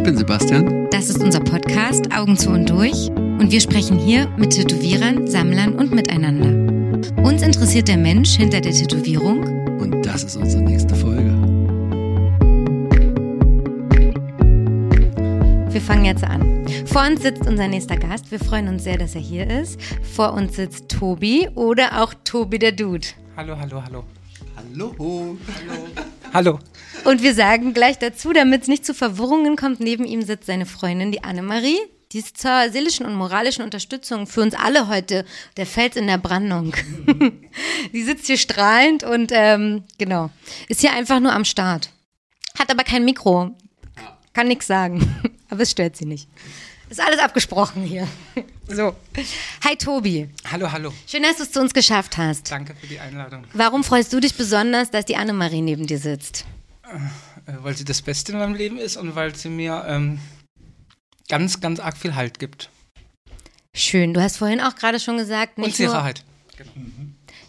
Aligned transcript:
Ich 0.00 0.04
bin 0.04 0.16
Sebastian. 0.16 0.88
Das 0.88 1.10
ist 1.10 1.22
unser 1.22 1.40
Podcast 1.40 2.10
Augen 2.10 2.34
zu 2.34 2.48
und 2.48 2.70
durch 2.70 3.10
und 3.10 3.52
wir 3.52 3.60
sprechen 3.60 3.98
hier 3.98 4.26
mit 4.38 4.54
Tätowierern, 4.54 5.26
Sammlern 5.26 5.74
und 5.74 5.92
miteinander. 5.92 7.12
Uns 7.22 7.42
interessiert 7.42 7.86
der 7.86 7.98
Mensch 7.98 8.30
hinter 8.30 8.62
der 8.62 8.72
Tätowierung 8.72 9.42
Und 9.78 10.06
das 10.06 10.24
ist 10.24 10.36
unsere 10.36 10.62
nächste 10.62 10.94
Folge. 10.94 11.30
Wir 15.70 15.82
fangen 15.82 16.06
jetzt 16.06 16.24
an. 16.24 16.64
Vor 16.86 17.02
uns 17.06 17.20
sitzt 17.20 17.46
unser 17.46 17.68
nächster 17.68 17.98
Gast. 17.98 18.30
Wir 18.30 18.38
freuen 18.38 18.68
uns 18.68 18.84
sehr, 18.84 18.96
dass 18.96 19.14
er 19.14 19.20
hier 19.20 19.50
ist. 19.50 19.78
Vor 20.14 20.32
uns 20.32 20.56
sitzt 20.56 20.88
Tobi 20.88 21.50
oder 21.54 22.02
auch 22.02 22.14
Tobi 22.24 22.58
der 22.58 22.72
Dude. 22.72 23.06
Hallo, 23.36 23.54
hallo, 23.54 23.82
hallo. 23.84 24.04
Hallo. 24.56 25.36
Hallo. 26.32 26.58
Und 27.10 27.24
wir 27.24 27.34
sagen 27.34 27.74
gleich 27.74 27.98
dazu, 27.98 28.32
damit 28.32 28.62
es 28.62 28.68
nicht 28.68 28.86
zu 28.86 28.94
Verwirrungen 28.94 29.56
kommt, 29.56 29.80
neben 29.80 30.04
ihm 30.04 30.22
sitzt 30.22 30.46
seine 30.46 30.64
Freundin, 30.64 31.10
die 31.10 31.24
Annemarie. 31.24 31.80
Die 32.12 32.20
ist 32.20 32.38
zur 32.38 32.70
seelischen 32.70 33.04
und 33.04 33.16
moralischen 33.16 33.64
Unterstützung 33.64 34.28
für 34.28 34.42
uns 34.42 34.54
alle 34.54 34.86
heute 34.86 35.24
der 35.56 35.66
Fels 35.66 35.96
in 35.96 36.06
der 36.06 36.18
Brandung. 36.18 36.72
die 37.92 38.04
sitzt 38.04 38.26
hier 38.26 38.38
strahlend 38.38 39.02
und 39.02 39.32
ähm, 39.34 39.82
genau, 39.98 40.30
ist 40.68 40.82
hier 40.82 40.92
einfach 40.92 41.18
nur 41.18 41.32
am 41.32 41.44
Start. 41.44 41.90
Hat 42.56 42.70
aber 42.70 42.84
kein 42.84 43.04
Mikro. 43.04 43.56
Kann 44.32 44.46
nichts 44.46 44.68
sagen. 44.68 45.32
aber 45.50 45.62
es 45.62 45.72
stört 45.72 45.96
sie 45.96 46.06
nicht. 46.06 46.28
Ist 46.90 47.00
alles 47.00 47.18
abgesprochen 47.18 47.82
hier. 47.82 48.06
so. 48.68 48.94
Hi 49.64 49.74
Tobi. 49.74 50.28
Hallo, 50.48 50.70
hallo. 50.70 50.92
Schön, 51.08 51.24
dass 51.24 51.38
du 51.38 51.42
es 51.42 51.50
zu 51.50 51.60
uns 51.60 51.74
geschafft 51.74 52.16
hast. 52.18 52.52
Danke 52.52 52.76
für 52.80 52.86
die 52.86 53.00
Einladung. 53.00 53.42
Warum 53.52 53.82
freust 53.82 54.12
du 54.12 54.20
dich 54.20 54.36
besonders, 54.36 54.92
dass 54.92 55.06
die 55.06 55.16
Annemarie 55.16 55.60
neben 55.60 55.88
dir 55.88 55.98
sitzt? 55.98 56.46
Äh, 57.46 57.52
weil 57.62 57.76
sie 57.76 57.84
das 57.84 58.02
Beste 58.02 58.32
in 58.32 58.38
meinem 58.38 58.54
Leben 58.54 58.78
ist 58.78 58.96
und 58.96 59.14
weil 59.14 59.34
sie 59.34 59.48
mir 59.48 59.84
ähm, 59.86 60.18
ganz, 61.28 61.60
ganz 61.60 61.80
arg 61.80 61.96
viel 61.96 62.14
Halt 62.14 62.38
gibt. 62.38 62.70
Schön. 63.74 64.14
Du 64.14 64.20
hast 64.20 64.38
vorhin 64.38 64.60
auch 64.60 64.74
gerade 64.74 64.98
schon 64.98 65.16
gesagt, 65.16 65.56
Und 65.56 65.66
nicht, 65.66 65.78
nur, 65.78 65.88
Sicherheit. 65.90 66.24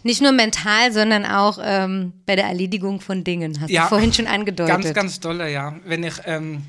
nicht 0.03 0.21
nur 0.21 0.31
mental, 0.31 0.91
sondern 0.93 1.25
auch 1.25 1.57
ähm, 1.61 2.13
bei 2.25 2.35
der 2.35 2.45
Erledigung 2.45 3.01
von 3.01 3.23
Dingen. 3.23 3.59
Hast 3.59 3.71
Ja, 3.71 3.83
du 3.83 3.89
vorhin 3.89 4.13
schon 4.13 4.27
angedeutet. 4.27 4.83
Ganz, 4.83 4.93
ganz 4.93 5.19
dolle, 5.19 5.51
ja. 5.51 5.75
Wenn 5.85 6.03
ich 6.03 6.13
ähm, 6.25 6.63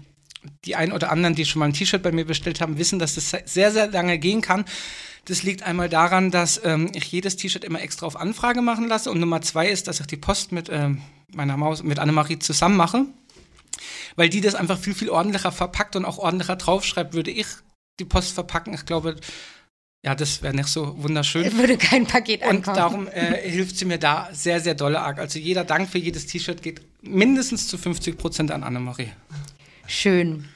die 0.65 0.75
ein 0.75 0.93
oder 0.93 1.11
anderen, 1.13 1.35
die 1.35 1.45
schon 1.45 1.61
mal 1.61 1.67
ein 1.67 1.75
T-Shirt 1.75 2.03
bei 2.03 2.13
mir 2.13 2.25
bestellt 2.25 2.61
haben, 2.61 2.79
wissen, 2.79 2.99
dass 2.99 3.15
das 3.15 3.31
sehr, 3.45 3.71
sehr 3.71 3.89
lange 3.89 4.19
gehen 4.19 4.41
kann. 4.41 4.65
Das 5.25 5.43
liegt 5.43 5.63
einmal 5.63 5.89
daran, 5.89 6.31
dass 6.31 6.61
ähm, 6.65 6.91
ich 6.95 7.11
jedes 7.13 7.37
T-Shirt 7.37 7.65
immer 7.65 7.81
extra 7.81 8.07
auf 8.07 8.17
Anfrage 8.17 8.61
machen 8.61 8.89
lasse. 8.89 9.11
Und 9.11 9.21
Nummer 9.21 9.41
zwei 9.41 9.69
ist, 9.69 9.87
dass 9.87 10.01
ich 10.01 10.07
die 10.07 10.17
Post 10.17 10.51
mit 10.51 10.69
ähm, 10.71 11.01
meiner 11.33 11.57
Maus, 11.57 11.83
mit 11.83 11.99
Annemarie 11.99 12.39
zusammen 12.39 12.77
mache. 12.77 13.05
Weil 14.17 14.29
die 14.29 14.41
das 14.41 14.55
einfach 14.55 14.79
viel, 14.79 14.95
viel 14.95 15.11
ordentlicher 15.11 15.53
verpackt 15.53 15.97
und 15.97 16.05
auch 16.05 16.19
ordentlicher 16.19 16.57
draufschreibt, 16.57 17.15
würde 17.15 17.31
ich 17.31 17.47
die 18.01 18.05
Post 18.05 18.33
verpacken. 18.33 18.75
Ich 18.75 18.85
glaube, 18.85 19.17
ja, 20.05 20.17
das 20.17 20.43
wäre 20.43 20.55
nicht 20.55 20.69
so 20.69 21.01
wunderschön. 21.01 21.57
Würde 21.57 21.77
kein 21.77 22.07
Paket 22.07 22.43
Und 22.43 22.49
ankommen. 22.49 22.77
darum 22.77 23.09
äh, 23.09 23.49
hilft 23.49 23.77
sie 23.77 23.85
mir 23.85 23.99
da 23.99 24.29
sehr, 24.33 24.61
sehr 24.61 24.75
dolle 24.75 25.01
arg. 25.01 25.19
Also 25.21 25.39
jeder 25.39 25.65
Dank 25.65 25.89
für 25.89 25.99
jedes 25.99 26.27
T-Shirt 26.27 26.61
geht 26.61 26.81
mindestens 27.03 27.69
zu 27.69 27.79
50 27.79 28.19
Prozent 28.19 28.51
an 28.51 28.65
Annemarie. 28.65 29.13
Schön. 29.87 30.49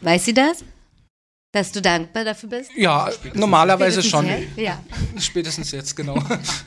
Weiß 0.00 0.24
sie 0.24 0.32
das? 0.32 0.64
Dass 1.54 1.70
du 1.70 1.80
dankbar 1.80 2.24
dafür 2.24 2.48
bist? 2.48 2.72
Ja, 2.74 3.08
normalerweise 3.34 4.02
schon. 4.02 4.24
Spätestens 4.26 4.56
jetzt? 4.56 4.58
Ja. 4.58 4.84
Spätestens 5.20 5.70
jetzt, 5.70 5.94
genau. 5.94 6.20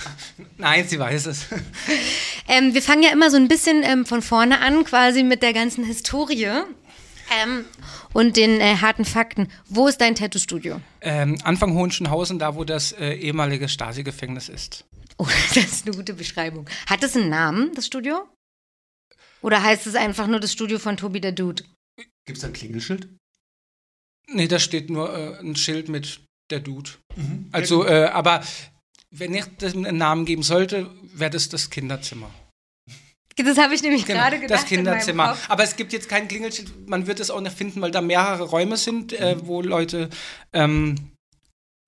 Nein, 0.58 0.88
sie 0.88 0.98
weiß 0.98 1.26
es. 1.28 1.46
Ähm, 2.50 2.74
wir 2.74 2.82
fangen 2.82 3.04
ja 3.04 3.10
immer 3.12 3.30
so 3.30 3.36
ein 3.36 3.50
bisschen 3.50 3.84
ähm, 3.84 4.06
von 4.06 4.22
vorne 4.22 4.62
an, 4.62 4.86
quasi 4.86 5.22
mit 5.22 5.42
der 5.42 5.52
ganzen 5.52 5.84
Historie 5.84 6.46
ähm, 6.46 7.66
und 8.14 8.38
den 8.38 8.62
äh, 8.62 8.78
harten 8.78 9.04
Fakten. 9.04 9.50
Wo 9.68 9.90
ist 9.90 10.00
dein 10.00 10.16
Tattoo-Studio? 10.16 10.80
Ähm, 11.02 11.38
Anfang 11.44 11.74
Hohenschönhausen, 11.74 12.40
da 12.40 12.56
wo 12.56 12.64
das 12.64 12.94
äh, 12.94 13.16
ehemalige 13.16 13.68
Stasi-Gefängnis 13.68 14.48
ist. 14.48 14.86
Oh, 15.20 15.26
das 15.56 15.58
ist 15.58 15.88
eine 15.88 15.98
gute 15.98 16.14
Beschreibung. 16.14 16.70
Hat 16.88 17.04
es 17.04 17.16
einen 17.16 17.30
Namen, 17.30 17.74
das 17.74 17.88
Studio? 17.88 18.30
Oder 19.42 19.64
heißt 19.64 19.88
es 19.88 19.96
einfach 19.96 20.28
nur 20.28 20.40
das 20.40 20.54
Studio 20.54 20.78
von 20.78 20.96
Tobi 20.96 21.20
der 21.20 21.32
Dude? 21.32 21.64
Gibt 22.26 22.38
es 22.38 22.42
da 22.42 22.48
ein 22.48 22.54
Klingelschild? 22.54 23.10
Nee, 24.32 24.48
da 24.48 24.60
steht 24.60 24.90
nur 24.90 25.14
äh, 25.16 25.40
ein 25.40 25.56
Schild 25.56 25.90
mit 25.90 26.22
der 26.52 26.60
Dude. 26.60 26.92
Also, 27.52 27.86
äh, 27.86 28.06
aber 28.06 28.42
wenn 29.12 29.34
ich 29.34 29.46
das 29.58 29.74
einen 29.76 29.98
Namen 29.98 30.26
geben 30.26 30.44
sollte, 30.44 30.90
wäre 31.14 31.32
das 31.32 31.50
das 31.50 31.70
Kinderzimmer. 31.70 32.30
Das 33.38 33.58
habe 33.60 33.76
ich 33.76 33.84
nämlich 33.84 34.06
Genau, 34.06 34.20
gerade 34.22 34.40
gedacht. 34.40 34.64
das 34.64 34.72
in 34.72 34.78
meinem 34.78 34.86
Kinderzimmer. 34.86 35.28
Kopf. 35.30 35.46
Aber 35.50 35.64
es 35.64 35.76
gibt 35.76 35.94
jetzt 35.94 36.10
kein 36.10 36.28
Klingelschild, 36.28 36.90
man 36.90 37.06
wird 37.06 37.20
es 37.20 37.30
auch 37.30 37.40
nicht 37.40 37.56
finden, 37.56 37.82
weil 37.82 37.92
da 37.92 38.02
mehrere 38.02 38.44
Räume 38.44 38.78
sind, 38.78 39.14
äh, 39.14 39.36
wo 39.46 39.62
Leute 39.62 40.10
ähm, 40.54 40.96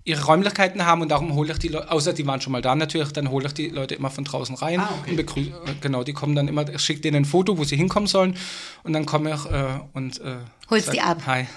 ihre 0.03 0.23
Räumlichkeiten 0.25 0.85
haben 0.85 1.01
und 1.01 1.09
darum 1.09 1.33
hole 1.33 1.51
ich 1.51 1.57
die 1.57 1.67
Leute, 1.69 1.91
außer 1.91 2.13
die 2.13 2.25
waren 2.27 2.39
schon 2.39 2.51
mal 2.51 2.61
da 2.61 2.75
natürlich, 2.75 3.11
dann 3.13 3.31
hole 3.31 3.47
ich 3.47 3.53
die 3.53 3.67
Leute 3.69 3.95
immer 3.95 4.11
von 4.11 4.25
draußen 4.25 4.56
rein 4.56 4.79
Ah, 4.79 4.89
okay. 5.01 5.09
und 5.11 5.17
begrüße, 5.17 5.50
äh, 5.50 5.73
genau, 5.81 6.03
die 6.03 6.13
kommen 6.13 6.35
dann 6.35 6.47
immer, 6.47 6.69
ich 6.69 6.81
schicke 6.81 7.01
denen 7.01 7.17
ein 7.17 7.25
Foto, 7.25 7.57
wo 7.57 7.63
sie 7.63 7.75
hinkommen 7.75 8.07
sollen 8.07 8.38
und 8.83 8.94
dann 8.94 9.06
komme 9.07 9.33
ich 9.33 9.45
äh, 9.51 9.79
und 9.94 10.21
äh, 10.21 10.38
Holst 10.69 10.85
sag, 10.88 10.94
die 10.94 11.01
ab. 11.01 11.21
Hi. 11.25 11.47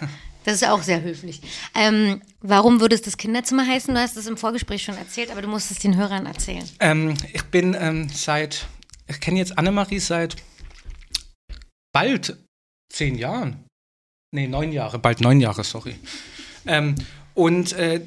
Das 0.44 0.54
ist 0.54 0.68
auch 0.68 0.82
sehr 0.82 1.02
höflich. 1.02 1.40
Ähm, 1.74 2.22
warum 2.40 2.80
würde 2.80 2.94
es 2.94 3.02
das 3.02 3.16
Kinderzimmer 3.16 3.66
heißen? 3.66 3.94
Du 3.94 4.00
hast 4.00 4.16
es 4.16 4.26
im 4.26 4.36
Vorgespräch 4.36 4.82
schon 4.82 4.96
erzählt, 4.96 5.30
aber 5.30 5.42
du 5.42 5.48
musst 5.48 5.70
es 5.70 5.78
den 5.78 5.96
Hörern 5.96 6.26
erzählen. 6.26 6.68
Ähm, 6.80 7.14
ich 7.32 7.44
bin 7.44 7.76
ähm, 7.78 8.08
seit, 8.08 8.66
ich 9.06 9.20
kenne 9.20 9.38
jetzt 9.38 9.58
Annemarie 9.58 10.00
seit 10.00 10.36
bald 11.92 12.36
zehn 12.92 13.16
Jahren. 13.16 13.64
Nee, 14.34 14.48
neun 14.48 14.72
Jahre, 14.72 14.98
bald 14.98 15.20
neun 15.20 15.40
Jahre, 15.40 15.62
sorry. 15.62 15.94
Ähm, 16.66 16.94
und 17.34 17.72
äh, 17.74 18.00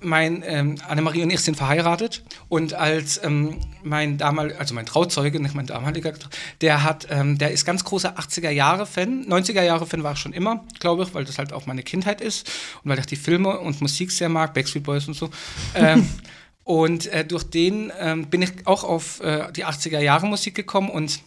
mein, 0.00 0.42
ähm, 0.46 0.76
Annemarie 0.86 1.22
und 1.22 1.30
ich 1.30 1.40
sind 1.40 1.56
verheiratet 1.56 2.22
und 2.48 2.74
als 2.74 3.22
ähm, 3.22 3.58
mein 3.82 4.18
damal, 4.18 4.52
also 4.54 4.74
mein 4.74 4.86
Trauzeuge, 4.86 5.40
nicht 5.40 5.54
mein 5.54 5.66
damaliger, 5.66 6.12
der 6.60 6.84
hat, 6.84 7.06
ähm, 7.10 7.38
der 7.38 7.50
ist 7.50 7.64
ganz 7.64 7.84
großer 7.84 8.18
80er 8.18 8.50
Jahre 8.50 8.86
Fan, 8.86 9.26
90er 9.26 9.62
Jahre 9.62 9.86
Fan 9.86 10.02
war 10.02 10.12
ich 10.12 10.18
schon 10.18 10.32
immer, 10.32 10.64
glaube 10.80 11.02
ich, 11.04 11.14
weil 11.14 11.24
das 11.24 11.38
halt 11.38 11.52
auch 11.52 11.66
meine 11.66 11.82
Kindheit 11.82 12.20
ist 12.20 12.50
und 12.82 12.90
weil 12.90 12.98
ich 12.98 13.06
die 13.06 13.16
Filme 13.16 13.58
und 13.58 13.80
Musik 13.80 14.10
sehr 14.10 14.28
mag, 14.28 14.54
Backstreet 14.54 14.84
Boys 14.84 15.08
und 15.08 15.14
so. 15.14 15.30
Ähm, 15.74 16.08
und 16.64 17.06
äh, 17.06 17.24
durch 17.24 17.44
den 17.44 17.92
ähm, 17.98 18.26
bin 18.26 18.42
ich 18.42 18.66
auch 18.66 18.84
auf 18.84 19.20
äh, 19.20 19.50
die 19.52 19.64
80er 19.64 20.00
Jahre 20.00 20.26
Musik 20.26 20.54
gekommen 20.54 20.90
und 20.90 21.20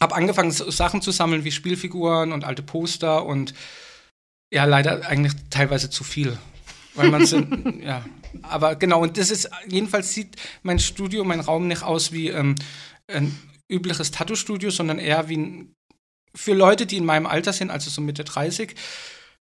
habe 0.00 0.14
angefangen, 0.14 0.50
so 0.50 0.70
Sachen 0.70 1.02
zu 1.02 1.10
sammeln 1.10 1.44
wie 1.44 1.50
Spielfiguren 1.50 2.32
und 2.32 2.44
alte 2.44 2.62
Poster 2.62 3.24
und 3.24 3.54
ja, 4.50 4.64
leider 4.64 5.06
eigentlich 5.06 5.34
teilweise 5.50 5.90
zu 5.90 6.04
viel. 6.04 6.38
Weil 6.98 7.10
man 7.10 7.26
sind, 7.26 7.82
ja. 7.82 8.04
Aber 8.42 8.76
genau, 8.76 9.02
und 9.02 9.16
das 9.16 9.30
ist, 9.30 9.48
jedenfalls 9.66 10.12
sieht 10.12 10.36
mein 10.62 10.78
Studio, 10.78 11.24
mein 11.24 11.40
Raum 11.40 11.66
nicht 11.68 11.82
aus 11.82 12.12
wie 12.12 12.28
ähm, 12.28 12.56
ein 13.06 13.36
übliches 13.70 14.10
Tattoo-Studio, 14.10 14.70
sondern 14.70 14.98
eher 14.98 15.28
wie 15.28 15.36
ein, 15.36 15.74
für 16.34 16.54
Leute, 16.54 16.86
die 16.86 16.96
in 16.96 17.04
meinem 17.04 17.26
Alter 17.26 17.52
sind, 17.52 17.70
also 17.70 17.90
so 17.90 18.00
Mitte 18.00 18.24
30, 18.24 18.74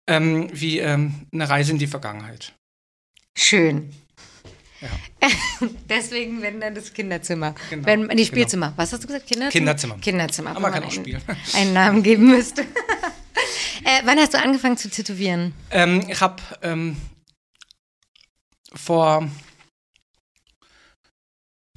ähm, 0.07 0.49
wie 0.53 0.79
ähm, 0.79 1.27
eine 1.33 1.49
Reise 1.49 1.71
in 1.71 1.77
die 1.77 1.87
Vergangenheit. 1.87 2.53
Schön. 3.37 3.93
Ja. 4.81 5.27
Deswegen, 5.89 6.41
wenn 6.41 6.59
dann 6.59 6.73
das 6.73 6.93
Kinderzimmer. 6.93 7.53
Genau, 7.69 7.85
wenn, 7.85 8.07
nee, 8.07 8.25
Spielzimmer. 8.25 8.73
Was 8.75 8.93
hast 8.93 9.03
du 9.03 9.07
gesagt? 9.07 9.27
Kinderzimmer? 9.27 9.51
Kinderzimmer. 9.51 9.97
Kinderzimmer. 9.99 10.49
Aber 10.51 10.59
man 10.59 10.73
kann 10.73 10.83
auch 10.83 10.91
einen, 10.91 11.05
spielen. 11.05 11.21
einen 11.53 11.73
Namen 11.73 12.03
geben 12.03 12.27
müsste. 12.27 12.61
äh, 13.83 14.01
wann 14.05 14.17
hast 14.17 14.33
du 14.33 14.39
angefangen 14.39 14.77
zu 14.77 14.89
tätowieren? 14.89 15.53
Ähm, 15.69 16.03
ich 16.09 16.19
habe 16.19 16.41
ähm, 16.63 16.97
vor 18.73 19.29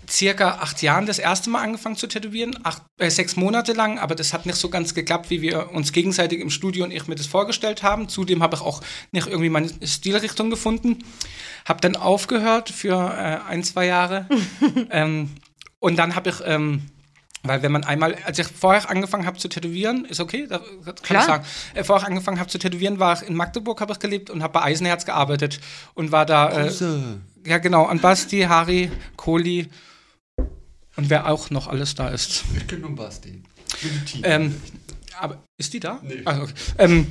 circa 0.09 0.59
acht 0.60 0.82
Jahren 0.82 1.06
das 1.06 1.19
erste 1.19 1.50
Mal 1.50 1.62
angefangen 1.62 1.97
zu 1.97 2.06
tätowieren, 2.06 2.59
acht, 2.65 2.82
äh, 2.99 3.10
sechs 3.10 3.37
Monate 3.37 3.72
lang, 3.72 3.99
aber 3.99 4.15
das 4.15 4.32
hat 4.32 4.47
nicht 4.47 4.59
so 4.59 4.69
ganz 4.69 4.94
geklappt, 4.94 5.31
wie 5.31 5.43
wir 5.43 5.71
uns 5.72 5.92
gegenseitig 5.92 6.41
im 6.41 6.51
Studio 6.51 6.84
und 6.84 6.91
ich 6.91 7.07
mir 7.07 7.15
das 7.15 7.27
vorgestellt 7.27 7.83
haben. 7.83 8.09
Zudem 8.09 8.42
habe 8.42 8.57
ich 8.57 8.63
auch 8.63 8.83
nicht 9.13 9.27
irgendwie 9.27 9.51
meine 9.51 9.71
Stilrichtung 9.83 10.51
gefunden. 10.51 11.04
Habe 11.65 11.80
dann 11.80 11.97
aufgehört 11.97 12.71
für 12.71 12.95
äh, 12.95 13.51
ein, 13.51 13.65
zwei 13.65 13.86
Jahre. 13.86 14.28
ähm, 14.91 15.30
und 15.78 15.97
dann 15.97 16.15
habe 16.15 16.30
ich, 16.30 16.36
ähm, 16.45 16.83
weil 17.44 17.62
wenn 17.62 17.72
man 17.72 17.84
einmal, 17.84 18.16
als 18.24 18.38
ich 18.38 18.46
vorher 18.46 18.88
angefangen 18.91 19.26
habe 19.26 19.38
zu 19.38 19.48
tätowieren, 19.48 20.04
ist 20.06 20.18
okay, 20.20 20.46
da 20.48 20.58
kann 20.58 20.94
Klar. 21.02 21.20
ich 21.20 21.26
sagen, 21.26 21.44
äh, 21.74 21.84
vorher 21.84 22.08
angefangen 22.08 22.41
habe 22.41 22.48
zu 22.48 22.58
tätowieren, 22.58 22.98
war 22.98 23.20
ich 23.20 23.28
in 23.28 23.34
Magdeburg, 23.34 23.80
habe 23.80 23.92
ich 23.92 23.98
gelebt 23.98 24.30
und 24.30 24.42
habe 24.42 24.54
bei 24.54 24.62
Eisenherz 24.62 25.04
gearbeitet 25.04 25.60
und 25.94 26.10
war 26.10 26.26
da, 26.26 26.66
äh, 26.66 26.72
ja 27.46 27.58
genau, 27.58 27.84
an 27.84 28.00
Basti, 28.00 28.41
Harry, 28.42 28.91
Kohli 29.16 29.68
und 30.96 31.10
wer 31.10 31.28
auch 31.28 31.50
noch 31.50 31.68
alles 31.68 31.94
da 31.94 32.08
ist. 32.08 32.44
Ich 32.56 32.66
kenne 32.66 32.82
nur 32.82 32.94
Basti. 32.94 33.42
Ähm, 34.22 34.60
aber 35.20 35.42
ist 35.58 35.72
die 35.72 35.80
da? 35.80 36.00
Nee. 36.02 36.22
Ah, 36.24 36.42
okay. 36.42 36.52
ähm, 36.78 37.10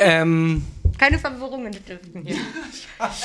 ähm, 0.00 0.66
Keine 0.98 1.18
Verwirrungen 1.18 1.72
dürfen 1.86 2.22
hier. 2.24 2.36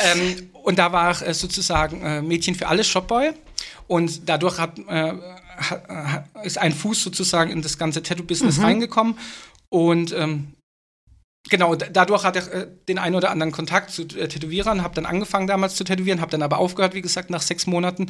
Ähm, 0.03 0.49
und 0.53 0.79
da 0.79 0.91
war 0.91 1.11
ich 1.11 1.21
äh, 1.21 1.33
sozusagen 1.35 2.01
äh, 2.01 2.21
Mädchen 2.21 2.55
für 2.55 2.67
alles 2.67 2.87
Shopboy. 2.87 3.31
Und 3.87 4.27
dadurch 4.27 4.57
hat, 4.57 4.79
äh, 4.79 4.83
hat, 4.89 5.15
ist 6.43 6.57
ein 6.57 6.73
Fuß 6.73 7.03
sozusagen 7.03 7.51
in 7.51 7.61
das 7.61 7.77
ganze 7.77 8.03
Tattoo-Business 8.03 8.61
reingekommen. 8.61 9.17
Und 9.69 10.13
ähm, 10.13 10.53
genau, 11.49 11.75
dadurch 11.75 12.23
hatte 12.23 12.39
ich 12.39 12.47
äh, 12.47 12.67
den 12.87 12.99
einen 12.99 13.15
oder 13.15 13.31
anderen 13.31 13.51
Kontakt 13.51 13.91
zu 13.91 14.03
äh, 14.03 14.27
Tätowierern, 14.27 14.83
habe 14.83 14.95
dann 14.95 15.05
angefangen 15.05 15.47
damals 15.47 15.75
zu 15.75 15.83
tätowieren, 15.83 16.21
habe 16.21 16.31
dann 16.31 16.43
aber 16.43 16.57
aufgehört, 16.57 16.93
wie 16.93 17.01
gesagt, 17.01 17.29
nach 17.29 17.41
sechs 17.41 17.67
Monaten. 17.67 18.07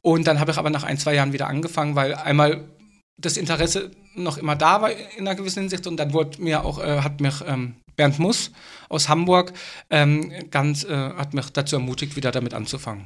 Und 0.00 0.26
dann 0.26 0.40
habe 0.40 0.50
ich 0.50 0.58
aber 0.58 0.70
nach 0.70 0.84
ein, 0.84 0.98
zwei 0.98 1.14
Jahren 1.14 1.32
wieder 1.32 1.46
angefangen, 1.46 1.94
weil 1.94 2.14
einmal 2.14 2.68
das 3.16 3.36
Interesse 3.36 3.90
noch 4.14 4.36
immer 4.38 4.56
da 4.56 4.82
war 4.82 4.90
in 4.90 5.20
einer 5.20 5.34
gewissen 5.34 5.60
Hinsicht 5.60 5.86
und 5.86 5.96
dann 5.96 6.12
wurde 6.12 6.42
mir 6.42 6.64
auch, 6.64 6.82
äh, 6.82 7.00
hat 7.00 7.20
mich 7.20 7.34
ähm, 7.46 7.76
Bernd 8.02 8.18
Muss 8.18 8.50
aus 8.88 9.08
Hamburg 9.08 9.52
ähm, 9.90 10.32
ganz, 10.50 10.82
äh, 10.84 10.92
hat 10.92 11.34
mich 11.34 11.50
dazu 11.50 11.76
ermutigt, 11.76 12.16
wieder 12.16 12.32
damit 12.32 12.52
anzufangen. 12.52 13.04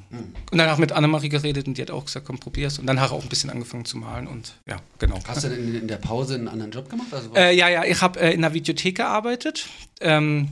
Und 0.50 0.58
dann 0.58 0.62
habe 0.62 0.72
ich 0.72 0.78
mit 0.78 0.92
Annemarie 0.92 1.28
geredet 1.28 1.68
und 1.68 1.76
die 1.76 1.82
hat 1.82 1.90
auch 1.90 2.06
gesagt, 2.06 2.26
komm, 2.26 2.38
probier's. 2.38 2.78
Und 2.78 2.86
dann 2.86 2.98
habe 2.98 3.08
ich 3.08 3.12
auch 3.12 3.22
ein 3.22 3.28
bisschen 3.28 3.50
angefangen 3.50 3.84
zu 3.84 3.98
malen 3.98 4.26
und 4.26 4.54
ja, 4.66 4.78
genau. 4.98 5.20
Hast 5.28 5.44
du 5.44 5.48
denn 5.50 5.74
in, 5.74 5.86
der 5.86 5.98
Pause 5.98 6.36
einen 6.36 6.48
anderen 6.48 6.72
Job 6.72 6.88
gemacht? 6.88 7.08
Also, 7.12 7.30
Äh, 7.34 7.54
ja, 7.54 7.68
ja, 7.68 7.84
ich 7.84 8.00
habe 8.00 8.18
äh, 8.18 8.32
in 8.32 8.40
der 8.40 8.54
Videothek 8.54 8.96
gearbeitet. 8.96 9.66
Ähm, 10.00 10.48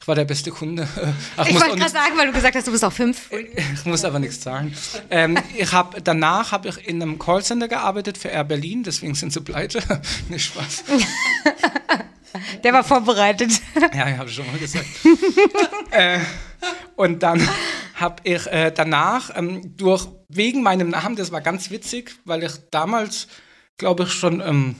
ich 0.00 0.08
war 0.08 0.14
der 0.14 0.24
beste 0.24 0.50
Kunde. 0.52 0.88
Ach, 1.36 1.46
Ich 1.46 1.52
muss 1.52 1.60
wollte 1.60 1.74
auch 1.74 1.78
gerade 1.78 1.92
sagen, 1.92 2.16
weil 2.16 2.26
du 2.28 2.32
gesagt 2.32 2.54
hast, 2.54 2.66
du 2.66 2.70
bist 2.70 2.84
auch 2.84 2.92
fünf. 2.92 3.30
ich 3.74 3.84
muss 3.84 4.04
aber 4.04 4.20
nichts 4.20 4.40
zahlen. 4.40 4.74
Ähm, 5.10 5.36
ich 5.56 5.72
hab, 5.72 6.02
danach 6.04 6.52
habe 6.52 6.68
ich 6.68 6.88
in 6.88 7.02
einem 7.02 7.18
Callcenter 7.18 7.66
gearbeitet 7.66 8.16
für 8.16 8.28
Air 8.28 8.44
Berlin, 8.44 8.84
deswegen 8.84 9.16
sind 9.16 9.32
sie 9.32 9.40
pleite. 9.40 9.80
Nicht 10.28 10.46
Spaß. 10.46 10.84
Der 12.62 12.72
war 12.72 12.84
vorbereitet. 12.84 13.60
Ja, 13.94 14.16
habe 14.18 14.28
ich 14.28 14.34
schon 14.34 14.46
mal 14.46 14.58
gesagt. 14.58 14.86
äh, 15.90 16.18
und 16.96 17.22
dann 17.22 17.46
habe 17.94 18.16
ich 18.24 18.46
äh, 18.46 18.72
danach 18.74 19.30
ähm, 19.36 19.76
durch 19.76 20.06
wegen 20.28 20.62
meinem 20.62 20.90
Namen, 20.90 21.16
das 21.16 21.32
war 21.32 21.40
ganz 21.40 21.70
witzig, 21.70 22.16
weil 22.24 22.42
ich 22.42 22.52
damals, 22.70 23.28
glaube 23.76 24.04
ich, 24.04 24.12
schon 24.12 24.40
ähm, 24.40 24.76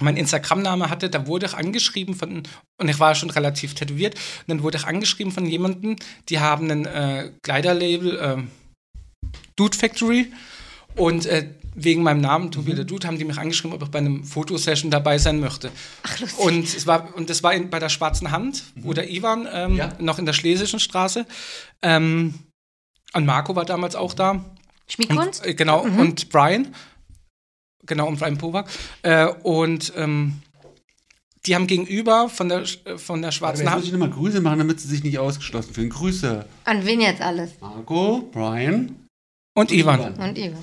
mein 0.00 0.16
Instagram-Name 0.16 0.90
hatte, 0.90 1.10
da 1.10 1.26
wurde 1.26 1.46
ich 1.46 1.54
angeschrieben 1.54 2.14
von, 2.14 2.42
und 2.78 2.88
ich 2.88 2.98
war 2.98 3.14
schon 3.14 3.30
relativ 3.30 3.74
tätowiert, 3.74 4.14
und 4.14 4.48
dann 4.48 4.62
wurde 4.62 4.78
ich 4.78 4.86
angeschrieben 4.86 5.32
von 5.32 5.46
jemandem, 5.46 5.96
die 6.28 6.40
haben 6.40 6.70
ein 6.70 6.86
äh, 6.86 7.32
Kleiderlabel, 7.42 8.18
äh, 8.18 8.36
Dude 9.56 9.76
Factory, 9.76 10.32
und 10.96 11.26
äh, 11.26 11.48
wegen 11.84 12.02
meinem 12.02 12.20
Namen, 12.20 12.50
Tobi 12.50 12.74
der 12.74 12.84
Dude, 12.84 13.06
haben 13.06 13.18
die 13.18 13.24
mich 13.24 13.38
angeschrieben, 13.38 13.74
ob 13.74 13.82
ich 13.82 13.88
bei 13.88 13.98
einem 13.98 14.24
Fotosession 14.24 14.90
dabei 14.90 15.18
sein 15.18 15.40
möchte. 15.40 15.70
Ach, 16.02 16.18
lustig. 16.20 16.38
Und 16.38 16.64
es 16.64 16.86
war, 16.86 17.14
und 17.16 17.30
das 17.30 17.42
war 17.42 17.52
in, 17.54 17.70
bei 17.70 17.78
der 17.78 17.88
Schwarzen 17.88 18.30
Hand, 18.30 18.64
wo 18.76 18.92
der 18.92 19.10
Ivan 19.10 19.48
ähm, 19.52 19.76
Ja. 19.76 19.92
noch 19.98 20.18
in 20.18 20.26
der 20.26 20.32
Schlesischen 20.32 20.80
Straße. 20.80 21.26
Ähm, 21.82 22.34
und 23.12 23.26
Marco 23.26 23.56
war 23.56 23.64
damals 23.64 23.94
auch 23.96 24.14
da. 24.14 24.44
Schmiedkunst? 24.88 25.42
Und, 25.42 25.48
äh, 25.50 25.54
genau, 25.54 25.80
und 25.82 26.28
Brian. 26.30 26.74
Genau, 27.86 28.06
und 28.08 28.18
Brian 28.18 28.38
Powak. 28.38 28.68
Äh, 29.02 29.26
und 29.42 29.92
ähm, 29.96 30.42
die 31.46 31.54
haben 31.54 31.66
gegenüber 31.66 32.28
von 32.28 32.48
der, 32.48 32.64
äh, 32.84 32.98
von 32.98 33.22
der 33.22 33.32
Schwarzen 33.32 33.64
jetzt 33.64 33.74
muss 33.74 33.84
ich 33.84 33.92
Hand. 33.92 34.00
nochmal 34.00 34.16
Grüße 34.16 34.40
machen, 34.40 34.58
damit 34.58 34.80
sie 34.80 34.88
sich 34.88 35.02
nicht 35.02 35.18
ausgeschlossen 35.18 35.72
fühlen. 35.74 35.88
Grüße. 35.90 36.44
An 36.64 36.84
wen 36.84 37.00
jetzt 37.00 37.22
alles? 37.22 37.52
Marco, 37.60 38.28
Brian. 38.32 38.94
Und 39.54 39.72
Ivan. 39.72 40.00
Ivan. 40.00 40.14
Und 40.28 40.38
Ivan. 40.38 40.62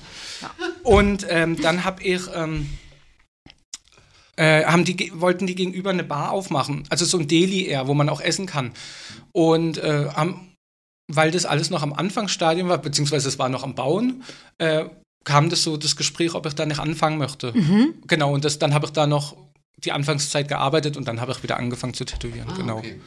Und 0.82 1.26
ähm, 1.28 1.60
dann 1.60 1.84
hab 1.84 2.00
ich, 2.04 2.22
ähm, 2.34 2.68
äh, 4.36 4.64
haben 4.64 4.84
die, 4.84 5.12
wollten 5.14 5.46
die 5.46 5.54
gegenüber 5.54 5.90
eine 5.90 6.04
Bar 6.04 6.30
aufmachen. 6.30 6.84
Also 6.90 7.04
so 7.04 7.18
ein 7.18 7.28
Deli 7.28 7.66
eher, 7.66 7.86
wo 7.88 7.94
man 7.94 8.08
auch 8.08 8.20
essen 8.20 8.46
kann. 8.46 8.72
Und 9.32 9.78
äh, 9.78 10.06
haben, 10.14 10.54
weil 11.10 11.30
das 11.30 11.44
alles 11.44 11.70
noch 11.70 11.82
am 11.82 11.92
Anfangsstadium 11.92 12.68
war, 12.68 12.78
beziehungsweise 12.78 13.28
es 13.28 13.38
war 13.38 13.48
noch 13.48 13.64
am 13.64 13.74
Bauen, 13.74 14.22
äh, 14.58 14.84
kam 15.24 15.50
das 15.50 15.62
so 15.62 15.76
das 15.76 15.96
Gespräch, 15.96 16.34
ob 16.34 16.46
ich 16.46 16.54
da 16.54 16.64
nicht 16.64 16.78
anfangen 16.78 17.18
möchte. 17.18 17.52
Genau, 18.06 18.32
und 18.32 18.44
das, 18.44 18.58
dann 18.58 18.72
habe 18.72 18.86
ich 18.86 18.92
da 18.92 19.06
noch 19.06 19.36
die 19.84 19.92
Anfangszeit 19.92 20.48
gearbeitet 20.48 20.96
und 20.96 21.06
dann 21.06 21.20
habe 21.20 21.32
ich 21.32 21.42
wieder 21.42 21.56
angefangen 21.56 21.94
zu 21.94 22.04
tätowieren. 22.04 22.48
Ah, 22.50 22.56
genau. 22.56 22.78
okay. 22.78 23.00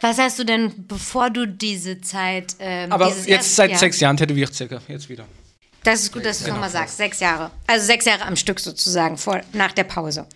Was 0.00 0.18
hast 0.18 0.38
du 0.38 0.44
denn, 0.44 0.86
bevor 0.86 1.30
du 1.30 1.46
diese 1.46 2.00
Zeit. 2.00 2.56
Ähm, 2.58 2.92
Aber 2.92 3.08
jetzt 3.08 3.28
erste 3.28 3.54
seit 3.54 3.70
Jahr- 3.70 3.78
sechs 3.78 4.00
Jahren 4.00 4.16
tätowiere 4.16 4.50
ich 4.50 4.56
circa, 4.56 4.80
jetzt 4.88 5.08
wieder. 5.08 5.24
Das 5.84 6.00
ist 6.02 6.12
gut, 6.12 6.24
dass 6.24 6.38
du 6.38 6.44
es 6.44 6.50
nochmal 6.50 6.70
sagst. 6.70 6.96
Sechs 6.96 7.20
Jahre. 7.20 7.50
Also 7.66 7.86
sechs 7.86 8.04
Jahre 8.04 8.24
am 8.26 8.36
Stück 8.36 8.60
sozusagen, 8.60 9.16
vor, 9.16 9.40
nach 9.52 9.72
der 9.72 9.84
Pause. 9.84 10.26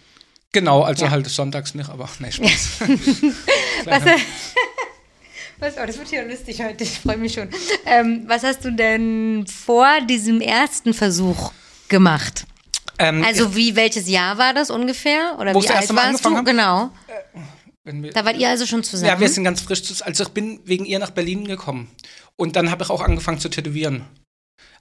Genau, 0.52 0.82
also 0.82 1.04
Ja. 1.06 1.10
halt 1.10 1.26
sonntags 1.28 1.74
nicht, 1.74 1.88
aber 1.90 2.08
nein, 2.20 2.32
Spaß. 2.32 2.68
Was, 3.86 4.06
äh, 4.06 4.16
was, 5.58 5.74
oh, 5.80 5.86
das 5.86 5.96
wird 5.98 6.08
hier 6.08 6.24
lustig 6.24 6.60
heute, 6.62 6.82
ich 6.84 6.98
freue 7.00 7.16
mich 7.18 7.34
schon. 7.34 7.48
Ähm, 7.86 8.24
was 8.26 8.42
hast 8.42 8.64
du 8.64 8.72
denn 8.72 9.46
vor 9.46 9.86
diesem 10.08 10.40
ersten 10.40 10.92
Versuch 10.92 11.52
gemacht? 11.88 12.46
ähm, 12.98 13.22
Also 13.24 13.54
wie, 13.54 13.76
welches 13.76 14.08
Jahr 14.08 14.38
war 14.38 14.54
das 14.54 14.70
ungefähr? 14.70 15.36
Oder 15.38 15.52
wie 15.54 15.58
alt 15.68 15.68
warst 15.68 15.90
du? 15.90 15.96
angefangen 15.98 16.44
Genau. 16.44 16.90
wir, 17.84 18.10
Da 18.12 18.24
wart 18.24 18.36
ihr 18.38 18.48
also 18.48 18.66
schon 18.66 18.82
zusammen. 18.82 19.08
Ja, 19.08 19.20
wir 19.20 19.28
sind 19.28 19.44
ganz 19.44 19.60
frisch. 19.60 19.82
zus- 19.82 20.02
Also 20.02 20.24
ich 20.24 20.30
bin 20.30 20.58
wegen 20.64 20.84
ihr 20.84 20.98
nach 20.98 21.10
Berlin 21.10 21.46
gekommen. 21.46 21.88
Und 22.36 22.56
dann 22.56 22.70
habe 22.72 22.82
ich 22.82 22.90
auch 22.90 23.00
angefangen 23.00 23.38
zu 23.38 23.48
tätowieren. 23.48 24.04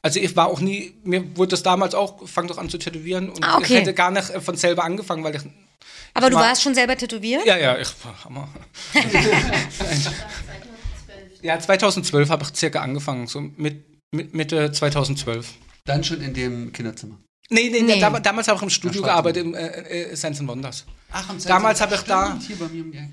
Also 0.04 0.20
ich 0.20 0.36
war 0.36 0.48
auch 0.48 0.60
nie, 0.62 0.96
mir 1.04 1.38
wurde 1.38 1.52
das 1.52 1.62
damals 1.64 1.94
auch, 1.94 2.28
fang 2.28 2.48
doch 2.48 2.58
an 2.58 2.70
zu 2.70 2.78
tätowieren. 2.80 3.30
Und 3.30 3.44
Ah, 3.44 3.58
okay. 3.58 3.66
ich 3.66 3.70
hätte 3.80 3.94
gar 3.94 4.10
nicht 4.12 4.30
äh, 4.32 4.42
von 4.42 4.56
selber 4.58 4.84
angefangen, 4.84 5.24
weil 5.24 5.36
ich, 5.36 5.42
Aber 6.16 6.30
du 6.30 6.36
war- 6.38 6.44
warst 6.44 6.64
schon 6.64 6.74
selber 6.74 6.98
tätowiert? 6.98 7.46
ja, 7.46 7.58
ja, 7.58 7.78
ich 7.78 7.90
war 8.04 8.24
Hammer. 8.26 8.48
ja, 11.42 11.60
2012 11.60 12.30
habe 12.30 12.44
ich 12.44 12.56
circa 12.58 12.82
angefangen, 12.82 13.28
so 13.28 13.42
mit, 13.42 13.84
mit 14.12 14.34
Mitte 14.34 14.72
2012. 14.72 15.50
Dann 15.86 16.04
schon 16.04 16.22
in 16.22 16.34
dem 16.34 16.72
Kinderzimmer. 16.72 17.18
Nee, 17.50 17.70
nee, 17.70 17.82
Nee. 17.82 17.96
nee. 17.96 18.00
Dam 18.00 18.22
damals 18.24 18.48
habe 18.48 18.58
ich 18.58 18.64
im 18.64 18.70
Studio 18.70 19.02
gearbeitet, 19.02 19.44
im 19.44 19.54
äh, 19.56 19.68
äh, 19.68 20.16
Sense 20.16 20.40
and 20.42 20.50
Wonders. 20.50 20.86
Ach, 21.14 21.30
am 21.30 21.38
Damals 21.44 21.82
habe 21.82 21.96
ich 21.96 22.02
da-. 22.02 22.38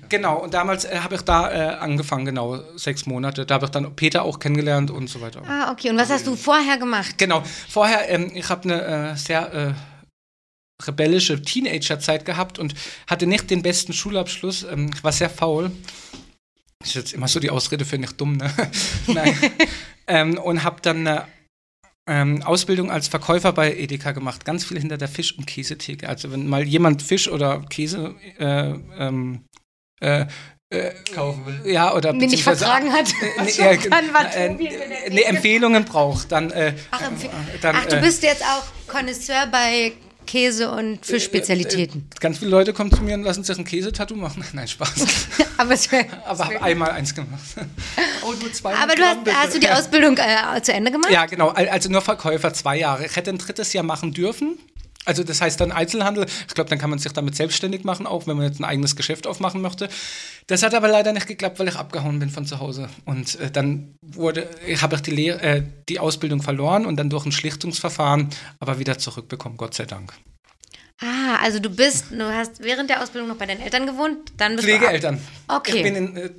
Genau, 0.07 0.37
und 0.37 0.53
damals 0.53 0.85
äh, 0.85 0.99
habe 0.99 1.15
ich 1.15 1.21
da 1.21 1.51
äh, 1.51 1.75
angefangen, 1.75 2.25
genau, 2.25 2.61
sechs 2.77 3.05
Monate. 3.05 3.45
Da 3.45 3.55
habe 3.55 3.65
ich 3.65 3.71
dann 3.71 3.95
Peter 3.95 4.23
auch 4.23 4.39
kennengelernt 4.39 4.89
und 4.89 5.09
so 5.09 5.19
weiter. 5.21 5.41
Ah, 5.47 5.71
okay. 5.71 5.89
Und 5.89 5.97
was 5.97 6.09
hast 6.09 6.25
du 6.25 6.35
vorher 6.35 6.77
gemacht? 6.77 7.17
Genau. 7.17 7.43
Vorher, 7.67 8.09
ähm, 8.09 8.31
ich 8.33 8.47
habe 8.49 8.63
eine 8.63 9.11
äh, 9.11 9.15
sehr 9.17 9.53
äh, 9.53 9.73
rebellische 10.85 11.41
Teenagerzeit 11.41 12.25
gehabt 12.25 12.57
und 12.57 12.73
hatte 13.07 13.27
nicht 13.27 13.49
den 13.49 13.61
besten 13.61 13.91
Schulabschluss. 13.91 14.63
Ähm, 14.63 14.91
ich 14.93 15.03
war 15.03 15.11
sehr 15.11 15.29
faul. 15.29 15.71
Ist 16.81 16.95
jetzt 16.95 17.13
immer 17.13 17.27
so 17.27 17.41
die 17.41 17.49
Ausrede 17.49 17.83
für 17.83 17.97
nicht 17.97 18.19
dumm, 18.19 18.37
ne? 18.37 18.49
Nein. 19.07 19.37
ähm, 20.07 20.37
und 20.37 20.63
habe 20.63 20.81
dann 20.81 21.05
eine 21.05 21.25
ähm, 22.09 22.41
Ausbildung 22.41 22.89
als 22.91 23.07
Verkäufer 23.07 23.53
bei 23.53 23.75
Edeka 23.75 24.11
gemacht. 24.11 24.43
Ganz 24.43 24.65
viel 24.65 24.79
hinter 24.79 24.97
der 24.97 25.07
Fisch- 25.07 25.37
und 25.37 25.45
Käsetheke. 25.45 26.09
Also 26.09 26.31
wenn 26.31 26.47
mal 26.47 26.63
jemand 26.63 27.03
Fisch 27.03 27.29
oder 27.29 27.61
Käse 27.69 28.15
äh, 28.39 28.73
ähm, 28.97 29.45
äh, 30.01 30.25
äh, 30.71 30.91
Kaufen 31.13 31.45
will. 31.45 31.71
ja, 31.71 31.93
oder 31.93 32.11
Den 32.11 32.29
nicht 32.29 32.43
vertragen 32.43 32.91
hat. 32.91 33.11
nee, 33.43 33.51
So 33.51 33.63
nee. 35.09 35.21
Empfehlungen 35.23 35.85
braucht, 35.85 36.31
dann, 36.31 36.51
äh, 36.51 36.73
Ach, 36.91 37.01
dann 37.61 37.75
Ach, 37.75 37.85
du 37.85 37.97
äh, 37.97 38.01
bist 38.01 38.23
jetzt 38.23 38.43
auch 38.43 38.63
Connoisseur 38.87 39.47
bei 39.51 39.93
Käse- 40.29 40.69
und 40.69 41.03
Fischspezialitäten. 41.05 42.07
Ganz 42.19 42.37
viele 42.37 42.51
Leute 42.51 42.71
kommen 42.71 42.91
zu 42.91 43.01
mir 43.01 43.15
und 43.15 43.23
lassen 43.23 43.43
sich 43.43 43.57
ein 43.57 43.65
Käsetattoo 43.65 44.15
machen. 44.15 44.43
Nein, 44.53 44.67
Spaß. 44.67 45.05
Aber, 45.57 45.73
Aber 46.25 46.45
habe 46.45 46.61
einmal 46.61 46.91
eins 46.91 47.15
gemacht. 47.15 47.41
Oh, 48.23 48.33
nur 48.39 48.53
zwei 48.53 48.75
aber 48.75 48.95
du 48.95 49.01
hast, 49.03 49.17
hast 49.33 49.55
du 49.55 49.59
die 49.59 49.69
Ausbildung 49.69 50.17
äh, 50.17 50.61
zu 50.61 50.71
Ende 50.71 50.91
gemacht? 50.91 51.11
Ja, 51.11 51.25
genau. 51.25 51.49
Al- 51.49 51.67
Also 51.69 51.89
nur 51.89 52.01
Verkäufer 52.01 52.53
zwei 52.53 52.77
Jahre. 52.77 53.05
Ich 53.07 53.15
hätte 53.15 53.31
ein 53.31 53.39
drittes 53.39 53.73
Jahr 53.73 53.83
machen 53.83 54.13
dürfen. 54.13 54.57
Also 55.09 55.23
das 55.23 55.41
heißt 55.41 55.59
dann 55.59 55.71
Einzelhandel. 55.71 56.27
Ich 56.47 56.53
glaube, 56.53 56.69
dann 56.69 56.77
kann 56.77 56.91
man 56.91 56.99
sich 56.99 57.11
damit 57.13 57.35
selbstständig 57.35 57.83
machen, 57.83 58.05
auch 58.05 58.27
wenn 58.27 58.37
man 58.37 58.45
jetzt 58.45 58.59
ein 58.59 58.63
eigenes 58.63 58.95
Geschäft 58.95 59.25
aufmachen 59.25 59.59
möchte. 59.59 59.89
Das 60.45 60.61
hat 60.61 60.75
aber 60.75 60.87
leider 60.87 61.13
nicht 61.13 61.25
geklappt, 61.25 61.57
weil 61.57 61.67
ich 61.67 61.75
abgehauen 61.75 62.19
bin 62.19 62.29
von 62.29 62.45
zu 62.45 62.59
Hause. 62.59 62.89
Und 63.05 63.39
äh, 63.39 63.49
dann 63.49 63.95
wurde, 64.05 64.47
ich 64.67 64.83
habe 64.83 64.95
ich 64.97 65.01
die, 65.01 65.29
äh, 65.29 65.63
die 65.89 65.99
Ausbildung 65.99 66.43
verloren 66.43 66.85
und 66.85 66.97
dann 66.97 67.09
durch 67.09 67.25
ein 67.25 67.31
Schlichtungsverfahren 67.31 68.29
aber 68.59 68.77
wieder 68.77 68.99
zurückbekommen, 68.99 69.57
Gott 69.57 69.73
sei 69.73 69.85
Dank. 69.85 70.13
Ah, 71.01 71.37
also 71.41 71.57
du 71.59 71.69
bist, 71.69 72.11
du 72.11 72.23
hast 72.31 72.61
während 72.61 72.89
der 72.91 73.01
Ausbildung 73.01 73.29
noch 73.29 73.37
bei 73.37 73.47
deinen 73.47 73.61
Eltern 73.61 73.87
gewohnt, 73.87 74.31
dann 74.37 74.57
bist 74.57 74.67
Pflegeeltern. 74.67 75.15
du 75.15 75.53
ab- 75.53 75.61
Okay. 75.61 75.77
Ich 75.77 75.83
bin 75.83 75.95
in 75.95 76.17
äh, 76.17 76.29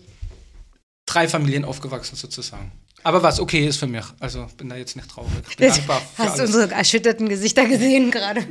drei 1.07 1.27
Familien 1.29 1.65
aufgewachsen 1.65 2.15
sozusagen. 2.15 2.71
Aber 3.03 3.23
was 3.23 3.41
okay 3.41 3.67
ist 3.67 3.79
für 3.79 3.87
mich. 3.87 4.05
Also 4.19 4.47
bin 4.59 4.69
da 4.69 4.77
jetzt 4.77 4.95
nicht 4.97 5.09
traurig. 5.11 5.31
Ich 5.51 5.57
bin 5.57 5.69
dankbar 5.69 6.03
für 6.15 6.23
Hast 6.23 6.39
du 6.39 6.43
unsere 6.43 6.71
erschütterten 6.71 7.29
Gesichter 7.29 7.65
gesehen 7.67 8.11
gerade? 8.11 8.45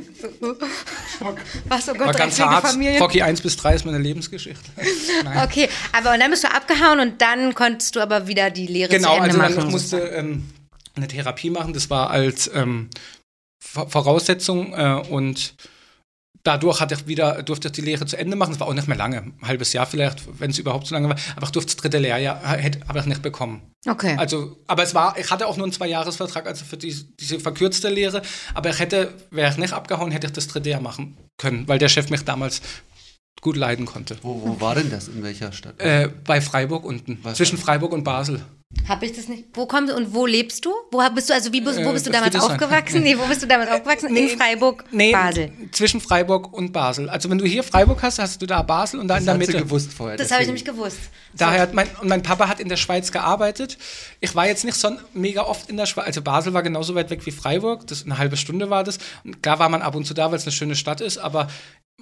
Was, 1.68 1.88
oh 1.88 1.92
Gott, 1.94 2.06
War 2.08 2.12
ganz 2.14 2.40
hart. 2.40 2.62
Pflegefamilien. 2.64 3.02
Rocky 3.02 3.22
1 3.22 3.40
bis 3.42 3.56
3 3.56 3.74
ist 3.74 3.84
meine 3.84 3.98
Lebensgeschichte. 3.98 4.64
Nein. 5.24 5.42
Okay, 5.48 5.68
aber 5.92 6.12
und 6.14 6.20
dann 6.20 6.30
bist 6.30 6.44
du 6.44 6.48
abgehauen 6.52 7.00
und 7.00 7.20
dann 7.22 7.54
konntest 7.54 7.96
du 7.96 8.00
aber 8.00 8.26
wieder 8.26 8.50
die 8.50 8.66
Lehre 8.66 8.90
Genau, 8.90 9.16
zu 9.18 9.22
Ende 9.24 9.40
also 9.40 9.56
machen. 9.56 9.66
ich 9.68 9.72
musste 9.72 9.98
ähm, 9.98 10.48
eine 10.96 11.08
Therapie 11.08 11.50
machen. 11.50 11.72
Das 11.72 11.90
war 11.90 12.10
als 12.10 12.50
ähm, 12.52 12.90
Vo- 13.62 13.88
Voraussetzung 13.88 14.72
äh, 14.74 15.02
und 15.10 15.54
dadurch 16.42 16.80
hatte 16.80 16.94
ich 16.94 17.06
wieder, 17.06 17.42
durfte 17.42 17.68
ich 17.68 17.72
die 17.72 17.80
Lehre 17.80 18.06
zu 18.06 18.16
Ende 18.16 18.36
machen. 18.36 18.50
Das 18.50 18.60
war 18.60 18.66
auch 18.68 18.74
nicht 18.74 18.88
mehr 18.88 18.96
lange, 18.96 19.18
ein 19.18 19.34
halbes 19.42 19.72
Jahr 19.72 19.86
vielleicht, 19.86 20.22
wenn 20.40 20.50
es 20.50 20.58
überhaupt 20.58 20.86
so 20.86 20.94
lange 20.94 21.08
war. 21.08 21.16
Aber 21.36 21.44
ich 21.46 21.50
durfte 21.52 21.68
das 21.74 21.76
dritte 21.76 21.98
Lehrjahr, 21.98 22.40
hätte- 22.56 22.80
habe 22.88 22.98
ich 23.00 23.06
nicht 23.06 23.22
bekommen. 23.22 23.62
Okay. 23.88 24.16
Also, 24.18 24.56
aber 24.66 24.82
es 24.82 24.94
war, 24.94 25.16
ich 25.18 25.30
hatte 25.30 25.46
auch 25.46 25.56
nur 25.56 25.64
einen 25.64 25.72
Zweijahresvertrag, 25.72 26.46
also 26.46 26.64
für 26.64 26.76
die, 26.76 26.94
diese 27.18 27.40
verkürzte 27.40 27.88
Lehre. 27.88 28.22
Aber 28.54 28.70
ich 28.70 28.78
hätte, 28.78 29.12
wäre 29.30 29.50
ich 29.50 29.56
nicht 29.58 29.72
abgehauen, 29.72 30.10
hätte 30.10 30.26
ich 30.26 30.32
das 30.32 30.48
dritte 30.48 30.70
Jahr 30.70 30.80
machen 30.80 31.16
können, 31.38 31.66
weil 31.68 31.78
der 31.78 31.88
Chef 31.88 32.10
mich 32.10 32.24
damals 32.24 32.60
gut 33.40 33.56
leiden 33.56 33.86
konnte. 33.86 34.18
Wo, 34.22 34.42
wo 34.44 34.60
war 34.60 34.74
denn 34.74 34.90
das? 34.90 35.08
In 35.08 35.22
welcher 35.22 35.50
Stadt? 35.52 35.80
Äh, 35.80 36.08
bei 36.26 36.40
Freiburg 36.42 36.84
unten, 36.84 37.18
Was? 37.22 37.38
zwischen 37.38 37.56
Freiburg 37.58 37.92
und 37.92 38.04
Basel. 38.04 38.42
Hab 38.88 39.02
ich 39.02 39.12
das 39.12 39.26
nicht? 39.28 39.46
Wo 39.52 39.66
kommst 39.66 39.92
du 39.92 39.96
und 39.96 40.14
wo 40.14 40.26
lebst 40.26 40.64
du? 40.64 40.70
Wo 40.92 41.02
bist 41.10 41.28
du, 41.28 41.34
also 41.34 41.52
wie, 41.52 41.60
bist- 41.60 41.78
wo 41.84 41.90
Äh, 41.90 41.92
bist 41.92 42.06
du 42.06 42.10
das 42.10 42.20
damals 42.22 42.44
aufgewachsen? 42.44 43.02
Nee, 43.02 43.16
wo 43.18 43.24
bist 43.26 43.42
du 43.42 43.46
damals 43.48 43.68
aufgewachsen? 43.70 44.16
In 44.16 44.28
Freiburg, 44.28 44.84
Nee, 44.92 45.12
Basel. 45.12 45.50
zwischen 45.72 46.00
Freiburg 46.00 46.52
und 46.52 46.72
Basel. 46.72 47.08
Also 47.10 47.28
wenn 47.30 47.38
du 47.38 47.44
hier 47.46 47.64
Freiburg 47.64 48.00
hast, 48.02 48.20
hast 48.20 48.40
du 48.40 48.46
da 48.46 48.62
Basel 48.62 49.00
und 49.00 49.08
da 49.08 49.18
in 49.18 49.24
der 49.26 49.34
Mitte. 49.34 49.58
gewusst 49.58 49.92
vorher. 49.92 50.16
Das 50.16 50.30
habe 50.30 50.42
ich 50.42 50.46
nämlich 50.48 50.64
gewusst. 50.64 50.98
Daher 51.36 51.62
hat 51.62 51.74
mein, 51.74 51.88
und 52.00 52.08
mein 52.08 52.22
Papa 52.22 52.48
hat 52.48 52.60
in 52.60 52.68
der 52.68 52.76
Schweiz 52.76 53.10
gearbeitet. 53.10 53.76
Ich 54.20 54.34
war 54.36 54.46
jetzt 54.46 54.64
nicht 54.64 54.76
so 54.76 54.90
mega 55.14 55.42
oft 55.42 55.68
in 55.68 55.76
der 55.76 55.86
Schweiz. 55.86 56.06
Also 56.06 56.22
Basel 56.22 56.52
war 56.54 56.62
genauso 56.62 56.94
weit 56.94 57.10
weg 57.10 57.26
wie 57.26 57.32
Freiburg. 57.32 57.86
Das, 57.88 58.04
eine 58.04 58.18
halbe 58.18 58.36
Stunde 58.36 58.70
war 58.70 58.84
das. 58.84 58.98
Und 59.24 59.42
klar 59.42 59.58
war 59.58 59.68
man 59.68 59.82
ab 59.82 59.96
und 59.96 60.04
zu 60.04 60.14
da, 60.14 60.30
weil 60.30 60.38
es 60.38 60.44
eine 60.44 60.52
schöne 60.52 60.76
Stadt 60.76 61.00
ist. 61.00 61.18
Aber 61.18 61.48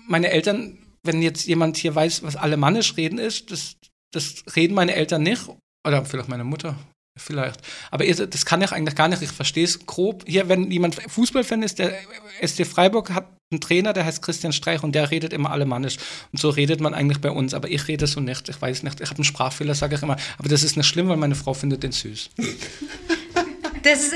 meine 0.06 0.30
Eltern, 0.30 0.78
wenn 1.02 1.22
jetzt 1.22 1.46
jemand 1.46 1.78
hier 1.78 1.94
weiß, 1.94 2.22
was 2.24 2.36
alemannisch 2.36 2.96
reden 2.98 3.18
ist, 3.18 3.50
das, 3.50 3.76
das 4.12 4.34
reden 4.54 4.74
meine 4.74 4.94
Eltern 4.94 5.22
nicht. 5.22 5.42
Oder 5.88 6.04
vielleicht 6.04 6.28
meine 6.28 6.44
Mutter. 6.44 6.76
Vielleicht. 7.16 7.60
Aber 7.90 8.04
das 8.04 8.46
kann 8.46 8.62
ich 8.62 8.70
eigentlich 8.70 8.94
gar 8.94 9.08
nicht. 9.08 9.22
Ich 9.22 9.32
verstehe 9.32 9.64
es 9.64 9.86
grob. 9.86 10.24
Hier, 10.26 10.48
wenn 10.48 10.70
jemand 10.70 10.94
Fußballfan 10.94 11.62
ist, 11.62 11.78
der 11.78 11.94
SC 12.46 12.64
Freiburg 12.64 13.10
hat 13.10 13.26
einen 13.50 13.60
Trainer, 13.60 13.92
der 13.92 14.04
heißt 14.04 14.22
Christian 14.22 14.52
Streich 14.52 14.82
und 14.82 14.94
der 14.94 15.10
redet 15.10 15.32
immer 15.32 15.50
alemannisch. 15.50 15.96
Und 16.32 16.38
so 16.38 16.50
redet 16.50 16.80
man 16.80 16.94
eigentlich 16.94 17.20
bei 17.20 17.30
uns. 17.30 17.54
Aber 17.54 17.68
ich 17.68 17.88
rede 17.88 18.06
so 18.06 18.20
nicht. 18.20 18.48
Ich 18.48 18.60
weiß 18.60 18.82
nicht. 18.82 19.00
Ich 19.00 19.08
habe 19.08 19.16
einen 19.16 19.24
Sprachfehler, 19.24 19.74
sage 19.74 19.96
ich 19.96 20.02
immer. 20.02 20.16
Aber 20.36 20.48
das 20.48 20.62
ist 20.62 20.76
nicht 20.76 20.86
schlimm, 20.86 21.08
weil 21.08 21.16
meine 21.16 21.34
Frau 21.34 21.54
findet 21.54 21.82
den 21.82 21.92
süß. 21.92 22.30
Das 23.80 24.02
ist 24.02 24.12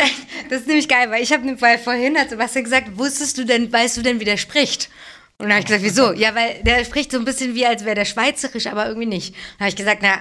das 0.50 0.62
ist 0.62 0.66
nämlich 0.66 0.88
geil, 0.88 1.08
weil 1.08 1.22
ich 1.22 1.32
habe, 1.32 1.58
weil 1.62 1.78
vorhin 1.78 2.18
hat 2.18 2.28
Sebastian 2.28 2.64
gesagt, 2.64 2.98
wusstest 2.98 3.38
du 3.38 3.46
denn, 3.46 3.72
weißt 3.72 3.96
du 3.96 4.02
denn, 4.02 4.20
wie 4.20 4.24
der 4.24 4.36
spricht? 4.36 4.90
Und 5.38 5.48
dann 5.48 5.52
habe 5.52 5.60
ich 5.60 5.66
gesagt, 5.66 5.84
wieso? 5.84 6.12
Ja, 6.12 6.34
weil 6.34 6.62
der 6.62 6.84
spricht 6.84 7.10
so 7.10 7.18
ein 7.18 7.24
bisschen 7.24 7.54
wie, 7.54 7.64
als 7.64 7.84
wäre 7.84 7.94
der 7.94 8.04
schweizerisch, 8.04 8.66
aber 8.66 8.86
irgendwie 8.86 9.06
nicht. 9.06 9.34
Dann 9.34 9.60
habe 9.60 9.68
ich 9.70 9.76
gesagt, 9.76 10.00
na, 10.02 10.18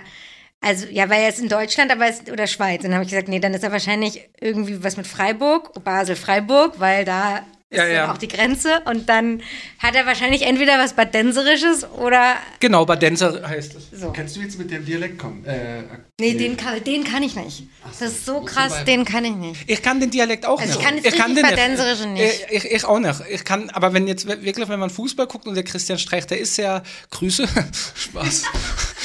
also, 0.63 0.85
ja, 0.91 1.09
weil 1.09 1.23
er 1.23 1.29
ist 1.29 1.39
in 1.39 1.49
Deutschland, 1.49 1.91
aber 1.91 2.05
er 2.05 2.11
ist, 2.11 2.31
oder 2.31 2.45
Schweiz. 2.45 2.83
Und 2.83 2.91
dann 2.91 2.93
habe 2.93 3.03
ich 3.03 3.09
gesagt, 3.09 3.27
nee, 3.27 3.39
dann 3.39 3.55
ist 3.55 3.63
er 3.63 3.71
wahrscheinlich 3.71 4.29
irgendwie 4.39 4.83
was 4.83 4.95
mit 4.95 5.07
Freiburg, 5.07 5.83
Basel, 5.83 6.15
Freiburg, 6.15 6.79
weil 6.79 7.03
da 7.03 7.41
Ja, 7.73 7.87
ja. 7.87 8.11
auch 8.11 8.17
die 8.17 8.27
Grenze. 8.27 8.81
Und 8.85 9.07
dann 9.07 9.41
hat 9.79 9.95
er 9.95 10.05
wahrscheinlich 10.05 10.41
entweder 10.41 10.77
was 10.77 10.93
Badenserisches 10.93 11.85
oder 11.91 12.35
Genau, 12.59 12.85
Badenser 12.85 13.47
heißt 13.47 13.75
es. 13.75 13.99
so. 13.99 14.11
Kannst 14.11 14.35
du 14.35 14.41
jetzt 14.41 14.57
mit 14.59 14.69
dem 14.71 14.85
Dialekt 14.85 15.17
kommen? 15.17 15.45
Äh, 15.45 15.83
Nee, 16.19 16.35
den 16.35 16.55
kann, 16.55 16.83
den 16.83 17.03
kann 17.03 17.23
ich 17.23 17.35
nicht. 17.35 17.63
Das 17.83 18.01
ist 18.11 18.25
so 18.27 18.41
krass, 18.41 18.83
den 18.85 19.05
kann 19.05 19.25
ich 19.25 19.33
nicht. 19.35 19.63
Ich 19.65 19.81
kann 19.81 19.99
den 19.99 20.11
Dialekt 20.11 20.45
auch 20.45 20.59
Also 20.59 20.65
nicht. 20.73 20.79
ich 20.79 20.85
kann 20.85 20.95
jetzt 20.97 21.05
richtig 21.07 21.33
den 21.33 21.41
Badenserische 21.41 22.07
nicht. 22.09 22.45
Ich, 22.51 22.65
ich, 22.65 22.71
ich 22.73 22.85
auch 22.85 22.99
nicht. 22.99 23.21
Ich 23.31 23.43
kann, 23.43 23.71
aber 23.71 23.93
wenn 23.93 24.05
jetzt 24.07 24.27
wirklich, 24.27 24.69
wenn 24.69 24.79
man 24.79 24.91
Fußball 24.91 25.25
guckt 25.25 25.47
und 25.47 25.55
der 25.55 25.63
Christian 25.63 25.97
Streich, 25.97 26.27
der 26.27 26.39
ist 26.39 26.53
sehr 26.55 26.83
Grüße, 27.09 27.47
Spaß. 27.95 28.43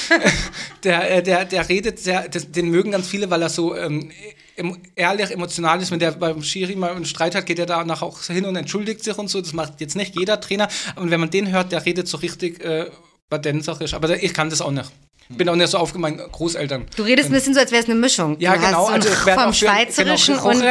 der, 0.83 1.09
äh, 1.17 1.23
der, 1.23 1.45
der 1.45 1.67
redet 1.69 1.99
sehr, 1.99 2.27
das, 2.29 2.51
den 2.51 2.69
mögen 2.69 2.91
ganz 2.91 3.07
viele, 3.07 3.29
weil 3.29 3.41
er 3.41 3.49
so 3.49 3.75
ähm, 3.75 4.11
ehrlich, 4.95 5.31
emotional 5.31 5.81
ist. 5.81 5.91
Wenn 5.91 5.99
der 5.99 6.11
beim 6.11 6.41
Schiri 6.43 6.75
mal 6.75 6.91
einen 6.91 7.05
Streit 7.05 7.35
hat, 7.35 7.45
geht 7.45 7.59
er 7.59 7.65
danach 7.65 8.01
auch 8.01 8.21
hin 8.23 8.45
und 8.45 8.55
entschuldigt 8.55 9.03
sich 9.03 9.17
und 9.17 9.29
so. 9.29 9.41
Das 9.41 9.53
macht 9.53 9.79
jetzt 9.81 9.95
nicht 9.95 10.17
jeder 10.17 10.39
Trainer. 10.39 10.67
Und 10.95 11.11
wenn 11.11 11.19
man 11.19 11.29
den 11.29 11.51
hört, 11.51 11.71
der 11.71 11.85
redet 11.85 12.07
so 12.07 12.17
richtig 12.17 12.63
äh, 12.63 12.89
badenserisch. 13.29 13.93
Aber 13.93 14.21
ich 14.21 14.33
kann 14.33 14.49
das 14.49 14.61
auch 14.61 14.71
nicht. 14.71 14.91
Bin 15.29 15.49
auch 15.49 15.55
nicht 15.55 15.69
so 15.69 15.77
aufgemein, 15.77 16.17
Großeltern. 16.17 16.85
Du 16.95 17.03
redest 17.03 17.29
ein 17.29 17.33
bisschen 17.33 17.53
so, 17.53 17.59
als 17.59 17.71
wäre 17.71 17.83
es 17.83 17.89
eine 17.89 17.99
Mischung. 17.99 18.37
Ja, 18.39 18.55
du 18.55 18.61
genau. 18.61 18.85
Also 18.85 19.09
ich 19.09 19.15
vom 19.15 19.53
für- 19.53 19.65
Schweizerischen 19.65 20.35
genau, 20.35 20.49
und. 20.49 20.63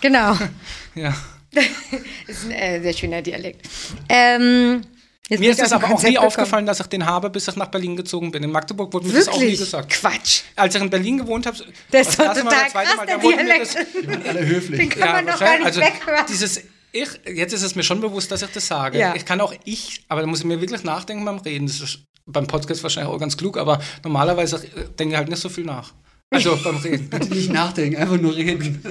Genau. 0.00 0.38
Ja. 0.94 1.12
ist 2.26 2.44
ein 2.44 2.50
äh, 2.52 2.80
sehr 2.80 2.92
schöner 2.92 3.20
Dialekt. 3.20 3.66
Ähm, 4.08 4.82
jetzt 5.28 5.40
Mir 5.40 5.50
ist 5.50 5.60
dem 5.60 5.72
aber 5.72 5.86
auch 5.94 6.02
nie 6.02 6.10
gekommen. 6.10 6.26
aufgefallen, 6.26 6.66
dass 6.66 6.80
ich 6.80 6.86
den 6.86 7.04
habe, 7.06 7.30
bis 7.30 7.48
ich 7.48 7.56
nach 7.56 7.68
Berlin 7.68 7.96
gezogen 7.96 8.30
bin. 8.30 8.42
In 8.42 8.50
Magdeburg 8.50 8.92
wurde 8.92 9.06
mir 9.08 9.14
das 9.14 9.28
auch 9.28 9.34
nie 9.36 9.42
Wirklich? 9.42 9.58
gesagt. 9.60 9.90
Quatsch. 9.90 10.42
Als 10.56 10.74
ich 10.74 10.82
in 10.82 10.90
Berlin 10.90 11.18
gewohnt 11.18 11.46
habe, 11.46 11.56
Das 11.90 12.08
ist 12.08 12.16
total 12.16 12.34
das 12.34 12.44
zweite 12.72 12.86
krass, 12.88 12.96
Mal, 12.96 13.06
der 13.06 13.18
Dialekt. 13.18 13.74
das, 13.74 13.86
die 14.02 14.08
waren 14.08 14.22
alle 14.26 14.46
höflich. 14.46 14.80
Den 14.80 14.88
kann 14.90 15.12
man 15.12 15.26
doch 15.26 15.38
gar 15.40 15.58
nicht 15.58 15.76
weghören. 15.76 16.18
also, 16.18 16.32
Dieses 16.32 16.60
Ich, 16.92 17.08
jetzt 17.26 17.52
ist 17.52 17.62
es 17.62 17.74
mir 17.74 17.82
schon 17.82 18.00
bewusst, 18.00 18.30
dass 18.30 18.42
ich 18.42 18.50
das 18.50 18.66
sage. 18.66 18.98
Ja. 18.98 19.14
Ich 19.16 19.24
kann 19.24 19.40
auch 19.40 19.52
ich, 19.64 20.04
aber 20.08 20.20
da 20.20 20.26
muss 20.26 20.40
ich 20.40 20.44
mir 20.44 20.60
wirklich 20.60 20.84
nachdenken 20.84 21.24
beim 21.24 21.38
Reden. 21.38 21.66
Das 21.66 21.80
ist 21.80 21.98
beim 22.26 22.46
Podcast 22.46 22.82
wahrscheinlich 22.82 23.12
auch 23.12 23.18
ganz 23.18 23.36
klug, 23.36 23.56
aber 23.58 23.80
normalerweise 24.02 24.58
denke 24.98 25.12
ich 25.14 25.18
halt 25.18 25.28
nicht 25.28 25.40
so 25.42 25.48
viel 25.48 25.64
nach. 25.64 25.92
Also 26.34 26.56
beim 26.64 26.76
Reden. 26.76 27.08
Nicht 27.30 27.50
nachdenken, 27.52 27.96
einfach 27.96 28.20
nur 28.20 28.34
reden. 28.36 28.82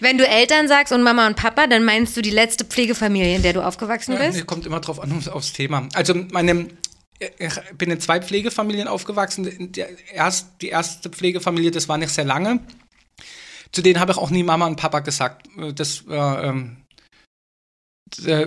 Wenn 0.00 0.16
du 0.18 0.26
Eltern 0.26 0.66
sagst 0.68 0.92
und 0.92 1.02
Mama 1.02 1.26
und 1.26 1.36
Papa, 1.36 1.66
dann 1.66 1.84
meinst 1.84 2.16
du 2.16 2.22
die 2.22 2.30
letzte 2.30 2.64
Pflegefamilie, 2.64 3.36
in 3.36 3.42
der 3.42 3.52
du 3.52 3.62
aufgewachsen 3.64 4.16
bist? 4.18 4.38
nee, 4.38 4.44
kommt 4.44 4.64
immer 4.66 4.80
drauf 4.80 5.00
an, 5.00 5.12
aufs- 5.12 5.28
aufs 5.28 5.52
Thema. 5.52 5.88
Also 5.94 6.14
meine, 6.32 6.68
ich 7.18 7.54
bin 7.76 7.90
in 7.90 8.00
zwei 8.00 8.20
Pflegefamilien 8.22 8.88
aufgewachsen. 8.88 9.72
Der 9.72 9.88
erst, 10.12 10.48
die 10.62 10.68
erste 10.68 11.10
Pflegefamilie, 11.10 11.70
das 11.70 11.88
war 11.88 11.98
nicht 11.98 12.10
sehr 12.14 12.24
lange. 12.24 12.60
Zu 13.72 13.82
denen 13.82 14.00
habe 14.00 14.12
ich 14.12 14.18
auch 14.18 14.30
nie 14.30 14.42
Mama 14.42 14.66
und 14.66 14.76
Papa 14.76 15.00
gesagt. 15.00 15.46
Das, 15.74 16.02
äh, 16.08 16.14
ähm, 16.48 16.78
äh, 18.24 18.46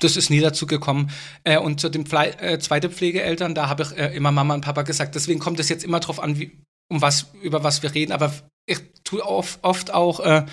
das 0.00 0.16
ist 0.16 0.30
nie 0.30 0.40
dazu 0.40 0.66
gekommen. 0.66 1.10
Äh, 1.44 1.58
und 1.58 1.80
zu 1.80 1.88
den 1.88 2.04
Pfle 2.06 2.38
äh, 2.40 2.58
zweiten 2.58 2.90
Pflegeeltern, 2.92 3.54
da 3.54 3.68
habe 3.68 3.82
ich 3.84 3.92
äh, 3.96 4.14
immer 4.14 4.32
Mama 4.32 4.54
und 4.54 4.60
Papa 4.64 4.82
gesagt. 4.82 5.14
Deswegen 5.14 5.40
kommt 5.40 5.58
es 5.60 5.68
jetzt 5.70 5.82
immer 5.84 6.00
drauf 6.00 6.20
an, 6.22 6.38
wie, 6.38 6.58
um 6.90 7.00
was, 7.00 7.26
über 7.40 7.64
was 7.64 7.82
wir 7.82 7.94
reden. 7.94 8.12
Aber 8.12 8.32
ich 8.66 8.80
tue 9.04 9.24
oft, 9.24 9.94
auch 9.94 10.20
äh, 10.20 10.44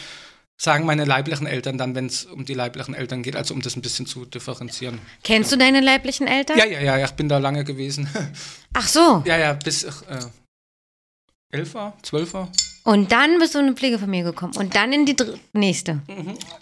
sagen 0.60 0.86
meine 0.86 1.04
leiblichen 1.06 1.46
Eltern 1.46 1.78
dann, 1.78 1.94
wenn 1.94 2.06
es 2.06 2.26
um 2.26 2.46
die 2.46 2.54
leiblichen 2.54 2.94
Eltern 2.96 3.22
geht, 3.24 3.36
also 3.36 3.54
um 3.54 3.62
das 3.62 3.76
ein 3.76 3.82
bisschen 3.82 4.06
zu 4.06 4.26
differenzieren. 4.26 5.00
Kennst 5.24 5.52
du 5.52 5.58
deine 5.58 5.82
leiblichen 5.82 6.26
Eltern? 6.28 6.58
Ja, 6.58 6.66
ja, 6.66 6.80
ja, 6.80 6.98
ja, 6.98 7.06
ich 7.06 7.12
bin 7.12 7.28
da 7.28 7.38
lange 7.38 7.64
gewesen. 7.64 8.08
Ach 8.74 8.88
so. 8.88 9.22
ja, 9.26 9.38
ja, 9.38 9.54
bis 9.54 9.84
ich 9.84 9.96
äh, 10.10 10.20
elf 11.52 11.74
war, 11.74 11.98
zwölf 12.02 12.34
war. 12.34 12.50
Und 12.84 13.12
dann 13.12 13.38
bist 13.40 13.54
du 13.54 13.60
in 13.60 13.66
eine 13.66 13.76
Pflegefamilie 13.76 14.24
gekommen. 14.32 14.56
Und 14.56 14.74
dann 14.76 14.94
in 14.94 15.06
die 15.06 15.16
nächste. 15.54 16.02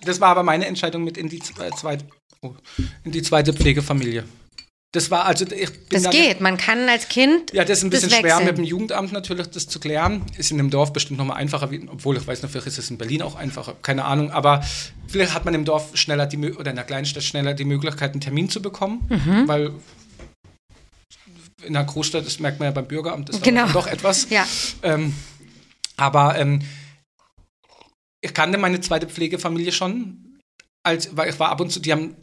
Das 0.01 0.19
war 0.19 0.29
aber 0.29 0.41
meine 0.41 0.65
Entscheidung 0.65 1.03
mit 1.03 1.17
in 1.17 1.29
die, 1.29 1.39
zwe- 1.39 1.69
zweite, 1.77 2.05
oh, 2.41 2.55
in 3.03 3.11
die 3.11 3.21
zweite 3.21 3.53
Pflegefamilie. 3.53 4.23
Das 4.95 5.11
war 5.11 5.25
also, 5.25 5.43
Das 5.89 6.09
geht. 6.09 6.39
Man 6.39 6.55
kann 6.55 6.87
als 6.87 7.09
Kind. 7.09 7.51
Ja, 7.51 7.65
das 7.65 7.79
ist 7.79 7.83
ein 7.83 7.89
bisschen 7.89 8.09
schwer 8.11 8.39
mit 8.39 8.57
dem 8.57 8.63
Jugendamt 8.63 9.11
natürlich, 9.11 9.47
das 9.47 9.67
zu 9.67 9.81
klären. 9.81 10.25
Ist 10.37 10.51
in 10.51 10.57
dem 10.57 10.69
Dorf 10.69 10.93
bestimmt 10.93 11.17
nochmal 11.19 11.35
einfacher, 11.35 11.69
wie, 11.69 11.85
obwohl 11.89 12.15
ich 12.15 12.25
weiß 12.25 12.41
nicht, 12.41 12.51
vielleicht 12.51 12.67
ist 12.67 12.77
es 12.77 12.89
in 12.89 12.97
Berlin 12.97 13.21
auch 13.21 13.35
einfacher, 13.35 13.75
keine 13.81 14.05
Ahnung. 14.05 14.31
Aber 14.31 14.63
vielleicht 15.07 15.33
hat 15.33 15.43
man 15.43 15.53
im 15.53 15.65
Dorf 15.65 15.97
schneller 15.97 16.27
die 16.27 16.37
oder 16.53 16.69
in 16.69 16.77
der 16.77 16.85
Kleinstadt 16.85 17.23
schneller 17.23 17.53
die 17.53 17.65
Möglichkeit, 17.65 18.13
einen 18.13 18.21
Termin 18.21 18.49
zu 18.49 18.61
bekommen, 18.61 19.05
Mhm. 19.09 19.47
weil 19.49 19.71
in 21.63 21.75
einer 21.75 21.85
Großstadt, 21.85 22.25
das 22.25 22.39
merkt 22.39 22.59
man 22.59 22.67
ja 22.67 22.71
beim 22.71 22.87
Bürgeramt, 22.87 23.29
ist 23.29 23.43
genau. 23.43 23.67
doch 23.67 23.87
etwas. 23.87 24.29
Ja. 24.29 24.47
Ähm, 24.81 25.13
aber 25.97 26.37
ähm, 26.37 26.61
ich 28.21 28.33
kannte 28.33 28.57
meine 28.57 28.79
zweite 28.79 29.07
Pflegefamilie 29.07 29.73
schon, 29.73 30.39
als, 30.83 31.15
weil 31.17 31.29
ich 31.29 31.39
war 31.39 31.49
ab 31.49 31.59
und 31.59 31.71
zu, 31.71 31.81
die 31.81 31.91
haben 31.91 32.15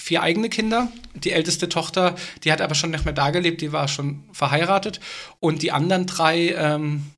vier 0.00 0.22
eigene 0.22 0.48
Kinder. 0.48 0.88
Die 1.14 1.32
älteste 1.32 1.68
Tochter, 1.68 2.14
die 2.42 2.52
hat 2.52 2.60
aber 2.60 2.74
schon 2.74 2.90
nicht 2.90 3.04
mehr 3.04 3.14
da 3.14 3.30
gelebt, 3.30 3.60
die 3.60 3.72
war 3.72 3.88
schon 3.88 4.24
verheiratet. 4.32 5.00
Und 5.40 5.62
die 5.62 5.72
anderen 5.72 6.06
drei 6.06 6.50
ähm, 6.50 7.10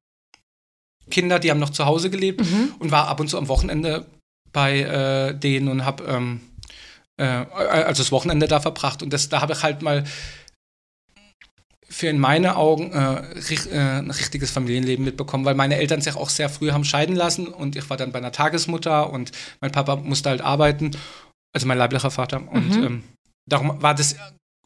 Kinder, 1.10 1.38
die 1.38 1.50
haben 1.50 1.60
noch 1.60 1.70
zu 1.70 1.86
Hause 1.86 2.10
gelebt 2.10 2.42
und 2.78 2.90
war 2.90 3.08
ab 3.08 3.20
und 3.20 3.28
zu 3.28 3.38
am 3.38 3.48
Wochenende 3.48 4.06
bei 4.52 4.80
äh, 4.80 5.34
denen 5.38 5.68
und 5.68 5.84
habe 5.84 6.04
ähm, 6.04 6.40
äh, 7.18 7.24
also 7.24 8.02
das 8.02 8.12
Wochenende 8.12 8.48
da 8.48 8.60
verbracht. 8.60 9.02
Und 9.02 9.12
das, 9.12 9.28
da 9.28 9.40
habe 9.40 9.52
ich 9.52 9.62
halt 9.62 9.82
mal 9.82 10.04
für 11.88 12.08
in 12.08 12.18
meine 12.18 12.56
Augen 12.56 12.92
äh, 12.92 13.22
äh, 13.38 13.98
ein 13.98 14.10
richtiges 14.10 14.50
Familienleben 14.50 15.04
mitbekommen, 15.04 15.44
weil 15.44 15.54
meine 15.54 15.76
Eltern 15.76 16.00
sich 16.00 16.16
auch 16.16 16.30
sehr 16.30 16.48
früh 16.48 16.72
haben 16.72 16.84
scheiden 16.84 17.14
lassen 17.14 17.46
und 17.46 17.76
ich 17.76 17.88
war 17.88 17.96
dann 17.96 18.12
bei 18.12 18.18
einer 18.18 18.32
Tagesmutter 18.32 19.10
und 19.10 19.30
mein 19.60 19.70
Papa 19.70 19.96
musste 19.96 20.30
halt 20.30 20.40
arbeiten, 20.40 20.90
also 21.56 21.66
mein 21.66 21.78
leiblicher 21.78 22.10
Vater. 22.10 22.46
Und 22.52 22.70
ähm, 22.76 23.02
darum 23.48 23.80
war 23.82 23.94
das, 23.94 24.14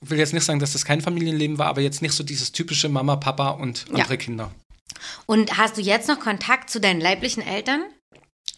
ich 0.03 0.11
will 0.11 0.19
jetzt 0.19 0.33
nicht 0.35 0.43
sagen, 0.45 0.59
dass 0.59 0.73
das 0.73 0.85
kein 0.85 1.01
Familienleben 1.01 1.57
war, 1.57 1.69
aber 1.69 1.81
jetzt 1.83 2.03
nicht 2.03 2.13
so 2.15 2.25
dieses 2.25 2.51
typische 2.51 2.89
Mama, 2.89 3.15
Papa 3.15 3.51
und 3.51 3.87
Ja. 3.91 3.95
andere 3.95 4.19
Kinder. 4.19 4.51
Und 5.27 5.57
hast 5.57 5.77
du 5.77 5.81
jetzt 5.83 6.09
noch 6.09 6.19
Kontakt 6.19 6.69
zu 6.69 6.81
deinen 6.81 7.01
leiblichen 7.01 7.45
Eltern? 7.45 7.83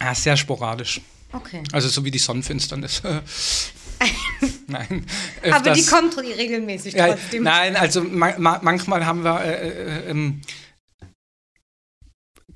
Ja, 0.00 0.14
sehr 0.14 0.38
sporadisch. 0.38 1.02
Okay. 1.30 1.62
Also 1.72 1.88
so 1.90 2.04
wie 2.06 2.10
die 2.10 2.18
Sonnenfinsternis. 2.18 3.02
Nein. 4.66 5.04
Aber 5.52 5.74
die 5.74 5.80
öfters. 5.82 5.90
kommt 5.90 6.16
regelmäßig 6.18 6.94
Ja, 6.94 7.08
trotzdem. 7.08 7.42
nein, 7.42 7.76
also 7.76 8.02
ma 8.02 8.34
ma 8.38 8.58
manchmal 8.62 9.04
haben 9.04 9.22
wir, 9.24 9.40
äh, 9.44 9.68
äh, 9.68 10.10
ähm, 10.10 10.40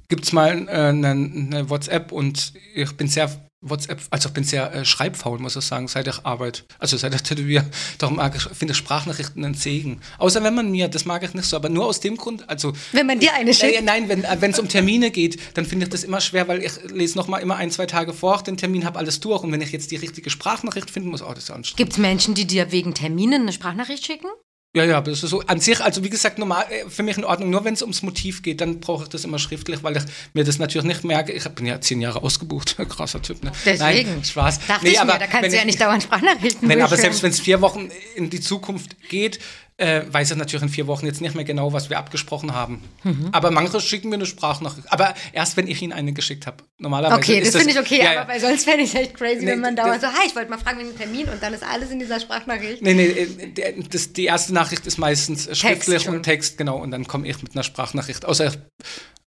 gibt 0.09 0.25
es 0.25 0.33
mal 0.33 0.67
äh, 0.69 0.71
eine, 0.71 1.11
eine 1.11 1.69
WhatsApp 1.71 2.13
und 2.13 2.55
ich 2.75 2.93
bin 2.97 3.09
sehr 3.09 3.29
WhatsApp, 3.71 4.01
also 4.11 4.29
ich 4.29 4.35
bin 4.35 4.45
sehr 4.45 4.73
äh, 4.73 4.85
schreibfaul, 4.85 5.39
muss 5.39 5.57
ich 5.57 5.65
sagen, 5.65 5.89
seit 5.89 6.07
ich 6.07 6.25
arbeite. 6.25 6.63
Also 6.79 6.97
seit 6.97 7.15
ich 7.15 7.23
tätowiere. 7.23 7.65
Darum 7.99 8.17
mag 8.17 8.35
ich, 8.37 8.43
finde 8.43 8.73
ich 8.73 8.79
Sprachnachrichten 8.79 9.45
ein 9.45 9.55
Segen. 9.55 10.01
Außer 10.19 10.43
wenn 10.43 10.55
man 10.55 10.71
mir, 10.71 10.89
das 10.89 11.05
mag 11.05 11.23
ich 11.23 11.35
nicht 11.35 11.47
so, 11.47 11.57
aber 11.57 11.69
nur 11.69 11.87
aus 11.87 12.01
dem 12.01 12.17
Grund, 12.17 12.49
also 12.49 12.73
Wenn 12.93 13.07
man 13.07 13.21
dir 13.21 13.35
eine 13.35 13.51
äh, 13.51 13.55
schickt. 13.55 13.85
nein, 13.85 14.09
wenn 14.09 14.25
äh, 14.25 14.49
es 14.51 14.59
um 14.59 14.69
Termine 14.69 15.11
geht, 15.11 15.57
dann 15.57 15.65
finde 15.65 15.87
ich 15.87 15.91
das 15.91 16.05
immer 16.05 16.21
schwer, 16.21 16.49
weil 16.49 16.63
ich 16.63 16.73
lese 16.91 17.17
noch 17.17 17.29
mal 17.29 17.39
immer 17.39 17.57
ein, 17.57 17.71
zwei 17.71 17.87
Tage 17.87 18.13
vor 18.13 18.43
den 18.43 18.57
Termin, 18.57 18.85
habe 18.85 18.99
alles 18.99 19.21
durch 19.21 19.43
und 19.43 19.53
wenn 19.53 19.61
ich 19.61 19.73
jetzt 19.73 19.91
die 19.91 19.97
richtige 19.97 20.31
Sprachnachricht 20.31 20.91
finden 20.91 21.11
muss, 21.11 21.23
oh, 21.23 21.33
das 21.33 21.45
ist 21.45 21.51
anstrengend. 21.51 21.77
Gibt 21.79 21.93
es 21.93 21.99
Menschen, 21.99 22.35
die 22.35 22.47
dir 22.47 22.73
wegen 22.73 22.95
Terminen 22.95 23.43
eine 23.43 23.53
Sprachnachricht 23.53 24.05
schicken? 24.05 24.29
Ja, 24.77 24.85
ja, 24.85 24.99
aber 24.99 25.11
das 25.11 25.23
ist 25.23 25.31
so 25.31 25.41
an 25.47 25.59
sich, 25.59 25.81
also 25.81 26.05
wie 26.05 26.11
gesagt, 26.11 26.39
normal, 26.39 26.67
äh, 26.69 26.89
für 26.91 27.03
mich 27.03 27.17
in 27.17 27.25
Ordnung. 27.25 27.49
Nur 27.49 27.65
wenn 27.65 27.73
es 27.73 27.81
ums 27.81 28.03
Motiv 28.03 28.43
geht, 28.43 28.61
dann 28.61 28.79
brauche 28.79 29.05
ich 29.05 29.09
das 29.09 29.25
immer 29.25 29.39
schriftlich, 29.39 29.83
weil 29.83 29.97
ich 29.97 30.03
mir 30.35 30.45
das 30.45 30.59
natürlich 30.59 30.87
nicht 30.87 31.03
merke. 31.03 31.33
Ich 31.33 31.49
bin 31.49 31.65
ja 31.65 31.81
zehn 31.81 32.03
Jahre 32.03 32.23
ausgebucht, 32.23 32.77
krasser 32.91 33.23
Typ. 33.23 33.43
Ne? 33.43 33.53
Deswegen. 33.65 34.11
Nein, 34.11 34.25
Spaß. 34.25 34.61
Dachte 34.67 34.85
Nee, 34.85 34.99
aber 34.99 35.15
mir, 35.15 35.19
da 35.21 35.27
kannst 35.29 35.51
du 35.51 35.55
ja 35.55 35.61
ich- 35.61 35.67
nicht 35.67 35.81
dauernd 35.81 36.03
Sprachnachrichten 36.03 36.69
Wenn, 36.69 36.83
aber 36.83 36.95
selbst 36.99 37.23
wenn 37.23 37.31
es 37.31 37.41
vier 37.41 37.63
Wochen 37.63 37.89
in 38.17 38.29
die 38.29 38.41
Zukunft 38.43 38.97
geht, 39.09 39.39
äh, 39.79 40.03
weiß 40.11 40.31
ich 40.31 40.37
natürlich 40.39 40.63
in 40.63 40.69
vier 40.71 40.87
Wochen 40.87 41.05
jetzt 41.05 41.21
nicht 41.21 41.35
mehr 41.35 41.45
genau, 41.45 41.73
was 41.73 41.91
wir 41.91 41.99
abgesprochen 41.99 42.55
haben. 42.55 42.83
Mhm. 43.05 43.29
Aber 43.33 43.51
manche 43.51 43.79
schicken 43.81 44.09
mir 44.09 44.15
eine 44.15 44.25
Sprachnachricht. 44.25 44.91
Aber 44.91 45.15
erst, 45.35 45.57
wenn 45.59 45.67
ich 45.69 45.83
ihnen 45.83 45.93
eine 45.93 46.13
geschickt 46.15 46.47
habe. 46.47 46.65
Normalerweise 46.79 47.19
Okay, 47.19 47.39
ist 47.41 47.55
das 47.55 47.63
finde 47.63 47.75
ich 47.75 47.81
okay, 47.81 48.03
ja, 48.03 48.23
aber 48.23 48.33
weil 48.33 48.41
sonst 48.41 48.65
fände 48.65 48.85
ich 48.85 48.95
es 48.95 49.01
echt 49.01 49.15
crazy, 49.15 49.45
Nee, 49.45 49.53
wenn 49.53 49.61
man 49.61 49.77
das- 49.77 49.85
dauernd 49.85 50.01
so, 50.01 50.09
hi, 50.09 50.27
ich 50.27 50.35
wollte 50.35 50.51
mal 50.51 50.59
fragen 50.59 50.79
wegen 50.79 50.91
dem 50.91 50.97
Termin 50.99 51.29
und 51.29 51.43
dann 51.43 51.53
ist 51.53 51.63
alles 51.63 51.91
in 51.91 51.99
dieser 51.99 52.19
Sprachnachricht. 52.21 52.81
Nee, 52.81 52.95
nee, 52.95 53.05
äh, 53.07 53.83
das, 53.91 54.13
die 54.15 54.25
erste 54.25 54.55
Nachricht 54.55 54.87
ist 54.87 54.97
meistens 54.99 55.45
schriftlich 55.59 56.05
schon. 56.05 56.17
und 56.17 56.23
Text, 56.23 56.57
genau, 56.57 56.79
und 56.79 56.91
dann 56.91 57.07
komme 57.07 57.29
ich 57.29 57.43
mit 57.43 57.55
einer 57.55 57.63
Sprachnachricht. 57.63 58.25
Außer 58.25 58.53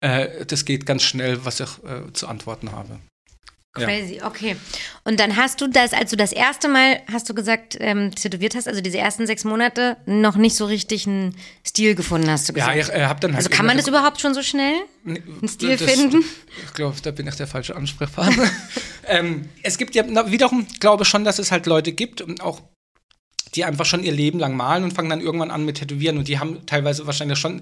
äh, 0.01 0.45
das 0.47 0.65
geht 0.65 0.87
ganz 0.87 1.03
schnell, 1.03 1.45
was 1.45 1.59
ich 1.59 1.69
äh, 1.85 2.13
zu 2.13 2.29
antworten 2.29 2.71
habe. 2.71 3.01
Ja. 3.77 3.85
Crazy, 3.87 4.21
okay. 4.25 4.57
Und 5.05 5.21
dann 5.21 5.37
hast 5.37 5.61
du 5.61 5.69
das, 5.69 5.93
als 5.93 6.11
du 6.11 6.17
das 6.17 6.33
erste 6.33 6.69
Mal, 6.69 7.01
hast 7.13 7.29
du 7.29 7.35
gesagt, 7.35 7.77
ähm, 7.81 8.13
tätowiert 8.15 8.55
hast, 8.55 8.67
also 8.67 8.81
diese 8.81 8.99
ersten 8.99 9.27
sechs 9.27 9.45
Monate, 9.45 9.97
noch 10.07 10.37
nicht 10.37 10.57
so 10.57 10.65
richtig 10.65 11.07
einen 11.07 11.37
Stil 11.67 11.95
gefunden, 11.95 12.31
hast 12.31 12.49
du 12.49 12.55
Ja, 12.55 12.73
gesagt. 12.73 12.89
ich 12.89 13.01
äh, 13.03 13.05
habe 13.07 13.21
dann 13.21 13.33
halt 13.35 13.45
also 13.45 13.51
kann 13.51 13.67
man 13.67 13.77
das 13.77 13.87
überhaupt 13.87 14.21
schon 14.21 14.35
so 14.35 14.43
schnell? 14.43 14.75
Einen 15.07 15.49
Stil 15.49 15.77
das- 15.77 15.91
finden? 15.91 16.25
Ich 16.67 16.75
glaube, 16.75 16.97
da 17.03 17.11
bin 17.11 17.29
ich 17.29 17.35
der 17.37 17.47
falsche 17.47 17.77
Ansprechpartner. 17.77 18.51
ähm, 19.07 19.49
es 19.63 19.77
gibt 19.79 19.95
ja 19.95 20.05
wiederum, 20.31 20.67
glaube 20.81 21.05
schon, 21.05 21.25
dass 21.25 21.39
es 21.39 21.53
halt 21.53 21.67
Leute 21.67 21.93
gibt 21.93 22.21
und 22.23 22.41
auch 22.41 22.63
die 23.55 23.65
einfach 23.65 23.87
schon 23.87 24.03
ihr 24.03 24.13
Leben 24.13 24.39
lang 24.39 24.57
malen 24.57 24.83
und 24.85 24.93
fangen 24.93 25.09
dann 25.11 25.21
irgendwann 25.21 25.51
an 25.51 25.65
mit 25.65 25.77
Tätowieren 25.79 26.19
und 26.19 26.27
die 26.29 26.39
haben 26.39 26.67
teilweise 26.67 27.07
wahrscheinlich 27.07 27.39
schon 27.39 27.61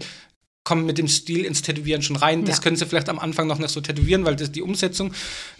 kommen 0.66 0.84
mit 0.84 0.98
dem 0.98 1.06
Stil 1.06 1.44
ins 1.44 1.62
Tätowieren 1.62 2.02
schon 2.02 2.16
rein. 2.16 2.44
Das 2.44 2.56
Ja. 2.56 2.62
können 2.62 2.76
sie 2.76 2.84
vielleicht 2.86 3.08
am 3.08 3.20
Anfang 3.20 3.46
noch 3.46 3.58
nicht 3.60 3.70
so 3.70 3.80
tätowieren, 3.80 4.24
weil 4.24 4.34
das, 4.34 4.50
die 4.50 4.62
Umsetzung 4.62 5.14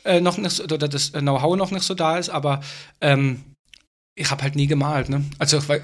äh, 0.05 0.21
noch 0.21 0.37
nicht 0.37 0.51
so, 0.51 0.65
oder 0.65 0.89
das 0.89 1.13
Know-how 1.13 1.57
noch 1.57 1.71
nicht 1.71 1.85
so 1.85 1.95
da 1.95 2.19
ist, 2.19 2.29
aber 2.29 2.61
ähm, 3.01 3.43
ich 4.19 4.31
habe 4.31 4.43
halt 4.43 4.57
nie 4.57 4.67
gemalt, 4.67 5.09
ne? 5.09 5.25
Also 5.39 5.59
ich 5.59 5.69
war, 5.69 5.79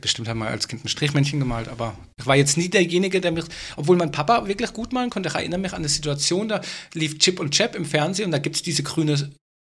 bestimmt 0.00 0.28
habe 0.28 0.38
mal 0.40 0.48
als 0.48 0.68
Kind 0.68 0.84
ein 0.84 0.88
Strichmännchen 0.88 1.38
gemalt, 1.40 1.68
aber 1.68 1.96
ich 2.20 2.26
war 2.26 2.36
jetzt 2.36 2.58
nie 2.58 2.68
derjenige, 2.68 3.20
der 3.20 3.30
mich, 3.32 3.44
obwohl 3.76 3.96
mein 3.96 4.10
Papa 4.12 4.46
wirklich 4.46 4.72
gut 4.74 4.92
malen 4.92 5.08
konnte, 5.08 5.28
ich 5.30 5.34
erinnere 5.36 5.60
mich 5.60 5.72
an 5.72 5.78
eine 5.78 5.88
Situation, 5.88 6.48
da 6.48 6.60
lief 6.92 7.16
Chip 7.18 7.40
und 7.40 7.52
Chap 7.52 7.76
im 7.76 7.86
Fernsehen 7.86 8.26
und 8.26 8.32
da 8.32 8.38
gibt 8.38 8.56
es 8.56 8.62
diese 8.62 8.82
grüne 8.82 9.30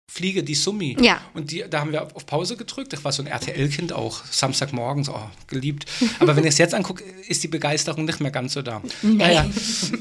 Fliege, 0.09 0.43
die 0.43 0.55
Summi. 0.55 0.97
Ja. 0.99 1.21
Und 1.35 1.51
die, 1.51 1.63
da 1.69 1.81
haben 1.81 1.91
wir 1.91 2.15
auf 2.15 2.25
Pause 2.25 2.57
gedrückt. 2.57 2.93
Ich 2.93 3.03
war 3.03 3.11
so 3.11 3.21
ein 3.21 3.27
RTL-Kind 3.27 3.93
auch, 3.93 4.25
Samstagmorgens, 4.25 5.07
oh, 5.07 5.29
geliebt. 5.45 5.85
Aber 6.19 6.35
wenn 6.35 6.43
ich 6.43 6.49
es 6.49 6.57
jetzt 6.57 6.73
angucke, 6.73 7.03
ist 7.27 7.43
die 7.43 7.47
Begeisterung 7.47 8.05
nicht 8.05 8.19
mehr 8.19 8.31
ganz 8.31 8.53
so 8.53 8.63
da. 8.63 8.81
Naja. 9.03 9.45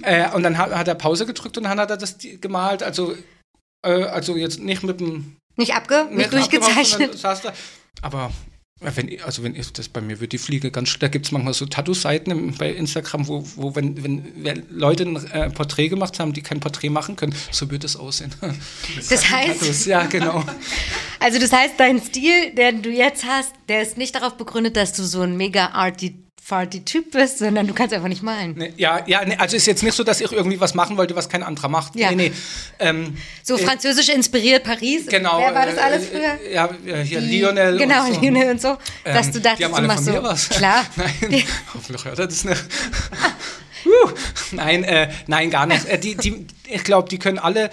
Äh, 0.02 0.30
und 0.30 0.42
dann 0.42 0.56
hat, 0.56 0.74
hat 0.74 0.88
er 0.88 0.94
Pause 0.94 1.26
gedrückt 1.26 1.58
und 1.58 1.64
dann 1.64 1.78
hat 1.78 1.90
er 1.90 1.98
das 1.98 2.16
gemalt. 2.40 2.82
Also, 2.82 3.14
äh, 3.84 4.04
also 4.04 4.36
jetzt 4.36 4.60
nicht 4.60 4.82
mit 4.82 5.00
dem 5.00 5.36
Nicht 5.56 5.74
abge, 5.74 6.06
nicht 6.10 6.26
abgemacht, 6.26 6.50
durchgezeichnet. 6.52 7.22
Aber 8.00 8.32
wenn, 8.80 9.20
also 9.22 9.42
wenn 9.42 9.56
ich, 9.56 9.72
das 9.72 9.88
bei 9.88 10.00
mir 10.00 10.20
wird 10.20 10.32
die 10.32 10.38
Fliege 10.38 10.70
ganz, 10.70 10.96
da 10.98 11.08
gibt 11.08 11.26
es 11.26 11.32
manchmal 11.32 11.52
so 11.52 11.66
Tattoo-Seiten 11.66 12.54
bei 12.56 12.70
Instagram, 12.70 13.26
wo, 13.26 13.44
wo 13.56 13.74
wenn, 13.74 14.02
wenn 14.02 14.62
Leute 14.70 15.04
ein 15.04 15.16
äh, 15.32 15.50
Porträt 15.50 15.88
gemacht 15.88 16.20
haben, 16.20 16.32
die 16.32 16.42
kein 16.42 16.60
Porträt 16.60 16.90
machen 16.90 17.16
können, 17.16 17.34
so 17.50 17.70
wird 17.70 17.84
es 17.84 17.96
aussehen. 17.96 18.30
Das 19.10 19.30
heißt, 19.30 19.60
Tattoos, 19.60 19.84
ja, 19.86 20.06
genau. 20.06 20.44
also 21.20 21.38
das 21.38 21.52
heißt, 21.52 21.74
dein 21.78 22.00
Stil, 22.00 22.54
den 22.54 22.82
du 22.82 22.90
jetzt 22.90 23.24
hast, 23.24 23.52
der 23.68 23.82
ist 23.82 23.96
nicht 23.96 24.14
darauf 24.14 24.36
begründet, 24.36 24.76
dass 24.76 24.92
du 24.92 25.04
so 25.04 25.22
ein 25.22 25.36
mega 25.36 25.68
arty, 25.68 26.16
farty 26.48 26.82
Typ 26.82 27.10
bist, 27.10 27.38
sondern 27.40 27.66
du 27.66 27.74
kannst 27.74 27.92
einfach 27.94 28.08
nicht 28.08 28.22
malen. 28.22 28.54
Nee, 28.56 28.72
ja, 28.78 29.02
ja, 29.06 29.22
nee, 29.22 29.36
also 29.36 29.54
ist 29.54 29.66
jetzt 29.66 29.82
nicht 29.82 29.94
so, 29.94 30.02
dass 30.02 30.22
ich 30.22 30.32
irgendwie 30.32 30.58
was 30.58 30.74
machen 30.74 30.96
wollte, 30.96 31.14
was 31.14 31.28
kein 31.28 31.42
anderer 31.42 31.68
macht. 31.68 31.94
Ja. 31.94 32.08
Nee, 32.10 32.30
nee. 32.30 32.32
Ähm, 32.78 33.18
So 33.42 33.58
französisch 33.58 34.08
inspiriert 34.08 34.64
Paris. 34.64 35.06
genau. 35.08 35.38
Wer 35.40 35.54
war 35.54 35.66
das 35.66 35.76
äh, 35.76 35.80
alles 35.80 36.02
äh, 36.04 36.06
früher? 36.06 36.50
Ja, 36.50 36.70
äh, 36.86 37.04
hier 37.04 37.20
Die- 37.20 37.38
Lionel. 37.40 37.76
Genau, 37.76 38.06
und 38.06 38.14
so. 38.14 38.20
Lionel 38.22 38.50
und 38.52 38.62
so. 38.62 38.78
Dass 39.04 39.26
Ähm, 39.26 39.32
du 39.34 39.40
dachtest, 39.40 39.60
die 39.60 39.64
haben 39.66 39.70
du 39.72 39.76
alle 39.76 39.86
machst 39.88 40.04
von 40.04 40.14
so. 40.14 40.20
mir 40.22 40.26
was. 40.26 40.48
Klar. 40.48 40.86
Nein, 41.28 41.42
hoffentlich 41.74 42.04
hört 42.06 42.18
er 42.18 42.26
das 42.26 42.44
nicht. 42.44 42.64
uh, 43.86 44.10
nein, 44.52 44.84
äh, 44.84 45.10
nein, 45.26 45.50
gar 45.50 45.66
nicht. 45.66 45.84
Äh, 45.84 45.98
die, 45.98 46.14
die, 46.16 46.46
ich 46.66 46.82
glaube, 46.82 47.10
die 47.10 47.18
können 47.18 47.38
alle 47.38 47.68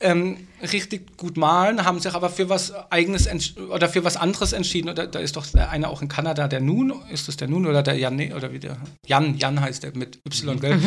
ähm, 0.00 0.48
richtig 0.60 1.16
gut 1.16 1.36
malen, 1.36 1.84
haben 1.84 2.00
sich 2.00 2.12
aber 2.12 2.28
für 2.28 2.48
was 2.48 2.72
eigenes 2.90 3.28
oder 3.70 3.88
für 3.88 4.04
was 4.04 4.16
anderes 4.16 4.52
entschieden. 4.52 4.88
Oder 4.88 5.06
da 5.06 5.18
ist 5.18 5.36
doch 5.36 5.46
der 5.46 5.70
eine 5.70 5.88
auch 5.88 6.02
in 6.02 6.08
Kanada, 6.08 6.48
der 6.48 6.60
Nun, 6.60 6.92
ist 7.10 7.28
das 7.28 7.36
der 7.36 7.48
Nun 7.48 7.66
oder 7.66 7.82
der 7.82 7.96
Jan, 7.96 8.20
oder 8.32 8.52
wie 8.52 8.58
der 8.58 8.76
Jan, 9.06 9.38
Jan 9.38 9.60
heißt 9.60 9.82
der 9.82 9.96
mit 9.96 10.18
Y, 10.26 10.60
gell? 10.60 10.78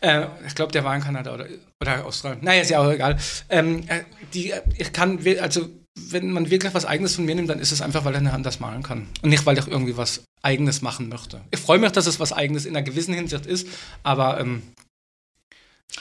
Äh, 0.00 0.26
ich 0.46 0.54
glaube, 0.54 0.72
der 0.72 0.84
war 0.84 0.94
in 0.96 1.02
Kanada 1.02 1.34
oder, 1.34 1.46
oder 1.80 2.04
Australien. 2.06 2.40
Naja, 2.42 2.62
ist 2.62 2.70
ja 2.70 2.80
auch 2.80 2.90
egal. 2.90 3.18
Ähm, 3.48 3.84
äh, 3.86 4.00
die, 4.32 4.50
äh, 4.50 4.62
ich 4.78 4.92
kann, 4.92 5.18
also 5.40 5.68
wenn 6.08 6.30
man 6.30 6.50
wirklich 6.50 6.72
was 6.74 6.86
Eigenes 6.86 7.14
von 7.14 7.26
mir 7.26 7.34
nimmt, 7.34 7.50
dann 7.50 7.58
ist 7.58 7.72
es 7.72 7.82
einfach, 7.82 8.04
weil 8.04 8.14
er 8.14 8.32
anders 8.32 8.60
malen 8.60 8.82
kann. 8.82 9.08
Und 9.22 9.30
nicht, 9.30 9.44
weil 9.44 9.58
ich 9.58 9.66
irgendwie 9.66 9.96
was 9.96 10.24
Eigenes 10.42 10.82
machen 10.82 11.08
möchte. 11.08 11.42
Ich 11.50 11.60
freue 11.60 11.78
mich, 11.78 11.92
dass 11.92 12.06
es 12.06 12.20
was 12.20 12.32
Eigenes 12.32 12.64
in 12.64 12.74
einer 12.74 12.84
gewissen 12.84 13.12
Hinsicht 13.12 13.46
ist, 13.46 13.68
aber 14.02 14.40
ähm, 14.40 14.62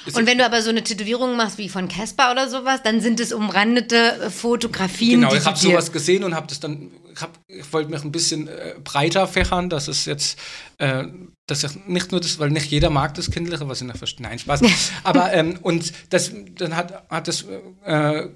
ist 0.05 0.17
Und 0.17 0.27
wenn 0.27 0.37
du 0.37 0.45
aber 0.45 0.61
so 0.61 0.69
eine 0.69 0.83
Tätowierung 0.83 1.35
machst 1.35 1.57
wie 1.57 1.69
von 1.69 1.87
Casper 1.87 2.31
oder 2.31 2.49
sowas, 2.49 2.81
dann 2.83 3.01
sind 3.01 3.19
es 3.19 3.33
umrandete 3.33 3.95
äh, 3.95 4.29
Fotografien, 4.29 5.21
Genau, 5.21 5.33
ich 5.33 5.45
habe 5.45 5.57
sowas 5.57 5.91
gesehen 5.91 6.23
und 6.23 6.35
habe 6.35 6.47
das 6.47 6.59
dann, 6.59 6.91
ich, 7.13 7.21
hab, 7.21 7.37
ich 7.47 7.71
wollte 7.73 7.89
mich 7.89 8.03
ein 8.03 8.11
bisschen 8.11 8.47
äh, 8.47 8.75
breiter 8.83 9.27
fächern, 9.27 9.69
dass 9.69 9.87
es 9.87 10.05
jetzt, 10.05 10.37
äh, 10.77 11.05
dass 11.47 11.63
ich 11.63 11.71
nicht 11.87 12.11
nur 12.11 12.21
das, 12.21 12.39
weil 12.39 12.49
nicht 12.49 12.67
jeder 12.67 12.89
mag 12.89 13.13
das 13.15 13.31
Kindliche, 13.31 13.67
was 13.67 13.81
ich 13.81 13.87
nicht 13.87 13.97
verstehe, 13.97 14.27
nein, 14.27 14.39
Spaß, 14.39 14.61
aber 15.03 15.33
ähm, 15.33 15.57
und 15.61 15.91
das, 16.09 16.31
dann 16.55 16.75
hat, 16.75 17.09
hat 17.09 17.27
das 17.27 17.45
äh, 17.85 18.27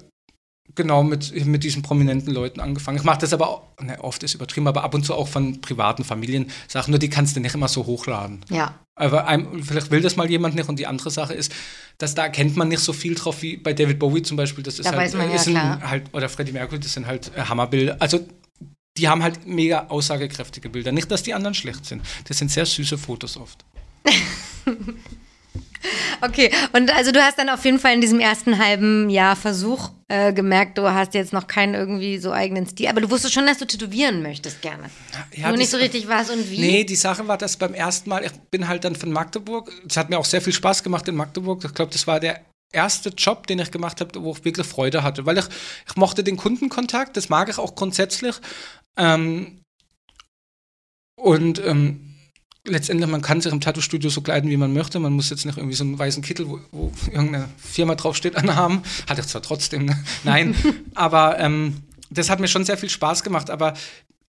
genau 0.74 1.02
mit, 1.02 1.46
mit 1.46 1.64
diesen 1.64 1.82
prominenten 1.82 2.32
Leuten 2.32 2.60
angefangen. 2.60 2.98
Ich 2.98 3.04
mache 3.04 3.18
das 3.18 3.32
aber, 3.32 3.48
auch, 3.48 3.62
ne, 3.80 4.02
oft 4.02 4.22
ist 4.22 4.34
übertrieben, 4.34 4.66
aber 4.66 4.84
ab 4.84 4.94
und 4.94 5.04
zu 5.04 5.14
auch 5.14 5.28
von 5.28 5.60
privaten 5.60 6.04
Familiensachen, 6.04 6.90
nur 6.90 6.98
die 6.98 7.10
kannst 7.10 7.36
du 7.36 7.40
nicht 7.40 7.54
immer 7.54 7.68
so 7.68 7.86
hochladen. 7.86 8.44
Ja. 8.50 8.78
Aber 8.96 9.26
einem, 9.26 9.62
vielleicht 9.62 9.90
will 9.90 10.00
das 10.00 10.16
mal 10.16 10.30
jemand 10.30 10.54
nicht. 10.54 10.68
Und 10.68 10.78
die 10.78 10.86
andere 10.86 11.10
Sache 11.10 11.34
ist, 11.34 11.52
dass 11.98 12.14
da 12.14 12.24
erkennt 12.24 12.56
man 12.56 12.68
nicht 12.68 12.80
so 12.80 12.92
viel 12.92 13.14
drauf 13.14 13.42
wie 13.42 13.56
bei 13.56 13.72
David 13.72 13.98
Bowie 13.98 14.22
zum 14.22 14.36
Beispiel. 14.36 14.62
Das 14.62 14.78
ist 14.78 14.86
Da 14.86 14.96
halt, 14.96 15.12
ja, 15.12 15.24
ist 15.34 15.48
ein, 15.48 15.88
halt, 15.88 16.04
oder 16.12 16.28
Freddie 16.28 16.52
Mercury, 16.52 16.80
das 16.80 16.92
sind 16.92 17.06
halt 17.06 17.32
äh, 17.36 17.42
Hammerbilder. 17.42 17.96
Also 17.98 18.20
die 18.96 19.08
haben 19.08 19.22
halt 19.22 19.46
mega 19.46 19.86
aussagekräftige 19.88 20.68
Bilder. 20.68 20.92
Nicht, 20.92 21.10
dass 21.10 21.24
die 21.24 21.34
anderen 21.34 21.54
schlecht 21.54 21.84
sind. 21.84 22.02
Das 22.28 22.38
sind 22.38 22.50
sehr 22.50 22.66
süße 22.66 22.96
Fotos 22.98 23.36
oft. 23.36 23.64
Okay, 26.20 26.50
und 26.72 26.94
also 26.94 27.12
du 27.12 27.20
hast 27.22 27.38
dann 27.38 27.50
auf 27.50 27.64
jeden 27.64 27.78
Fall 27.78 27.94
in 27.94 28.00
diesem 28.00 28.20
ersten 28.20 28.58
halben 28.58 29.10
Jahr 29.10 29.36
Versuch 29.36 29.90
äh, 30.14 30.32
gemerkt, 30.32 30.78
du 30.78 30.88
hast 30.88 31.14
jetzt 31.14 31.32
noch 31.32 31.48
keinen 31.48 31.74
irgendwie 31.74 32.18
so 32.18 32.30
eigenen 32.30 32.68
Stil, 32.68 32.86
aber 32.86 33.00
du 33.00 33.10
wusstest 33.10 33.34
schon, 33.34 33.46
dass 33.46 33.58
du 33.58 33.66
tätowieren 33.66 34.22
möchtest 34.22 34.62
gerne. 34.62 34.88
Ja, 35.34 35.48
Nur 35.48 35.56
nicht 35.56 35.70
so 35.70 35.76
richtig 35.76 36.06
was 36.06 36.30
und 36.30 36.48
wie. 36.50 36.60
Nee, 36.60 36.84
die 36.84 36.94
Sache 36.94 37.26
war, 37.26 37.36
dass 37.36 37.56
beim 37.56 37.74
ersten 37.74 38.10
Mal, 38.10 38.24
ich 38.24 38.32
bin 38.50 38.68
halt 38.68 38.84
dann 38.84 38.94
von 38.94 39.10
Magdeburg, 39.10 39.72
es 39.88 39.96
hat 39.96 40.10
mir 40.10 40.18
auch 40.18 40.24
sehr 40.24 40.40
viel 40.40 40.52
Spaß 40.52 40.84
gemacht 40.84 41.08
in 41.08 41.16
Magdeburg. 41.16 41.64
Ich 41.64 41.74
glaube, 41.74 41.90
das 41.90 42.06
war 42.06 42.20
der 42.20 42.40
erste 42.72 43.08
Job, 43.08 43.48
den 43.48 43.58
ich 43.58 43.72
gemacht 43.72 44.00
habe, 44.00 44.22
wo 44.22 44.32
ich 44.32 44.44
wirklich 44.44 44.68
Freude 44.68 45.02
hatte, 45.02 45.26
weil 45.26 45.38
ich, 45.38 45.46
ich 45.88 45.96
mochte 45.96 46.22
den 46.22 46.36
Kundenkontakt, 46.36 47.16
das 47.16 47.28
mag 47.28 47.48
ich 47.48 47.58
auch 47.58 47.74
grundsätzlich. 47.74 48.36
Ähm, 48.96 49.62
und 51.16 51.60
ähm, 51.64 52.13
letztendlich, 52.66 53.08
man 53.08 53.22
kann 53.22 53.40
sich 53.40 53.52
im 53.52 53.60
Tattoo-Studio 53.60 54.10
so 54.10 54.20
kleiden, 54.20 54.50
wie 54.50 54.56
man 54.56 54.72
möchte. 54.72 54.98
Man 54.98 55.12
muss 55.12 55.30
jetzt 55.30 55.44
nicht 55.46 55.58
irgendwie 55.58 55.76
so 55.76 55.84
einen 55.84 55.98
weißen 55.98 56.22
Kittel, 56.22 56.48
wo, 56.48 56.60
wo 56.72 56.92
irgendeine 57.10 57.48
Firma 57.58 57.94
draufsteht, 57.94 58.36
anhaben. 58.36 58.82
Hatte 59.08 59.20
ich 59.20 59.26
zwar 59.26 59.42
trotzdem, 59.42 59.84
ne? 59.86 60.02
nein. 60.24 60.54
aber 60.94 61.38
ähm, 61.38 61.82
das 62.10 62.30
hat 62.30 62.40
mir 62.40 62.48
schon 62.48 62.64
sehr 62.64 62.78
viel 62.78 62.90
Spaß 62.90 63.22
gemacht. 63.22 63.50
Aber 63.50 63.74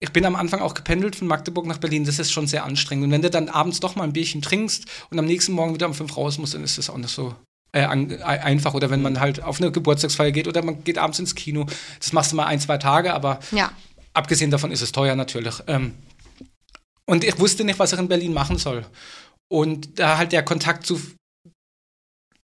ich 0.00 0.10
bin 0.10 0.24
am 0.26 0.36
Anfang 0.36 0.60
auch 0.60 0.74
gependelt 0.74 1.16
von 1.16 1.28
Magdeburg 1.28 1.66
nach 1.66 1.78
Berlin. 1.78 2.04
Das 2.04 2.18
ist 2.18 2.32
schon 2.32 2.46
sehr 2.46 2.64
anstrengend. 2.64 3.04
Und 3.04 3.10
wenn 3.10 3.22
du 3.22 3.30
dann 3.30 3.48
abends 3.48 3.80
doch 3.80 3.96
mal 3.96 4.04
ein 4.04 4.12
Bierchen 4.12 4.42
trinkst 4.42 4.86
und 5.10 5.18
am 5.18 5.24
nächsten 5.24 5.52
Morgen 5.52 5.74
wieder 5.74 5.86
um 5.86 5.94
fünf 5.94 6.16
raus 6.16 6.38
musst, 6.38 6.54
dann 6.54 6.64
ist 6.64 6.76
das 6.78 6.90
auch 6.90 6.98
nicht 6.98 7.10
so 7.10 7.34
äh, 7.72 7.82
an, 7.84 8.10
äh, 8.10 8.16
einfach. 8.22 8.74
Oder 8.74 8.90
wenn 8.90 9.02
man 9.02 9.20
halt 9.20 9.42
auf 9.42 9.60
eine 9.60 9.70
Geburtstagsfeier 9.70 10.32
geht 10.32 10.48
oder 10.48 10.62
man 10.64 10.82
geht 10.84 10.98
abends 10.98 11.18
ins 11.20 11.34
Kino. 11.34 11.66
Das 12.00 12.12
machst 12.12 12.32
du 12.32 12.36
mal 12.36 12.46
ein, 12.46 12.60
zwei 12.60 12.78
Tage, 12.78 13.14
aber 13.14 13.38
Ja. 13.52 13.70
abgesehen 14.12 14.50
davon 14.50 14.70
ist 14.72 14.82
es 14.82 14.92
teuer 14.92 15.14
natürlich. 15.14 15.54
Ähm, 15.68 15.94
und 17.08 17.24
ich 17.24 17.38
wusste 17.38 17.64
nicht, 17.64 17.78
was 17.78 17.92
ich 17.92 17.98
in 17.98 18.08
Berlin 18.08 18.32
machen 18.32 18.58
soll. 18.58 18.86
Und 19.50 19.98
da 19.98 20.18
halt 20.18 20.32
der 20.32 20.42
Kontakt 20.42 20.86
zu 20.86 21.00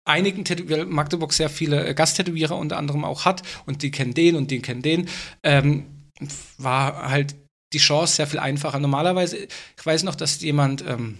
einigen 0.04 0.44
Tätowierer, 0.44 0.86
Magdeburg 0.86 1.32
sehr 1.32 1.50
viele 1.50 1.86
äh, 1.86 1.94
Gasttätowierer 1.94 2.56
unter 2.56 2.76
anderem 2.76 3.04
auch 3.04 3.24
hat 3.24 3.42
und 3.66 3.82
die 3.82 3.90
kennen 3.90 4.14
den 4.14 4.34
und 4.36 4.50
den 4.50 4.62
kennen 4.62 4.82
den, 4.82 5.08
ähm, 5.44 5.86
war 6.58 7.08
halt 7.08 7.36
die 7.72 7.78
Chance 7.78 8.16
sehr 8.16 8.26
viel 8.26 8.40
einfacher. 8.40 8.80
Normalerweise, 8.80 9.36
ich 9.36 9.86
weiß 9.86 10.02
noch, 10.02 10.16
dass 10.16 10.40
jemand 10.40 10.84
ähm, 10.86 11.18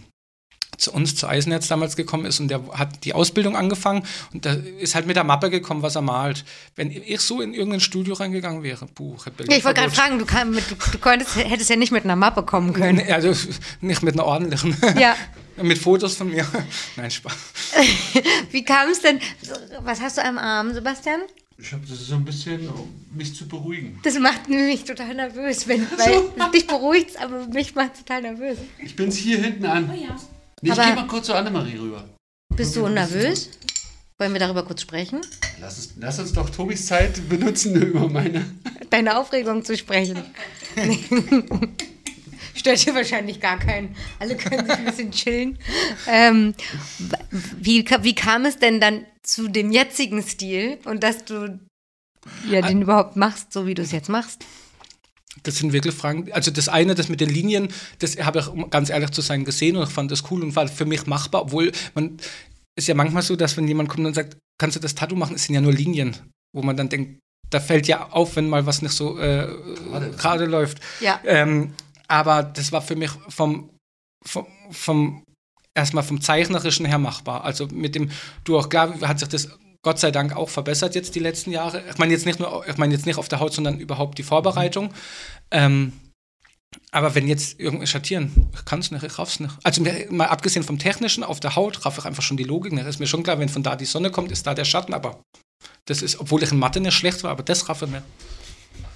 zu 0.81 0.93
uns, 0.93 1.15
zu 1.15 1.29
Eisenerz 1.29 1.69
damals 1.69 1.97
gekommen 1.97 2.25
ist 2.25 2.41
und 2.41 2.49
der 2.49 2.63
hat 2.73 3.05
die 3.05 3.15
Ausbildung 3.15 3.57
angefangen 3.57 4.05
und 4.33 4.47
da 4.47 4.55
ist 4.79 4.95
halt 4.95 5.07
mit 5.07 5.17
der 5.17 5.25
Mappe 5.25 5.51
gekommen, 5.51 5.83
was 5.83 5.95
er 5.95 6.03
malt. 6.03 6.45
Wenn 6.77 6.91
ich 6.91 7.21
so 7.21 7.41
in 7.41 7.55
irgendein 7.55 7.81
Studio 7.81 8.15
reingegangen 8.15 8.63
wäre, 8.63 8.87
Buch, 8.87 9.27
ja, 9.27 9.57
ich 9.57 9.65
wollte 9.65 9.81
gerade 9.81 9.95
fragen, 9.95 10.19
du, 10.19 10.25
kann, 10.25 10.51
mit, 10.51 10.65
du, 10.71 10.99
konntest, 10.99 11.37
hättest 11.37 11.71
ja 11.71 11.77
nicht 11.77 11.93
mit 11.93 12.05
einer 12.05 12.17
Mappe 12.17 12.43
kommen 12.43 12.73
können. 12.73 13.01
Also 13.11 13.33
nicht 13.81 14.03
mit 14.03 14.15
einer 14.15 14.25
ordentlichen. 14.25 14.77
Ja. 14.99 15.15
mit 15.63 15.79
Fotos 15.79 16.17
von 16.17 16.31
mir. 16.31 16.47
Nein, 16.97 17.11
Spaß. 17.11 17.35
Wie 18.51 18.65
kam 18.65 18.91
es 18.91 19.01
denn? 19.01 19.21
Was 19.81 20.01
hast 20.01 20.19
du 20.19 20.25
am 20.25 20.39
Arm, 20.39 20.73
Sebastian? 20.73 21.21
Ich 21.59 21.73
habe 21.73 21.87
das 21.87 21.99
so 21.99 22.15
ein 22.15 22.25
bisschen, 22.25 22.69
um 22.71 22.89
mich 23.15 23.35
zu 23.35 23.47
beruhigen. 23.47 23.99
Das 24.03 24.19
macht 24.19 24.49
mich 24.49 24.85
total 24.85 25.15
nervös, 25.15 25.69
wenn, 25.69 25.87
weil 25.91 26.51
dich 26.53 26.67
beruhigt 26.67 27.21
aber 27.21 27.47
mich 27.49 27.75
macht 27.75 27.99
total 27.99 28.23
nervös. 28.23 28.57
Ich 28.83 28.97
bin's 28.97 29.17
hier 29.17 29.39
hinten 29.39 29.67
an. 29.67 29.91
Oh 29.93 30.03
ja. 30.03 30.17
Nee, 30.63 30.71
ich 30.71 30.77
gehe 30.77 30.95
mal 30.95 31.07
kurz 31.07 31.27
zu 31.27 31.35
Annemarie 31.35 31.77
rüber. 31.77 32.05
Bist 32.55 32.77
du 32.77 32.87
nervös? 32.87 33.51
Wollen 34.19 34.33
wir 34.35 34.41
darüber 34.41 34.63
kurz 34.65 34.83
sprechen? 34.83 35.23
Lass, 35.61 35.79
es, 35.79 35.95
lass 35.97 36.19
uns 36.19 36.35
doch 36.35 36.51
Tobis 36.51 36.87
Zeit 36.87 37.27
benutzen 37.29 37.81
über 37.83 38.09
meine. 38.09 38.45
Deine 38.91 39.17
Aufregung 39.17 39.65
zu 39.65 39.77
sprechen. 39.77 40.23
Stört 42.55 42.85
dir 42.85 42.95
wahrscheinlich 42.95 43.41
gar 43.41 43.59
keinen. 43.59 43.97
Alle 44.19 44.37
können 44.37 44.67
sich 44.67 44.77
ein 44.77 44.85
bisschen 44.85 45.13
chillen. 45.13 45.59
Ähm, 46.07 46.55
wie, 47.31 47.83
wie 48.03 48.15
kam 48.15 48.45
es 48.45 48.59
denn 48.59 48.81
dann 48.81 49.07
zu 49.23 49.49
dem 49.49 49.73
jetzigen 49.73 50.23
Stil 50.23 50.79
und 50.85 51.03
dass 51.03 51.25
du 51.25 51.59
ja, 52.51 52.61
den 52.61 52.83
überhaupt 52.83 53.17
machst, 53.17 53.55
so 53.55 53.67
wie 53.67 53.75
du 53.75 53.81
es 53.81 53.93
jetzt 53.93 54.11
machst? 54.11 54.45
Das 55.43 55.57
sind 55.57 55.73
wirklich 55.73 55.95
Fragen. 55.95 56.31
Also 56.33 56.51
das 56.51 56.69
eine, 56.69 56.95
das 56.95 57.09
mit 57.09 57.21
den 57.21 57.31
Linien, 57.31 57.69
das 58.01 58.17
habe 58.19 58.41
ich, 58.41 58.49
um 58.49 58.69
ganz 58.71 58.91
ehrlich 58.91 59.11
zu 59.11 59.21
sein, 59.21 59.45
gesehen 59.45 59.77
und 59.77 59.85
ich 59.85 59.95
fand 59.95 60.11
das 60.11 60.31
cool 60.31 60.43
und 60.43 60.57
war 60.57 60.69
für 60.69 60.85
mich 60.85 61.07
machbar, 61.07 61.43
obwohl 61.43 61.73
man 61.95 62.19
ist 62.77 62.89
ja 62.89 62.95
manchmal 62.95 63.23
so, 63.23 63.37
dass 63.37 63.57
wenn 63.57 63.69
jemand 63.69 63.89
kommt 63.89 64.07
und 64.07 64.15
sagt, 64.15 64.37
kannst 64.59 64.77
du 64.77 64.81
das 64.81 64.95
Tattoo 64.95 65.17
machen, 65.17 65.37
es 65.37 65.45
sind 65.45 65.55
ja 65.55 65.61
nur 65.61 65.73
Linien, 65.73 66.17
wo 66.55 66.63
man 66.63 66.77
dann 66.77 66.89
denkt, 66.89 67.21
da 67.51 67.61
fällt 67.61 67.89
ja 67.89 68.11
auf, 68.11 68.37
wenn 68.37 68.49
mal 68.49 68.67
was 68.67 68.83
nicht 68.83 68.95
so 68.95 69.19
äh, 69.19 69.49
gerade 70.17 70.47
läuft. 70.47 70.81
Ja. 71.01 71.21
Ähm, 71.25 71.75
aber 72.09 72.43
das 72.43 72.73
war 72.73 72.83
für 72.83 72.97
mich 72.97 73.11
vom, 73.29 73.71
vom, 74.25 74.47
vom 74.71 75.25
erstmal 75.75 76.05
vom 76.05 76.21
Zeichnerischen 76.21 76.87
her 76.87 76.99
machbar. 76.99 77.45
Also 77.45 77.67
mit 77.67 77.95
dem, 77.95 78.11
du 78.45 78.59
auch 78.59 78.69
klar, 78.69 79.01
hat 79.01 79.19
sich 79.19 79.29
das 79.29 79.49
Gott 79.83 79.99
sei 79.99 80.11
Dank 80.11 80.37
auch 80.37 80.51
verbessert 80.51 80.95
jetzt 80.95 81.15
die 81.15 81.21
letzten 81.21 81.51
Jahre. 81.53 81.83
Ich 81.89 81.99
meine 81.99 82.13
jetzt 82.13 82.27
nicht 82.27 82.39
nur, 82.39 82.67
ich 82.69 82.77
meine 82.77 82.93
jetzt 82.93 83.07
nicht 83.07 83.17
auf 83.17 83.29
der 83.29 83.41
Haut, 83.41 83.55
sondern 83.55 83.81
überhaupt 83.81 84.19
die 84.19 84.23
Vorbereitung. 84.23 84.93
Ähm, 85.51 85.93
aber 86.93 87.15
wenn 87.15 87.27
jetzt 87.27 87.59
irgendwas 87.59 87.91
schattieren, 87.91 88.49
ich 88.55 88.65
kann 88.65 88.81
es 88.81 88.91
nicht, 88.91 89.03
ich 89.03 89.19
raff's 89.19 89.41
nicht. 89.41 89.57
Also 89.65 89.83
mal 90.11 90.27
abgesehen 90.27 90.65
vom 90.65 90.79
Technischen, 90.79 91.25
auf 91.25 91.41
der 91.41 91.57
Haut 91.57 91.85
raff 91.85 91.99
ich 91.99 92.05
einfach 92.05 92.23
schon 92.23 92.37
die 92.37 92.45
Logik 92.45 92.73
nicht. 92.73 92.87
Ist 92.87 93.01
mir 93.01 93.07
schon 93.07 93.23
klar, 93.23 93.39
wenn 93.39 93.49
von 93.49 93.63
da 93.63 93.75
die 93.75 93.87
Sonne 93.87 94.11
kommt, 94.11 94.31
ist 94.31 94.47
da 94.47 94.55
der 94.55 94.65
Schatten, 94.65 94.95
aber 94.95 95.23
das 95.87 96.03
ist, 96.03 96.21
obwohl 96.21 96.43
ich 96.43 96.53
in 96.53 96.59
Mathe 96.59 96.81
nicht 96.81 96.95
schlecht 96.95 97.23
war, 97.25 97.31
aber 97.31 97.43
das 97.43 97.69
raffe 97.69 97.87
ich 97.87 97.91
nicht. 97.93 98.05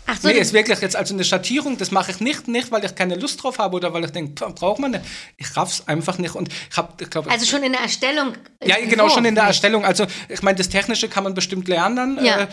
Ach 0.06 0.20
so, 0.20 0.28
Nee, 0.28 0.34
ist 0.34 0.52
wirklich 0.52 0.78
jetzt 0.80 0.96
also 0.96 1.14
eine 1.14 1.24
Schattierung, 1.24 1.78
das 1.78 1.90
mache 1.90 2.10
ich 2.10 2.20
nicht, 2.20 2.46
nicht, 2.46 2.70
weil 2.70 2.84
ich 2.84 2.94
keine 2.94 3.14
Lust 3.14 3.42
drauf 3.42 3.58
habe 3.58 3.76
oder 3.76 3.92
weil 3.94 4.04
ich 4.04 4.10
denke, 4.10 4.32
braucht 4.52 4.78
man 4.78 4.90
nicht. 4.90 5.04
Ich 5.38 5.56
raff's 5.56 5.86
einfach 5.86 6.18
nicht 6.18 6.34
und 6.34 6.48
ich 6.70 6.76
habe, 6.76 6.92
ich 7.02 7.08
glaube, 7.10 7.30
also 7.30 7.46
schon 7.46 7.62
in 7.62 7.72
der 7.72 7.80
Erstellung. 7.80 8.32
äh, 8.60 8.68
ja, 8.68 8.76
genau, 8.86 9.08
schon 9.08 9.24
in 9.24 9.34
der 9.34 9.44
Entwurf. 9.44 9.46
Erstellung. 9.48 9.84
Also, 9.84 10.06
ich 10.28 10.42
meine, 10.42 10.58
das 10.58 10.68
Technische 10.68 11.08
kann 11.08 11.24
man 11.24 11.34
bestimmt 11.34 11.68
lernen. 11.68 12.18
Ja. 12.22 12.40
Äh, 12.42 12.46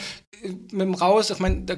mit 0.72 0.82
dem 0.82 0.94
Raus, 0.94 1.30
ich 1.30 1.40
meine, 1.40 1.62
da 1.64 1.76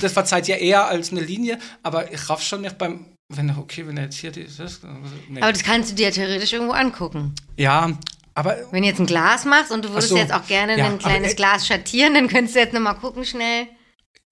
das 0.00 0.12
verzeiht 0.12 0.48
ja 0.48 0.56
eher 0.56 0.86
als 0.88 1.12
eine 1.12 1.20
Linie, 1.20 1.58
aber 1.82 2.12
ich 2.12 2.28
raff 2.28 2.42
schon 2.42 2.62
nicht 2.62 2.76
beim, 2.78 3.06
wenn 3.32 3.48
er, 3.48 3.58
okay, 3.58 3.86
wenn 3.86 3.96
er 3.96 4.04
jetzt 4.04 4.16
hier 4.18 4.32
dieses, 4.32 4.80
nee. 5.28 5.40
Aber 5.40 5.52
das 5.52 5.62
kannst 5.62 5.90
du 5.90 5.94
dir 5.94 6.10
theoretisch 6.10 6.52
irgendwo 6.52 6.72
angucken. 6.72 7.34
ja, 7.56 7.90
aber 8.34 8.58
Wenn 8.70 8.82
du 8.82 8.88
jetzt 8.88 9.00
ein 9.00 9.06
Glas 9.06 9.46
machst 9.46 9.72
und 9.72 9.82
du 9.84 9.88
würdest 9.90 10.10
so. 10.10 10.16
jetzt 10.18 10.30
auch 10.32 10.46
gerne 10.46 10.76
Ja, 10.76 10.84
ein 10.84 10.92
aber, 10.92 10.98
kleines 10.98 11.32
äh, 11.32 11.36
Glas 11.36 11.66
schattieren, 11.66 12.12
dann 12.12 12.28
könntest 12.28 12.54
du 12.54 12.60
jetzt 12.60 12.74
nochmal 12.74 12.96
gucken, 12.96 13.24
schnell 13.24 13.66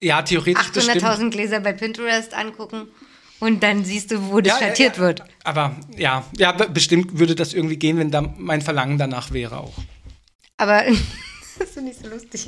ja, 0.05 0.21
theoretisch 0.21 0.71
bestimmt. 0.71 1.03
800.000 1.03 1.29
Gläser 1.31 1.59
bei 1.59 1.73
Pinterest 1.73 2.33
angucken 2.33 2.87
und 3.39 3.61
dann 3.63 3.83
siehst 3.83 4.11
du, 4.11 4.29
wo 4.31 4.39
das 4.41 4.53
Ja, 4.53 4.59
ja, 4.59 4.67
schattiert 4.67 4.95
ja. 4.97 5.01
wird. 5.01 5.23
Aber 5.43 5.75
ja, 5.97 6.23
ja, 6.37 6.51
be- 6.51 6.69
bestimmt 6.69 7.19
würde 7.19 7.35
das 7.35 7.53
irgendwie 7.53 7.77
gehen, 7.77 7.97
wenn 7.97 8.11
da 8.11 8.21
mein 8.37 8.61
Verlangen 8.61 8.97
danach 8.97 9.31
wäre 9.31 9.57
auch. 9.57 9.73
Aber 10.57 10.83
das 11.59 11.71
finde 11.71 11.91
ich 11.91 11.97
so 11.97 12.07
lustig. 12.07 12.47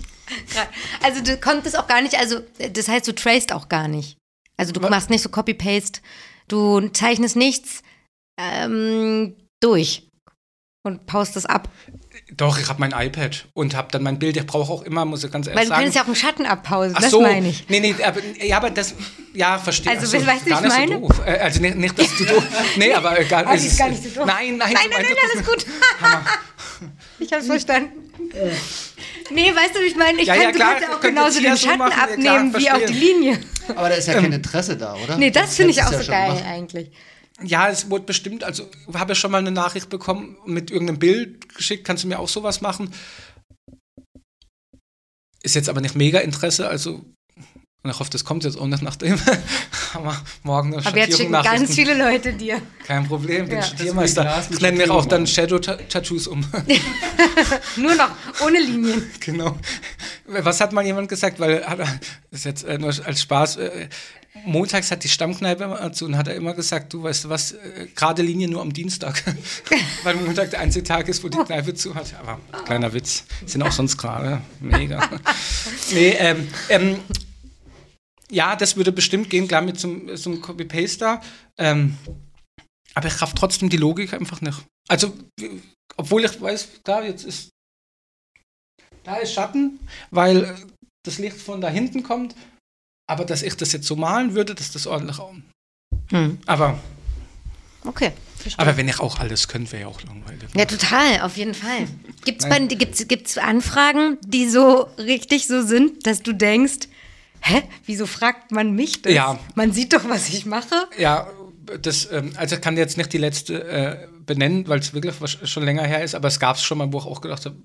Also 1.04 1.22
du 1.24 1.38
konntest 1.38 1.78
auch 1.78 1.88
gar 1.88 2.02
nicht, 2.02 2.16
also 2.18 2.40
das 2.74 2.88
heißt, 2.88 3.08
du 3.08 3.14
traced 3.16 3.52
auch 3.54 3.68
gar 3.70 3.88
nicht. 3.88 4.18
Also 4.58 4.72
du 4.72 4.82
Was? 4.82 4.90
machst 4.90 5.10
nicht 5.10 5.22
so 5.22 5.30
Copy-Paste, 5.30 6.00
du 6.48 6.88
zeichnest 6.90 7.36
nichts 7.36 7.82
ähm, 8.40 9.36
durch 9.62 10.07
und 10.84 11.06
paust 11.06 11.36
das 11.36 11.46
ab. 11.46 11.68
Doch, 12.32 12.58
ich 12.60 12.70
habe 12.70 12.80
mein 12.80 12.92
iPad 12.92 13.48
und 13.54 13.76
habe 13.76 13.90
dann 13.92 14.04
mein 14.04 14.20
Bild. 14.20 14.38
Ich 14.38 14.46
brauche 14.46 14.72
auch 14.72 14.84
immer, 14.84 15.04
muss 15.06 15.24
ich 15.24 15.32
ganz 15.32 15.48
ehrlich 15.48 15.58
Weil 15.58 15.66
du 15.66 15.70
sagen. 15.70 15.80
könntest 15.82 15.96
ja 15.98 16.02
auch 16.04 16.08
einen 16.08 16.16
Schatten 16.16 16.46
abpausen, 16.46 16.94
Ach 16.96 17.02
das 17.02 17.12
so, 17.12 17.22
meine 17.22 17.50
ich. 17.50 17.66
Nee, 17.68 17.80
nee, 17.82 17.96
aber, 18.04 18.22
ja, 18.42 18.58
aber 18.58 18.70
das, 18.70 18.96
ja, 19.34 19.58
verstehe. 19.60 19.92
Also, 19.92 20.06
so, 20.06 20.26
weißt 20.26 20.46
du, 20.46 20.52
ich 20.52 20.62
nicht 20.62 20.68
meine? 20.70 20.94
So 20.96 21.00
doof. 21.08 21.22
Äh, 21.26 21.38
Also 21.40 21.60
nicht, 21.62 21.76
nicht, 21.76 22.00
dass 22.00 22.16
du 22.16 22.26
doof. 22.26 22.44
Nee, 22.78 22.94
aber 22.94 23.20
egal. 23.20 23.46
Es 23.54 23.62
die 23.62 23.68
ist 23.68 23.78
gar 23.80 23.90
nicht 23.90 24.04
so 24.04 24.10
doof. 24.10 24.26
Nein, 24.26 24.58
nein, 24.58 24.74
Nein, 24.74 24.86
nein, 24.92 25.02
nein, 25.04 25.16
das 25.22 25.46
alles 25.46 25.46
gut. 25.48 25.66
ich 27.20 27.34
hab's 27.34 27.48
verstanden. 27.48 27.92
Nee, 29.32 29.54
weißt 29.54 29.76
du, 29.76 29.80
wie 29.82 29.88
ich 29.88 29.96
meine? 29.96 30.22
Ich 30.22 30.28
Ja, 30.28 30.36
ja, 30.36 30.44
kann, 30.44 30.52
du 30.54 30.58
klar, 30.58 30.70
kannst 30.76 30.88
ja 30.90 30.96
auch 30.96 31.02
genauso 31.02 31.42
den 31.42 31.56
so 31.58 31.66
Schatten 31.66 31.78
machen, 31.80 31.92
ja, 31.92 32.06
klar, 32.16 32.38
abnehmen 32.40 32.58
wie 32.58 32.72
auch 32.72 32.78
die. 32.86 32.94
Linie. 32.94 33.40
Aber 33.76 33.90
da 33.90 33.96
ist 33.96 34.08
ja 34.08 34.14
kein 34.14 34.32
Interesse 34.32 34.78
da, 34.78 34.96
oder? 34.96 35.18
Nee, 35.18 35.32
das 35.32 35.56
finde 35.56 35.72
ich 35.72 35.84
auch 35.84 35.92
so 35.92 36.00
ja 36.00 36.04
geil 36.04 36.28
gemacht. 36.30 36.46
eigentlich. 36.48 36.92
Ja, 37.44 37.70
es 37.70 37.90
wurde 37.90 38.06
bestimmt, 38.06 38.44
also 38.44 38.70
habe 38.94 39.14
ich 39.14 39.20
schon 39.20 39.32
mal 39.32 39.38
eine 39.38 39.52
Nachricht 39.52 39.90
bekommen 39.90 40.38
mit 40.46 40.72
irgendeinem 40.72 41.00
Bild 41.00 41.54
geschickt, 41.54 41.86
kannst 41.86 42.04
du 42.04 42.08
mir 42.08 42.20
auch 42.20 42.30
sowas 42.30 42.62
machen? 42.62 42.92
Ist 45.44 45.56
jetzt 45.56 45.70
aber 45.70 45.82
nicht 45.82 45.96
mega 45.96 46.20
Interesse, 46.20 46.68
also 46.68 47.06
und 47.84 47.92
ich 47.92 48.00
hoffe, 48.00 48.10
das 48.10 48.26
kommt 48.26 48.44
jetzt 48.44 48.58
auch 48.60 48.68
nicht 48.68 48.82
nach 48.82 48.98
dem. 48.98 49.18
Aber 49.94 50.22
morgen 50.44 50.74
eine 50.74 50.86
Aber 50.86 50.98
jetzt 50.98 51.16
schicken 51.18 51.32
ganz 51.32 51.74
viele 51.74 51.94
Leute 51.98 52.34
dir. 52.34 52.62
Kein 52.86 53.08
Problem, 53.08 53.48
bin 53.48 53.60
Ja. 53.60 53.94
Mit 53.94 54.10
Ich 54.52 54.60
nenne 54.60 54.78
mir 54.78 54.92
auch 54.92 55.06
dann 55.06 55.26
Shadow-Tattoos 55.26 56.28
um. 56.28 56.42
Nur 57.78 57.96
noch, 57.96 58.10
ohne 58.46 58.60
Linien. 58.60 59.10
genau. 59.22 59.58
Was 60.26 60.60
hat 60.60 60.74
mal 60.74 60.84
jemand 60.86 61.08
gesagt? 61.08 61.40
Weil, 61.40 61.60
er- 61.60 61.78
das 61.78 62.40
ist 62.40 62.46
jetzt 62.46 62.64
äh, 62.66 62.78
nur 62.78 62.90
als 63.06 63.22
Spaß. 63.22 63.58
Montags 64.46 64.92
hat 64.92 65.04
die 65.04 65.10
Stammkneipe 65.10 65.64
immer 65.64 65.92
zu 65.94 66.06
und 66.06 66.18
hat 66.18 66.28
er 66.28 66.36
immer 66.36 66.54
gesagt, 66.54 66.94
du 66.94 67.04
weißt 67.04 67.26
du 67.26 67.30
was, 67.30 67.54
äh, 67.54 67.88
gerade 67.96 68.22
Linie 68.22 68.48
nur 68.48 68.62
am 68.62 68.74
Dienstag. 68.74 69.24
Weil 70.04 70.16
Montag 70.16 70.52
der 70.52 70.60
einzige 70.60 70.84
Tag 70.84 71.08
ist, 71.08 71.24
wo 71.24 71.30
die 71.30 71.38
Kneipe 71.38 71.74
zu 71.74 71.96
hat. 71.96 72.14
Aber 72.20 72.40
kleiner 72.66 72.94
Witz. 72.94 73.26
Sind 73.46 73.62
auch 73.64 73.72
sonst 73.72 73.98
gerade. 73.98 74.42
Mega. 74.60 75.08
nee, 75.92 76.16
ähm, 76.18 76.48
ähm, 76.70 77.00
ja, 78.30 78.56
das 78.56 78.76
würde 78.76 78.92
bestimmt 78.92 79.30
gehen, 79.30 79.48
klar, 79.48 79.62
mit 79.62 79.80
so, 79.80 80.16
so 80.16 80.32
einem 80.32 80.42
Copy-Paste 80.42 81.00
da. 81.00 81.22
Ähm, 81.58 81.98
aber 82.94 83.08
ich 83.08 83.22
raff 83.22 83.34
trotzdem 83.34 83.70
die 83.70 83.78
Logik 83.78 84.14
einfach 84.14 84.42
nicht. 84.42 84.66
Also, 84.88 85.14
obwohl 85.96 86.26
ich 86.26 86.42
weiß, 86.42 86.68
klar, 86.84 87.04
jetzt 87.04 87.26
ist 87.26 87.50
da 89.04 89.16
ist 89.16 89.34
Schatten, 89.34 89.80
weil 90.12 90.44
äh, 90.44 90.56
das 91.04 91.18
Licht 91.18 91.38
von 91.38 91.62
da 91.62 91.70
hinten 91.70 92.04
kommt. 92.04 92.36
Aber 93.08 93.24
dass 93.26 93.42
ich 93.42 93.56
das 93.56 93.72
jetzt 93.72 93.88
so 93.88 93.96
malen 93.96 94.34
würde, 94.36 94.54
dass 94.56 94.72
das 94.72 94.86
ordentlich. 94.88 95.20
au- 95.20 95.34
Hm. 96.10 96.40
Aber, 96.46 96.80
Okay. 97.86 98.12
verstehe. 98.38 98.60
aber 98.60 98.78
wenn 98.78 98.88
ich 98.88 99.00
auch 99.00 99.20
alles 99.20 99.48
könnte, 99.48 99.72
wäre 99.72 99.84
ja 99.84 99.88
auch 99.88 100.02
langweilig. 100.04 100.44
Ja, 100.56 100.66
total, 100.66 101.22
auf 101.22 101.38
jeden 101.38 101.54
Fall. 101.54 101.88
Gibt's, 102.26 102.44
bei, 102.48 102.60
Nein. 102.60 102.68
gibt's, 102.70 103.08
gibt's 103.08 103.38
Anfragen, 103.38 104.18
die 104.26 104.48
so 104.50 104.88
richtig 104.98 105.48
so 105.48 105.62
sind, 105.66 106.06
dass 106.06 106.22
du 106.22 106.34
denkst, 106.34 106.88
hä, 107.42 107.64
wieso 107.86 108.06
fragt 108.06 108.52
man 108.52 108.74
mich 108.74 109.02
das? 109.02 109.14
Ja. 109.14 109.40
Man 109.56 109.72
sieht 109.72 109.94
doch, 109.94 110.08
was 110.10 110.30
ich 110.30 110.46
mache. 110.46 110.88
Ja, 110.98 111.28
das, 111.82 112.10
ähm, 112.12 112.32
also 112.36 112.56
ich 112.56 112.62
kann 112.62 112.78
jetzt 112.78 112.98
nicht 112.98 113.12
die 113.14 113.18
letzte 113.18 113.64
äh, 113.68 114.08
benennen, 114.26 114.68
weil 114.68 114.80
es 114.80 114.94
wirklich 114.94 115.16
schon 115.50 115.64
länger 115.64 115.84
her 115.84 116.04
ist, 116.04 116.16
aber 116.16 116.28
es 116.28 116.40
gab 116.40 116.56
es 116.58 116.64
schon 116.64 116.78
mal, 116.78 116.92
wo 116.92 117.00
ich 117.00 117.06
auch 117.06 117.22
gedacht 117.22 117.46
habe, 117.46 117.56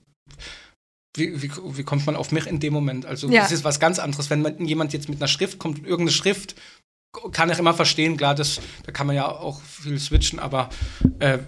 wie, 1.16 1.42
wie, 1.42 1.51
wie 1.77 1.83
kommt 1.85 2.07
man 2.07 2.16
auf 2.16 2.33
mich 2.33 2.46
in 2.46 2.59
dem 2.61 2.72
Moment? 2.72 3.05
Also 3.07 3.29
Ja. 3.29 3.44
es 3.44 3.53
ist 3.53 3.64
was 3.64 3.81
ganz 3.81 3.98
anderes. 3.98 4.31
Wenn 4.31 4.42
man, 4.42 4.64
jemand 4.64 4.92
jetzt 4.92 5.09
mit 5.09 5.18
einer 5.20 5.29
Schrift 5.29 5.59
kommt, 5.59 5.79
irgendeine 5.81 6.11
Schrift, 6.11 6.55
kann 7.33 7.51
ich 7.51 7.59
immer 7.59 7.75
verstehen, 7.75 8.16
klar, 8.16 8.35
das, 8.35 8.61
da 8.85 8.92
kann 8.92 9.07
man 9.07 9.14
ja 9.16 9.29
auch 9.29 9.61
viel 9.61 9.98
switchen, 9.98 10.38
aber 10.38 10.70
äh, 11.18 11.38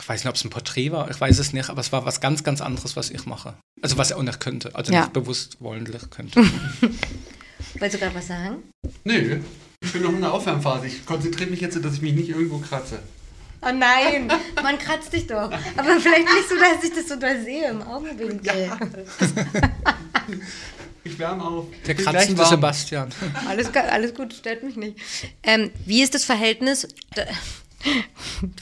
ich 0.00 0.08
weiß 0.08 0.24
nicht, 0.24 0.28
ob 0.30 0.36
es 0.36 0.44
ein 0.44 0.48
Porträt 0.50 0.90
war, 0.90 1.10
ich 1.10 1.20
weiß 1.20 1.38
es 1.38 1.52
nicht, 1.52 1.68
aber 1.68 1.80
es 1.82 1.92
war 1.92 2.06
was 2.06 2.20
ganz, 2.22 2.42
ganz 2.42 2.62
anderes, 2.62 2.96
was 2.96 3.10
ich 3.10 3.26
mache. 3.26 3.54
Also 3.82 3.98
was 3.98 4.10
er 4.10 4.16
auch 4.16 4.22
nicht 4.22 4.40
könnte, 4.40 4.74
also 4.74 4.90
Ja. 4.92 5.02
nicht 5.02 5.12
bewusst 5.12 5.58
wollentlich 5.60 6.08
könnte. 6.10 6.40
Wolltest 7.78 7.94
du 7.94 7.98
gerade 7.98 8.14
was 8.14 8.26
sagen? 8.26 8.62
Nö, 9.04 9.40
ich 9.84 9.92
bin 9.92 10.02
noch 10.02 10.10
in 10.12 10.20
der 10.20 10.32
Aufwärmphase. 10.32 10.86
Ich 10.86 11.04
konzentriere 11.04 11.50
mich 11.50 11.60
jetzt, 11.60 11.82
dass 11.84 11.94
ich 11.94 12.02
mich 12.02 12.14
nicht 12.14 12.30
irgendwo 12.30 12.58
kratze. 12.58 13.00
Oh 13.64 13.70
nein, 13.72 14.30
man 14.62 14.78
kratzt 14.78 15.12
dich 15.12 15.26
doch. 15.26 15.50
Aber 15.76 16.00
vielleicht 16.00 16.24
nicht 16.24 16.48
so, 16.48 16.56
dass 16.56 16.82
ich 16.84 16.92
das 16.94 17.08
so 17.08 17.16
doll 17.16 17.40
sehe 17.42 17.70
im 17.70 17.82
Augenwinkel. 17.82 18.70
Ich 21.04 21.18
wärme 21.18 21.44
auf. 21.44 21.66
Der 21.84 21.96
kratzende. 21.96 22.44
Sebastian. 22.44 23.08
Alles, 23.48 23.74
alles 23.74 24.14
gut, 24.14 24.32
stört 24.34 24.62
mich 24.62 24.76
nicht. 24.76 24.96
Ähm, 25.42 25.72
wie 25.84 26.00
ist 26.00 26.14
das 26.14 26.24
Verhältnis? 26.24 26.86
Da, 27.16 27.24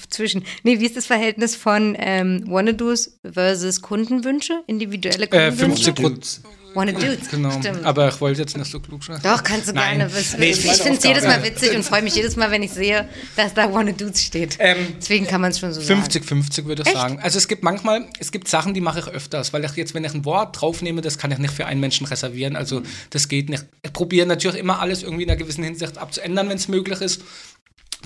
zwischen. 0.09 0.45
Nee, 0.63 0.81
wie 0.81 0.87
ist 0.87 0.97
das 0.97 1.05
Verhältnis 1.05 1.55
von 1.55 1.95
ähm, 1.99 2.45
Wannadoos 2.47 3.19
versus 3.31 3.83
Kundenwünsche? 3.83 4.63
Individuelle 4.67 5.25
Äh, 5.27 5.51
Kundenwünsche? 5.51 5.93
50 5.93 5.95
Prozent. 5.95 6.41
Wannadoos, 6.75 7.29
Genau. 7.31 7.51
stimmt. 7.59 7.85
Aber 7.85 8.09
ich 8.09 8.21
wollte 8.21 8.41
jetzt 8.41 8.57
nicht 8.57 8.71
so 8.71 8.79
klug 8.81 9.03
sein. 9.03 9.21
Doch, 9.23 9.43
kannst 9.43 9.69
du 9.69 9.73
Nein. 9.73 9.99
gerne 9.99 10.15
wissen. 10.15 10.39
Nee, 10.39 10.51
ich 10.51 10.61
finde 10.61 10.99
es 10.99 11.05
jedes 11.05 11.25
Mal 11.25 11.43
witzig 11.43 11.75
und 11.75 11.83
freue 11.83 12.03
mich 12.03 12.15
jedes 12.15 12.37
Mal, 12.37 12.51
wenn 12.51 12.63
ich 12.63 12.71
sehe, 12.73 13.09
dass 13.37 13.55
da 13.55 13.73
Wannadoos 13.73 14.21
steht. 14.23 14.57
Ähm, 14.61 14.77
Deswegen 15.01 15.27
kann 15.27 15.41
man 15.41 15.51
es 15.51 15.59
schon 15.59 15.73
so 15.73 15.81
sagen. 15.81 16.03
50-50 16.03 16.67
würde 16.67 16.83
ich 16.83 16.89
Echt? 16.89 16.97
sagen. 16.97 17.19
Also 17.21 17.39
es 17.39 17.49
gibt 17.49 17.63
manchmal, 17.63 18.07
es 18.19 18.31
gibt 18.31 18.49
Sachen, 18.49 18.75
die 18.75 18.81
mache 18.81 19.01
ich 19.01 19.07
öfters, 19.09 19.53
weil 19.53 19.65
ich 19.65 19.73
jetzt, 19.73 19.95
wenn 19.95 20.05
ich 20.05 20.15
ein 20.15 20.25
Wort 20.25 20.61
draufnehme, 20.61 21.01
das 21.01 21.19
kann 21.19 21.33
ich 21.33 21.39
nicht 21.39 21.55
für 21.55 21.67
einen 21.67 21.81
Menschen 21.81 22.07
reservieren. 22.07 22.55
Also 22.57 22.83
das 23.11 23.29
geht 23.29 23.49
nicht. 23.49 23.65
Ich 23.83 23.93
probiere 23.93 24.27
natürlich 24.27 24.59
immer 24.59 24.81
alles 24.81 25.03
irgendwie 25.03 25.25
in 25.25 25.31
einer 25.31 25.39
gewissen 25.39 25.65
Hinsicht 25.65 25.99
abzuändern, 25.99 26.49
wenn 26.49 26.57
es 26.57 26.69
möglich 26.69 27.01
ist. 27.01 27.23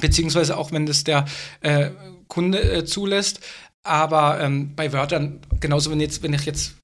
Beziehungsweise 0.00 0.56
auch, 0.56 0.72
wenn 0.72 0.86
das 0.86 1.04
der 1.04 1.24
äh, 1.60 1.90
Kunde 2.28 2.60
äh, 2.62 2.84
zulässt. 2.84 3.40
Aber 3.82 4.40
ähm, 4.40 4.74
bei 4.74 4.92
Wörtern, 4.92 5.40
genauso 5.60 5.90
wenn, 5.90 6.00
jetzt, 6.00 6.22
wenn 6.22 6.32
ich 6.32 6.46
jetzt 6.46 6.74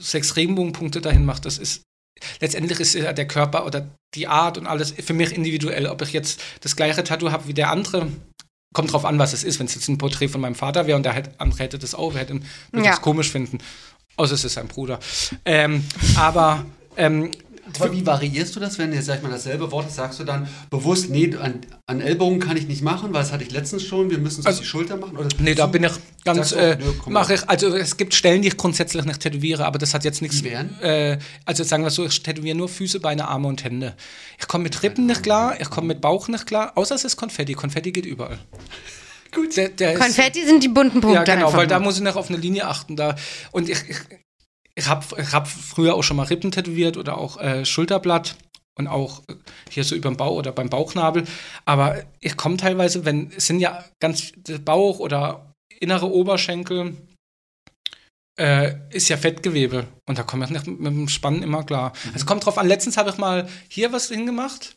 sechs 0.00 0.36
Regenbogenpunkte 0.36 1.00
dahin 1.00 1.24
mache, 1.24 1.40
das 1.42 1.58
ist 1.58 1.82
letztendlich 2.40 2.80
ist 2.80 2.94
ja 2.94 3.12
der 3.12 3.26
Körper 3.26 3.66
oder 3.66 3.88
die 4.14 4.26
Art 4.28 4.56
und 4.58 4.66
alles 4.66 4.92
für 4.92 5.12
mich 5.14 5.32
individuell. 5.32 5.86
Ob 5.86 6.00
ich 6.02 6.12
jetzt 6.12 6.40
das 6.60 6.76
gleiche 6.76 7.02
Tattoo 7.04 7.30
habe 7.30 7.48
wie 7.48 7.54
der 7.54 7.70
andere, 7.70 8.08
kommt 8.74 8.92
drauf 8.92 9.04
an, 9.04 9.18
was 9.18 9.32
es 9.32 9.44
ist. 9.44 9.58
Wenn 9.58 9.66
es 9.66 9.74
jetzt 9.74 9.88
ein 9.88 9.98
Porträt 9.98 10.28
von 10.28 10.40
meinem 10.40 10.54
Vater 10.54 10.86
wäre 10.86 10.96
und 10.96 11.02
der 11.04 11.14
halt, 11.14 11.30
andere 11.38 11.64
hätte 11.64 11.78
das 11.78 11.94
auch, 11.94 12.14
hätte, 12.14 12.40
würde 12.72 12.86
Ja. 12.86 12.92
es 12.94 13.00
komisch 13.00 13.30
finden. 13.30 13.58
Außer 14.16 14.34
es 14.34 14.44
ist 14.44 14.54
sein 14.54 14.68
Bruder. 14.68 15.00
Ähm, 15.44 15.84
aber 16.16 16.64
ähm, 16.96 17.30
Aber 17.80 17.92
wie 17.92 18.04
variierst 18.04 18.54
du 18.54 18.60
das, 18.60 18.78
wenn 18.78 18.90
du 18.90 18.96
jetzt, 18.96 19.06
sag 19.06 19.16
ich 19.16 19.22
mal, 19.22 19.30
dasselbe 19.30 19.70
Wort 19.72 19.88
ist, 19.88 19.96
sagst 19.96 20.20
du 20.20 20.24
dann 20.24 20.46
bewusst, 20.70 21.10
nee, 21.10 21.34
an, 21.36 21.60
an 21.86 22.00
Ellbogen 22.00 22.38
kann 22.40 22.56
ich 22.56 22.66
nicht 22.68 22.82
machen, 22.82 23.12
weil 23.12 23.22
das 23.22 23.32
hatte 23.32 23.44
ich 23.44 23.50
letztens 23.50 23.82
schon, 23.84 24.10
wir 24.10 24.18
müssen 24.18 24.40
es 24.40 24.46
Also- 24.46 24.58
auf 24.58 24.62
die 24.62 24.68
Schulter 24.68 24.96
machen? 24.96 25.16
Oder 25.16 25.28
nee, 25.38 25.54
da 25.54 25.66
bin 25.66 25.84
ich 25.84 25.92
ganz, 26.24 26.52
äh, 26.52 26.78
mache 27.06 27.34
ich, 27.34 27.48
also 27.48 27.74
es 27.74 27.96
gibt 27.96 28.14
Stellen, 28.14 28.42
die 28.42 28.48
ich 28.48 28.56
grundsätzlich 28.56 29.04
nicht 29.04 29.20
tätowiere, 29.20 29.64
aber 29.66 29.78
das 29.78 29.94
hat 29.94 30.04
jetzt 30.04 30.20
nichts, 30.22 30.42
äh, 30.42 31.18
also 31.44 31.64
sagen 31.64 31.82
wir 31.84 31.90
so, 31.90 32.04
ich 32.06 32.22
tätowiere 32.22 32.56
nur 32.56 32.68
Füße, 32.68 33.00
Beine, 33.00 33.28
Arme 33.28 33.48
und 33.48 33.64
Hände. 33.64 33.94
Ich 34.38 34.46
komme 34.46 34.64
mit 34.64 34.82
Rippen 34.82 35.06
nicht 35.06 35.22
klar, 35.22 35.60
ich 35.60 35.70
komme 35.70 35.88
mit 35.88 36.00
Bauch 36.00 36.28
nicht 36.28 36.46
klar, 36.46 36.72
außer 36.76 36.94
es 36.94 37.04
ist 37.04 37.16
Konfetti. 37.16 37.54
Konfetti 37.54 37.92
geht 37.92 38.06
überall. 38.06 38.38
Gut. 39.32 39.56
Der, 39.56 39.68
der 39.68 39.94
ist- 39.94 40.00
Konfetti 40.00 40.44
sind 40.46 40.62
die 40.62 40.68
bunten 40.68 41.00
Punkte. 41.00 41.16
Ja, 41.18 41.24
genau, 41.24 41.46
einfach 41.46 41.58
weil 41.58 41.66
da 41.66 41.80
muss 41.80 41.96
ich 41.96 42.02
noch 42.02 42.14
auf 42.16 42.28
eine 42.28 42.38
Linie 42.38 42.66
achten. 42.68 42.94
Da. 42.94 43.16
Und 43.50 43.68
ich, 43.68 43.78
ich, 43.88 43.96
ich 44.74 44.86
habe 44.86 45.04
hab 45.32 45.48
früher 45.48 45.94
auch 45.94 46.02
schon 46.02 46.16
mal 46.16 46.24
Rippen 46.24 46.50
tätowiert 46.50 46.96
oder 46.96 47.18
auch 47.18 47.40
äh, 47.40 47.64
Schulterblatt 47.64 48.36
und 48.76 48.88
auch 48.88 49.22
äh, 49.28 49.34
hier 49.70 49.84
so 49.84 49.94
über 49.94 50.10
dem 50.10 50.16
Bauch 50.16 50.36
oder 50.36 50.52
beim 50.52 50.68
Bauchnabel. 50.68 51.24
Aber 51.64 52.02
ich 52.20 52.36
komme 52.36 52.56
teilweise, 52.56 53.04
wenn, 53.04 53.30
es 53.36 53.46
sind 53.46 53.60
ja 53.60 53.84
ganz 54.00 54.32
der 54.36 54.58
Bauch 54.58 54.98
oder 54.98 55.54
innere 55.80 56.10
Oberschenkel, 56.10 56.96
äh, 58.38 58.74
ist 58.90 59.08
ja 59.08 59.16
Fettgewebe. 59.16 59.86
Und 60.06 60.18
da 60.18 60.24
komme 60.24 60.44
ich 60.44 60.50
nicht 60.50 60.66
mit, 60.66 60.80
mit 60.80 60.92
dem 60.92 61.08
Spannen 61.08 61.42
immer 61.42 61.62
klar. 61.62 61.92
Also 62.12 62.26
kommt 62.26 62.44
drauf 62.44 62.58
an, 62.58 62.66
letztens 62.66 62.96
habe 62.96 63.10
ich 63.10 63.18
mal 63.18 63.48
hier 63.68 63.92
was 63.92 64.08
hingemacht. 64.08 64.74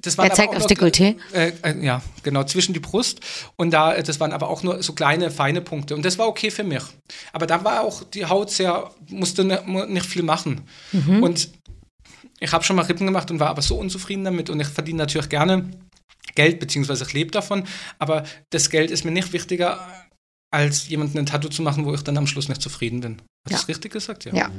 Das 0.00 0.16
waren 0.16 0.26
aber 0.26 0.34
zeigt 0.34 0.54
aufs 0.56 0.66
Dekolleté? 0.66 1.16
äh, 1.34 1.52
äh, 1.62 1.84
ja, 1.84 2.00
genau, 2.22 2.44
zwischen 2.44 2.72
die 2.72 2.80
Brust. 2.80 3.20
Und 3.56 3.70
da, 3.72 3.94
äh, 3.94 4.02
das 4.02 4.18
waren 4.18 4.32
aber 4.32 4.48
auch 4.48 4.62
nur 4.62 4.82
so 4.82 4.94
kleine, 4.94 5.30
feine 5.30 5.60
Punkte. 5.60 5.94
Und 5.94 6.04
das 6.04 6.18
war 6.18 6.26
okay 6.26 6.50
für 6.50 6.64
mich. 6.64 6.82
Aber 7.34 7.46
da 7.46 7.64
war 7.64 7.82
auch 7.82 8.02
die 8.04 8.24
Haut 8.24 8.50
sehr, 8.50 8.90
musste 9.10 9.44
ne, 9.44 9.62
nicht 9.88 10.06
viel 10.06 10.22
machen. 10.22 10.62
Und 10.92 11.50
ich 12.40 12.52
habe 12.52 12.64
schon 12.64 12.76
mal 12.76 12.82
Rippen 12.86 13.06
gemacht 13.06 13.30
und 13.30 13.40
war 13.40 13.48
aber 13.48 13.60
so 13.62 13.76
unzufrieden 13.76 14.24
damit. 14.24 14.48
Und 14.48 14.58
ich 14.60 14.68
verdiene 14.68 14.98
natürlich 14.98 15.28
gerne 15.28 15.70
Geld, 16.34 16.60
beziehungsweise 16.60 17.04
ich 17.04 17.12
lebe 17.12 17.30
davon. 17.30 17.64
Aber 17.98 18.24
das 18.50 18.70
Geld 18.70 18.90
ist 18.90 19.04
mir 19.04 19.10
nicht 19.12 19.32
wichtiger, 19.34 19.86
als 20.50 20.88
jemanden 20.88 21.18
ein 21.18 21.26
Tattoo 21.26 21.48
zu 21.48 21.62
machen, 21.62 21.84
wo 21.84 21.92
ich 21.92 22.02
dann 22.02 22.16
am 22.16 22.26
Schluss 22.26 22.48
nicht 22.48 22.62
zufrieden 22.62 23.00
bin. 23.00 23.18
Hast 23.18 23.22
du 23.46 23.50
Ja. 23.52 23.56
das 23.58 23.68
richtig 23.68 23.92
gesagt? 23.92 24.24
Ja. 24.24 24.50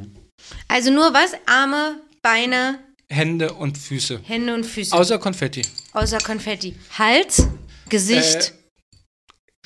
Also 0.68 0.92
nur 0.92 1.14
was? 1.14 1.32
Arme, 1.48 2.00
Beine, 2.22 2.80
Hände 3.10 3.54
und 3.54 3.78
Füße. 3.78 4.22
Hände 4.24 4.54
und 4.56 4.66
Füße. 4.66 4.96
Außer 4.96 5.20
Konfetti. 5.20 5.62
Außer 5.94 6.18
Konfetti. 6.20 6.76
Hals, 6.98 7.48
Gesicht, 7.90 8.54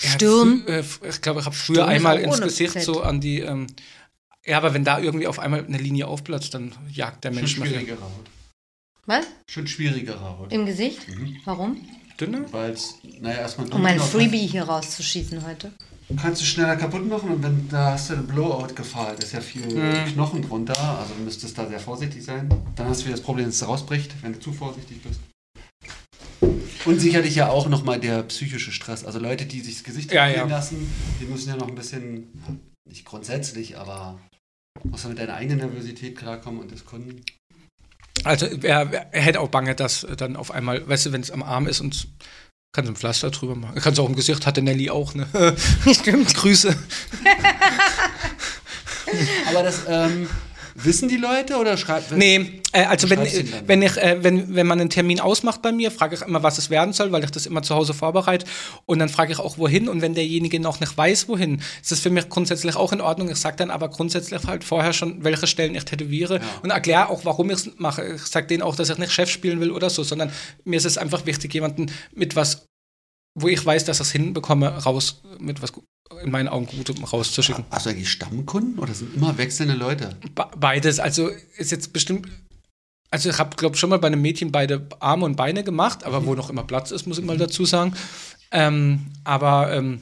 Ja, 0.01 0.09
Stirn. 0.11 0.63
frü- 0.65 1.03
äh, 1.05 1.09
ich 1.09 1.21
glaube, 1.21 1.39
ich 1.41 1.45
habe 1.45 1.55
früher 1.55 1.75
Stirn 1.83 1.89
einmal 1.89 2.19
ins 2.19 2.41
Gesicht 2.41 2.73
Fett. 2.73 2.83
so 2.83 3.01
an 3.01 3.19
die. 3.21 3.39
Ähm, 3.39 3.67
ja, 4.45 4.57
aber 4.57 4.73
wenn 4.73 4.83
da 4.83 4.99
irgendwie 4.99 5.27
auf 5.27 5.39
einmal 5.39 5.65
eine 5.65 5.77
Linie 5.77 6.07
aufplatzt, 6.07 6.53
dann 6.53 6.73
jagt 6.91 7.23
der 7.23 7.31
Schon 7.31 7.35
Mensch 7.41 7.57
mich. 7.57 7.69
schwierigere 7.69 8.01
Haut. 8.01 8.25
Was? 9.05 9.25
Schon 9.49 9.67
schwierigere 9.67 10.19
Haut. 10.21 10.51
Im 10.53 10.65
Gesicht? 10.65 10.99
Warum? 11.45 11.77
Dünner? 12.19 12.45
Weil 12.51 12.71
es, 12.71 12.95
naja, 13.19 13.39
erstmal 13.39 13.69
Um 13.71 13.81
mein 13.81 13.97
dunkel 13.97 14.19
Freebie 14.21 14.45
hier 14.47 14.63
rauszuschießen 14.63 15.45
heute. 15.45 15.71
Kannst 16.17 16.41
du 16.41 16.45
schneller 16.45 16.75
kaputt 16.75 17.07
machen 17.07 17.29
und 17.29 17.43
wenn 17.43 17.69
da 17.69 17.91
hast 17.93 18.09
du 18.09 18.13
eine 18.15 18.23
Blowout-Gefahr, 18.23 19.13
da 19.15 19.23
ist 19.23 19.31
ja 19.31 19.41
viel 19.41 19.65
Mhm. 19.67 20.13
Knochen 20.13 20.41
drunter, 20.41 20.77
also 20.99 21.13
du 21.13 21.23
müsstest 21.23 21.55
da 21.57 21.67
sehr 21.67 21.79
vorsichtig 21.79 22.23
sein. 22.23 22.49
Dann 22.75 22.87
hast 22.87 23.01
du 23.01 23.05
wieder 23.05 23.15
das 23.15 23.23
Problem, 23.23 23.45
dass 23.45 23.55
es 23.61 23.67
rausbricht, 23.67 24.15
wenn 24.23 24.33
du 24.33 24.39
zu 24.39 24.51
vorsichtig 24.51 25.01
bist. 25.03 25.19
Und 26.85 26.99
sicherlich 26.99 27.35
ja 27.35 27.49
auch 27.49 27.67
nochmal 27.69 27.99
der 27.99 28.23
psychische 28.23 28.71
Stress. 28.71 29.05
Also 29.05 29.19
Leute, 29.19 29.45
die 29.45 29.59
sich 29.61 29.75
das 29.75 29.83
Gesicht 29.83 30.11
Ja, 30.11 30.27
ja. 30.27 30.45
lassen, 30.45 30.91
die 31.21 31.25
müssen 31.25 31.49
ja 31.49 31.55
noch 31.57 31.67
ein 31.67 31.75
bisschen, 31.75 32.27
nicht 32.89 33.05
grundsätzlich, 33.05 33.77
aber 33.77 34.19
musst 34.83 35.03
du 35.03 35.09
mit 35.09 35.19
deiner 35.19 35.35
eigenen 35.35 35.59
Nervosität 35.59 36.17
klarkommen 36.17 36.59
und 36.61 36.71
des 36.71 36.85
Kunden. 36.85 37.21
Also 38.23 38.47
er, 38.47 38.91
er 39.13 39.21
hätte 39.21 39.39
auch 39.41 39.49
Bange, 39.49 39.75
dass 39.75 40.07
dann 40.17 40.35
auf 40.35 40.51
einmal, 40.51 40.87
weißt 40.87 41.07
du, 41.07 41.11
wenn 41.11 41.21
es 41.21 41.31
am 41.31 41.43
Arm 41.43 41.67
ist 41.67 41.81
und 41.81 42.07
kannst 42.71 42.87
du 42.87 42.93
ein 42.93 42.95
Pflaster 42.95 43.31
drüber 43.31 43.55
machen. 43.55 43.79
Kannst 43.81 43.97
du 43.97 44.03
auch 44.03 44.09
im 44.09 44.15
Gesicht, 44.15 44.45
hatte 44.45 44.61
Nelly 44.61 44.89
auch, 44.89 45.15
ne? 45.15 45.27
Stimmt. 45.91 46.33
Grüße. 46.35 46.73
Aber 49.49 49.63
das, 49.63 49.81
ähm, 49.87 50.29
wissen 50.83 51.09
die 51.09 51.17
Leute 51.17 51.57
oder 51.57 51.77
schreibt 51.77 52.11
Nee, 52.11 52.61
äh, 52.71 52.85
also 52.85 53.09
wenn, 53.09 53.19
wenn, 53.65 53.81
ich, 53.81 53.97
äh, 53.97 54.17
wenn, 54.21 54.55
wenn 54.55 54.67
man 54.67 54.79
einen 54.79 54.89
Termin 54.89 55.19
ausmacht 55.19 55.61
bei 55.61 55.71
mir, 55.71 55.91
frage 55.91 56.15
ich 56.15 56.21
immer, 56.21 56.43
was 56.43 56.57
es 56.57 56.69
werden 56.69 56.93
soll, 56.93 57.11
weil 57.11 57.23
ich 57.23 57.31
das 57.31 57.45
immer 57.45 57.61
zu 57.61 57.75
Hause 57.75 57.93
vorbereite. 57.93 58.45
Und 58.85 58.99
dann 58.99 59.09
frage 59.09 59.31
ich 59.31 59.39
auch, 59.39 59.57
wohin. 59.57 59.89
Und 59.89 60.01
wenn 60.01 60.13
derjenige 60.13 60.59
noch 60.59 60.79
nicht 60.79 60.97
weiß, 60.97 61.27
wohin, 61.27 61.61
ist 61.81 61.91
das 61.91 61.99
für 61.99 62.09
mich 62.09 62.29
grundsätzlich 62.29 62.75
auch 62.75 62.91
in 62.91 63.01
Ordnung. 63.01 63.29
Ich 63.29 63.37
sage 63.37 63.57
dann 63.57 63.71
aber 63.71 63.89
grundsätzlich 63.89 64.45
halt 64.45 64.63
vorher 64.63 64.93
schon, 64.93 65.23
welche 65.23 65.47
Stellen 65.47 65.75
ich 65.75 65.85
tätowiere 65.85 66.41
und 66.63 66.69
erkläre 66.69 67.09
auch, 67.09 67.25
warum 67.25 67.49
ich 67.49 67.57
es 67.57 67.69
mache. 67.77 68.05
Ich 68.15 68.23
sage 68.23 68.47
denen 68.47 68.61
auch, 68.61 68.75
dass 68.75 68.89
ich 68.89 68.97
nicht 68.97 69.11
Chef 69.11 69.29
spielen 69.29 69.59
will 69.59 69.71
oder 69.71 69.89
so, 69.89 70.03
sondern 70.03 70.31
mir 70.63 70.77
ist 70.77 70.85
es 70.85 70.97
einfach 70.97 71.25
wichtig, 71.25 71.53
jemanden 71.53 71.91
mit 72.13 72.35
was, 72.35 72.65
wo 73.35 73.47
ich 73.47 73.65
weiß, 73.65 73.85
dass 73.85 73.97
ich 73.97 74.07
es 74.07 74.11
hinbekomme, 74.11 74.69
raus, 74.69 75.21
mit 75.39 75.61
was 75.61 75.73
in 76.23 76.31
meinen 76.31 76.47
Augen 76.47 76.65
Gutem 76.65 77.03
rauszuschicken. 77.03 77.65
Hast 77.71 77.85
du 77.85 77.91
eigentlich 77.91 78.09
Stammkunden 78.11 78.79
oder 78.79 78.93
sind 78.93 79.15
immer 79.15 79.37
wechselnde 79.37 79.75
Leute? 79.75 80.17
Be- 80.35 80.49
Beides. 80.57 80.99
Also 80.99 81.29
ist 81.57 81.71
jetzt 81.71 81.93
bestimmt. 81.93 82.27
Also 83.11 83.29
ich 83.29 83.39
habe, 83.39 83.55
glaube 83.55 83.75
schon 83.77 83.89
mal 83.89 83.97
bei 83.99 84.07
einem 84.07 84.21
Mädchen 84.21 84.51
beide 84.51 84.87
Arme 84.99 85.25
und 85.25 85.35
Beine 85.35 85.63
gemacht, 85.63 86.03
aber 86.03 86.25
wo 86.25 86.35
noch 86.35 86.49
immer 86.49 86.63
Platz 86.63 86.91
ist, 86.91 87.07
muss 87.07 87.17
ich 87.17 87.25
mal 87.25 87.37
dazu 87.37 87.65
sagen. 87.65 87.95
Ähm, 88.51 89.07
aber 89.23 89.73
ähm, 89.73 90.01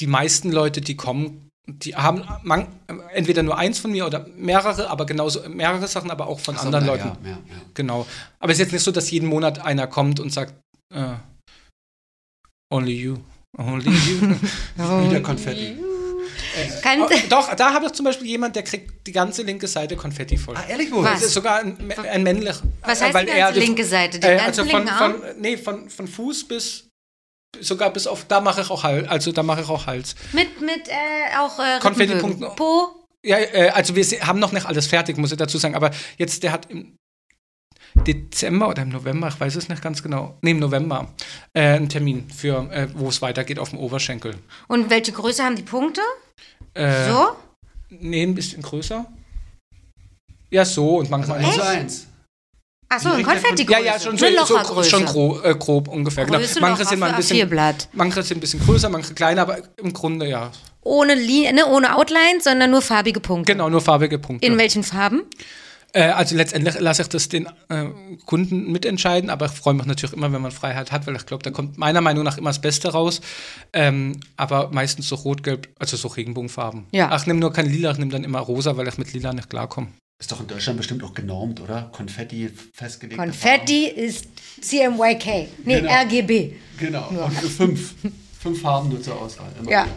die 0.00 0.06
meisten 0.06 0.50
Leute, 0.50 0.80
die 0.80 0.96
kommen, 0.96 1.48
die 1.68 1.94
haben 1.94 2.24
man, 2.42 2.68
entweder 3.12 3.42
nur 3.42 3.58
eins 3.58 3.78
von 3.78 3.90
mir 3.92 4.06
oder 4.06 4.26
mehrere, 4.36 4.88
aber 4.88 5.06
genauso 5.06 5.48
mehrere 5.48 5.86
Sachen, 5.86 6.10
aber 6.10 6.26
auch 6.28 6.40
von 6.40 6.56
so, 6.56 6.62
anderen 6.62 6.86
na 6.86 6.92
Leuten. 6.92 7.08
Ja, 7.24 7.30
ja, 7.30 7.36
ja. 7.36 7.62
Genau. 7.74 8.06
Aber 8.38 8.52
es 8.52 8.58
ist 8.58 8.64
jetzt 8.66 8.72
nicht 8.72 8.84
so, 8.84 8.92
dass 8.92 9.10
jeden 9.10 9.28
Monat 9.28 9.60
einer 9.60 9.86
kommt 9.86 10.18
und 10.18 10.32
sagt, 10.32 10.54
äh, 10.94 11.14
only 12.72 12.94
you, 12.94 13.18
only 13.58 13.90
you. 13.90 14.34
Wieder 15.08 15.20
Konfetti. 15.20 15.76
Kann, 16.82 17.02
Oh, 17.02 17.08
doch, 17.28 17.54
da 17.54 17.72
habe 17.74 17.86
ich 17.86 17.92
zum 17.92 18.04
Beispiel 18.04 18.26
jemand, 18.28 18.56
der 18.56 18.62
kriegt 18.62 19.06
die 19.06 19.12
ganze 19.12 19.42
linke 19.42 19.66
Seite 19.68 19.94
Konfetti 19.96 20.36
voll. 20.38 20.56
Ah, 20.56 20.64
ehrlich 20.68 20.90
wohl? 20.90 21.04
Was? 21.04 21.14
Das 21.14 21.22
ist 21.24 21.34
sogar 21.34 21.58
ein, 21.60 21.76
ein 22.10 22.22
männlicher. 22.22 22.62
Was 22.82 23.00
äh, 23.00 23.04
heißt 23.04 23.14
weil 23.14 23.26
die 23.26 23.32
er 23.32 23.38
ganze 23.46 23.60
die- 23.60 23.66
linke 23.66 23.84
Seite? 23.84 24.18
Den 24.20 24.38
Äh, 24.38 24.40
also 24.40 24.64
von, 24.64 24.72
linken 24.72 24.88
Arm? 24.88 25.12
von, 25.20 25.40
nee, 25.40 25.56
von, 25.56 25.90
von 25.90 26.08
Fuß 26.08 26.48
bis 26.48 26.88
sogar 27.60 27.90
bis 27.92 28.06
auf, 28.06 28.24
da 28.26 28.40
mache 28.40 28.60
ich 28.62 28.70
auch 28.70 28.82
Hals, 28.84 29.08
also 29.08 29.32
da 29.32 29.42
mache 29.42 29.62
ich 29.62 29.68
auch 29.68 29.86
Hals. 29.86 30.14
mit 30.32 30.60
mit 30.60 30.88
äh, 30.88 31.36
auch 31.38 31.58
äh, 31.58 31.78
Konfettipunkten. 31.80 32.46
Po. 32.56 33.06
Ja, 33.24 33.38
äh, 33.38 33.70
also 33.70 33.96
wir 33.96 34.04
haben 34.26 34.38
noch 34.38 34.52
nicht 34.52 34.66
alles 34.66 34.86
fertig, 34.86 35.16
muss 35.16 35.32
ich 35.32 35.38
dazu 35.38 35.56
sagen, 35.58 35.74
aber 35.74 35.90
jetzt, 36.18 36.42
der 36.42 36.52
hat 36.52 36.70
im 36.70 36.96
Dezember 38.04 38.68
oder 38.68 38.82
im 38.82 38.90
November, 38.90 39.28
ich 39.28 39.38
weiß 39.40 39.56
es 39.56 39.68
nicht 39.68 39.82
ganz 39.82 40.02
genau, 40.02 40.36
nee, 40.42 40.52
im 40.52 40.58
November, 40.58 41.08
äh, 41.54 41.74
einen 41.76 41.88
Termin 41.88 42.28
für, 42.30 42.70
äh, 42.72 42.88
wo 42.94 43.08
es 43.08 43.22
weitergeht 43.22 43.58
auf 43.58 43.70
dem 43.70 43.78
Oberschenkel. 43.78 44.34
Und 44.68 44.90
welche 44.90 45.12
Größe 45.12 45.42
haben 45.42 45.56
die 45.56 45.62
Punkte? 45.62 46.00
Äh, 46.74 47.08
So? 47.08 47.28
Nee, 47.88 48.22
ein 48.24 48.34
bisschen 48.34 48.62
größer. 48.62 49.06
Ja, 50.50 50.64
so 50.64 50.98
und 50.98 51.10
manchmal. 51.10 51.38
Eins 51.38 51.54
zu 51.54 51.64
eins. 51.64 52.06
Achso, 52.88 53.08
Die 53.08 53.14
ein 53.16 53.24
richtige 53.24 53.40
Konfettigröße. 53.40 53.80
Ja, 53.80 53.92
ja, 53.94 54.00
schon, 54.00 54.16
so, 54.16 54.26
so, 54.74 54.82
schon 54.84 55.04
grob, 55.04 55.44
äh, 55.44 55.54
grob 55.56 55.88
ungefähr. 55.88 56.24
Genau. 56.24 56.38
Manche 56.60 56.84
sind 56.84 56.98
mal 57.00 57.10
ein 57.10 57.16
bisschen, 57.16 57.36
A4-Blatt. 57.38 57.88
manche 57.92 58.22
sind 58.22 58.38
ein 58.38 58.40
bisschen 58.40 58.60
größer, 58.60 58.88
manche 58.88 59.12
kleiner, 59.14 59.42
aber 59.42 59.58
im 59.82 59.92
Grunde 59.92 60.28
ja. 60.28 60.52
Ohne, 60.82 61.14
Linie, 61.14 61.52
ne, 61.52 61.66
ohne 61.66 61.96
Outline, 61.96 62.40
sondern 62.40 62.70
nur 62.70 62.82
farbige 62.82 63.18
Punkte. 63.18 63.52
Genau, 63.52 63.68
nur 63.68 63.80
farbige 63.80 64.20
Punkte. 64.20 64.46
In 64.46 64.56
welchen 64.56 64.84
Farben? 64.84 65.22
Äh, 65.92 66.02
also 66.10 66.36
letztendlich 66.36 66.78
lasse 66.80 67.02
ich 67.02 67.08
das 67.08 67.28
den 67.28 67.46
äh, 67.68 67.86
Kunden 68.26 68.70
mitentscheiden, 68.72 69.30
aber 69.30 69.46
ich 69.46 69.52
freue 69.52 69.74
mich 69.74 69.86
natürlich 69.86 70.14
immer, 70.14 70.32
wenn 70.32 70.42
man 70.42 70.50
Freiheit 70.50 70.92
hat, 70.92 71.06
weil 71.06 71.16
ich 71.16 71.26
glaube, 71.26 71.42
da 71.42 71.50
kommt 71.50 71.78
meiner 71.78 72.00
Meinung 72.00 72.24
nach 72.24 72.36
immer 72.38 72.50
das 72.50 72.60
Beste 72.60 72.92
raus. 72.92 73.20
Ähm, 73.72 74.20
aber 74.36 74.70
meistens 74.72 75.08
so 75.08 75.14
rot-gelb, 75.16 75.68
also 75.78 75.96
so 75.96 76.08
Regenbogenfarben. 76.08 76.86
Ja. 76.92 77.08
Ach, 77.10 77.20
ich 77.20 77.26
nehme 77.26 77.40
nur 77.40 77.52
kein 77.52 77.66
Lila, 77.66 77.92
ich 77.92 77.98
nehme 77.98 78.10
dann 78.10 78.24
immer 78.24 78.40
rosa, 78.40 78.76
weil 78.76 78.88
ich 78.88 78.98
mit 78.98 79.12
Lila 79.12 79.32
nicht 79.32 79.48
klarkomme. 79.50 79.88
Ist 80.18 80.32
doch 80.32 80.40
in 80.40 80.46
Deutschland 80.46 80.78
bestimmt 80.78 81.02
auch 81.04 81.12
genormt, 81.12 81.60
oder? 81.60 81.90
Konfetti 81.92 82.50
festgelegt. 82.72 83.18
Konfetti 83.18 83.86
ist 83.86 84.26
CMYK. 84.62 85.48
Nee, 85.64 85.80
Genau. 85.80 85.92
RGB. 85.92 86.52
Genau. 86.78 87.08
Und 87.08 87.32
fünf. 87.34 87.94
fünf 88.40 88.60
Farben 88.62 88.88
nur 88.88 89.02
zur 89.02 89.20
Auswahl. 89.20 89.50
Immer 89.60 89.70
Ja. 89.70 89.84
wieder. 89.84 89.94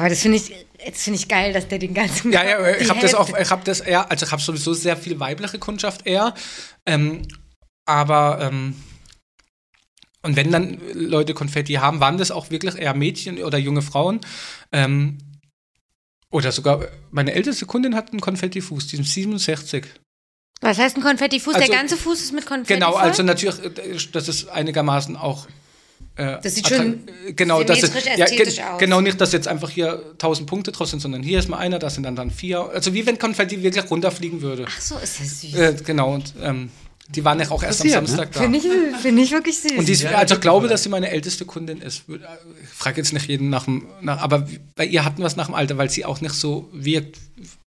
Aber 0.00 0.08
das 0.08 0.20
finde 0.20 0.38
ich, 0.38 0.65
jetzt 0.86 1.02
finde 1.02 1.18
ich 1.18 1.28
geil, 1.28 1.52
dass 1.52 1.68
der 1.68 1.78
den 1.78 1.92
ganzen. 1.92 2.32
Ja, 2.32 2.44
ja, 2.44 2.76
ich 2.76 2.88
habe 2.88 3.00
das 3.00 3.14
auch, 3.14 3.36
ich 3.36 3.50
habe 3.50 3.62
das 3.64 3.80
eher, 3.80 4.10
also 4.10 4.24
ich 4.24 4.32
habe 4.32 4.40
sowieso 4.40 4.72
sehr 4.72 4.96
viel 4.96 5.20
weibliche 5.20 5.58
Kundschaft 5.58 6.06
eher, 6.06 6.34
ähm, 6.86 7.22
aber 7.84 8.38
ähm, 8.40 8.76
und 10.22 10.34
wenn 10.34 10.50
dann 10.50 10.80
Leute 10.92 11.34
Konfetti 11.34 11.74
haben, 11.74 12.00
waren 12.00 12.18
das 12.18 12.32
auch 12.32 12.50
wirklich 12.50 12.76
eher 12.76 12.94
Mädchen 12.94 13.42
oder 13.42 13.58
junge 13.58 13.82
Frauen. 13.82 14.20
Ähm, 14.72 15.18
oder 16.30 16.50
sogar 16.50 16.88
meine 17.12 17.32
älteste 17.32 17.64
Kundin 17.64 17.94
hat 17.94 18.10
einen 18.10 18.20
Konfettifuß, 18.20 18.88
die 18.88 18.96
ist 18.96 19.12
67. 19.12 19.86
Was 20.60 20.78
heißt 20.78 20.96
ein 20.96 21.02
Konfettifuß? 21.02 21.54
Also- 21.54 21.66
der 21.66 21.76
ganze 21.76 21.96
Fuß 21.96 22.20
ist 22.20 22.32
mit 22.32 22.44
Konfetti. 22.44 22.74
Genau, 22.74 22.92
voll? 22.92 23.02
also 23.02 23.22
natürlich, 23.22 23.62
äh, 23.64 23.98
das 24.12 24.28
ist 24.28 24.48
einigermaßen 24.48 25.16
auch. 25.16 25.46
Äh, 26.16 26.38
Das 26.42 26.54
sieht 26.54 26.64
attra- 26.66 26.76
schön 26.76 27.08
äh, 27.26 27.32
genau, 27.34 27.62
das 27.62 27.82
ist, 27.82 27.94
ja, 28.06 28.24
ästhetisch 28.24 28.56
ge- 28.56 28.64
aus. 28.64 28.78
Genau, 28.78 29.00
nicht, 29.00 29.20
dass 29.20 29.32
jetzt 29.32 29.48
einfach 29.48 29.68
hier 29.70 30.02
1000 30.12 30.48
Punkte 30.48 30.72
drauf 30.72 30.88
sind, 30.88 31.00
sondern 31.00 31.22
hier 31.22 31.38
ist 31.38 31.48
mal 31.48 31.58
einer, 31.58 31.78
da 31.78 31.90
sind 31.90 32.04
dann, 32.04 32.16
dann 32.16 32.30
vier. 32.30 32.60
Also 32.72 32.94
wie 32.94 33.04
wenn 33.06 33.18
Konfetti 33.18 33.62
wirklich 33.62 33.90
runterfliegen 33.90 34.40
würde. 34.42 34.64
Ach 34.68 34.80
so, 34.80 34.96
ist 34.98 35.20
das 35.20 35.40
süß. 35.42 35.54
Äh, 35.54 35.76
genau, 35.84 36.14
und 36.14 36.32
ähm, 36.42 36.70
die 37.08 37.24
waren 37.24 37.38
ja 37.38 37.48
auch 37.50 37.62
erst 37.62 37.82
am 37.82 37.86
ne? 37.86 37.92
Samstag 37.92 38.32
da. 38.32 38.40
Finde 38.40 38.58
ich, 38.58 38.64
finde 39.00 39.22
ich 39.22 39.30
wirklich 39.30 39.58
süß. 39.58 39.72
Und 39.78 39.86
die 39.86 39.92
ist, 39.92 40.02
Ja, 40.02 40.12
also 40.18 40.34
ich 40.36 40.40
glaube, 40.40 40.66
dass 40.68 40.82
sie 40.82 40.88
meine 40.88 41.10
älteste 41.10 41.44
Kundin 41.44 41.80
ist. 41.82 42.02
Ich 42.08 42.68
frage 42.70 42.96
jetzt 42.96 43.12
nicht 43.12 43.28
jeden 43.28 43.48
nach 43.50 43.64
dem, 43.66 43.86
nach, 44.00 44.20
aber 44.22 44.48
bei 44.74 44.86
ihr 44.86 45.04
hatten 45.04 45.18
wir 45.18 45.26
es 45.26 45.36
nach 45.36 45.46
dem 45.46 45.54
Alter, 45.54 45.76
weil 45.78 45.90
sie 45.90 46.04
auch 46.04 46.20
nicht 46.20 46.34
so 46.34 46.68
wirkt. 46.72 47.18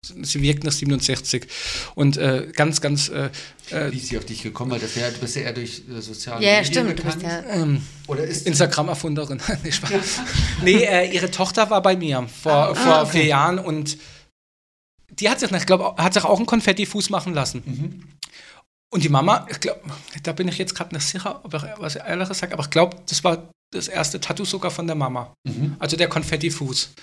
Sie 0.02 0.40
wirkt 0.40 0.64
nach 0.64 0.72
67 0.72 1.46
und 1.94 2.16
äh, 2.16 2.48
ganz, 2.54 2.80
ganz 2.80 3.10
äh, 3.10 3.30
äh, 3.70 3.92
Wie 3.92 3.98
ist 3.98 4.06
sie 4.06 4.16
auf 4.16 4.24
dich 4.24 4.42
gekommen? 4.42 4.70
Weil 4.70 4.80
das 4.80 4.96
wär, 4.96 5.10
du 5.10 5.18
bist 5.20 5.36
ja 5.36 5.42
eher 5.42 5.52
durch 5.52 5.82
äh, 5.94 6.00
soziale 6.00 6.42
ja, 6.42 6.52
ja, 6.52 6.58
Medien 6.62 6.72
stimmt. 6.72 6.98
Du 6.98 7.02
bist 7.04 7.18
bekannt. 7.18 7.46
ja, 7.46 7.54
ähm, 7.54 7.82
Oder 8.06 8.24
ist 8.24 8.46
Instagram-Erfunderin. 8.46 9.42
nee, 9.62 9.70
nee 10.62 10.84
äh, 10.84 11.14
ihre 11.14 11.30
Tochter 11.30 11.68
war 11.68 11.82
bei 11.82 11.96
mir 11.96 12.26
vor, 12.42 12.52
Ah, 12.52 12.74
vor 12.74 13.02
okay. 13.02 13.10
vier 13.10 13.24
Jahren 13.26 13.58
und 13.58 13.98
die 15.10 15.28
hat 15.28 15.38
sich, 15.38 15.52
ich 15.52 15.66
glaube, 15.66 15.94
hat 16.02 16.14
sich 16.14 16.24
auch 16.24 16.38
einen 16.38 16.46
Konfettifuß 16.46 17.10
machen 17.10 17.34
lassen. 17.34 17.62
Mhm. 17.66 18.02
Und 18.92 19.04
die 19.04 19.10
Mama, 19.10 19.46
ich 19.50 19.60
glaube, 19.60 19.82
da 20.22 20.32
bin 20.32 20.48
ich 20.48 20.56
jetzt 20.56 20.74
gerade 20.74 20.94
nicht 20.94 21.06
sicher, 21.06 21.40
ob 21.44 21.52
ich 21.52 21.62
was 21.76 21.96
Ehrliches 21.96 22.38
sage, 22.38 22.54
aber 22.54 22.62
ich 22.62 22.70
glaube, 22.70 22.96
das 23.06 23.22
war 23.22 23.50
das 23.70 23.86
erste 23.88 24.18
Tattoo 24.18 24.46
sogar 24.46 24.70
von 24.70 24.86
der 24.86 24.96
Mama. 24.96 25.34
Mhm. 25.46 25.76
Also 25.78 25.96
der 25.98 26.08
Konfettifuß. 26.08 26.94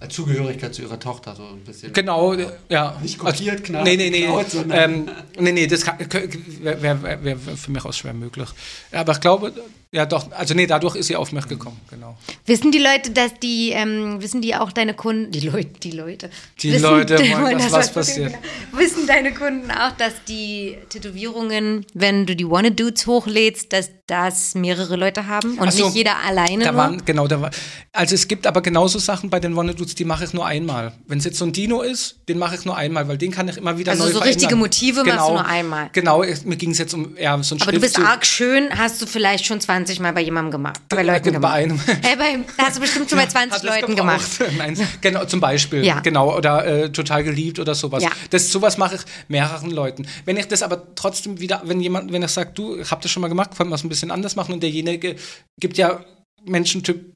Als 0.00 0.14
Zugehörigkeit 0.14 0.74
zu 0.74 0.82
ihrer 0.82 0.98
Tochter, 0.98 1.34
so 1.34 1.44
ein 1.44 1.60
bisschen. 1.60 1.92
Genau, 1.92 2.34
äh, 2.34 2.46
ja. 2.68 2.98
Nicht 3.02 3.18
kopiert, 3.18 3.64
knapp 3.64 3.84
Nee, 3.84 3.96
nee, 3.96 4.10
nee. 4.10 4.20
geklaut, 4.20 4.50
sondern- 4.50 4.78
ähm, 5.08 5.10
nee, 5.38 5.52
nee, 5.52 5.66
das 5.66 5.86
wäre 5.86 6.82
wär, 6.82 7.02
wär, 7.02 7.24
wär 7.24 7.38
für 7.38 7.70
mich 7.70 7.84
aus 7.84 7.96
schwer 7.96 8.12
möglich. 8.12 8.48
Ja, 8.92 9.00
aber 9.00 9.12
ich 9.12 9.20
glaube, 9.20 9.52
ja 9.94 10.06
doch, 10.06 10.30
also 10.32 10.54
nee, 10.54 10.66
dadurch 10.66 10.96
ist 10.96 11.06
sie 11.06 11.16
auf 11.16 11.30
mich 11.32 11.46
gekommen, 11.46 11.80
genau. 11.88 12.16
wissen 12.46 12.72
die 12.72 12.78
Leute, 12.78 13.10
dass 13.12 13.32
die, 13.40 13.70
ähm, 13.70 14.20
wissen 14.20 14.42
die 14.42 14.56
auch 14.56 14.72
deine 14.72 14.94
Kunden, 14.94 15.30
die 15.30 15.40
Leute, 15.40 15.68
die 15.82 15.92
Leute. 15.92 16.30
Die 16.60 16.72
wissen, 16.72 16.82
Leute 16.82 17.18
wollen, 17.18 17.42
wollen 17.42 17.58
dass 17.58 17.72
was 17.72 17.92
passiert. 17.92 18.32
Genau. 18.32 18.82
Wissen 18.82 19.06
deine 19.06 19.32
Kunden 19.32 19.70
auch, 19.70 19.92
dass 19.92 20.12
die 20.28 20.76
Tätowierungen, 20.88 21.86
wenn 21.94 22.26
du 22.26 22.34
die 22.34 22.48
Wanna 22.48 22.70
Dudes 22.70 23.06
hochlädst, 23.06 23.72
dass 23.72 23.90
das 24.06 24.54
mehrere 24.54 24.96
Leute 24.96 25.26
haben 25.28 25.58
und 25.58 25.72
so, 25.72 25.86
nicht 25.86 25.96
jeder 25.96 26.16
alleine 26.26 26.64
Da 26.64 26.74
waren, 26.74 27.02
genau, 27.04 27.26
da 27.26 27.40
war, 27.40 27.50
also 27.92 28.14
es 28.14 28.28
gibt 28.28 28.46
aber 28.46 28.60
genauso 28.60 28.98
Sachen 28.98 29.30
bei 29.30 29.40
den 29.40 29.54
Wanna 29.56 29.72
Dudes, 29.72 29.94
die 29.94 30.04
mache 30.04 30.24
ich 30.24 30.32
nur 30.32 30.44
einmal. 30.44 30.92
Wenn 31.06 31.18
es 31.18 31.24
jetzt 31.24 31.38
so 31.38 31.44
ein 31.44 31.52
Dino 31.52 31.82
ist, 31.82 32.16
den 32.28 32.38
mache 32.38 32.56
ich 32.56 32.64
nur 32.64 32.76
einmal, 32.76 33.06
weil 33.08 33.16
den 33.16 33.30
kann 33.30 33.48
ich 33.48 33.56
immer 33.56 33.78
wieder 33.78 33.92
Also 33.92 34.04
neu 34.04 34.10
so 34.10 34.18
verändern. 34.18 34.34
richtige 34.34 34.56
Motive 34.56 35.04
machst 35.04 35.28
du 35.28 35.32
nur 35.32 35.46
einmal. 35.46 35.88
Genau, 35.92 36.24
mir 36.44 36.56
ging 36.56 36.70
es 36.72 36.78
jetzt 36.78 36.92
um 36.94 37.16
ja, 37.16 37.40
so 37.42 37.54
ein 37.54 37.62
Aber 37.62 37.72
du 37.72 37.80
bist 37.80 37.94
Schriftzug. 37.94 38.12
arg 38.12 38.26
schön, 38.26 38.68
hast 38.76 39.00
du 39.00 39.06
vielleicht 39.06 39.46
schon 39.46 39.60
20 39.60 39.83
Mal 40.00 40.12
bei 40.12 40.22
jemandem 40.22 40.50
gemacht. 40.52 40.80
Bei 40.88 41.02
Leuten 41.02 41.24
bei 41.24 41.30
gemacht. 41.30 41.54
einem. 41.54 41.80
Hey, 42.02 42.16
bei, 42.16 42.38
hast 42.58 42.76
du 42.76 42.80
bestimmt 42.80 43.08
schon 43.08 43.18
bei 43.20 43.26
20 43.26 43.52
Hat 43.52 43.64
es 43.64 43.80
Leuten 43.80 43.96
gemacht. 43.96 44.30
Nein, 44.58 44.76
genau, 45.00 45.24
zum 45.24 45.40
Beispiel. 45.40 45.84
Ja. 45.84 46.00
Genau, 46.00 46.36
oder 46.36 46.66
äh, 46.66 46.90
total 46.90 47.24
geliebt 47.24 47.58
oder 47.58 47.74
sowas. 47.74 48.02
Ja. 48.02 48.10
Das, 48.30 48.50
sowas 48.50 48.78
mache 48.78 48.96
ich 48.96 49.02
mehreren 49.28 49.70
Leuten. 49.70 50.06
Wenn 50.24 50.36
ich 50.36 50.46
das 50.46 50.62
aber 50.62 50.94
trotzdem 50.94 51.40
wieder, 51.40 51.62
wenn 51.64 51.80
jemand, 51.80 52.12
wenn 52.12 52.22
er 52.22 52.28
sagt, 52.28 52.58
du, 52.58 52.76
ich 52.76 52.90
hab 52.90 53.00
das 53.02 53.10
schon 53.10 53.20
mal 53.20 53.28
gemacht, 53.28 53.56
können 53.56 53.70
wir 53.70 53.76
es 53.76 53.84
ein 53.84 53.88
bisschen 53.88 54.10
anders 54.10 54.36
machen 54.36 54.52
und 54.52 54.62
derjenige 54.62 55.16
gibt 55.60 55.78
ja 55.78 56.04
Menschentyp, 56.44 57.12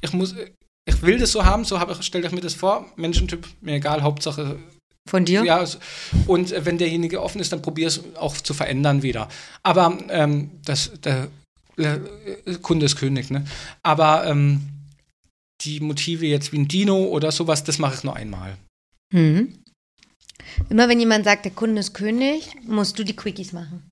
ich 0.00 0.12
muss, 0.12 0.34
ich 0.88 1.02
will 1.02 1.18
das 1.18 1.32
so 1.32 1.44
haben, 1.44 1.64
so 1.64 1.80
habe 1.80 1.92
ich, 1.92 2.02
stell 2.02 2.22
dir 2.22 2.30
mir 2.30 2.40
das 2.40 2.54
vor, 2.54 2.86
Menschentyp, 2.96 3.46
mir 3.60 3.74
egal, 3.74 4.02
Hauptsache 4.02 4.58
Von 5.08 5.24
dir? 5.24 5.44
ja, 5.44 5.64
und 6.26 6.52
äh, 6.52 6.64
wenn 6.64 6.78
derjenige 6.78 7.22
offen 7.22 7.40
ist, 7.40 7.52
dann 7.52 7.62
probier 7.62 7.88
es 7.88 8.02
auch 8.16 8.36
zu 8.36 8.54
verändern 8.54 9.02
wieder. 9.02 9.28
Aber 9.62 9.98
ähm, 10.08 10.50
das, 10.64 10.92
der 11.02 11.28
Kunde 12.62 12.86
ist 12.86 12.96
König, 12.96 13.30
ne? 13.30 13.44
Aber 13.82 14.26
ähm, 14.26 14.60
die 15.62 15.80
Motive 15.80 16.26
jetzt 16.26 16.52
wie 16.52 16.58
ein 16.58 16.68
Dino 16.68 17.04
oder 17.04 17.32
sowas, 17.32 17.64
das 17.64 17.78
mache 17.78 17.94
ich 17.96 18.04
nur 18.04 18.16
einmal. 18.16 18.56
Mhm. 19.12 19.58
Immer 20.70 20.88
wenn 20.88 21.00
jemand 21.00 21.24
sagt, 21.24 21.44
der 21.44 21.52
Kunde 21.52 21.80
ist 21.80 21.94
König, 21.94 22.50
musst 22.66 22.98
du 22.98 23.04
die 23.04 23.16
Quickies 23.16 23.52
machen. 23.52 23.88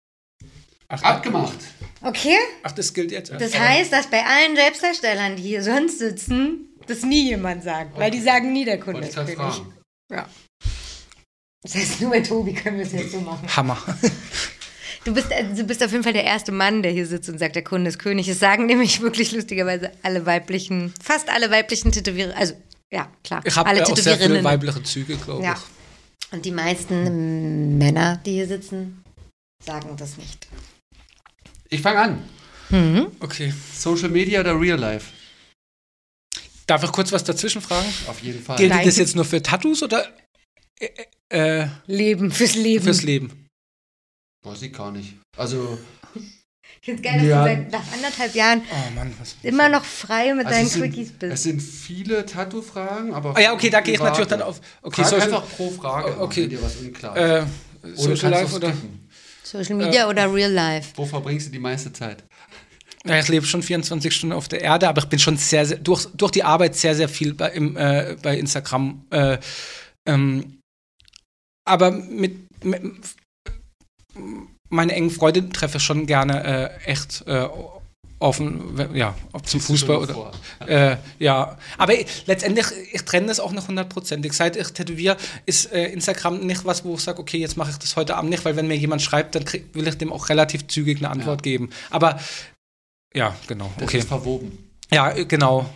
Ach, 0.88 1.02
Abgemacht. 1.02 1.58
Okay? 2.02 2.36
ach 2.62 2.72
das 2.72 2.94
gilt 2.94 3.10
jetzt. 3.10 3.32
Das 3.32 3.58
heißt, 3.58 3.92
dass 3.92 4.08
bei 4.08 4.24
allen 4.24 4.54
Selbstdarstellern, 4.54 5.36
die 5.36 5.42
hier 5.42 5.62
sonst 5.62 5.98
sitzen, 5.98 6.68
das 6.86 7.02
nie 7.02 7.30
jemand 7.30 7.64
sagt. 7.64 7.98
Weil 7.98 8.12
die 8.12 8.20
sagen 8.20 8.52
nie, 8.52 8.64
der 8.64 8.78
Kunde 8.78 9.00
ist 9.00 9.16
König. 9.16 9.34
fragen. 9.34 9.74
Ja. 10.12 10.28
Das 11.62 11.74
heißt, 11.74 12.00
nur 12.00 12.10
bei 12.10 12.20
Tobi 12.20 12.54
können 12.54 12.78
wir 12.78 12.86
es 12.86 12.92
jetzt 12.92 13.10
so 13.10 13.20
machen. 13.20 13.48
Hammer. 13.56 13.78
Du 15.06 15.14
bist, 15.14 15.30
äh, 15.30 15.44
du 15.54 15.62
bist 15.64 15.82
auf 15.84 15.92
jeden 15.92 16.02
Fall 16.02 16.12
der 16.12 16.24
erste 16.24 16.50
Mann, 16.50 16.82
der 16.82 16.90
hier 16.90 17.06
sitzt 17.06 17.28
und 17.28 17.38
sagt, 17.38 17.54
der 17.54 17.62
Kunde 17.62 17.88
ist 17.88 17.98
König. 18.00 18.26
Es 18.28 18.40
sagen 18.40 18.66
nämlich 18.66 19.00
wirklich 19.02 19.30
lustigerweise 19.30 19.92
alle 20.02 20.26
weiblichen, 20.26 20.92
fast 21.00 21.28
alle 21.30 21.48
weiblichen 21.50 21.92
Tätowierer, 21.92 22.36
also 22.36 22.54
ja, 22.92 23.08
klar, 23.22 23.40
Ich 23.44 23.54
habe 23.56 23.68
alle 23.68 23.86
auch 23.86 23.96
sehr 23.96 24.16
viele 24.18 24.42
weibliche 24.42 24.82
Züge, 24.82 25.16
glaube 25.16 25.44
Ja. 25.44 25.54
ich. 25.54 26.32
Und 26.32 26.44
die 26.44 26.50
meisten 26.50 27.78
Männer, 27.78 28.20
die 28.26 28.32
hier 28.32 28.48
sitzen, 28.48 29.04
sagen 29.64 29.96
das 29.96 30.16
nicht. 30.16 30.48
Ich 31.68 31.80
fange 31.82 31.98
an. 32.00 32.28
Mhm. 32.70 33.06
Okay. 33.20 33.54
Social 33.74 34.08
Media 34.08 34.40
oder 34.40 34.60
Real 34.60 34.78
Life? 34.78 35.12
Darf 36.66 36.82
ich 36.82 36.90
kurz 36.90 37.12
was 37.12 37.22
dazwischen 37.22 37.62
fragen? 37.62 37.86
Auf 38.08 38.20
jeden 38.22 38.42
Fall. 38.42 38.56
Gilt 38.56 38.70
Nein. 38.70 38.84
das 38.84 38.96
jetzt 38.96 39.14
nur 39.14 39.24
für 39.24 39.40
Tattoos 39.40 39.84
oder 39.84 40.04
äh, 40.80 40.88
äh, 41.62 41.68
Leben, 41.86 42.32
fürs 42.32 42.56
Leben. 42.56 42.84
fürs 42.84 43.02
Leben? 43.04 43.45
Weiß 44.46 44.62
ich 44.62 44.72
gar 44.72 44.92
nicht. 44.92 45.14
Also, 45.36 45.76
Ich 46.80 46.84
finde 46.94 47.02
es 47.02 47.08
geil, 47.08 47.18
dass 47.18 47.28
Ja. 47.28 47.42
du 47.44 47.48
seit 47.50 47.72
nach 47.72 47.92
anderthalb 47.92 48.34
Jahren 48.34 48.62
Oh 48.70 48.94
Mann, 48.94 49.12
was. 49.18 49.34
immer 49.42 49.68
noch 49.68 49.84
frei 49.84 50.32
mit 50.34 50.46
also 50.46 50.56
deinen 50.56 50.66
es, 50.66 50.72
sind, 50.74 50.82
Quickies 50.82 51.08
es 51.08 51.18
bist. 51.18 51.42
sind 51.42 51.60
viele 51.60 52.24
Tattoo-Fragen, 52.24 53.12
aber. 53.12 53.36
Ah 53.36 53.40
ja, 53.40 53.52
okay, 53.52 53.70
da 53.70 53.80
gehe 53.80 53.94
ich 53.94 54.00
natürlich 54.00 54.28
dann 54.28 54.42
auf. 54.42 54.60
Okay, 54.82 55.02
Frag 55.02 55.10
Social, 55.10 55.22
einfach 55.34 55.48
pro 55.56 55.70
Frage, 55.70 56.16
Oh, 56.18 56.22
okay. 56.24 56.42
wenn 56.42 56.50
dir 56.50 56.62
was 56.62 56.76
unklar 56.76 57.16
ist. 57.16 57.46
äh, 57.82 57.96
Social 57.96 58.30
Life 58.30 58.54
oder? 58.54 58.72
Social 59.42 59.74
Media 59.76 60.08
oder 60.08 60.32
Real 60.32 60.52
Life? 60.52 60.92
Wo 60.96 61.06
verbringst 61.06 61.48
du 61.48 61.52
die 61.52 61.58
meiste 61.58 61.92
Zeit? 61.92 62.22
Ja, 63.04 63.18
ich 63.18 63.28
lebe 63.28 63.46
schon 63.46 63.62
24 63.62 64.12
Stunden 64.14 64.32
auf 64.34 64.46
der 64.48 64.60
Erde, 64.62 64.88
aber 64.88 65.00
ich 65.02 65.08
bin 65.08 65.18
schon 65.18 65.36
sehr, 65.36 65.64
sehr 65.66 65.78
durch, 65.78 66.06
durch 66.14 66.32
die 66.32 66.42
Arbeit 66.44 66.74
sehr, 66.76 66.94
sehr 66.94 67.08
viel 67.08 67.34
bei, 67.34 67.50
im, 67.50 67.76
äh, 67.76 68.16
bei 68.22 68.36
Instagram. 68.38 69.04
Äh, 69.10 69.38
ähm, 70.06 70.58
aber 71.64 71.90
mit, 71.90 72.64
mit 72.64 72.82
meine 74.68 74.92
engen 74.92 75.10
Freunde 75.10 75.48
treffe 75.50 75.78
ich 75.78 75.82
schon 75.84 76.06
gerne 76.06 76.44
äh, 76.84 76.90
echt 76.90 77.24
äh, 77.26 77.46
offen, 78.18 78.80
ja, 78.94 79.14
zum 79.44 79.60
Fußball 79.60 79.96
oder. 79.98 80.32
Äh, 80.66 80.96
ja, 81.18 81.58
aber 81.76 82.00
ich, 82.00 82.26
letztendlich, 82.26 82.66
ich 82.90 83.02
trenne 83.02 83.26
das 83.26 83.40
auch 83.40 83.52
noch 83.52 83.68
hundertprozentig. 83.68 84.32
Seit 84.32 84.56
ich 84.56 84.68
tätowiere, 84.68 85.16
ist 85.44 85.70
äh, 85.70 85.86
Instagram 85.92 86.40
nicht 86.40 86.64
was, 86.64 86.84
wo 86.84 86.94
ich 86.94 87.00
sage, 87.02 87.20
okay, 87.20 87.36
jetzt 87.36 87.56
mache 87.56 87.70
ich 87.70 87.76
das 87.76 87.94
heute 87.94 88.16
Abend 88.16 88.30
nicht, 88.30 88.44
weil 88.44 88.56
wenn 88.56 88.66
mir 88.66 88.76
jemand 88.76 89.02
schreibt, 89.02 89.34
dann 89.34 89.44
krieg, 89.44 89.66
will 89.74 89.86
ich 89.86 89.98
dem 89.98 90.12
auch 90.12 90.28
relativ 90.30 90.66
zügig 90.66 90.98
eine 90.98 91.10
Antwort 91.10 91.42
geben. 91.42 91.70
Aber 91.90 92.18
ja, 93.14 93.36
genau. 93.46 93.70
Das 93.76 93.88
Okay. 93.88 93.98
ist 93.98 94.08
verwoben. 94.08 94.58
Ja, 94.90 95.12
äh, 95.12 95.24
genau. 95.26 95.68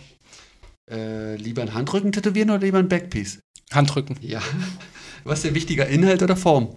Äh, 0.89 1.35
lieber 1.35 1.61
ein 1.61 1.73
Handrücken 1.73 2.11
tätowieren 2.11 2.49
oder 2.49 2.59
lieber 2.59 2.79
ein 2.79 2.89
Backpiece? 2.89 3.39
Handrücken. 3.71 4.17
Ja. 4.21 4.41
Was 5.23 5.39
ist 5.39 5.45
dir 5.45 5.53
wichtiger, 5.55 5.87
Inhalt 5.87 6.23
oder 6.23 6.35
Form? 6.35 6.69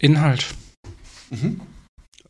Inhalt. 0.00 0.46
Mhm. 1.30 1.60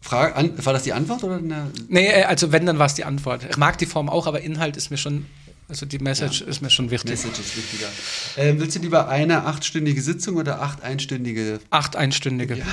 Frage, 0.01 0.35
an, 0.35 0.65
war 0.65 0.73
das 0.73 0.83
die 0.83 0.93
Antwort 0.93 1.25
oder 1.25 1.37
eine? 1.37 1.71
Nee, 1.89 2.07
äh, 2.07 2.25
also 2.25 2.53
wenn, 2.53 2.67
dann 2.67 2.79
war 2.79 2.87
es 2.87 2.95
die 2.95 3.05
Antwort. 3.05 3.47
Ich 3.49 3.57
mag 3.57 3.79
die 3.79 3.87
Form 3.87 4.09
auch, 4.09 4.27
aber 4.27 4.41
Inhalt 4.41 4.77
ist 4.77 4.91
mir 4.91 4.97
schon 4.97 5.27
Also 5.69 5.87
die 5.87 5.99
Message 5.99 6.41
ist 6.41 6.63
mir 6.63 6.71
schon 6.71 6.91
wichtig. 6.91 7.11
Message 7.11 7.39
ist 7.39 7.57
wichtiger. 7.57 7.89
Ähm, 8.37 8.59
willst 8.59 8.77
du 8.77 8.81
lieber 8.81 9.09
eine 9.09 9.45
achtstündige 9.45 10.03
Sitzung 10.03 10.37
oder 10.37 10.63
acht 10.63 10.83
einstündige? 10.83 11.61
Acht 11.71 11.97
einstündige. 11.97 12.57
Ja. 12.57 12.65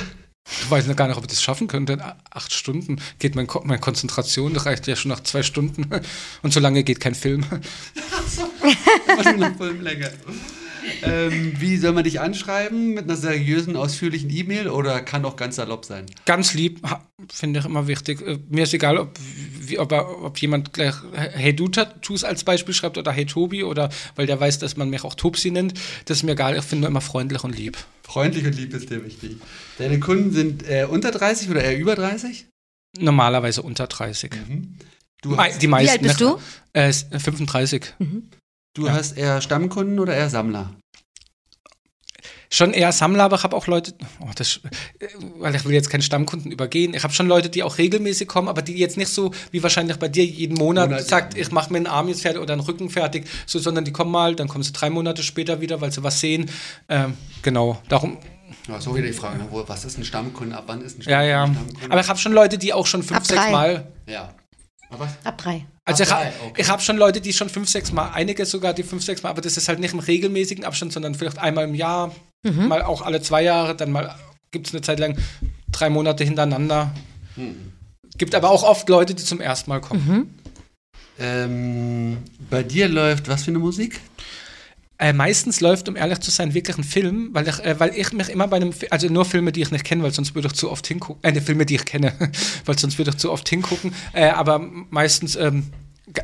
Ich 0.49 0.71
weiß 0.71 0.87
noch 0.87 0.95
gar 0.95 1.07
nicht, 1.07 1.17
ob 1.17 1.23
ich 1.23 1.29
das 1.29 1.43
schaffen 1.43 1.67
könnte. 1.67 2.15
Acht 2.31 2.53
Stunden 2.53 3.01
geht 3.19 3.35
mein 3.35 3.47
Ko 3.47 3.61
meine 3.65 3.79
Konzentration, 3.79 4.53
das 4.53 4.65
reicht 4.65 4.87
ja 4.87 4.95
schon 4.95 5.09
nach 5.09 5.21
zwei 5.21 5.43
Stunden. 5.43 5.85
Und 6.41 6.53
so 6.53 6.59
lange 6.61 6.83
geht 6.83 7.01
kein 7.01 7.15
Film. 7.15 7.45
Immer 9.07 9.23
nur 9.23 9.45
eine 9.45 9.55
Filmlänge. 9.55 10.11
Ähm, 11.03 11.53
wie 11.59 11.77
soll 11.77 11.93
man 11.93 12.03
dich 12.03 12.19
anschreiben? 12.19 12.93
Mit 12.93 13.05
einer 13.05 13.15
seriösen, 13.15 13.75
ausführlichen 13.75 14.29
E-Mail 14.29 14.67
oder 14.69 15.01
kann 15.01 15.25
auch 15.25 15.35
ganz 15.35 15.55
salopp 15.57 15.85
sein? 15.85 16.05
Ganz 16.25 16.53
lieb, 16.53 16.81
finde 17.31 17.59
ich 17.59 17.65
immer 17.65 17.87
wichtig. 17.87 18.21
Äh, 18.21 18.39
Mir 18.49 18.63
ist 18.63 18.73
egal, 18.73 18.97
ob, 18.97 19.11
wie, 19.59 19.79
ob, 19.79 19.91
ob 19.91 20.37
jemand 20.39 20.73
gleich 20.73 20.95
Hey 21.13 21.55
du 21.55 21.67
Tattoos 21.67 22.23
als 22.23 22.43
Beispiel 22.43 22.73
schreibt 22.73 22.97
oder 22.97 23.11
Hey 23.11 23.25
Tobi 23.25 23.63
oder 23.63 23.89
weil 24.15 24.25
der 24.27 24.39
weiß, 24.39 24.59
dass 24.59 24.77
man 24.77 24.89
mich 24.89 25.03
auch 25.03 25.15
Topsi 25.15 25.51
nennt. 25.51 25.73
Das 26.05 26.17
ist 26.17 26.23
mir 26.23 26.31
egal, 26.33 26.55
ich 26.57 26.63
finde 26.63 26.81
nur 26.81 26.89
immer 26.89 27.01
freundlich 27.01 27.43
und 27.43 27.57
lieb. 27.57 27.77
Freundlich 28.03 28.45
und 28.45 28.55
lieb 28.55 28.73
ist 28.73 28.89
dir 28.89 29.03
wichtig. 29.05 29.37
Deine 29.77 29.99
Kunden 29.99 30.31
sind 30.31 30.67
äh, 30.67 30.85
unter 30.89 31.11
30 31.11 31.49
oder 31.49 31.63
eher 31.63 31.77
über 31.77 31.95
30? 31.95 32.47
Normalerweise 32.99 33.61
unter 33.61 33.87
30. 33.87 34.31
Du 35.21 35.29
Mei- 35.31 35.49
hast, 35.51 35.61
Die 35.61 35.67
meisten, 35.67 35.91
alt 35.91 36.01
bist 36.01 36.21
du? 36.21 36.39
Äh, 36.73 36.87
s- 36.89 37.05
35. 37.11 37.93
du 38.75 38.85
ja. 38.85 38.93
hast 38.93 39.17
eher 39.17 39.41
Stammkunden 39.41 39.99
oder 39.99 40.15
eher 40.15 40.29
Sammler? 40.29 40.73
Schon 42.49 42.73
eher 42.73 42.91
Sammler, 42.91 43.25
aber 43.25 43.35
ich 43.37 43.43
habe 43.43 43.55
auch 43.55 43.67
Leute, 43.67 43.93
oh, 44.21 44.29
das, 44.35 44.61
weil 45.37 45.53
ich 45.55 45.65
will 45.65 45.73
jetzt 45.73 45.89
keinen 45.89 46.01
Stammkunden 46.01 46.51
übergehen. 46.51 46.93
Ich 46.93 47.03
habe 47.03 47.13
schon 47.13 47.27
Leute, 47.27 47.49
die 47.49 47.61
auch 47.63 47.77
regelmäßig 47.77 48.27
kommen, 48.27 48.47
aber 48.47 48.61
die 48.61 48.73
jetzt 48.77 48.95
nicht 48.95 49.09
so 49.09 49.31
wie 49.51 49.61
wahrscheinlich 49.63 49.97
bei 49.97 50.07
dir 50.07 50.23
jeden 50.25 50.53
Monat, 50.57 50.89
Monat, 50.89 51.05
sagt, 51.07 51.33
ja. 51.35 51.41
ich 51.41 51.51
mache 51.51 51.71
mir 51.71 51.77
einen 51.77 51.87
Arm 51.87 52.07
jetzt 52.07 52.21
fertig 52.21 52.41
oder 52.41 52.53
einen 52.53 52.61
Rücken 52.61 52.89
fertig, 52.89 53.27
so, 53.45 53.59
sondern 53.59 53.83
die 53.83 53.91
kommen 53.91 54.11
mal, 54.11 54.35
dann 54.35 54.47
kommen 54.47 54.63
sie 54.63 54.71
drei 54.71 54.89
Monate 54.89 55.23
später 55.23 55.59
wieder, 55.59 55.81
weil 55.81 55.91
sie 55.91 56.03
was 56.03 56.19
sehen. 56.21 56.49
Ähm, 56.87 57.15
genau, 57.41 57.81
darum, 57.89 58.17
Ja, 58.69 58.79
so 58.79 58.95
wieder 58.95 59.07
die 59.07 59.13
Frage, 59.13 59.39
ne? 59.39 59.47
Wo- 59.49 59.67
was 59.67 59.83
ist 59.83 59.97
ein 59.97 60.05
Stammkunde? 60.05 60.55
Ab 60.55 60.63
wann 60.67 60.81
ist 60.81 60.99
ein 60.99 61.01
ja, 61.09 61.21
ja. 61.23 61.47
Stammkunde? 61.47 61.91
Aber 61.91 61.99
ich 62.01 62.07
habe 62.07 62.19
schon 62.19 62.31
Leute, 62.31 62.57
die 62.57 62.71
auch 62.71 62.87
schon 62.87 63.03
fünf, 63.03 63.17
Ab 63.19 63.25
sechs 63.25 63.41
drei. 63.41 63.51
Mal. 63.51 63.87
ja. 64.05 64.33
Aber 64.89 65.09
Ab 65.25 65.37
drei. 65.37 65.65
Also 65.83 66.03
Ab 66.05 66.27
ich, 66.29 66.47
okay. 66.47 66.61
ich 66.61 66.69
habe 66.69 66.81
schon 66.81 66.97
Leute, 66.97 67.19
die 67.19 67.33
schon 67.33 67.49
fünf, 67.49 67.67
sechs 67.69 67.91
Mal, 67.91 68.09
einige 68.13 68.45
sogar, 68.45 68.73
die 68.73 68.83
fünf, 68.83 69.03
sechs 69.03 69.21
Mal, 69.21 69.29
aber 69.29 69.41
das 69.41 69.57
ist 69.57 69.67
halt 69.67 69.79
nicht 69.79 69.93
im 69.93 69.99
regelmäßigen 69.99 70.63
Abstand, 70.63 70.93
sondern 70.93 71.13
vielleicht 71.13 71.39
einmal 71.39 71.65
im 71.65 71.75
Jahr, 71.75 72.15
Mhm. 72.51 72.67
mal 72.67 72.81
auch 72.83 73.01
alle 73.01 73.21
zwei 73.21 73.43
Jahre, 73.43 73.75
dann 73.75 73.91
mal 73.91 74.15
gibt 74.51 74.67
es 74.67 74.73
eine 74.73 74.81
Zeit 74.81 74.99
lang 74.99 75.17
drei 75.71 75.89
Monate 75.89 76.23
hintereinander. 76.23 76.93
Hm. 77.35 77.55
Gibt 78.17 78.33
aber 78.33 78.49
auch 78.49 78.63
oft 78.63 78.87
Leute, 78.89 79.13
die 79.13 79.23
zum 79.23 79.41
ersten 79.41 79.69
Mal 79.69 79.81
kommen. 79.81 80.03
Mhm. 80.07 80.29
ähm, 81.19 82.17
bei 82.49 82.63
dir 82.63 82.87
läuft 82.87 83.27
was 83.27 83.43
für 83.43 83.51
eine 83.51 83.59
Musik? 83.59 83.99
Äh, 84.99 85.13
meistens 85.13 85.61
läuft, 85.61 85.87
um 85.89 85.95
ehrlich 85.95 86.19
zu 86.21 86.31
sein, 86.31 86.55
wirklich 86.55 86.75
ein 86.77 86.83
Film, 86.83 87.29
weil 87.33 87.47
ich, 87.47 87.59
äh, 87.59 87.79
weil 87.79 87.95
ich 87.95 88.11
mich 88.13 88.29
immer 88.29 88.47
bei 88.47 88.55
einem, 88.57 88.73
Fi- 88.73 88.89
also 88.89 89.07
nur 89.09 89.25
Filme, 89.25 89.51
die 89.51 89.61
ich 89.61 89.69
nicht 89.69 89.85
kenne, 89.85 90.01
weil 90.01 90.11
sonst 90.11 90.33
würde 90.33 90.47
ich 90.47 90.53
zu 90.55 90.71
oft 90.71 90.87
hingucken, 90.87 91.23
äh, 91.23 91.31
ne, 91.31 91.41
Filme, 91.41 91.67
die 91.67 91.75
ich 91.75 91.85
kenne, 91.85 92.13
weil 92.65 92.79
sonst 92.79 92.97
würde 92.97 93.11
ich 93.11 93.17
zu 93.17 93.31
oft 93.31 93.47
hingucken, 93.47 93.93
äh, 94.13 94.29
aber 94.29 94.57
meistens, 94.89 95.35
ähm, 95.35 95.67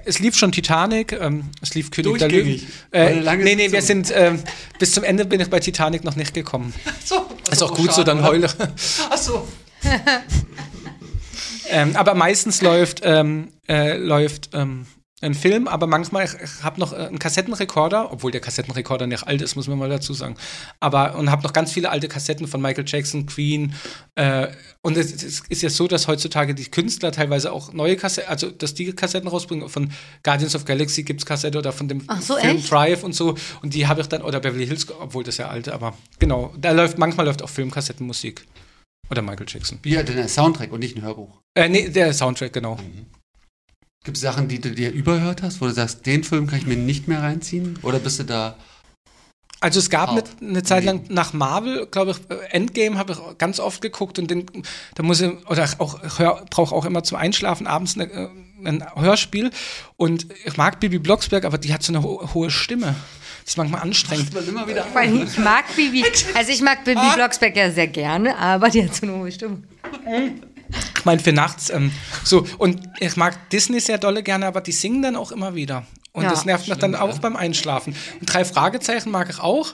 es 0.06 0.20
lief 0.20 0.36
schon 0.38 0.52
Titanic, 0.52 1.12
ähm, 1.14 1.46
es 1.62 1.74
lief 1.76 1.92
König 1.92 2.18
der? 2.18 2.30
Löwen. 2.30 2.66
Äh, 2.92 3.36
nee, 3.38 3.56
nee, 3.56 3.72
wir 3.72 3.82
sind, 3.82 4.12
ähm, 4.16 4.42
bis 4.80 4.94
zum 4.94 5.04
Ende 5.04 5.26
bin 5.26 5.42
ich 5.42 5.50
bei 5.50 5.60
Titanic 5.60 6.04
noch 6.04 6.16
nicht 6.16 6.34
gekommen. 6.34 6.74
So, 7.06 7.28
Ist 7.52 7.62
auch 7.62 7.76
gut 7.76 7.92
so, 7.94 8.04
dann 8.04 8.24
heule. 8.24 8.48
Achso. 9.10 9.46
ähm, 11.70 11.96
aber 11.98 12.14
meistens 12.14 12.62
läuft, 12.62 13.02
ähm, 13.04 13.50
äh, 13.68 13.98
läuft 13.98 14.52
ähm, 14.54 14.86
ein 15.24 15.34
Film, 15.34 15.68
aber 15.68 15.88
manchmal, 15.88 16.26
ich, 16.26 16.34
ich 16.34 16.64
habe 16.64 16.80
noch 16.80 16.94
äh, 16.94 16.98
einen 16.98 17.20
Kassettenrekorder, 17.20 18.12
obwohl 18.12 18.32
der 18.32 18.42
Kassettenrekorder 18.42 19.08
nicht 19.08 19.26
alt 19.26 19.42
ist, 19.42 19.56
muss 19.56 19.68
man 19.68 19.80
mal 19.80 19.90
dazu 19.90 20.14
sagen. 20.14 20.36
Aber 20.80 21.16
und 21.16 21.32
habe 21.32 21.44
noch 21.44 21.54
ganz 21.54 21.72
viele 21.72 21.90
alte 21.90 22.08
Kassetten 22.08 22.48
von 22.48 22.62
Michael 22.62 22.86
Jackson, 22.88 23.26
Queen. 23.26 23.74
Äh, 24.16 24.48
und 24.82 24.98
es, 24.98 25.24
es 25.24 25.42
ist 25.48 25.62
ja 25.62 25.70
so, 25.70 25.88
dass 25.88 26.08
heutzutage 26.08 26.54
die 26.54 26.66
Künstler 26.66 27.12
teilweise 27.12 27.52
auch 27.52 27.74
neue 27.74 27.96
Kassetten, 27.96 28.30
also 28.30 28.52
dass 28.52 28.74
die 28.74 28.92
Kassetten 28.94 29.30
rausbringen. 29.30 29.70
Von 29.70 29.92
Guardians 30.24 30.56
of 30.56 30.66
Galaxy 30.66 31.04
gibt 31.04 31.22
es 31.22 31.26
Kassette 31.26 31.58
oder 31.58 31.72
von 31.72 31.88
dem 31.88 32.06
so, 32.20 32.36
Film 32.36 32.58
echt? 32.58 32.72
Drive 32.72 33.04
und 33.04 33.14
so. 33.14 33.36
Und 33.62 33.74
die 33.74 33.88
habe 33.88 34.02
ich 34.02 34.08
dann, 34.08 34.22
oder 34.22 34.40
Beverly 34.40 34.68
Hills, 34.68 34.88
obwohl 34.92 35.24
das 35.24 35.38
ja 35.38 35.48
alte, 35.48 35.74
aber 35.74 35.94
genau, 36.20 36.54
da 36.58 36.72
läuft, 36.72 36.98
manchmal 36.98 37.26
läuft 37.26 37.42
auch 37.42 37.50
Filmkassettenmusik. 37.50 38.46
Oder 39.10 39.22
Michael 39.22 39.46
Jackson. 39.48 39.80
Ja, 39.86 40.02
denn 40.02 40.18
ein 40.18 40.30
Soundtrack 40.30 40.72
und 40.72 40.80
nicht 40.80 40.96
ein 40.96 41.04
Hörbuch. 41.04 41.42
Äh, 41.56 41.70
nee, 41.70 41.90
der 41.90 42.14
Soundtrack, 42.14 42.54
genau. 42.54 42.80
Gibt 44.04 44.18
es 44.18 44.22
Sachen, 44.24 44.50
die 44.50 44.60
du 44.60 44.72
dir 44.72 44.92
überhört 44.92 45.42
hast, 45.44 45.62
wo 45.62 45.66
du 45.66 45.72
sagst, 45.72 46.06
den 46.06 46.24
Film 46.24 46.48
kann 46.48 46.60
ich 46.60 46.66
mir 46.66 46.76
nicht 46.76 47.08
mehr 47.08 47.22
reinziehen? 47.22 47.80
Oder 47.84 48.00
bist 48.00 48.20
du 48.20 48.24
da. 48.24 48.56
Also 49.62 49.80
es 49.80 49.90
gab 49.90 50.10
eine, 50.10 50.24
Auf. 50.24 50.30
eine 50.42 50.62
Zeit 50.64 50.84
lang 50.84 51.06
nach 51.08 51.32
Marvel, 51.32 51.88
glaube 51.90 52.12
ich, 52.12 52.18
äh, 52.30 52.52
Endgame 52.52 52.98
habe 52.98 53.14
ich 53.14 53.38
ganz 53.38 53.62
oft 53.62 53.82
geguckt 53.82 54.20
und 54.20 54.30
den, 54.30 54.46
da 54.96 55.04
muss 55.04 55.22
ich, 55.22 55.32
oder 55.48 55.66
auch, 55.78 56.04
ich 56.04 56.16
brauche 56.50 56.76
auch 56.76 56.84
immer 56.84 57.04
zum 57.04 57.18
Einschlafen 57.18 57.66
abends 57.66 57.96
eine, 57.96 58.12
äh, 58.12 58.28
ein 58.66 58.86
Hörspiel 58.94 59.52
und 59.96 60.28
ich 60.44 60.58
mag 60.58 60.82
Bibi 60.82 61.00
Blocksberg, 61.00 61.46
aber 61.46 61.58
die 61.58 61.74
hat 61.74 61.82
so 61.82 61.94
eine 61.94 62.04
ho 62.04 62.30
hohe 62.34 62.52
Stimme. 62.52 62.96
Das 63.46 63.54
ist 63.54 63.58
manchmal 63.58 63.84
anstrengend. 63.84 64.34
man 64.34 64.46
immer 64.46 64.68
wieder. 64.68 64.84
Vor 64.84 65.00
allem, 65.00 65.24
Ich 65.24 65.38
mag 65.38 65.64
Bibi. 65.78 66.04
Also 66.36 66.52
ich 66.52 66.62
mag 66.62 66.84
Bibi 66.84 67.00
Blocksberg 67.16 67.56
ja 67.56 67.72
sehr 67.72 67.88
gerne, 67.88 68.38
aber 68.38 68.70
die 68.70 68.84
hat 68.84 68.94
so 68.94 69.06
eine 69.06 69.16
hohe 69.16 69.32
Stimme. 69.32 69.64
Ich 70.98 71.06
meine, 71.06 71.22
für 71.22 71.34
nachts. 71.34 71.70
Ähm, 71.70 71.92
so, 72.24 72.46
und 72.58 72.80
ich 73.00 73.16
mag 73.16 73.50
Disney 73.50 73.80
sehr 73.80 73.98
dolle 73.98 74.24
gerne, 74.24 74.46
aber 74.46 74.62
die 74.62 74.72
singen 74.72 75.02
dann 75.02 75.16
auch 75.16 75.32
immer 75.32 75.56
wieder. 75.56 75.86
Und 76.12 76.24
Ja. 76.24 76.30
das 76.30 76.46
nervt 76.46 76.68
mich 76.68 76.78
dann 76.78 76.96
auch 76.96 77.20
beim 77.20 77.36
Einschlafen. 77.36 77.96
Und 78.20 78.32
drei 78.34 78.46
Fragezeichen 78.46 79.10
mag 79.12 79.30
ich 79.30 79.40
auch, 79.40 79.74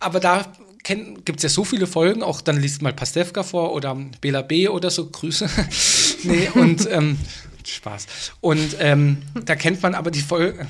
aber 0.00 0.18
da 0.20 0.46
gibt 0.82 1.36
es 1.38 1.42
ja 1.42 1.48
so 1.48 1.64
viele 1.64 1.86
Folgen, 1.86 2.22
auch 2.22 2.40
dann 2.40 2.58
liest 2.60 2.82
mal 2.82 2.92
Pastewka 2.92 3.42
vor 3.42 3.72
oder 3.74 3.94
Bela 4.20 4.42
B. 4.42 4.66
oder 4.68 4.90
so, 4.90 5.08
Grüße. 5.08 5.48
nee, 6.24 6.48
und 6.54 6.88
ähm, 6.90 7.18
Spaß. 7.64 8.06
Und 8.40 8.76
ähm, 8.80 9.18
da 9.44 9.54
kennt 9.54 9.82
man 9.82 9.94
aber 9.94 10.10
die 10.10 10.22
Folgen. 10.22 10.66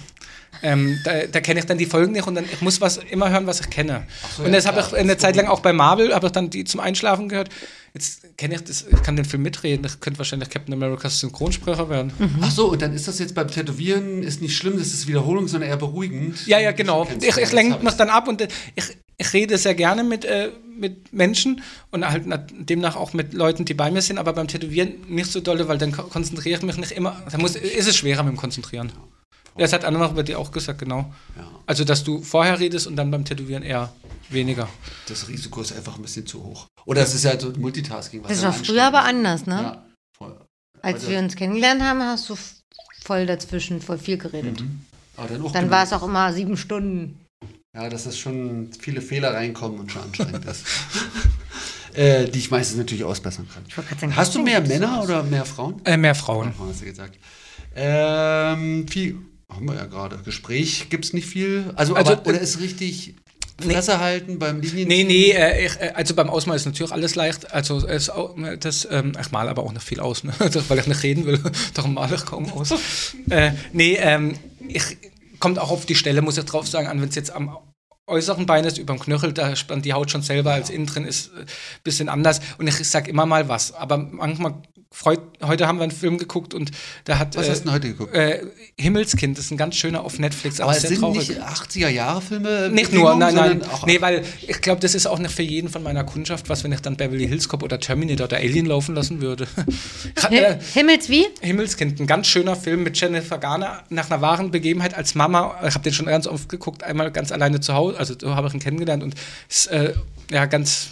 Ähm, 0.62 0.98
da 1.04 1.26
da 1.26 1.40
kenne 1.40 1.60
ich 1.60 1.66
dann 1.66 1.78
die 1.78 1.86
Folgen 1.86 2.12
nicht 2.12 2.26
und 2.26 2.34
dann 2.34 2.44
ich 2.44 2.60
muss 2.60 2.80
was 2.80 2.98
immer 2.98 3.30
hören, 3.30 3.46
was 3.46 3.60
ich 3.60 3.70
kenne. 3.70 4.06
so, 4.36 4.42
und 4.42 4.50
ja, 4.50 4.56
das 4.56 4.66
habe 4.66 4.78
klar, 4.80 4.92
ich 4.92 4.98
eine 4.98 5.16
Zeit 5.16 5.36
lang 5.36 5.46
auch 5.46 5.60
bei 5.60 5.72
Marvel, 5.72 6.14
habe 6.14 6.26
ich 6.26 6.32
dann 6.32 6.50
die 6.50 6.64
zum 6.64 6.80
Einschlafen 6.80 7.28
gehört. 7.28 7.48
Jetzt 7.94 8.36
kenne 8.36 8.54
ich 8.54 8.60
das, 8.62 8.84
ich 8.88 9.02
kann 9.02 9.16
den 9.16 9.24
Film 9.24 9.42
mitreden. 9.42 9.84
Ich 9.84 9.98
könnte 10.00 10.18
wahrscheinlich 10.18 10.48
Captain 10.50 10.72
Americas 10.74 11.18
Synchronsprecher 11.20 11.88
werden. 11.88 12.12
Ach 12.40 12.50
so, 12.50 12.70
und 12.70 12.80
dann 12.82 12.94
ist 12.94 13.08
das 13.08 13.18
jetzt 13.18 13.34
beim 13.34 13.48
Tätowieren 13.48 14.22
ist 14.22 14.40
nicht 14.42 14.56
schlimm, 14.56 14.78
das 14.78 14.88
ist 14.88 15.08
Wiederholung, 15.08 15.48
sondern 15.48 15.70
eher 15.70 15.76
beruhigend. 15.76 16.46
Ja, 16.46 16.60
ja, 16.60 16.72
genau. 16.72 17.08
Ich, 17.20 17.36
ich 17.36 17.52
lenke 17.52 17.82
mich 17.84 17.94
dann 17.94 18.08
ab 18.10 18.28
und 18.28 18.40
äh, 18.42 18.48
ich, 18.76 18.84
ich 19.18 19.32
rede 19.32 19.58
sehr 19.58 19.74
gerne 19.74 20.04
mit, 20.04 20.24
äh, 20.24 20.50
mit 20.78 21.12
Menschen 21.12 21.62
und 21.90 22.08
halt 22.08 22.22
na- 22.26 22.36
demnach 22.58 22.94
auch 22.96 23.12
mit 23.12 23.34
Leuten, 23.34 23.64
die 23.64 23.74
bei 23.74 23.90
mir 23.90 24.02
sind, 24.02 24.18
aber 24.18 24.32
beim 24.34 24.46
Tätowieren 24.46 24.92
nicht 25.08 25.30
so 25.32 25.40
dolle, 25.40 25.66
weil 25.68 25.78
dann 25.78 25.90
ko- 25.92 26.04
konzentriere 26.04 26.58
ich 26.58 26.62
mich 26.64 26.76
nicht 26.76 26.92
immer. 26.92 27.20
Da 27.30 27.38
muss, 27.38 27.56
ist 27.56 27.88
es 27.88 27.96
schwerer 27.96 28.22
mit 28.22 28.32
dem 28.34 28.36
Konzentrieren. 28.36 28.92
Ja, 29.60 29.64
Das 29.66 29.74
hat 29.74 29.84
Anna 29.84 29.98
noch 29.98 30.14
bei 30.14 30.22
dir 30.22 30.38
auch 30.38 30.50
gesagt, 30.50 30.78
genau. 30.78 31.12
Ja, 31.36 31.46
Also, 31.66 31.84
dass 31.84 32.02
du 32.02 32.22
vorher 32.22 32.58
redest 32.58 32.86
und 32.86 32.96
dann 32.96 33.10
beim 33.10 33.26
Tätowieren 33.26 33.62
eher 33.62 33.92
weniger. 34.30 34.66
das 35.06 35.28
Risiko 35.28 35.60
ist 35.60 35.72
einfach 35.72 35.96
ein 35.96 36.02
bisschen 36.02 36.26
zu 36.26 36.42
hoch. 36.42 36.66
Oder 36.86 37.02
es 37.02 37.14
ist 37.14 37.24
ja 37.24 37.38
so 37.38 37.52
Multitasking. 37.58 38.22
was 38.24 38.30
Das 38.30 38.42
war 38.42 38.52
früher 38.54 38.84
aber 38.86 39.04
anders, 39.04 39.44
ne? 39.44 39.54
Ja, 39.62 39.86
voll. 40.16 40.34
Als 40.80 40.94
Also- 40.94 41.10
wir 41.10 41.18
uns 41.18 41.36
kennengelernt 41.36 41.82
haben, 41.82 42.02
hast 42.02 42.30
du 42.30 42.36
voll 43.04 43.26
dazwischen, 43.26 43.82
voll 43.82 43.98
viel 43.98 44.16
geredet. 44.16 44.64
Aber 45.18 45.28
dann 45.28 45.42
auch 45.42 45.52
Dann 45.52 45.70
war 45.70 45.84
es 45.84 45.92
auch 45.92 46.04
immer 46.04 46.32
sieben 46.32 46.56
Stunden. 46.56 47.20
Ja, 47.76 47.90
dass 47.90 48.04
das 48.04 48.16
schon 48.18 48.70
viele 48.80 49.02
Fehler 49.02 49.34
reinkommen 49.34 49.78
und 49.78 49.92
schon 49.92 50.02
anstrengend 50.04 50.44
ist. 50.46 50.64
äh, 51.92 52.24
die 52.30 52.38
ich 52.38 52.50
meistens 52.50 52.78
natürlich 52.78 53.04
ausbessern 53.04 53.46
kann. 53.52 53.62
Ich 53.68 53.76
wollte 53.76 53.88
gerade 53.90 54.00
sagen, 54.00 54.16
Hast 54.16 54.34
du 54.34 54.42
mehr 54.42 54.62
Männer 54.62 55.02
oder 55.04 55.22
mehr 55.22 55.44
Frauen? 55.44 55.84
Äh, 55.84 55.98
mehr 55.98 56.14
Frauen. 56.14 56.54
Oh, 56.58 56.66
hast 56.70 56.80
du 56.80 56.86
gesagt. 56.86 57.18
Ähm, 57.76 58.88
viel, 58.88 59.18
haben 59.50 59.66
wir 59.66 59.74
ja 59.74 59.86
gerade. 59.86 60.18
Gespräch 60.24 60.88
gibt 60.90 61.04
es 61.04 61.12
nicht 61.12 61.26
viel. 61.26 61.72
Also, 61.76 61.94
Also, 61.94 62.12
aber, 62.12 62.26
oder 62.26 62.40
ist 62.40 62.60
richtig 62.60 63.14
Fresse 63.60 64.00
halten 64.00 64.38
beim 64.38 64.60
Linien? 64.60 64.88
Nee, 64.88 65.04
nee, 65.04 65.30
äh, 65.30 65.66
ich, 65.66 65.76
äh, 65.80 65.92
also 65.94 66.14
beim 66.14 66.30
Ausmalen 66.30 66.56
ist 66.56 66.66
natürlich 66.66 66.92
alles 66.92 67.14
leicht. 67.14 67.52
Also 67.52 67.86
es 67.86 68.10
das, 68.60 68.88
ähm, 68.90 69.12
ich 69.20 69.30
male 69.30 69.50
aber 69.50 69.62
auch 69.62 69.72
nicht 69.72 69.84
viel 69.84 70.00
aus, 70.00 70.24
ne? 70.24 70.32
weil 70.68 70.78
ich 70.78 70.86
nicht 70.86 71.02
reden 71.02 71.26
will. 71.26 71.40
Darum 71.74 71.94
male 71.94 72.16
ich 72.16 72.24
kaum 72.24 72.50
aus. 72.52 72.72
äh, 73.30 73.52
nee, 73.72 73.96
ähm, 74.00 74.36
ich 74.68 74.96
kommt 75.38 75.58
auch 75.58 75.70
auf 75.70 75.86
die 75.86 75.94
Stelle, 75.94 76.22
muss 76.22 76.38
ich 76.38 76.44
drauf 76.44 76.68
sagen, 76.68 76.86
an, 76.86 77.00
wenn 77.00 77.08
es 77.08 77.14
jetzt 77.14 77.32
am 77.32 77.56
äußeren 78.06 78.44
Bein 78.44 78.64
ist, 78.64 78.78
über 78.78 78.94
dem 78.94 79.00
Knöchel, 79.00 79.32
da 79.32 79.54
spannt 79.56 79.84
die 79.84 79.92
Haut 79.92 80.10
schon 80.10 80.22
selber, 80.22 80.52
als 80.52 80.68
innen 80.68 80.86
drin 80.86 81.04
ist 81.04 81.30
ein 81.34 81.46
bisschen 81.84 82.08
anders. 82.08 82.40
Und 82.58 82.66
ich 82.66 82.76
sag 82.88 83.08
immer 83.08 83.24
mal 83.24 83.48
was. 83.48 83.72
Aber 83.72 83.96
manchmal 83.96 84.62
heute 85.42 85.66
haben 85.68 85.78
wir 85.78 85.84
einen 85.84 85.92
Film 85.92 86.18
geguckt 86.18 86.52
und 86.52 86.72
da 87.04 87.18
hat 87.18 87.36
Was 87.36 87.46
äh, 87.46 87.50
hast 87.50 87.60
du 87.60 87.64
denn 87.66 87.72
heute 87.74 87.88
geguckt? 87.88 88.14
äh, 88.14 88.42
Himmelskind, 88.76 89.38
das 89.38 89.46
ist 89.46 89.50
ein 89.52 89.56
ganz 89.56 89.76
schöner 89.76 90.02
auf 90.04 90.18
Netflix, 90.18 90.60
Aber 90.60 90.72
es 90.72 90.80
sehr 90.82 90.90
sind 90.90 91.00
traurig. 91.00 91.28
nicht 91.28 91.40
80er-Jahre-Filme? 91.40 92.70
Nicht 92.70 92.92
nur, 92.92 93.14
nein, 93.14 93.34
nein. 93.34 93.62
Auch, 93.64 93.86
Nee, 93.86 94.00
weil 94.00 94.24
ich 94.46 94.60
glaube, 94.60 94.80
das 94.80 94.94
ist 94.94 95.06
auch 95.06 95.18
nicht 95.18 95.32
für 95.34 95.42
jeden 95.42 95.68
von 95.68 95.82
meiner 95.82 96.02
Kundschaft, 96.04 96.48
was 96.48 96.64
wenn 96.64 96.72
ich 96.72 96.80
dann 96.80 96.96
Beverly 96.96 97.28
Hills 97.28 97.48
Cop 97.48 97.62
oder 97.62 97.78
Terminator 97.78 98.26
oder 98.26 98.38
Alien 98.38 98.66
laufen 98.66 98.94
lassen 98.94 99.20
würde. 99.20 99.46
Hab, 100.22 100.32
äh, 100.32 100.58
Himmels 100.74 101.08
wie? 101.08 101.26
Himmelskind, 101.40 102.00
ein 102.00 102.06
ganz 102.06 102.26
schöner 102.26 102.56
Film 102.56 102.82
mit 102.82 103.00
Jennifer 103.00 103.38
Garner 103.38 103.84
nach 103.90 104.10
einer 104.10 104.20
wahren 104.20 104.50
Begebenheit 104.50 104.94
als 104.94 105.14
Mama. 105.14 105.56
Ich 105.66 105.74
habe 105.74 105.84
den 105.84 105.92
schon 105.92 106.06
ganz 106.06 106.26
oft 106.26 106.48
geguckt, 106.48 106.82
einmal 106.82 107.10
ganz 107.12 107.30
alleine 107.32 107.60
zu 107.60 107.74
Hause, 107.74 107.96
also 107.98 108.14
so 108.20 108.34
habe 108.34 108.48
ich 108.48 108.54
ihn 108.54 108.60
kennengelernt 108.60 109.02
und 109.02 109.14
ist 109.48 109.68
äh, 109.68 109.94
ja 110.32 110.46
ganz 110.46 110.88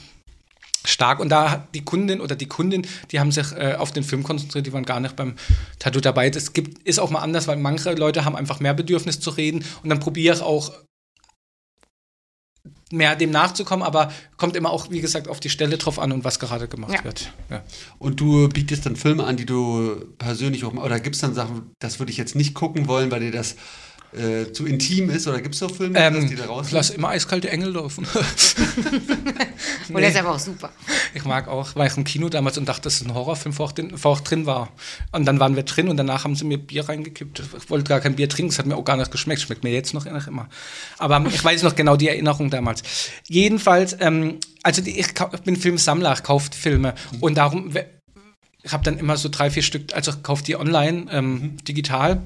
stark. 0.84 1.20
Und 1.20 1.28
da 1.28 1.50
hat 1.50 1.74
die 1.74 1.84
Kundin 1.84 2.20
oder 2.20 2.36
die 2.36 2.46
Kundin, 2.46 2.86
die 3.10 3.20
haben 3.20 3.32
sich 3.32 3.52
äh, 3.52 3.74
auf 3.78 3.92
den 3.92 4.04
Film 4.04 4.22
konzentriert, 4.22 4.66
die 4.66 4.72
waren 4.72 4.84
gar 4.84 5.00
nicht 5.00 5.16
beim 5.16 5.34
Tattoo 5.78 6.00
dabei. 6.00 6.30
Das 6.30 6.52
gibt, 6.52 6.86
ist 6.86 6.98
auch 6.98 7.10
mal 7.10 7.20
anders, 7.20 7.46
weil 7.48 7.56
manche 7.56 7.92
Leute 7.94 8.24
haben 8.24 8.36
einfach 8.36 8.60
mehr 8.60 8.74
Bedürfnis 8.74 9.20
zu 9.20 9.30
reden 9.30 9.64
und 9.82 9.88
dann 9.88 10.00
probiere 10.00 10.36
ich 10.36 10.42
auch 10.42 10.72
mehr 12.90 13.16
dem 13.16 13.30
nachzukommen, 13.30 13.82
aber 13.84 14.10
kommt 14.38 14.56
immer 14.56 14.70
auch, 14.70 14.90
wie 14.90 15.00
gesagt, 15.02 15.28
auf 15.28 15.40
die 15.40 15.50
Stelle 15.50 15.76
drauf 15.76 15.98
an 15.98 16.10
und 16.10 16.24
was 16.24 16.38
gerade 16.38 16.68
gemacht 16.68 16.92
Ja. 16.94 17.04
wird. 17.04 17.30
Ja. 17.50 17.62
Und 17.98 18.18
du 18.20 18.48
bietest 18.48 18.86
dann 18.86 18.96
Filme 18.96 19.24
an, 19.24 19.36
die 19.36 19.44
du 19.44 20.06
persönlich 20.16 20.64
auch, 20.64 20.72
oder 20.72 20.98
gibt 21.00 21.14
es 21.16 21.20
dann 21.20 21.34
Sachen, 21.34 21.72
das 21.80 21.98
würde 21.98 22.12
ich 22.12 22.18
jetzt 22.18 22.34
nicht 22.34 22.54
gucken 22.54 22.88
wollen, 22.88 23.10
weil 23.10 23.20
dir 23.20 23.30
das 23.30 23.56
äh, 24.16 24.52
zu 24.52 24.66
intim 24.66 25.10
ist, 25.10 25.26
oder 25.28 25.40
gibt 25.40 25.54
es 25.54 25.60
so 25.60 25.68
Filme, 25.68 25.94
dass 25.94 26.14
Ähm, 26.14 26.28
die 26.28 26.36
da 26.36 26.46
raus 26.46 26.66
ich 26.68 26.72
lasse 26.72 26.94
immer 26.94 27.08
eiskalte 27.08 27.50
Engel 27.50 27.72
laufen. 27.72 28.06
Und 29.88 29.94
der 30.00 30.08
ist 30.08 30.16
aber 30.16 30.30
auch 30.30 30.38
super. 30.38 30.70
Ich 31.14 31.24
mag 31.24 31.48
auch, 31.48 31.76
war 31.76 31.86
ich 31.86 31.96
im 31.96 32.04
Kino 32.04 32.28
damals 32.28 32.58
und 32.58 32.68
dachte, 32.68 32.82
das 32.82 32.94
ist 32.94 33.06
ein 33.06 33.14
Horrorfilm, 33.14 33.52
vor 33.52 33.66
auch, 33.66 33.72
drin, 33.72 33.96
vor 33.96 34.12
auch 34.12 34.20
drin 34.20 34.46
war. 34.46 34.70
Und 35.12 35.24
dann 35.24 35.40
waren 35.40 35.56
wir 35.56 35.62
drin 35.62 35.88
und 35.88 35.96
danach 35.96 36.24
haben 36.24 36.36
sie 36.36 36.44
mir 36.44 36.58
Bier 36.58 36.88
reingekippt. 36.88 37.42
Ich 37.58 37.70
wollte 37.70 37.88
gar 37.88 38.00
kein 38.00 38.16
Bier 38.16 38.28
trinken, 38.28 38.50
es 38.50 38.58
hat 38.58 38.66
mir 38.66 38.76
auch 38.76 38.84
gar 38.84 38.96
nicht 38.96 39.10
geschmeckt. 39.10 39.40
Schmeckt 39.40 39.64
mir 39.64 39.72
jetzt 39.72 39.94
noch 39.94 40.04
noch 40.04 40.26
immer. 40.26 40.48
Aber 40.98 41.24
ich 41.26 41.42
weiß 41.42 41.62
noch 41.62 41.76
genau 41.76 41.96
die 41.96 42.08
Erinnerung 42.08 42.50
damals. 42.50 42.82
Jedenfalls, 43.26 43.96
ähm, 44.00 44.38
also 44.62 44.82
die, 44.82 44.98
ich, 44.98 45.14
bin 45.44 45.56
Filmsammler, 45.56 46.12
ich 46.12 46.22
kaufe 46.22 46.50
Filme. 46.52 46.94
Und 47.20 47.36
darum, 47.36 47.72
ich 48.62 48.72
habe 48.72 48.84
dann 48.84 48.98
immer 48.98 49.16
so 49.16 49.28
drei, 49.28 49.50
vier 49.50 49.62
Stück, 49.62 49.94
also 49.94 50.12
ich 50.12 50.22
kaufe 50.22 50.42
die 50.44 50.56
online, 50.56 51.06
ähm, 51.10 51.56
digital. 51.64 52.22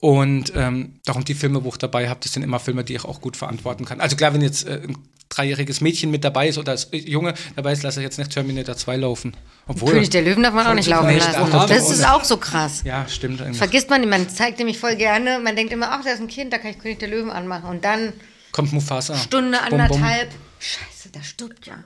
Und 0.00 0.52
ähm, 0.56 0.98
darum 1.04 1.24
die 1.24 1.34
Filme, 1.34 1.62
wo 1.62 1.68
ich 1.68 1.76
dabei 1.76 2.08
habe, 2.08 2.20
das 2.22 2.32
sind 2.32 2.42
immer 2.42 2.58
Filme, 2.58 2.84
die 2.84 2.94
ich 2.94 3.04
auch 3.04 3.20
gut 3.20 3.36
verantworten 3.36 3.84
kann. 3.84 4.00
Also 4.00 4.16
klar, 4.16 4.32
wenn 4.32 4.40
jetzt 4.40 4.66
äh, 4.66 4.80
ein 4.82 4.96
dreijähriges 5.28 5.80
Mädchen 5.82 6.10
mit 6.10 6.24
dabei 6.24 6.48
ist 6.48 6.56
oder 6.58 6.72
als 6.72 6.88
Junge 6.92 7.34
dabei 7.54 7.72
ist, 7.72 7.82
lasse 7.82 8.00
ich 8.00 8.04
jetzt 8.04 8.18
nicht 8.18 8.32
Terminator 8.32 8.76
2 8.76 8.96
laufen. 8.96 9.36
Obwohl, 9.66 9.92
König 9.92 10.08
der 10.10 10.22
Löwen 10.22 10.42
darf 10.42 10.54
man 10.54 10.66
auch 10.66 10.74
nicht 10.74 10.88
laufen 10.88 11.16
lassen. 11.16 11.34
ach, 11.36 11.68
Das 11.68 11.84
doch, 11.84 11.92
ist 11.92 12.08
auch 12.08 12.24
so 12.24 12.38
krass. 12.38 12.82
ja, 12.84 13.06
stimmt 13.08 13.42
eigentlich. 13.42 13.58
Vergisst 13.58 13.90
man, 13.90 14.08
man 14.08 14.28
zeigt 14.28 14.58
nämlich 14.58 14.78
voll 14.78 14.96
gerne, 14.96 15.38
man 15.38 15.54
denkt 15.54 15.72
immer, 15.72 15.92
ach, 15.92 16.02
da 16.02 16.10
ist 16.10 16.20
ein 16.20 16.28
Kind, 16.28 16.52
da 16.52 16.58
kann 16.58 16.70
ich 16.70 16.78
König 16.78 16.98
der 16.98 17.08
Löwen 17.08 17.30
anmachen. 17.30 17.68
Und 17.68 17.84
dann 17.84 18.14
Kommt 18.52 18.72
Mufasa. 18.72 19.16
Stunde, 19.16 19.58
Bum, 19.68 19.78
bum. 19.78 19.80
anderthalb. 19.82 20.30
Scheiße, 20.58 21.10
da 21.12 21.22
stirbt 21.22 21.66
ja. 21.66 21.84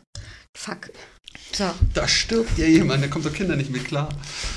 Fuck. 0.57 0.91
So. 1.53 1.65
Da 1.93 2.09
stirbt 2.09 2.57
ja 2.59 2.67
jemand, 2.67 3.03
da 3.03 3.09
kommt 3.09 3.27
doch 3.27 3.33
Kinder 3.33 3.57
nicht 3.57 3.71
mit 3.71 3.85
klar. 3.85 4.09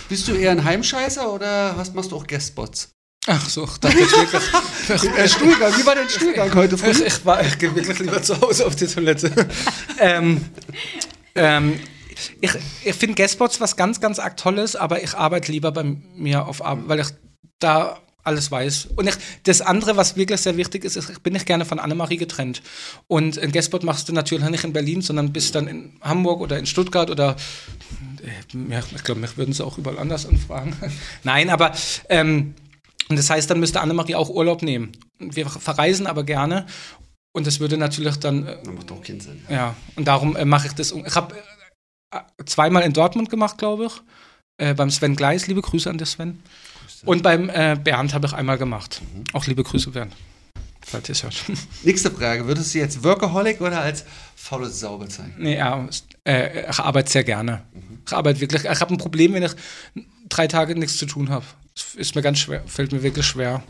Bist 0.10 0.28
du 0.28 0.34
eher 0.34 0.51
ein 0.51 0.64
Heimscheißer 0.64 1.32
oder 1.34 1.76
hast, 1.76 1.93
machst 1.95 2.12
du 2.12 2.16
auch 2.16 2.26
Guestspots? 2.26 2.89
Ach 3.30 3.49
so, 3.49 3.65
ich 3.65 3.78
dachte 3.78 3.99
jetzt 3.99 4.17
wirklich. 4.17 4.43
Äh, 5.17 5.28
Stuhlgang, 5.28 5.73
wie 5.78 5.86
war 5.86 5.95
dein 5.95 6.09
Stuhlgang 6.09 6.53
heute 6.55 6.78
früh? 6.78 6.91
ich, 6.91 7.01
ich, 7.01 7.25
war, 7.25 7.45
ich 7.45 7.57
gehe 7.57 7.75
wirklich 7.75 7.99
lieber 7.99 8.21
zu 8.21 8.39
Hause 8.39 8.65
auf 8.65 8.75
die 8.78 8.88
Toilette. 8.88 9.32
ähm, 9.99 10.45
ähm, 11.36 11.78
ich 12.39 12.51
ich 12.86 12.95
finde 12.95 13.15
Guestspots 13.15 13.59
was 13.59 13.75
ganz, 13.75 13.99
ganz 13.99 14.19
arg 14.19 14.38
Tolles, 14.38 14.78
aber 14.78 15.03
ich 15.03 15.13
arbeite 15.13 15.51
lieber 15.51 15.73
bei 15.73 15.84
mir 16.15 16.47
auf 16.47 16.63
Arbeit, 16.65 16.88
weil 16.88 16.99
ich 17.01 17.07
da 17.59 17.99
alles 18.23 18.49
weiß. 18.49 18.89
Und 18.95 19.07
ich, 19.07 19.15
das 19.43 19.61
andere, 19.61 19.97
was 19.97 20.15
wirklich 20.15 20.41
sehr 20.41 20.57
wichtig 20.57 20.86
ist, 20.86 20.95
ist, 20.95 21.09
ich 21.09 21.19
bin 21.19 21.34
nicht 21.34 21.45
gerne 21.45 21.65
von 21.65 21.80
Annemarie 21.80 22.17
getrennt. 22.17 22.61
Und 23.07 23.38
ein 23.39 23.51
Guestspot 23.51 23.84
machst 23.84 24.07
du 24.09 24.13
natürlich 24.13 24.47
nicht 24.49 24.63
in 24.63 24.73
Berlin, 24.73 25.01
sondern 25.01 25.34
bist 25.34 25.55
dann 25.55 25.67
in 25.67 25.93
Hamburg 26.01 26.41
oder 26.41 26.57
in 26.57 26.65
Stuttgart 26.65 27.09
oder 27.09 27.36
äh, 28.23 28.71
ja, 28.71 28.82
ich 28.95 29.03
glaube, 29.03 29.21
mich 29.21 29.38
würden 29.38 29.53
sie 29.53 29.65
auch 29.65 29.78
überall 29.78 29.99
anders 29.99 30.25
anfragen. 30.25 30.75
Nein, 31.23 31.49
aber 31.49 31.73
ähm, 32.09 32.53
und 33.10 33.18
das 33.18 33.30
heißt, 33.30 33.49
dann 33.49 33.60
müsste 33.60 33.82
Annemarie 33.82 34.16
auch 34.16 34.30
Urlaub 34.30 34.62
nehmen. 34.62 34.91
Wir 35.20 35.49
verreisen 35.49 36.08
aber 36.08 36.24
gerne. 36.24 36.66
Und 37.34 37.45
das 37.45 37.60
würde 37.60 37.78
natürlich 37.78 38.18
dann, 38.18 38.47
äh, 38.47 38.58
Das 38.64 38.74
macht 38.74 38.89
doch 38.89 39.01
keinen 39.01 39.20
Sinn. 39.20 39.41
ja, 39.49 39.76
und 39.95 40.08
darum 40.08 40.36
äh, 40.36 40.45
mache 40.45 40.68
ich 40.68 40.74
das. 40.74 40.91
Ich 40.91 41.16
habe 41.16 41.36
äh, 42.12 42.20
zweimal 42.45 42.84
in 42.84 42.93
Dortmund 42.93 43.30
gemacht, 43.30 43.58
glaube 43.58 43.86
ich. 43.86 43.93
Äh, 44.60 44.74
beim 44.74 44.89
Sven 44.89 45.16
Gleis, 45.16 45.47
liebe 45.47 45.62
Grüße 45.62 45.89
an 45.89 45.97
den 45.97 46.08
Sven. 46.08 46.41
Und 47.05 47.22
beim 47.22 47.49
äh, 47.49 47.78
Bernd 47.82 48.14
habe 48.14 48.26
ich 48.26 48.34
einmal 48.34 48.58
gemacht. 48.58 49.01
Auch 49.34 49.45
liebe 49.45 49.64
Grüße, 49.64 49.91
Bernd. 49.91 50.14
Falls 50.82 51.10
ihr 51.10 51.14
es 51.14 51.24
hört. 51.24 51.36
Nächste 51.84 52.10
Frage, 52.10 52.47
würdest 52.47 52.74
du 52.74 52.80
jetzt 52.80 53.03
Workaholic 53.03 53.62
oder 53.62 53.82
als 53.82 54.03
faule 54.36 54.68
Sau 54.70 54.97
bezeichnen? 54.97 55.36
Nee, 55.38 55.58
ja, 55.58 55.88
äh, 56.24 56.70
ich 56.70 56.80
arbeite 56.80 57.12
sehr 57.12 57.24
gerne. 57.24 57.62
Ich 58.05 58.14
arbeite 58.14 58.39
wirklich. 58.39 58.64
Ich 58.64 58.82
habe 58.82 58.93
ein 58.93 58.97
Problem, 58.97 59.34
wenn 59.34 59.43
ich 59.43 59.51
drei 60.30 60.47
Tage 60.47 60.75
nichts 60.75 60.97
zu 60.97 61.05
tun 61.05 61.30
habe. 61.30 61.45
Das 61.75 61.95
ist 61.95 62.15
mir 62.15 62.21
ganz 62.21 62.39
schwer, 62.39 62.63
fällt 62.65 62.91
mir 62.91 63.03
wirklich 63.03 63.25
schwer. 63.25 63.63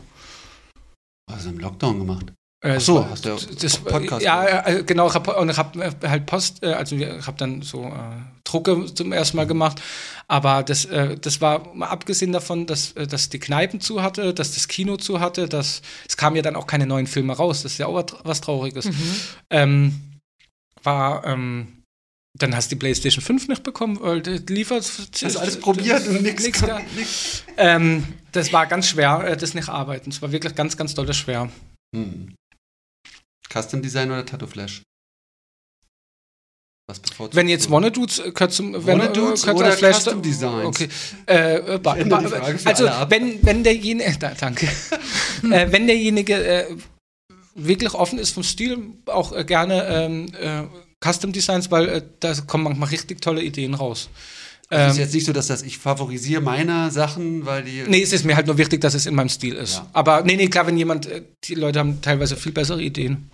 Was 1.26 1.38
hast 1.38 1.46
du 1.46 1.50
im 1.50 1.58
Lockdown 1.58 1.98
gemacht? 1.98 2.32
Äh, 2.60 2.74
Ach 2.76 2.80
so, 2.80 3.08
hast 3.08 3.24
du 3.24 3.28
ja 3.28 3.36
das, 3.36 3.76
Podcast 3.78 4.22
Ja, 4.22 4.66
äh, 4.66 4.82
genau. 4.82 5.06
Und 5.06 5.48
ich 5.48 5.56
habe 5.56 5.94
halt 6.02 6.26
Post, 6.26 6.64
äh, 6.64 6.72
also 6.72 6.96
ich 6.96 7.06
habe 7.06 7.36
dann 7.36 7.62
so 7.62 7.84
äh, 7.84 7.92
Drucke 8.42 8.92
zum 8.92 9.12
ersten 9.12 9.36
Mal 9.36 9.46
gemacht. 9.46 9.80
Aber 10.26 10.64
das, 10.64 10.84
äh, 10.86 11.16
das 11.16 11.40
war 11.40 11.72
mal 11.74 11.86
abgesehen 11.86 12.32
davon, 12.32 12.66
dass, 12.66 12.92
äh, 12.92 13.06
dass 13.06 13.28
die 13.28 13.38
Kneipen 13.38 13.80
zu 13.80 14.02
hatte, 14.02 14.34
dass 14.34 14.54
das 14.54 14.66
Kino 14.66 14.96
zu 14.96 15.20
hatte, 15.20 15.48
dass 15.48 15.82
es 16.08 16.16
kamen 16.16 16.34
ja 16.34 16.42
dann 16.42 16.56
auch 16.56 16.66
keine 16.66 16.86
neuen 16.86 17.06
Filme 17.06 17.36
raus. 17.36 17.62
Das 17.62 17.72
ist 17.72 17.78
ja 17.78 17.86
auch 17.86 18.04
was, 18.24 18.40
Trauriges. 18.40 18.88
Ähm, 19.50 20.20
war 20.82 21.24
ähm, 21.26 21.77
dann 22.38 22.54
hast 22.54 22.70
du 22.70 22.76
die 22.76 22.78
PlayStation 22.78 23.22
5 23.22 23.48
nicht 23.48 23.62
bekommen, 23.62 23.98
weil 24.00 24.22
die 24.22 24.38
liefert. 24.52 24.84
Hast 24.84 25.22
du 25.22 25.38
alles 25.40 25.58
probiert 25.58 26.06
und 26.06 26.22
nichts 26.22 26.60
da. 26.60 26.80
Ähm, 27.56 28.04
das 28.32 28.52
war 28.52 28.66
ganz 28.66 28.88
schwer, 28.88 29.24
äh, 29.26 29.36
das 29.36 29.54
nicht 29.54 29.68
arbeiten. 29.68 30.10
Es 30.10 30.22
war 30.22 30.30
wirklich 30.30 30.54
ganz, 30.54 30.76
ganz 30.76 30.94
doll 30.94 31.12
schwer. 31.12 31.50
Hm. 31.94 32.34
Custom 33.52 33.82
Design 33.82 34.10
oder 34.10 34.24
Tattoo 34.24 34.46
Flash? 34.46 34.82
Was 36.88 37.00
bevorzugst 37.00 37.36
Wenn 37.36 37.48
jetzt 37.48 37.66
du? 37.66 37.70
Monodudes 37.70 38.18
äh, 38.18 38.30
gehört 38.30 38.52
zum 38.52 38.74
wenn, 38.86 38.98
Monodudes 38.98 39.44
äh, 39.44 39.50
oder 39.50 39.72
Flash- 39.72 39.96
Custom 39.96 40.22
Designs? 40.22 40.66
Okay. 40.66 40.88
Äh, 41.26 41.74
äh, 41.74 41.78
ba, 41.78 41.94
ba, 41.94 42.18
also 42.64 42.84
wenn 43.08 43.44
wenn 43.44 43.64
derjenige 43.64 44.16
da, 44.18 44.30
danke 44.34 44.66
äh, 44.66 45.72
wenn 45.72 45.86
derjenige 45.86 46.78
wirklich 47.54 47.92
offen 47.94 48.18
ist 48.18 48.30
vom 48.30 48.42
Stil 48.42 48.78
auch 49.06 49.34
gerne 49.44 49.84
ähm, 49.86 50.32
äh, 50.34 50.62
Custom 51.02 51.32
Designs, 51.32 51.70
weil 51.70 51.88
äh, 51.88 52.02
da 52.20 52.34
kommen 52.46 52.64
manchmal 52.64 52.88
richtig 52.88 53.20
tolle 53.22 53.42
Ideen 53.42 53.74
raus. 53.74 54.08
Also 54.70 54.84
es 54.84 54.90
ist 54.92 54.96
Ähm, 54.98 55.04
jetzt 55.04 55.14
nicht 55.14 55.26
so, 55.26 55.32
dass 55.32 55.46
das 55.46 55.62
ich 55.62 55.78
favorisiere 55.78 56.42
meine 56.42 56.90
Sachen, 56.90 57.46
weil 57.46 57.64
die. 57.64 57.84
Nee, 57.88 58.02
es 58.02 58.12
ist 58.12 58.24
mir 58.24 58.36
halt 58.36 58.46
nur 58.46 58.58
wichtig, 58.58 58.80
dass 58.82 58.94
es 58.94 59.06
in 59.06 59.14
meinem 59.14 59.30
Stil 59.30 59.54
ist. 59.54 59.76
Ja. 59.76 59.86
Aber 59.94 60.22
nee, 60.22 60.36
nee, 60.36 60.48
klar, 60.48 60.66
wenn 60.66 60.76
jemand, 60.76 61.06
äh, 61.06 61.22
die 61.44 61.54
Leute 61.54 61.78
haben 61.78 62.02
teilweise 62.02 62.36
viel 62.36 62.52
bessere 62.52 62.82
Ideen. 62.82 63.30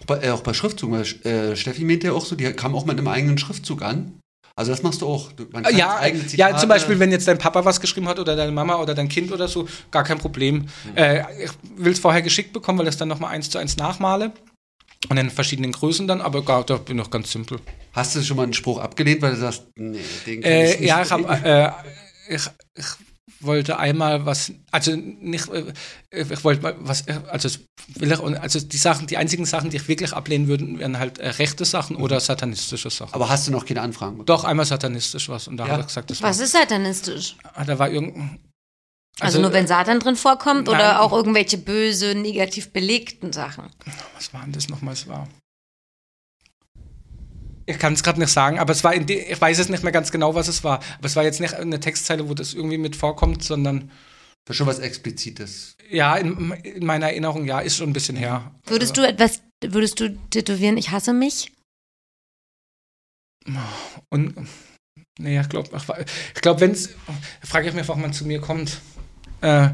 Auch 0.00 0.06
bei, 0.06 0.18
äh, 0.22 0.30
auch 0.30 0.40
bei 0.40 0.52
Schriftzügen, 0.54 0.94
weil 0.94 1.02
äh, 1.32 1.54
Steffi 1.56 1.84
meinte 1.84 2.08
ja 2.08 2.12
auch 2.14 2.24
so, 2.24 2.34
die 2.34 2.50
kam 2.52 2.74
auch 2.74 2.84
mit 2.84 2.98
einem 2.98 3.06
eigenen 3.08 3.38
Schriftzug 3.38 3.82
an. 3.82 4.18
Also 4.56 4.72
das 4.72 4.82
machst 4.82 5.00
du 5.00 5.06
auch. 5.06 5.30
Kann 5.52 5.64
Ja, 5.74 6.00
ja, 6.34 6.56
zum 6.56 6.68
Beispiel, 6.68 6.98
wenn 6.98 7.10
jetzt 7.10 7.26
dein 7.26 7.38
Papa 7.38 7.64
was 7.64 7.80
geschrieben 7.80 8.08
hat 8.08 8.18
oder 8.18 8.36
deine 8.36 8.52
Mama 8.52 8.76
oder 8.76 8.94
dein 8.94 9.08
Kind 9.08 9.32
oder 9.32 9.48
so, 9.48 9.66
gar 9.90 10.04
kein 10.04 10.18
Problem. 10.18 10.66
Äh, 10.94 11.20
ich 11.44 11.50
will 11.76 11.92
es 11.92 12.00
vorher 12.00 12.20
geschickt 12.22 12.52
bekommen, 12.52 12.78
weil 12.78 12.86
ich 12.86 12.92
es 12.92 12.98
dann 12.98 13.08
nochmal 13.08 13.30
eins 13.30 13.48
zu 13.48 13.58
eins 13.58 13.76
nachmale. 13.76 14.32
Und 15.08 15.16
in 15.16 15.30
verschiedenen 15.30 15.72
Größen 15.72 16.06
dann, 16.06 16.20
aber 16.20 16.44
gar, 16.44 16.64
da 16.64 16.76
bin 16.76 16.98
ich 16.98 17.10
ganz 17.10 17.32
simpel. 17.32 17.58
Hast 17.92 18.14
du 18.16 18.22
schon 18.22 18.36
mal 18.36 18.44
einen 18.44 18.52
Spruch 18.54 18.78
abgelehnt, 18.78 19.20
weil 19.22 19.32
du 19.34 19.40
sagst, 19.40 19.64
nee, 19.76 19.98
den 20.26 20.40
kann 20.40 20.52
ich 20.52 20.58
Äh, 20.58 20.80
nicht 20.80 20.88
ja, 20.88 21.02
ich, 21.02 21.10
hab, 21.10 21.44
äh, 21.44 21.70
ich, 22.28 22.42
ich 22.76 22.86
wollte 23.40 23.78
einmal 23.78 24.24
was, 24.24 24.52
also 24.70 24.94
nicht, 24.94 25.48
äh, 25.48 25.72
ich 26.10 26.44
wollte 26.44 26.62
mal 26.62 26.76
was, 26.78 27.04
also, 27.28 27.48
ich, 27.48 27.60
also 28.40 28.60
die 28.60 28.76
Sachen, 28.76 29.08
die 29.08 29.16
einzigen 29.16 29.44
Sachen, 29.44 29.70
die 29.70 29.76
ich 29.78 29.88
wirklich 29.88 30.12
ablehnen 30.12 30.46
würde, 30.46 30.78
wären 30.78 30.98
halt 30.98 31.18
äh, 31.18 31.28
rechte 31.30 31.64
Sachen 31.64 31.96
oder 31.96 32.20
satanistische 32.20 32.88
Sachen. 32.88 33.12
Aber 33.14 33.28
hast 33.28 33.48
du 33.48 33.52
noch 33.52 33.66
keine 33.66 33.80
Anfragen? 33.82 34.12
bekommen? 34.12 34.26
Doch, 34.26 34.44
einmal 34.44 34.64
satanistisch 34.66 35.28
was 35.28 35.48
und 35.48 35.56
da 35.56 35.64
Ja. 35.66 35.72
habe 35.72 35.80
ich 35.82 35.88
gesagt, 35.88 36.10
das 36.10 36.22
Was 36.22 36.38
war, 36.38 36.44
ist 36.44 36.52
satanistisch? 36.52 37.36
ah, 37.54 37.64
da 37.64 37.78
war 37.78 37.90
irgendein. 37.90 38.38
Also, 39.20 39.40
nur 39.40 39.52
wenn 39.52 39.66
Satan 39.66 40.00
drin 40.00 40.16
vorkommt 40.16 40.66
nein. 40.66 40.74
oder 40.74 41.02
auch 41.02 41.12
irgendwelche 41.12 41.58
böse, 41.58 42.14
negativ 42.14 42.72
belegten 42.72 43.32
Sachen? 43.32 43.68
Was 44.14 44.32
war 44.32 44.42
denn 44.42 44.52
das 44.52 44.68
nochmal? 44.68 44.94
Es 44.94 45.06
war. 45.06 45.28
Ich 47.66 47.78
kann 47.78 47.92
es 47.92 48.02
gerade 48.02 48.18
nicht 48.18 48.32
sagen, 48.32 48.58
aber 48.58 48.72
es 48.72 48.82
war 48.82 48.92
in 48.94 49.08
ich 49.08 49.40
weiß 49.40 49.58
es 49.58 49.68
nicht 49.68 49.84
mehr 49.84 49.92
ganz 49.92 50.10
genau, 50.10 50.34
was 50.34 50.48
es 50.48 50.64
war. 50.64 50.80
Aber 50.98 51.06
es 51.06 51.14
war 51.14 51.22
jetzt 51.22 51.40
nicht 51.40 51.54
eine 51.54 51.78
Textzeile, 51.78 52.28
wo 52.28 52.34
das 52.34 52.54
irgendwie 52.54 52.78
mit 52.78 52.96
vorkommt, 52.96 53.44
sondern 53.44 53.90
Das 54.44 54.54
ist 54.54 54.58
schon 54.58 54.66
was 54.66 54.80
Explizites. 54.80 55.76
ja, 55.88 56.16
in, 56.16 56.50
in 56.64 56.84
meiner 56.84 57.10
Erinnerung, 57.10 57.44
ja, 57.44 57.60
ist 57.60 57.76
schon 57.76 57.90
ein 57.90 57.92
bisschen 57.92 58.16
her. 58.16 58.52
Würdest 58.66 58.96
du 58.96 59.06
etwas, 59.06 59.42
würdest 59.64 60.00
du 60.00 60.16
tätowieren, 60.30 60.76
ich 60.76 60.90
hasse 60.90 61.12
mich? 61.12 61.52
Und 64.08 64.34
Nee, 65.18 65.38
ich 65.38 65.48
glaube, 65.48 65.68
ich 66.34 66.40
glaube, 66.40 66.60
wenn 66.60 66.70
es, 66.70 66.90
frage 67.44 67.68
ich 67.68 67.74
mich, 67.74 67.86
warum 67.86 68.02
man 68.02 68.12
zu 68.12 68.24
mir 68.26 68.40
kommt. 68.40 68.80
Äh, 69.42 69.70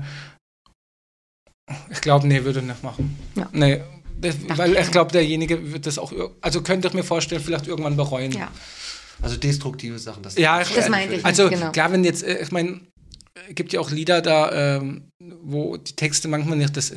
ich 1.90 2.00
glaube, 2.00 2.26
nee, 2.26 2.44
würde 2.44 2.62
nicht 2.62 2.82
machen. 2.82 3.16
Ja. 3.36 3.48
Nee, 3.52 3.82
das, 4.20 4.36
weil 4.56 4.74
ich 4.76 4.90
glaube, 4.90 5.12
derjenige 5.12 5.72
wird 5.72 5.86
das 5.86 5.98
auch, 5.98 6.12
also 6.40 6.62
könnte 6.62 6.88
ich 6.88 6.94
mir 6.94 7.04
vorstellen, 7.04 7.42
vielleicht 7.42 7.66
irgendwann 7.66 7.96
bereuen. 7.96 8.32
Ja. 8.32 8.50
Also 9.20 9.36
destruktive 9.36 9.98
Sachen. 9.98 10.22
Das 10.22 10.36
Ja, 10.36 10.60
ich- 10.62 10.74
Das 10.74 10.88
meinte 10.88 11.14
ich. 11.16 11.24
Also 11.24 11.48
Genau. 11.50 11.70
klar, 11.72 11.92
wenn 11.92 12.04
jetzt, 12.04 12.22
äh, 12.22 12.40
ich 12.42 12.50
meine, 12.52 12.80
es 13.48 13.54
gibt 13.54 13.72
ja 13.72 13.80
auch 13.80 13.90
Lieder 13.90 14.22
da, 14.22 14.76
ähm, 14.78 15.10
wo 15.42 15.76
die 15.76 15.94
Texte 15.94 16.28
manchmal 16.28 16.56
nicht 16.58 16.76
das. 16.76 16.92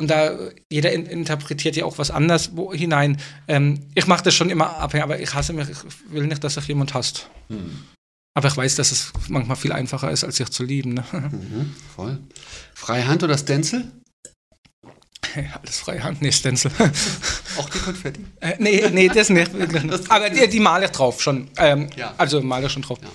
Und 0.00 0.08
da 0.10 0.38
jeder 0.70 0.92
in, 0.92 1.06
interpretiert 1.06 1.74
ja 1.76 1.84
auch 1.84 1.98
was 1.98 2.10
anders 2.10 2.50
wo, 2.56 2.72
hinein. 2.72 3.18
Ähm, 3.48 3.80
ich 3.94 4.06
mache 4.06 4.22
das 4.24 4.34
schon 4.34 4.50
immer 4.50 4.76
abhängig, 4.76 5.04
aber 5.04 5.20
ich 5.20 5.32
hasse 5.34 5.52
mich, 5.52 5.68
ich 5.70 5.78
will 6.10 6.26
nicht, 6.26 6.42
dass 6.44 6.54
sich 6.54 6.66
jemand 6.68 6.94
hasst. 6.94 7.28
Hm. 7.48 7.84
Aber 8.36 8.48
ich 8.48 8.56
weiß, 8.56 8.74
dass 8.74 8.92
es 8.92 9.12
manchmal 9.28 9.56
viel 9.56 9.72
einfacher 9.72 10.10
ist, 10.10 10.22
als 10.22 10.36
sich 10.36 10.50
zu 10.50 10.62
lieben. 10.62 10.92
Ne? 10.92 11.04
Mhm, 11.10 11.74
voll. 11.96 12.18
Freihand 12.74 13.22
oder 13.22 13.38
Stencil? 13.38 13.90
Alles 15.58 15.78
Freihand, 15.78 16.20
nee, 16.20 16.30
Stencil. 16.30 16.70
Auch 17.56 17.70
die 17.70 17.78
Konfetti? 17.78 18.20
äh, 18.40 18.56
nee, 18.58 18.84
nee, 18.92 19.08
das 19.08 19.30
nicht. 19.30 19.54
wirklich 19.54 19.84
nicht. 19.84 20.10
Aber 20.10 20.28
die, 20.28 20.46
die 20.48 20.60
male 20.60 20.84
ich 20.84 20.90
drauf 20.90 21.22
schon. 21.22 21.48
Ähm, 21.56 21.88
Ja. 21.96 22.14
Also 22.18 22.42
male 22.42 22.66
ich 22.66 22.72
schon 22.72 22.82
drauf. 22.82 22.98
Ja. 23.02 23.08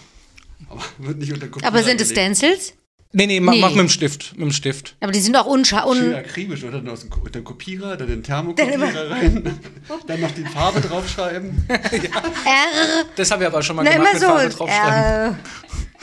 Aber 0.70 0.82
wird 0.98 1.20
nicht 1.20 1.32
unter 1.32 1.48
Kopf. 1.50 1.64
Aber 1.64 1.84
sind 1.84 2.02
es 2.02 2.10
Stencils? 2.10 2.74
Nee, 3.14 3.28
nee, 3.28 3.40
mach, 3.42 3.54
Nee. 3.54 3.60
mach 3.62 3.72
mit 3.72 3.80
dem 3.80 3.90
Stift. 3.90 4.32
Mit 4.38 4.42
dem 4.48 4.52
Stift. 4.54 4.96
Aber 5.02 5.12
die 5.12 5.20
sind 5.20 5.36
auch 5.36 5.46
unscha 5.46 5.82
Schön 5.94 6.08
un 6.10 6.16
akribisch, 6.16 6.64
oder? 6.64 6.78
Dann 6.78 6.90
aus 6.90 7.02
dem 7.02 7.10
den 7.32 7.44
Kopierer, 7.44 7.98
dann 7.98 8.08
den 8.08 8.24
Thermokopierer 8.24 9.10
rein, 9.12 9.60
dann 10.08 10.22
noch 10.22 10.32
die 10.32 10.46
Farbe 10.46 10.80
draufschreiben. 10.80 11.66
R. 11.68 13.06
Das 13.16 13.32
habe 13.32 13.44
ich 13.44 13.48
aber 13.50 13.62
schon 13.62 13.76
mal 13.76 13.84
Na, 13.84 13.92
gemacht 13.92 14.14
immer 14.14 14.14
mit 14.14 14.22
so. 14.22 14.28
Farbe 14.28 14.50
draufschreiben. 14.50 14.94
R. 14.94 15.40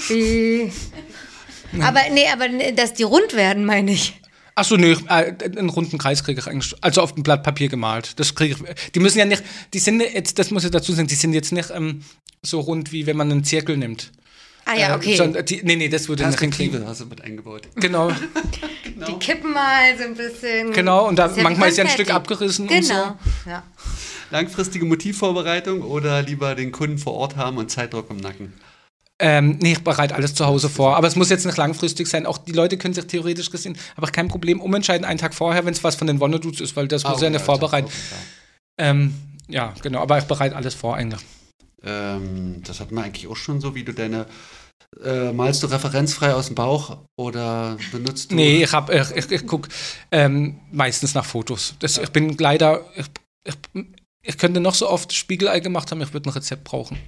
B. 0.08 0.70
Aber 1.82 2.00
nee, 2.14 2.26
aber 2.32 2.48
nee, 2.48 2.72
dass 2.72 2.94
die 2.94 3.02
rund 3.02 3.34
werden, 3.34 3.66
meine 3.66 3.92
ich. 3.92 4.18
Achso, 4.54 4.78
nee, 4.78 4.92
äh, 5.08 5.34
einen 5.44 5.68
runden 5.68 5.98
Kreis 5.98 6.24
kriege 6.24 6.40
ich 6.40 6.46
eigentlich, 6.46 6.74
also 6.80 7.02
auf 7.02 7.14
dem 7.14 7.22
Blatt 7.22 7.42
Papier 7.42 7.68
gemalt. 7.68 8.18
Das 8.18 8.34
kriege 8.34 8.54
ich. 8.54 8.90
Die 8.92 9.00
müssen 9.00 9.18
ja 9.18 9.26
nicht, 9.26 9.42
die 9.74 9.78
sind 9.78 10.00
jetzt, 10.00 10.38
das 10.38 10.50
muss 10.50 10.64
ich 10.64 10.70
dazu 10.70 10.92
sagen, 10.92 11.08
die 11.08 11.14
sind 11.14 11.34
jetzt 11.34 11.52
nicht 11.52 11.70
ähm, 11.70 12.00
so 12.42 12.60
rund, 12.60 12.90
wie 12.90 13.06
wenn 13.06 13.18
man 13.18 13.30
einen 13.30 13.44
Zirkel 13.44 13.76
nimmt. 13.76 14.10
Ah 14.70 14.74
ja, 14.76 14.92
Äh, 14.92 14.96
okay. 14.96 15.16
sondern 15.16 15.44
die, 15.46 15.62
nee, 15.64 15.76
nee, 15.76 15.88
das 15.88 16.08
würde 16.08 16.26
nicht. 16.26 16.38
Perspektive 16.38 16.86
hast 16.86 17.00
du 17.00 17.06
mit 17.06 17.22
eingebaut. 17.22 17.62
Genau, 17.76 18.10
Die 19.06 19.12
kippen 19.14 19.52
mal 19.52 19.96
so 19.96 20.04
ein 20.04 20.14
bisschen. 20.14 20.72
genau. 20.72 21.08
Und 21.08 21.16
da 21.18 21.26
ist 21.26 21.36
ja 21.38 21.42
manchmal 21.42 21.70
ist 21.70 21.78
ja 21.78 21.84
ein. 21.84 21.90
Stück 21.90 22.10
abgerissen 22.12 22.68
und 22.68 22.74
Genau. 22.74 23.16
so. 23.44 23.50
Ja. 23.50 23.62
Langfristige 24.30 24.84
Motivvorbereitung 24.84 25.80
oder 25.82 26.20
lieber 26.22 26.54
den 26.54 26.70
Kunden 26.72 26.98
vor 26.98 27.14
Ort 27.14 27.36
haben 27.36 27.56
und 27.56 27.70
Zeitdruck 27.70 28.10
im 28.10 28.18
Nacken? 28.18 28.52
Ähm, 29.20 29.58
nee, 29.62 29.72
ich 29.72 29.82
bereite 29.82 30.14
alles 30.14 30.34
zu 30.34 30.44
Hause 30.46 30.68
vor. 30.68 30.96
Aber 30.96 31.08
es 31.08 31.16
muss 31.16 31.30
jetzt 31.30 31.46
nicht 31.46 31.56
langfristig 31.56 32.06
sein. 32.08 32.26
Auch 32.26 32.36
die 32.38 32.52
Leute 32.52 32.76
können 32.76 32.92
sich 32.94 33.06
theoretisch 33.06 33.50
gesehen, 33.50 33.76
aber 33.96 34.08
kein 34.08 34.28
Problem 34.28 34.60
umentscheiden 34.60 35.04
einen 35.06 35.18
Tag 35.18 35.34
vorher, 35.34 35.64
wenn 35.64 35.72
es 35.72 35.82
was 35.82 35.94
von 35.96 36.06
den 36.06 36.20
Wonnedudes 36.20 36.60
ist, 36.60 36.76
weil 36.76 36.88
das 36.88 37.04
muss 37.04 37.12
ja 37.20 37.28
okay, 37.28 37.30
nicht 37.30 37.44
vorbereiten. 37.44 37.86
das 37.88 37.96
ist 37.96 38.12
auch 38.12 38.84
Ähm, 38.84 39.14
ja, 39.48 39.72
genau. 39.82 40.00
Aber 40.02 40.18
ich 40.18 40.24
bereite 40.24 40.54
alles 40.54 40.74
vor 40.74 40.94
eigentlich. 40.96 41.20
Ähm, 41.88 42.62
das 42.66 42.80
hat 42.80 42.92
man 42.92 43.04
eigentlich 43.04 43.26
auch 43.26 43.36
schon 43.36 43.60
so, 43.60 43.74
wie 43.74 43.84
du 43.84 43.92
deine. 43.92 44.26
Äh, 45.04 45.32
malst 45.32 45.62
du 45.62 45.66
referenzfrei 45.66 46.32
aus 46.34 46.46
dem 46.46 46.54
Bauch 46.54 46.98
oder 47.16 47.76
benutzt 47.92 48.30
du. 48.30 48.36
Nee, 48.36 48.62
ich, 48.62 48.72
hab, 48.72 48.90
ich, 48.90 49.10
ich, 49.10 49.30
ich 49.30 49.46
gucke 49.46 49.68
ähm, 50.10 50.60
meistens 50.72 51.14
nach 51.14 51.24
Fotos. 51.24 51.74
Das, 51.80 51.98
Ich 51.98 52.10
bin 52.10 52.36
leider, 52.38 52.84
ich, 52.96 53.06
ich, 53.44 53.84
ich 54.22 54.38
könnte 54.38 54.60
noch 54.60 54.74
so 54.74 54.88
oft 54.88 55.12
Spiegelei 55.12 55.60
gemacht 55.60 55.90
haben, 55.90 56.00
ich 56.00 56.12
würde 56.14 56.30
ein 56.30 56.32
Rezept 56.32 56.64
brauchen. 56.64 56.98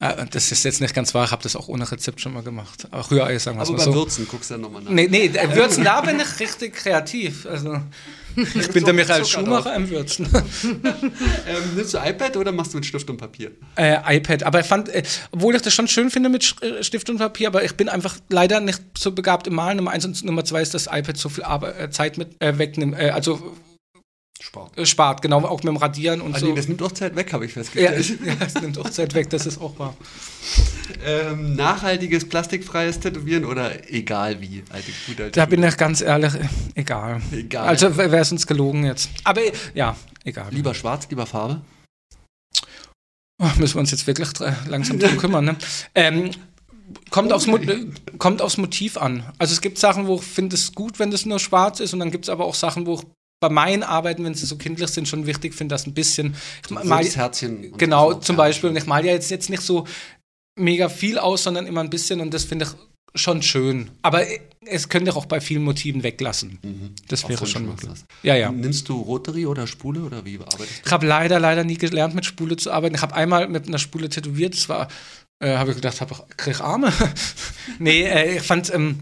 Äh, 0.00 0.26
das 0.30 0.52
ist 0.52 0.64
jetzt 0.64 0.80
nicht 0.80 0.94
ganz 0.94 1.12
wahr, 1.12 1.24
ich 1.24 1.32
habe 1.32 1.42
das 1.42 1.56
auch 1.56 1.68
ohne 1.68 1.90
Rezept 1.90 2.20
schon 2.20 2.32
mal 2.32 2.42
gemacht. 2.42 2.86
Aber 2.90 3.10
Rührei, 3.10 3.36
sagen 3.38 3.58
wir 3.58 3.62
es 3.62 3.68
Aber 3.68 3.78
mal 3.78 3.84
so. 3.84 3.94
Würzen 3.94 4.28
guckst 4.28 4.50
du 4.50 4.54
dann 4.54 4.60
nochmal 4.60 4.82
nach. 4.82 4.90
Nee, 4.90 5.08
nee, 5.10 5.26
äh, 5.26 5.54
Würzen, 5.56 5.82
da 5.82 6.00
bin 6.00 6.20
ich 6.20 6.40
richtig 6.40 6.74
kreativ. 6.74 7.46
Also, 7.46 7.80
ich 8.36 8.68
bin 8.70 8.84
der 8.84 8.94
Michael 8.94 9.24
Zucker 9.24 9.44
Schumacher 9.44 9.74
im 9.74 9.90
Würzen. 9.90 10.28
Ähm, 11.48 11.76
nimmst 11.76 11.94
du 11.94 11.98
iPad 11.98 12.36
oder 12.36 12.52
machst 12.52 12.74
du 12.74 12.78
mit 12.78 12.86
Stift 12.86 13.08
und 13.08 13.16
Papier? 13.16 13.50
Äh, 13.76 14.18
iPad. 14.18 14.42
Aber 14.42 14.60
ich 14.60 14.66
fand, 14.66 14.88
äh, 14.90 15.02
obwohl 15.30 15.54
ich 15.54 15.62
das 15.62 15.72
schon 15.72 15.88
schön 15.88 16.10
finde 16.10 16.28
mit 16.28 16.54
äh, 16.62 16.82
Stift 16.84 17.08
und 17.08 17.18
Papier, 17.18 17.48
aber 17.48 17.64
ich 17.64 17.74
bin 17.74 17.88
einfach 17.88 18.16
leider 18.28 18.60
nicht 18.60 18.82
so 18.96 19.12
begabt 19.12 19.46
im 19.46 19.54
Malen. 19.54 19.78
Nummer 19.78 19.92
eins 19.92 20.04
und 20.04 20.22
Nummer 20.24 20.44
zwei 20.44 20.60
ist, 20.60 20.74
das 20.74 20.86
iPad 20.86 21.16
so 21.16 21.28
viel 21.28 21.44
Arbeit, 21.44 21.80
äh, 21.80 21.90
Zeit 21.90 22.18
mit 22.18 22.40
äh, 22.40 22.58
wegnimmt, 22.58 22.96
also 22.96 23.56
Sport. 24.48 24.78
äh, 24.78 24.86
spart, 24.86 25.20
genau, 25.20 25.44
auch 25.44 25.58
mit 25.58 25.68
dem 25.68 25.76
Radieren 25.76 26.22
und 26.22 26.32
Also, 26.34 26.46
so. 26.46 26.54
das 26.54 26.68
nimmt 26.68 26.82
auch 26.82 26.92
Zeit 26.92 27.14
weg, 27.16 27.32
habe 27.34 27.44
ich 27.44 27.54
Ja, 27.54 27.62
festgestellt. 27.62 28.18
ja, 28.24 28.34
es 28.46 28.54
nimmt 28.54 28.78
auch 28.78 28.88
Zeit 28.88 29.12
weg, 29.14 29.28
das 29.28 29.44
ist 29.44 29.60
auch 29.60 29.78
wahr. 29.78 29.94
Ähm, 31.04 31.54
nachhaltiges, 31.54 32.26
plastikfreies 32.26 32.98
Tätowieren 32.98 33.44
oder 33.44 33.92
egal 33.92 34.40
wie? 34.40 34.64
Alte, 34.70 34.90
gute 35.06 35.24
alte 35.24 35.38
Da 35.38 35.44
bin 35.44 35.62
ich 35.62 35.76
ganz 35.76 36.00
ehrlich, 36.00 36.32
egal. 36.74 37.20
Egal. 37.30 37.68
Also 37.68 37.94
wäre 37.98 38.16
es 38.16 38.32
uns 38.32 38.46
gelogen 38.46 38.84
jetzt. 38.86 39.10
Aber 39.24 39.42
ja, 39.74 39.94
egal. 40.24 40.46
lieber 40.50 40.72
schwarz, 40.74 41.06
lieber 41.10 41.26
Farbe? 41.26 41.60
Oh, 43.40 43.50
müssen 43.58 43.74
wir 43.74 43.80
uns 43.80 43.90
jetzt 43.90 44.06
wirklich 44.06 44.30
langsam 44.66 44.98
drum 44.98 45.16
kümmern. 45.18 45.44
Ne? 45.44 45.56
Ähm, 45.94 46.30
kommt, 47.10 47.32
aufs 47.32 47.46
Mo 47.46 47.58
äh, 47.58 47.86
kommt 48.18 48.40
aufs 48.42 48.56
Motiv 48.56 48.96
an. 48.96 49.22
Also 49.38 49.52
es 49.52 49.60
gibt 49.60 49.78
Sachen, 49.78 50.06
wo 50.06 50.16
ich 50.16 50.22
finde 50.22 50.56
es 50.56 50.72
gut, 50.74 50.98
wenn 50.98 51.10
das 51.10 51.26
nur 51.26 51.38
schwarz 51.38 51.80
ist 51.80 51.92
und 51.92 52.00
dann 52.00 52.10
gibt 52.10 52.24
es 52.24 52.30
aber 52.30 52.46
auch 52.46 52.54
Sachen, 52.54 52.86
wo 52.86 52.94
ich 52.94 53.02
bei 53.40 53.48
meinen 53.48 53.82
Arbeiten, 53.82 54.24
wenn 54.24 54.34
sie 54.34 54.46
so 54.46 54.56
kindlich 54.56 54.90
sind, 54.90 55.06
schon 55.06 55.26
wichtig 55.26 55.54
finde, 55.54 55.74
dass 55.74 55.86
ein 55.86 55.94
bisschen 55.94 56.34
ich 56.64 56.70
mal, 56.70 56.98
Rotes 56.98 57.16
Herzchen. 57.16 57.76
Genau, 57.76 58.14
zum. 58.14 58.36
Beispiel. 58.36 58.70
Und 58.70 58.76
ich 58.76 58.86
male 58.86 59.06
ja 59.06 59.12
jetzt, 59.12 59.30
jetzt 59.30 59.50
nicht 59.50 59.62
so 59.62 59.86
mega 60.58 60.88
viel 60.88 61.18
aus, 61.18 61.44
sondern 61.44 61.66
immer 61.66 61.80
ein 61.80 61.90
bisschen 61.90 62.20
und 62.20 62.34
das 62.34 62.44
finde 62.44 62.66
ich 62.66 63.20
schon 63.20 63.42
schön. 63.42 63.90
Aber 64.02 64.24
es 64.66 64.88
könnte 64.88 65.14
auch 65.14 65.26
bei 65.26 65.40
vielen 65.40 65.64
Motiven 65.64 66.02
weglassen. 66.02 66.58
Mhm. 66.62 66.94
Das 67.08 67.28
wäre 67.28 67.46
schon 67.46 67.64
du 67.64 67.70
möglich. 67.70 67.98
Ja, 68.22 68.34
ja. 68.36 68.50
Nimmst 68.50 68.88
du 68.88 69.00
Rotary 69.00 69.46
oder 69.46 69.66
Spule 69.66 70.00
oder 70.00 70.24
wie 70.24 70.38
arbeitest 70.38 70.82
Ich 70.84 70.92
habe 70.92 71.06
leider, 71.06 71.40
leider 71.40 71.64
nie 71.64 71.78
gelernt, 71.78 72.14
mit 72.14 72.24
Spule 72.24 72.56
zu 72.56 72.70
arbeiten. 72.70 72.94
Ich 72.94 73.02
habe 73.02 73.14
einmal 73.14 73.48
mit 73.48 73.66
einer 73.66 73.78
Spule 73.78 74.08
tätowiert. 74.08 74.54
Das 74.54 74.68
war, 74.68 74.88
äh, 75.40 75.56
habe 75.56 75.70
ich 75.70 75.76
gedacht, 75.76 76.00
hab, 76.00 76.10
ich 76.10 76.36
krieg 76.36 76.60
Arme. 76.60 76.92
nee, 77.78 78.02
äh, 78.02 78.36
ich 78.36 78.42
fand, 78.42 78.72
ähm, 78.74 79.00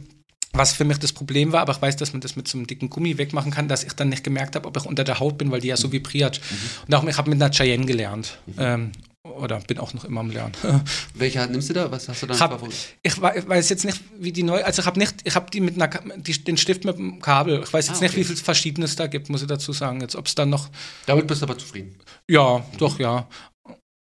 was 0.57 0.73
für 0.73 0.85
mich 0.85 0.99
das 0.99 1.13
Problem 1.13 1.53
war, 1.53 1.61
aber 1.61 1.73
ich 1.73 1.83
weiß, 1.83 1.97
dass 1.97 2.13
man 2.13 2.21
das 2.21 2.37
mit 2.37 2.49
so 2.49 2.59
einem 2.59 2.67
dicken 2.67 2.91
Gummi 2.91 3.19
wegmachen 3.19 3.51
kann, 3.53 3.69
dass 3.69 3.85
ich 3.85 3.93
dann 3.95 4.09
nicht 4.09 4.25
gemerkt 4.25 4.57
habe, 4.57 4.67
ob 4.69 4.77
ich 4.77 4.85
unter 4.85 5.05
der 5.05 5.21
Haut 5.21 5.39
bin, 5.39 5.51
weil 5.51 5.61
die 5.61 5.69
ja 5.69 5.77
so 5.77 5.93
vibriert. 5.93 6.41
Und 6.87 6.95
auch, 6.95 7.05
ich 7.05 7.17
habe 7.19 7.31
mit 7.31 7.41
einer 7.43 7.51
Cheyenne 7.53 7.87
gelernt. 7.87 8.39
Ähm, 8.59 8.93
oder 9.25 9.59
bin 9.61 9.79
auch 9.79 9.93
noch 9.93 10.05
immer 10.05 10.21
am 10.21 10.31
Lernen. 10.31 10.53
Welche 11.15 11.41
Hand 11.41 11.51
nimmst 11.53 11.69
du 11.69 11.75
da? 11.75 11.91
Was 11.91 12.09
hast 12.09 12.23
du 12.23 12.27
da? 12.27 12.35
Ich, 12.35 12.41
hab, 12.41 12.63
ich 13.03 13.21
wei- 13.21 13.37
ich 13.39 13.49
weiß 13.49 13.69
jetzt 13.71 13.85
nicht, 13.85 14.01
wie 14.19 14.31
die 14.33 14.45
neu, 14.45 14.63
also 14.63 14.81
ich 14.83 14.87
habe 14.87 14.99
nicht, 15.01 15.15
ich 15.25 15.35
habe 15.35 15.51
die 15.51 15.61
mit 15.61 15.75
einer, 15.75 15.89
die, 16.17 16.33
den 16.45 16.57
Stift 16.57 16.85
mit 16.85 16.97
dem 16.97 17.21
Kabel. 17.21 17.61
Ich 17.65 17.73
weiß 17.73 17.89
jetzt 17.89 17.99
Ah, 17.99 18.03
nicht, 18.03 18.13
okay. 18.13 18.21
wie 18.21 18.25
viel 18.25 18.37
Verschiedenes 18.37 18.95
da 18.97 19.09
gibt, 19.09 19.29
muss 19.29 19.43
ich 19.43 19.49
dazu 19.49 19.73
sagen. 19.73 20.01
Jetzt, 20.01 20.15
ob 20.15 20.27
es 20.27 20.37
dann 20.37 20.49
noch, 20.51 20.69
Damit 21.07 21.27
bist 21.27 21.43
du 21.43 21.47
aber 21.47 21.59
zufrieden. 21.59 21.97
ja, 22.31 22.65
doch, 22.79 22.99
ja, 23.01 23.27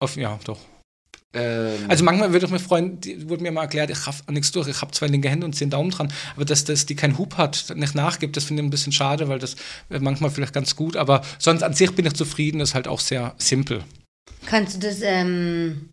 auf, 0.00 0.16
ja, 0.16 0.38
doch. 0.44 0.58
Ähm, 1.34 1.86
Also 1.88 2.04
manchmal 2.04 2.32
würde 2.32 2.46
ich 2.46 2.52
mir 2.52 2.58
freuen, 2.58 3.00
die 3.00 3.28
wurde 3.28 3.42
mir 3.42 3.52
mal 3.52 3.62
erklärt, 3.62 3.90
ich 3.90 4.06
habe 4.06 4.16
nichts 4.32 4.52
durch, 4.52 4.68
ich 4.68 4.80
habe 4.82 4.92
zwei 4.92 5.06
linke 5.06 5.28
Hände 5.28 5.46
und 5.46 5.54
zehn 5.54 5.70
Daumen 5.70 5.90
dran, 5.90 6.12
aber 6.34 6.44
dass 6.44 6.64
das 6.64 6.86
die 6.86 6.94
keinen 6.94 7.16
Hub 7.18 7.36
hat, 7.36 7.72
nicht 7.74 7.94
nachgibt, 7.94 8.36
das 8.36 8.44
finde 8.44 8.62
ich 8.62 8.66
ein 8.66 8.70
bisschen 8.70 8.92
schade, 8.92 9.28
weil 9.28 9.38
das 9.38 9.56
wäre 9.88 10.02
manchmal 10.02 10.30
vielleicht 10.30 10.52
ganz 10.52 10.76
gut, 10.76 10.96
aber 10.96 11.22
sonst 11.38 11.62
an 11.62 11.74
sich 11.74 11.94
bin 11.94 12.04
ich 12.06 12.14
zufrieden, 12.14 12.60
ist 12.60 12.74
halt 12.74 12.86
auch 12.88 13.00
sehr 13.00 13.34
simpel. 13.38 13.82
Kannst 14.46 14.76
du 14.76 14.86
das 14.86 15.00
ähm, 15.02 15.90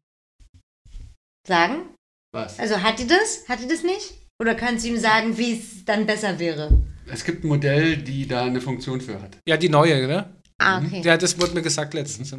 sagen? 1.47 1.83
was? 2.31 2.59
Also 2.59 2.81
hat 2.81 2.99
die 2.99 3.07
das? 3.07 3.45
Hat 3.47 3.61
die 3.61 3.67
das 3.67 3.83
nicht? 3.83 4.13
Oder 4.41 4.55
kannst 4.55 4.85
du 4.85 4.89
ihm 4.89 4.97
sagen, 4.99 5.37
wie 5.37 5.59
es 5.59 5.83
dann 5.85 6.05
besser 6.05 6.39
wäre? 6.39 6.81
Es 7.07 7.23
gibt 7.23 7.43
ein 7.43 7.47
Modell, 7.47 7.97
die 7.97 8.27
da 8.27 8.45
eine 8.45 8.61
Funktion 8.61 9.01
für 9.01 9.21
hat. 9.21 9.37
Ja, 9.47 9.57
die 9.57 9.69
neue, 9.69 10.07
ne? 10.07 10.33
Ah, 10.59 10.79
okay. 10.79 11.01
Ja, 11.03 11.17
das 11.17 11.39
wurde 11.39 11.53
mir 11.53 11.61
gesagt 11.61 11.93
letztens. 11.93 12.33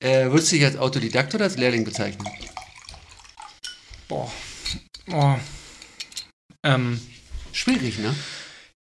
Äh, 0.00 0.30
würdest 0.30 0.52
du 0.52 0.56
dich 0.56 0.64
als 0.64 0.76
Autodidakt 0.76 1.34
oder 1.34 1.44
als 1.44 1.56
Lehrling 1.56 1.84
bezeichnen? 1.84 2.26
Boah. 4.06 4.30
Oh. 5.10 5.36
Ähm, 6.62 7.00
Schwierig, 7.52 7.98
ne? 7.98 8.14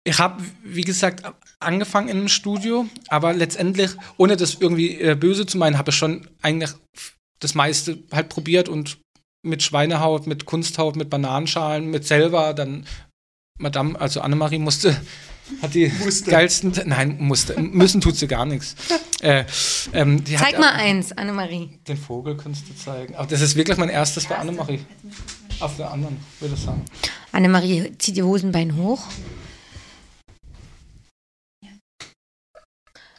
ich 0.07 0.21
habe, 0.21 0.43
wie 0.62 0.83
gesagt, 0.83 1.25
angefangen 1.59 2.09
in 2.09 2.19
einem 2.19 2.29
Studio, 2.29 2.87
aber 3.09 3.33
letztendlich, 3.33 3.91
ohne 4.17 4.37
das 4.37 4.55
irgendwie 4.55 5.01
äh, 5.01 5.17
böse 5.17 5.47
zu 5.47 5.59
meinen, 5.59 5.79
habe 5.79 5.91
ich 5.91 5.97
schon 5.97 6.29
eigentlich 6.43 6.71
das 7.41 7.55
meiste 7.57 7.99
halt 8.12 8.29
probiert 8.29 8.69
und 8.69 8.99
mit 9.45 9.64
Schweinehaut, 9.64 10.29
mit 10.29 10.45
Kunsthaut, 10.45 10.95
mit 10.95 11.11
Bananenschalen, 11.11 11.91
mit 11.91 12.07
selber, 12.07 12.55
dann 12.55 12.87
Madame, 13.59 14.01
also 14.01 14.21
Annemarie 14.21 14.59
musste, 14.59 15.01
hat 15.62 15.74
die 15.74 15.90
Musste. 16.05 16.30
geilsten, 16.30 16.72
nein, 16.86 17.16
musste, 17.18 17.61
müssen 17.61 18.01
tut 18.01 18.16
sie 18.16 18.26
gar 18.26 18.44
nichts. 18.44 18.74
Äh, 19.20 19.44
ähm, 19.92 20.24
Zeig 20.26 20.55
hat, 20.55 20.59
mal 20.59 20.72
eins, 20.72 21.12
Annemarie. 21.12 21.78
Den 21.86 21.97
Vogel 21.97 22.36
kannst 22.36 22.68
du 22.68 22.76
zeigen. 22.76 23.14
Aber 23.14 23.26
das 23.26 23.40
ist 23.40 23.57
wirklich 23.57 23.78
mein 23.78 23.88
erstes 23.88 24.26
bei 24.26 24.36
Annemarie. 24.36 24.80
Auf 25.61 25.76
der 25.76 25.90
anderen, 25.90 26.18
würde 26.40 26.55
ich 26.55 26.61
sagen. 26.61 26.84
Annemarie 27.32 27.92
zieht 27.99 28.16
ihr 28.16 28.26
Hosenbein 28.26 28.76
hoch. 28.76 29.03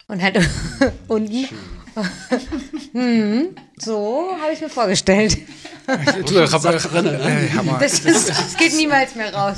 Und 0.08 0.22
hat 0.22 0.38
unten. 1.08 1.48
So 3.80 4.36
habe 4.42 4.54
ich 4.54 4.62
mir 4.62 4.70
vorgestellt. 4.70 5.38
Du, 6.26 6.42
ich 6.42 6.52
hab, 6.52 6.62
drin, 6.62 7.06
ne? 7.06 7.48
äh, 7.48 7.56
Hammer. 7.56 7.78
Das, 7.80 8.00
ist, 8.00 8.30
das 8.30 8.58
geht 8.58 8.76
niemals 8.76 9.16
mehr 9.16 9.34
raus. 9.34 9.58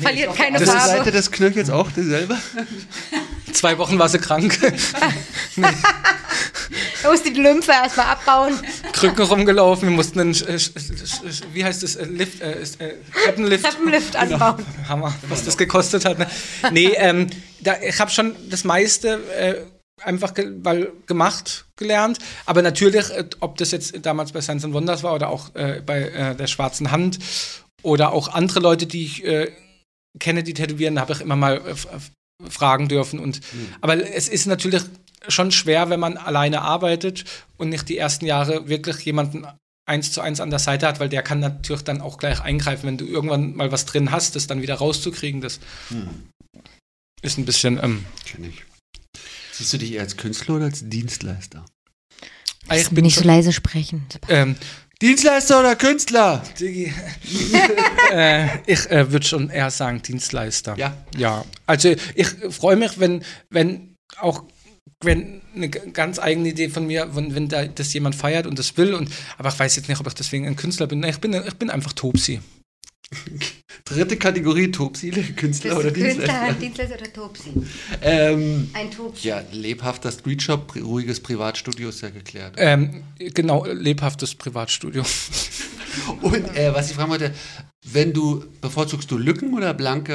Verliert 0.00 0.34
keine 0.36 0.56
Auf 0.56 0.64
der 0.64 0.72
Seite 0.72 0.96
Farbe. 0.96 1.10
des 1.10 1.30
Knöchels 1.32 1.68
auch 1.68 1.90
dieselbe? 1.90 2.38
Zwei 3.52 3.76
Wochen 3.78 3.98
war 3.98 4.08
sie 4.08 4.18
krank. 4.18 4.58
Da 7.02 7.10
muss 7.10 7.22
die 7.22 7.30
Lymphe 7.30 7.72
erstmal 7.72 8.06
abbauen. 8.06 8.58
Krücken 8.92 9.24
rumgelaufen. 9.24 9.88
Wir 9.88 9.96
mussten 9.96 10.20
einen, 10.20 10.34
äh, 10.34 10.58
wie 11.52 11.64
heißt 11.64 11.82
das, 11.82 11.96
äh, 11.96 12.04
Lift, 12.04 12.42
äh, 12.42 12.60
ist, 12.60 12.80
äh, 12.80 12.94
Treppenlift. 13.24 13.64
Treppenlift 13.64 14.16
anbauen. 14.16 14.64
Hammer, 14.88 15.14
was 15.28 15.44
das 15.44 15.56
gekostet 15.56 16.04
hat. 16.04 16.18
Ne? 16.18 16.26
Nee, 16.72 16.92
ähm, 16.96 17.28
da, 17.60 17.76
ich 17.80 17.98
habe 17.98 18.10
schon 18.10 18.36
das 18.50 18.64
meiste 18.64 19.20
äh, 19.36 19.54
einfach 20.02 20.34
ge 20.34 20.52
weil 20.62 20.92
gemacht 21.06 21.66
gelernt. 21.76 22.18
Aber 22.46 22.62
natürlich, 22.62 23.10
äh, 23.10 23.24
ob 23.40 23.56
das 23.58 23.70
jetzt 23.70 23.94
damals 24.04 24.32
bei 24.32 24.40
Science 24.40 24.64
and 24.64 24.74
Wonders 24.74 25.02
war 25.02 25.14
oder 25.14 25.28
auch 25.28 25.54
äh, 25.54 25.82
bei 25.84 26.02
äh, 26.02 26.36
der 26.36 26.46
Schwarzen 26.46 26.90
Hand 26.90 27.18
oder 27.82 28.12
auch 28.12 28.28
andere 28.28 28.60
Leute, 28.60 28.86
die 28.86 29.04
ich 29.04 29.24
äh, 29.24 29.50
kenne, 30.18 30.42
die 30.42 30.54
tätowieren, 30.54 31.00
habe 31.00 31.12
ich 31.12 31.20
immer 31.20 31.36
mal 31.36 31.58
äh, 31.58 32.48
fragen 32.48 32.88
dürfen. 32.88 33.18
Und, 33.18 33.40
Aber 33.80 33.96
es 34.14 34.28
ist 34.28 34.46
natürlich 34.46 34.82
schon 35.28 35.52
schwer, 35.52 35.90
wenn 35.90 36.00
man 36.00 36.16
alleine 36.16 36.62
arbeitet 36.62 37.24
und 37.58 37.68
nicht 37.68 37.88
die 37.88 37.98
ersten 37.98 38.24
Jahre 38.24 38.68
wirklich 38.68 38.98
jemanden 39.00 39.46
eins 39.86 40.12
zu 40.12 40.20
eins 40.20 40.40
an 40.40 40.50
der 40.50 40.58
Seite 40.58 40.86
hat, 40.86 41.00
weil 41.00 41.08
der 41.08 41.22
kann 41.22 41.40
natürlich 41.40 41.82
dann 41.82 42.00
auch 42.00 42.16
gleich 42.16 42.40
eingreifen, 42.40 42.86
wenn 42.86 42.96
du 42.96 43.04
irgendwann 43.04 43.56
mal 43.56 43.72
was 43.72 43.86
drin 43.86 44.10
hast, 44.10 44.36
das 44.36 44.46
dann 44.46 44.62
wieder 44.62 44.76
rauszukriegen, 44.76 45.40
das 45.40 45.58
ist 47.22 47.38
ein 47.38 47.44
bisschen 47.44 47.78
ähm, 47.82 48.04
Kenn 48.24 48.44
ich. 48.44 48.69
Siehst 49.60 49.74
du 49.74 49.76
dich 49.76 49.92
eher 49.92 50.00
als 50.00 50.16
Künstler 50.16 50.54
oder 50.54 50.64
als 50.64 50.88
Dienstleister? 50.88 51.66
ah, 52.68 52.76
ich 52.76 52.88
bin 52.88 53.04
Nicht 53.04 53.16
so 53.16 53.24
leise 53.24 53.52
sprechen. 53.52 54.06
ähm, 54.30 54.56
Dienstleister 55.02 55.60
oder 55.60 55.76
Künstler? 55.76 56.42
Diggi. 56.58 56.90
äh, 58.10 58.46
ich 58.64 58.90
äh, 58.90 59.12
würde 59.12 59.26
schon 59.26 59.50
eher 59.50 59.70
sagen 59.70 60.00
Dienstleister. 60.00 60.78
Ja. 60.78 60.96
Ja. 61.14 61.44
Also 61.66 61.94
ich 62.14 62.28
freue 62.48 62.76
mich, 62.76 62.98
wenn, 63.00 63.22
wenn 63.50 63.96
auch 64.16 64.44
wenn 65.02 65.42
eine 65.54 65.68
ganz 65.68 66.18
eigene 66.18 66.48
Idee 66.48 66.70
von 66.70 66.86
mir, 66.86 67.14
wenn, 67.14 67.34
wenn 67.34 67.50
da, 67.50 67.66
das 67.66 67.92
jemand 67.92 68.14
feiert 68.14 68.46
und 68.46 68.58
das 68.58 68.78
will, 68.78 68.94
und 68.94 69.10
aber 69.36 69.50
ich 69.50 69.58
weiß 69.58 69.76
jetzt 69.76 69.90
nicht, 69.90 70.00
ob 70.00 70.06
ich 70.06 70.14
deswegen 70.14 70.46
ein 70.46 70.56
Künstler 70.56 70.86
bin. 70.86 71.02
Ich 71.02 71.18
bin, 71.18 71.34
ich 71.34 71.54
bin 71.56 71.68
einfach 71.68 71.92
Topsi. 71.92 72.40
Dritte 73.84 74.16
Kategorie, 74.16 74.70
Topsile, 74.70 75.22
Künstler 75.22 75.78
oder 75.78 75.90
Dienstleister? 75.90 76.52
Dienstleister 76.54 76.94
oder 76.96 77.12
Topsi? 77.12 77.52
Ähm, 78.02 78.70
Ein 78.72 78.90
Topsi. 78.90 79.28
ja, 79.28 79.42
lebhafter 79.52 80.12
Streetshop, 80.12 80.76
ruhiges 80.76 81.20
Privatstudio 81.20 81.88
ist 81.88 82.02
ja 82.02 82.10
geklärt. 82.10 82.54
Ähm, 82.56 83.02
genau, 83.18 83.66
lebhaftes 83.66 84.34
Privatstudio. 84.34 85.02
Und 86.20 86.56
äh, 86.56 86.74
was 86.74 86.90
ich 86.90 86.96
fragen 86.96 87.10
wollte, 87.10 87.32
wenn 87.82 88.12
du, 88.12 88.44
bevorzugst 88.60 89.10
du 89.10 89.16
Lücken 89.16 89.54
oder 89.54 89.72
blanke? 89.72 90.14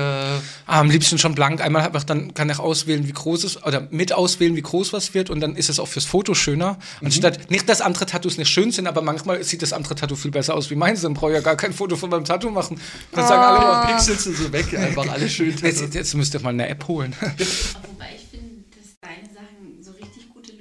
Ah, 0.68 0.80
am 0.80 0.90
liebsten 0.90 1.18
schon 1.18 1.34
blank. 1.34 1.62
Einmal 1.62 1.82
hab 1.82 1.96
ich, 1.96 2.04
dann 2.04 2.34
kann 2.36 2.50
ich 2.50 2.60
auswählen, 2.60 3.08
wie 3.08 3.12
groß 3.12 3.44
es, 3.44 3.64
oder 3.64 3.88
mit 3.90 4.14
auswählen, 4.14 4.56
wie 4.56 4.62
groß 4.62 4.94
was 4.94 5.16
wird 5.16 5.32
und 5.32 5.40
dann 5.40 5.56
ist 5.56 5.70
es 5.70 5.80
auch 5.80 5.88
fürs 5.88 6.06
Foto 6.06 6.36
schöner. 6.36 6.78
Anstatt, 7.04 7.50
nicht, 7.50 7.68
dass 7.68 7.82
andere 7.82 8.06
Tattoos 8.06 8.38
nicht 8.38 8.50
schön 8.50 8.72
sind, 8.72 8.86
aber 8.88 9.02
manchmal 9.02 9.44
sieht 9.44 9.64
das 9.64 9.74
andere 9.74 9.96
Tattoo 9.96 10.16
viel 10.16 10.32
besser 10.32 10.54
aus 10.54 10.70
wie 10.70 10.76
meins, 10.76 11.02
dann 11.02 11.16
brauche 11.16 11.32
ich 11.32 11.36
ja 11.38 11.42
gar 11.42 11.56
kein 11.56 11.74
Foto 11.74 11.96
von 11.96 12.12
meinem 12.12 12.26
Tattoo 12.26 12.52
machen. 12.52 12.80
Dann 13.12 13.28
sagen 13.28 13.42
alle, 13.42 13.60
Aber 13.60 13.94
pixelst 13.94 14.28
du 14.28 14.34
so 14.34 14.54
weg, 14.54 14.78
einfach 14.78 15.08
alle 15.08 15.28
schön. 15.28 15.56
jetzt, 15.62 15.94
jetzt 15.94 16.14
müsst 16.14 16.36
ihr 16.36 16.42
mal 16.42 16.50
eine 16.50 16.68
App 16.70 16.88
holen. 16.88 17.16
Wobei 17.20 18.10
ich 18.16 18.30
finde, 18.30 18.64
dass 18.70 18.94
deine 19.02 19.34
Sachen 19.34 19.82
so 19.84 19.92
richtig 19.92 20.30
gute 20.32 20.52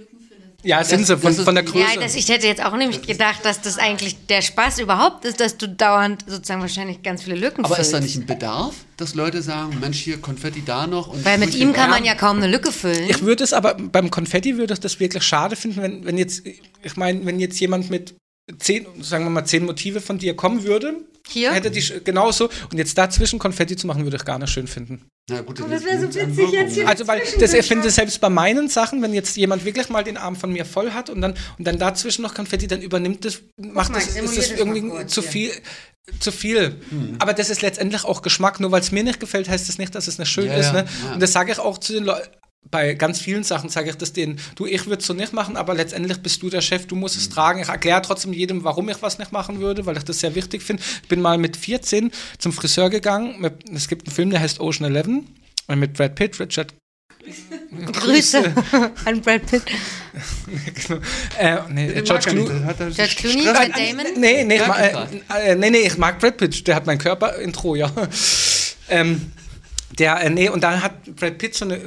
Ja, 0.65 0.83
sind 0.83 1.07
sie, 1.07 1.17
von, 1.19 1.35
das 1.37 1.45
von 1.45 1.55
der 1.55 1.65
Größe. 1.65 1.95
Ja, 1.95 2.01
das, 2.01 2.15
ich 2.15 2.29
hätte 2.29 2.47
jetzt 2.47 2.65
auch 2.65 2.77
nämlich 2.77 3.03
gedacht, 3.03 3.45
dass 3.45 3.61
das 3.61 3.79
eigentlich 3.79 4.27
der 4.27 4.43
Spaß 4.43 4.79
überhaupt 4.81 5.25
ist, 5.25 5.39
dass 5.41 5.57
du 5.57 5.69
dauernd 5.69 6.25
sozusagen 6.27 6.61
wahrscheinlich 6.63 7.03
ganz 7.03 7.23
viele 7.23 7.37
Lücken 7.37 7.65
Aber 7.65 7.75
füllst. 7.77 7.93
ist 7.93 7.95
da 7.95 8.01
nicht 8.01 8.17
ein 8.17 8.27
Bedarf, 8.27 8.75
dass 8.97 9.15
Leute 9.15 9.43
sagen, 9.43 9.79
Mensch, 9.81 10.01
hier 10.01 10.21
Konfetti 10.21 10.63
da 10.65 10.87
noch? 10.87 11.09
Und 11.09 11.25
Weil 11.25 11.39
mit 11.39 11.55
ihm 11.55 11.73
kann 11.73 11.91
man 11.91 12.05
ja 12.05 12.15
kaum 12.15 12.39
eine 12.39 12.47
Lücke 12.47 12.73
füllen. 12.73 13.09
Ich 13.09 13.23
würde 13.23 13.45
es 13.45 13.53
aber 13.53 13.75
beim 13.75 14.11
Konfetti 14.11 14.57
würde 14.57 14.75
ich 14.75 14.81
das 14.81 14.99
wirklich 14.99 15.23
schade 15.23 15.55
finden, 15.57 15.83
wenn, 15.83 16.05
wenn 16.07 16.19
jetzt, 16.19 16.43
ich 16.47 16.97
meine, 16.97 17.25
wenn 17.27 17.39
jetzt 17.39 17.61
jemand 17.61 17.91
mit 17.91 18.15
zehn, 18.59 18.87
sagen 19.03 19.25
wir 19.25 19.31
mal, 19.31 19.45
zehn 19.45 19.65
Motive 19.65 20.01
von 20.01 20.19
dir 20.19 20.35
kommen 20.37 20.65
würde, 20.65 20.95
Hier? 21.29 21.53
hätte 21.53 21.71
die 21.71 21.83
genauso 22.05 22.51
und 22.71 22.79
jetzt 22.79 22.97
dazwischen 22.99 23.39
Konfetti 23.39 23.77
zu 23.77 23.87
machen, 23.87 24.05
würde 24.05 24.17
ich 24.17 24.25
gar 24.25 24.39
nicht 24.39 24.51
schön 24.51 24.67
finden. 24.67 25.03
Na 25.31 25.41
gut, 25.41 25.61
Oh, 25.63 25.67
das 25.69 25.83
wäre 25.85 25.99
so 26.01 26.09
witzig, 26.09 26.51
jetzt 26.53 26.75
hier- 26.75 26.85
ne? 26.85 26.91
Also 26.91 27.07
weil 27.07 27.23
das, 27.41 27.55
ich 27.55 27.67
finde 27.67 27.89
selbst 27.91 28.21
bei 28.21 28.29
meinen 28.29 28.69
Sachen, 28.69 29.01
wenn 29.01 29.15
jetzt 29.15 29.35
jemand 29.37 29.65
wirklich 29.65 29.89
mal 29.89 30.05
den 30.05 30.19
Arm 30.19 30.37
von 30.37 30.53
mir 30.53 30.67
voll 30.67 30.91
hat 30.93 31.09
und 31.09 31.23
dann 31.23 31.35
und 31.59 31.67
dann 31.67 31.79
dazwischen 31.79 32.21
noch 32.23 32.35
Konfetti, 32.35 32.67
dann 32.67 32.83
übernimmt 32.83 33.25
das, 33.25 33.41
macht 33.57 33.91
mal, 33.91 33.99
das, 34.01 34.09
ist 34.17 34.37
das 34.37 34.49
das 34.51 34.59
irgendwie 34.59 35.07
zu 35.07 35.23
hier. 35.23 35.31
viel. 35.31 35.51
Zu 36.21 36.33
viel. 36.33 36.77
Aber 37.19 37.33
das 37.33 37.49
ist 37.49 37.63
letztendlich 37.63 38.05
auch 38.05 38.21
Geschmack. 38.21 38.61
Nur 38.61 38.71
weil 38.71 38.83
es 38.83 38.93
mir 38.93 39.03
nicht 39.03 39.21
gefällt, 39.21 39.49
heißt 39.49 39.67
das 39.71 39.79
nicht, 39.79 39.95
dass 39.95 40.07
es 40.07 40.19
nicht 40.19 40.29
schön 40.29 40.49
Ja, 40.49 40.57
ist. 40.57 40.75
Ne? 40.75 40.85
ja. 41.07 41.15
Und 41.15 41.23
das 41.23 41.33
sage 41.33 41.51
ich 41.53 41.59
auch 41.59 41.79
zu 41.79 41.95
den 41.95 42.05
Leuten. 42.05 42.29
Bei 42.75 42.95
ganz 42.95 43.21
vielen 43.21 43.45
Sachen 43.45 43.71
sage 43.71 43.91
ich 43.91 43.95
das 43.95 44.13
denen, 44.13 44.41
du, 44.57 44.67
ich 44.67 44.85
würde 44.87 44.99
es 44.99 45.07
so 45.07 45.13
nicht 45.15 45.33
machen, 45.33 45.57
aber 45.57 45.75
letztendlich 45.75 46.19
bist 46.19 46.43
du 46.43 46.51
der 46.51 46.61
Chef, 46.61 46.89
du 46.89 46.97
musst 46.97 47.17
es 47.17 47.29
tragen. 47.29 47.61
Ich 47.61 47.69
erkläre 47.69 48.03
trotzdem 48.03 48.33
jedem, 48.33 48.65
warum 48.65 48.89
ich 48.89 49.01
was 49.01 49.17
nicht 49.21 49.31
machen 49.31 49.61
würde, 49.61 49.87
weil 49.87 49.97
ich 49.97 50.03
das 50.03 50.19
sehr 50.19 50.35
wichtig 50.35 50.61
finde. 50.61 50.83
Ich 51.03 51.09
bin 51.09 51.23
mal 51.23 51.39
mit 51.39 51.57
14 51.57 52.11
zum 52.37 52.53
Friseur 52.53 52.91
gegangen. 52.91 53.41
Mit- 53.41 53.71
Es 53.73 53.87
gibt 53.87 54.09
einen 54.09 54.13
Film, 54.13 54.31
der 54.31 54.41
heißt 54.41 54.59
Ocean 54.59 54.91
Eleven 54.91 55.25
äh, 55.69 55.77
mit 55.77 55.93
Brad 55.93 56.17
Pitt, 56.17 56.41
Richard 56.41 56.75
Grüße 57.93 58.53
an 59.05 59.21
Brad 59.21 59.47
Pitt. 59.47 59.63
Äh, 61.39 61.59
nee, 61.71 61.93
George 62.03 62.31
er 62.31 62.79
er 62.79 62.91
George 62.91 63.15
Clooney, 63.19 63.45
Matt 63.45 63.71
Damon. 63.77 64.07
Nee, 64.21 64.43
nee, 64.43 64.57
äh, 64.57 65.53
äh, 65.53 65.55
nee, 65.55 65.71
nee, 65.71 65.79
ich 65.87 65.97
mag 65.97 66.19
Brad 66.19 66.39
Pitt, 66.39 66.67
der 66.67 66.75
hat 66.75 66.87
mein 66.87 66.99
Körper-Intro, 66.99 67.77
ja. 67.77 67.93
ähm, 68.89 69.31
der, 69.97 70.21
äh, 70.23 70.31
nee, 70.31 70.49
und 70.49 70.63
dann 70.65 70.83
hat 70.83 71.05
Brad 71.15 71.39
Pitt 71.39 71.55
so 71.55 71.67
eine 71.67 71.81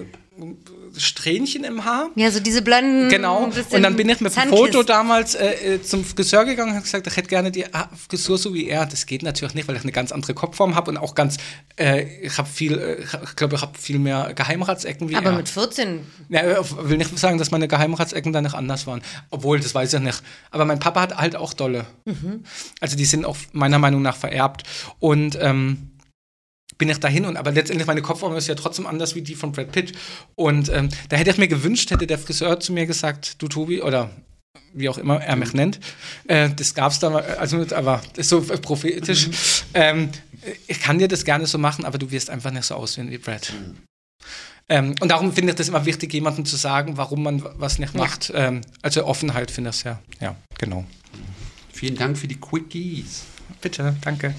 Strähnchen 0.98 1.64
im 1.64 1.86
Haar. 1.86 2.10
Ja, 2.16 2.32
so 2.32 2.40
diese 2.40 2.62
blonden. 2.62 3.10
Genau. 3.10 3.50
Und 3.70 3.84
dann 3.84 3.96
bin 3.96 4.10
ich 4.10 4.22
mit 4.22 4.36
dem. 4.36 4.50
Foto 4.50 4.84
damals 4.84 5.36
äh, 5.36 5.76
äh, 5.76 5.82
zum 5.82 6.04
Friseur 6.04 6.46
gegangen 6.46 6.70
und 6.70 6.76
habe 6.76 6.84
gesagt, 6.84 7.08
ich 7.08 7.18
hätte 7.18 7.28
gerne 7.28 7.52
die 7.52 7.74
ah, 7.74 7.90
Frisur 8.10 8.38
so 8.38 8.54
wie 8.54 8.68
er. 8.68 8.86
Das 8.86 9.06
geht 9.06 9.24
natürlich 9.24 9.56
nicht, 9.56 9.68
weil 9.68 9.76
ich 9.76 9.84
eine 9.84 9.92
ganz 9.92 10.12
andere 10.12 10.34
Kopfform 10.34 10.76
habe 10.76 10.92
und 10.92 10.98
auch 10.98 11.16
ganz, 11.16 11.38
äh, 11.78 12.04
ich 12.22 12.38
habe 12.38 12.48
viel, 12.48 12.78
äh, 12.78 13.04
ich 13.24 13.36
glaube, 13.36 13.56
ich 13.56 13.62
habe 13.62 13.78
viel 13.78 14.00
mehr 14.00 14.34
Geheimratsecken 14.34 15.10
wie 15.10 15.16
Aber 15.16 15.32
er. 15.32 15.38
mit 15.38 15.50
14. 15.50 16.00
Ja, 16.30 16.62
ich 16.62 16.90
will 16.90 16.98
nicht 16.98 17.18
sagen, 17.18 17.38
dass 17.38 17.52
meine 17.52 17.68
Geheimratsecken 17.68 18.34
da 18.34 18.42
nicht 18.42 18.56
anders 18.56 18.88
waren. 18.88 19.02
Obwohl, 19.30 19.60
das 19.60 19.76
weiß 19.76 19.94
ich 19.94 20.00
nicht. 20.02 20.22
Aber 20.52 20.66
mein 20.66 20.80
Papa 20.80 21.02
hat 21.02 21.18
halt 21.18 21.36
auch 21.36 21.54
dolle. 21.54 21.86
Also 22.80 22.96
die 22.96 23.06
sind 23.06 23.26
auch 23.26 23.38
meiner 23.52 23.80
Meinung 23.80 24.02
nach 24.02 24.16
vererbt. 24.16 24.64
Und 25.00 25.38
ähm, 25.42 25.92
bin 26.78 26.90
ich 26.90 27.00
dahin 27.00 27.26
und 27.26 27.38
aber 27.38 27.52
letztendlich 27.52 27.88
meine 27.88 28.02
Kopfform 28.02 28.36
ist 28.36 28.48
ja 28.48 28.56
trotzdem 28.56 28.86
anders 28.86 29.16
wie 29.16 29.22
die 29.22 29.36
von 29.36 29.52
Brad 29.52 29.72
Pitt. 29.72 29.94
Und 30.36 30.70
ähm, 30.70 30.90
da 31.10 31.18
hätte 31.18 31.32
ich 31.32 31.38
mir 31.38 31.48
gewünscht, 31.48 31.92
hätte 31.92 32.08
der 32.08 32.20
Friseur 32.20 32.60
zu 32.60 32.74
mir 32.74 32.86
gesagt, 32.86 33.42
du 33.42 33.48
Tobi, 33.48 33.82
oder 33.82 34.10
wie 34.74 34.90
auch 34.90 34.98
immer 34.98 35.22
er 35.22 35.36
mich 35.36 35.54
nennt. 35.54 35.80
Äh, 36.28 36.50
das 36.56 36.74
gab 36.74 36.92
es 36.92 37.00
da, 37.00 37.10
mal, 37.10 37.24
also 37.24 37.66
aber 37.76 38.02
das 38.14 38.26
ist 38.26 38.30
so 38.30 38.42
prophetisch. 38.42 39.30
Ähm, 39.74 40.10
ich 40.68 40.80
kann 40.80 41.00
dir 41.00 41.08
das 41.08 41.26
gerne 41.26 41.48
so 41.48 41.58
machen, 41.58 41.86
aber 41.86 41.98
du 41.98 42.12
wirst 42.12 42.30
einfach 42.30 42.52
nicht 42.52 42.66
so 42.66 42.76
aussehen 42.76 43.10
wie 43.10 43.18
Brad. 43.18 43.54
Ähm, 44.70 44.96
und 45.00 45.10
darum 45.10 45.32
finde 45.34 45.52
ich 45.52 45.56
das 45.56 45.70
immer 45.70 45.86
wichtig, 45.86 46.14
jemandem 46.14 46.46
zu 46.46 46.58
sagen, 46.58 46.98
warum 46.98 47.24
man 47.24 47.44
was 47.58 47.80
nicht 47.80 47.96
macht. 47.96 48.32
Ähm, 48.36 48.62
also 48.82 49.06
Offenheit 49.06 49.50
finde 49.50 49.70
ich 49.70 49.78
sehr. 49.78 50.00
Ja, 50.20 50.36
genau. 50.58 50.86
Vielen 51.72 51.96
Dank 51.96 52.18
für 52.18 52.28
die 52.28 52.40
Quickies. 52.40 53.24
Bitte, 53.62 53.96
danke. 54.02 54.36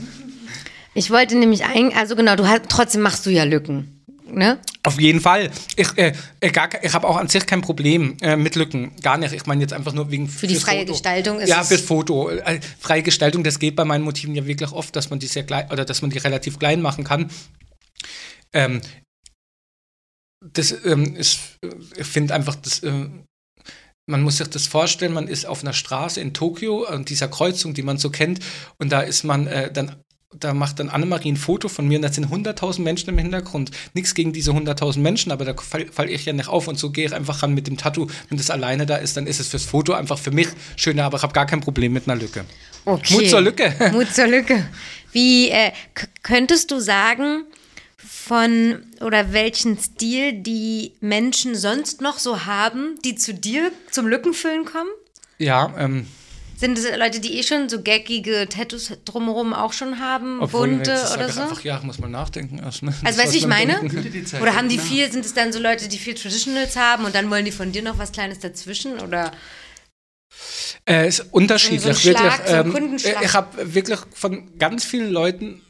Ich 0.95 1.11
wollte 1.11 1.37
nämlich 1.37 1.65
eigentlich, 1.65 1.97
also 1.97 2.17
genau, 2.17 2.37
du 2.37 2.47
hast, 2.47 2.63
trotzdem 2.69 3.03
machst 3.03 3.25
du 3.27 3.31
ja 3.31 3.45
Lücken. 3.45 3.95
Ne? 4.31 4.59
Auf 4.83 5.01
jeden 5.01 5.21
Fall. 5.21 5.51
Ich, 5.77 5.97
äh, 5.97 6.13
äh, 6.41 6.51
gar 6.51 6.69
ich 6.83 6.93
habe 6.93 7.07
auch 7.09 7.17
an 7.17 7.29
sich 7.29 7.47
kein 7.47 7.63
Problem 7.63 8.17
äh, 8.21 8.37
mit 8.37 8.57
Lücken. 8.57 8.95
Gar 9.03 9.17
nicht. 9.19 9.33
Ich 9.33 9.47
meine 9.47 9.63
jetzt 9.63 9.73
einfach 9.73 9.95
nur 9.95 10.11
wegen 10.11 10.29
Für 10.29 10.47
die 10.47 10.57
freie 10.57 10.81
Foto. 10.81 10.93
Gestaltung 10.93 11.41
ist 11.41 11.49
Ja, 11.49 11.65
fürs 11.65 11.81
Foto. 11.81 12.29
Äh, 12.29 12.61
freie 12.79 13.03
Gestaltung, 13.03 13.43
das 13.43 13.59
geht 13.59 13.75
bei 13.75 13.85
meinen 13.85 14.05
Motiven 14.05 14.35
ja 14.35 14.47
wirklich 14.47 14.71
oft, 14.73 14.95
dass 14.97 15.09
man 15.09 15.19
die 15.19 15.27
sehr 15.27 15.45
klein 15.45 15.71
oder 15.71 15.85
dass 15.85 16.03
man 16.03 16.11
die 16.11 16.19
relativ 16.19 16.59
klein 16.59 16.83
machen 16.83 17.05
kann. 17.05 17.31
Ähm, 18.53 18.83
das 20.41 20.75
ähm, 20.85 21.17
ist, 21.17 21.39
äh, 21.65 21.71
ich 21.97 22.07
finde 22.07 22.35
einfach, 22.35 22.55
das, 22.57 22.81
äh, 22.81 23.09
man 24.07 24.23
muss 24.23 24.39
sich 24.39 24.49
das 24.49 24.67
vorstellen, 24.67 25.13
man 25.13 25.29
ist 25.29 25.47
auf 25.47 25.63
einer 25.63 25.73
Straße 25.73 26.21
in 26.21 26.35
Tokio, 26.35 26.85
an 26.85 27.05
dieser 27.05 27.29
Kreuzung, 27.29 27.75
die 27.75 27.83
man 27.83 27.99
so 27.99 28.11
kennt, 28.11 28.41
und 28.79 28.91
da 28.91 29.01
ist 29.01 29.25
man 29.25 29.47
äh, 29.47 29.73
dann 29.73 29.97
da 30.35 30.53
macht 30.53 30.79
dann 30.79 30.91
Annemarie 30.91 31.33
ein 31.33 31.37
Foto 31.37 31.69
von 31.69 31.89
mir 31.89 31.97
und 31.97 32.03
da 32.03 32.13
sind 32.13 32.27
100.000 32.27 32.83
Menschen 32.83 33.09
im 33.09 33.19
Hintergrund. 33.19 33.71
Nichts 33.95 34.15
gegen 34.15 34.33
diese 34.33 34.51
100.000 34.51 34.99
Menschen, 34.99 35.33
aber 35.33 35.47
da 35.47 35.55
falle 35.55 35.91
fall 35.91 36.11
ich 36.11 36.27
ja 36.27 36.35
nicht 36.35 36.49
auf 36.49 36.69
und 36.69 36.79
so 36.79 36.91
gehe 36.91 37.07
ich 37.07 37.15
einfach 37.15 37.43
ran 37.43 37.55
mit 37.55 37.67
dem 37.67 37.79
Tattoo. 37.79 38.09
Wenn 38.29 38.37
das 38.37 38.51
alleine 38.51 38.85
da 38.85 38.97
ist, 38.97 39.17
dann 39.17 39.27
ist 39.27 39.41
es 39.41 39.49
fürs 39.49 39.65
Foto 39.65 39.95
einfach 39.95 40.19
für 40.19 40.31
mich 40.31 40.49
schöner, 40.77 41.05
aber 41.05 41.17
ich 41.17 41.23
habe 41.23 41.33
gar 41.33 41.47
kein 41.47 41.61
Problem 41.61 41.95
mit 41.95 42.09
einer 42.09 42.21
Lücke. 42.21 42.45
Okay. 42.85 43.15
Mut 43.15 43.31
zur 43.31 43.41
Lücke. 43.41 43.75
Mut 43.93 44.15
zur 44.15 44.27
Lücke. 44.27 44.69
Wie 45.13 45.49
äh, 45.49 45.73
könntest 46.23 46.71
du 46.71 46.79
sagen, 46.79 47.45
von 47.97 48.83
oder 49.01 49.33
welchen 49.33 49.79
Stil 49.79 50.35
die 50.35 50.93
Menschen 51.01 51.55
sonst 51.55 52.03
noch 52.03 52.19
so 52.19 52.45
haben, 52.45 52.99
die 53.03 53.15
zu 53.15 53.33
dir 53.33 53.73
zum 53.91 54.07
Lückenfüllen 54.07 54.67
kommen? 54.67 54.91
Ja, 55.39 55.73
ähm, 55.79 56.07
Sind 56.59 56.77
es 56.77 56.85
Leute, 56.97 57.21
die 57.21 57.39
eh 57.39 57.45
schon 57.45 57.69
so 57.69 57.81
gaggige 57.83 58.49
Tattoos 58.49 58.91
drumherum 59.05 59.55
auch 59.55 59.73
schon 59.73 60.01
haben, 60.01 60.41
obwohl, 60.41 60.69
bunte 60.69 60.91
jetzt 60.91 61.15
oder 61.15 61.29
so? 61.29 61.43
Einfach, 61.43 61.63
ja, 61.63 61.81
muss 61.85 62.01
mal 62.01 62.09
nachdenken 62.09 62.59
erst. 62.59 62.83
Ne? 62.83 62.93
Also, 63.05 63.23
weißt 63.23 63.33
du, 63.33 63.39
ich 63.39 63.47
man 63.47 63.69
meine? 63.69 63.81
Oder 64.43 64.57
haben 64.57 64.69
die 64.69 64.79
viel, 64.81 65.11
sind 65.13 65.25
es 65.25 65.35
dann 65.35 65.53
so 65.53 65.61
Leute, 65.61 65.87
die 65.87 65.99
viel 65.99 66.15
Traditionals 66.15 66.75
haben 66.75 67.05
und 67.05 67.15
dann 67.15 67.31
wollen 67.31 67.45
die 67.45 67.53
von 67.53 67.71
dir 67.71 67.83
noch 67.83 67.99
was 67.99 68.11
Kleines 68.11 68.41
dazwischen? 68.41 68.99
Oder 68.99 69.31
Äh, 70.85 71.07
ist 71.07 71.27
unterschiedlich, 71.31 71.83
So 71.83 71.89
ein 71.91 71.95
Schlag, 71.95 72.49
wirklich. 72.49 73.03
so 73.03 73.07
ein 73.07 73.15
ähm, 73.15 73.23
äh, 73.23 73.25
ich 73.25 73.35
habe 73.35 73.75
wirklich 73.75 74.01
von 74.15 74.59
ganz 74.59 74.85
vielen 74.85 75.13
Leuten 75.13 75.63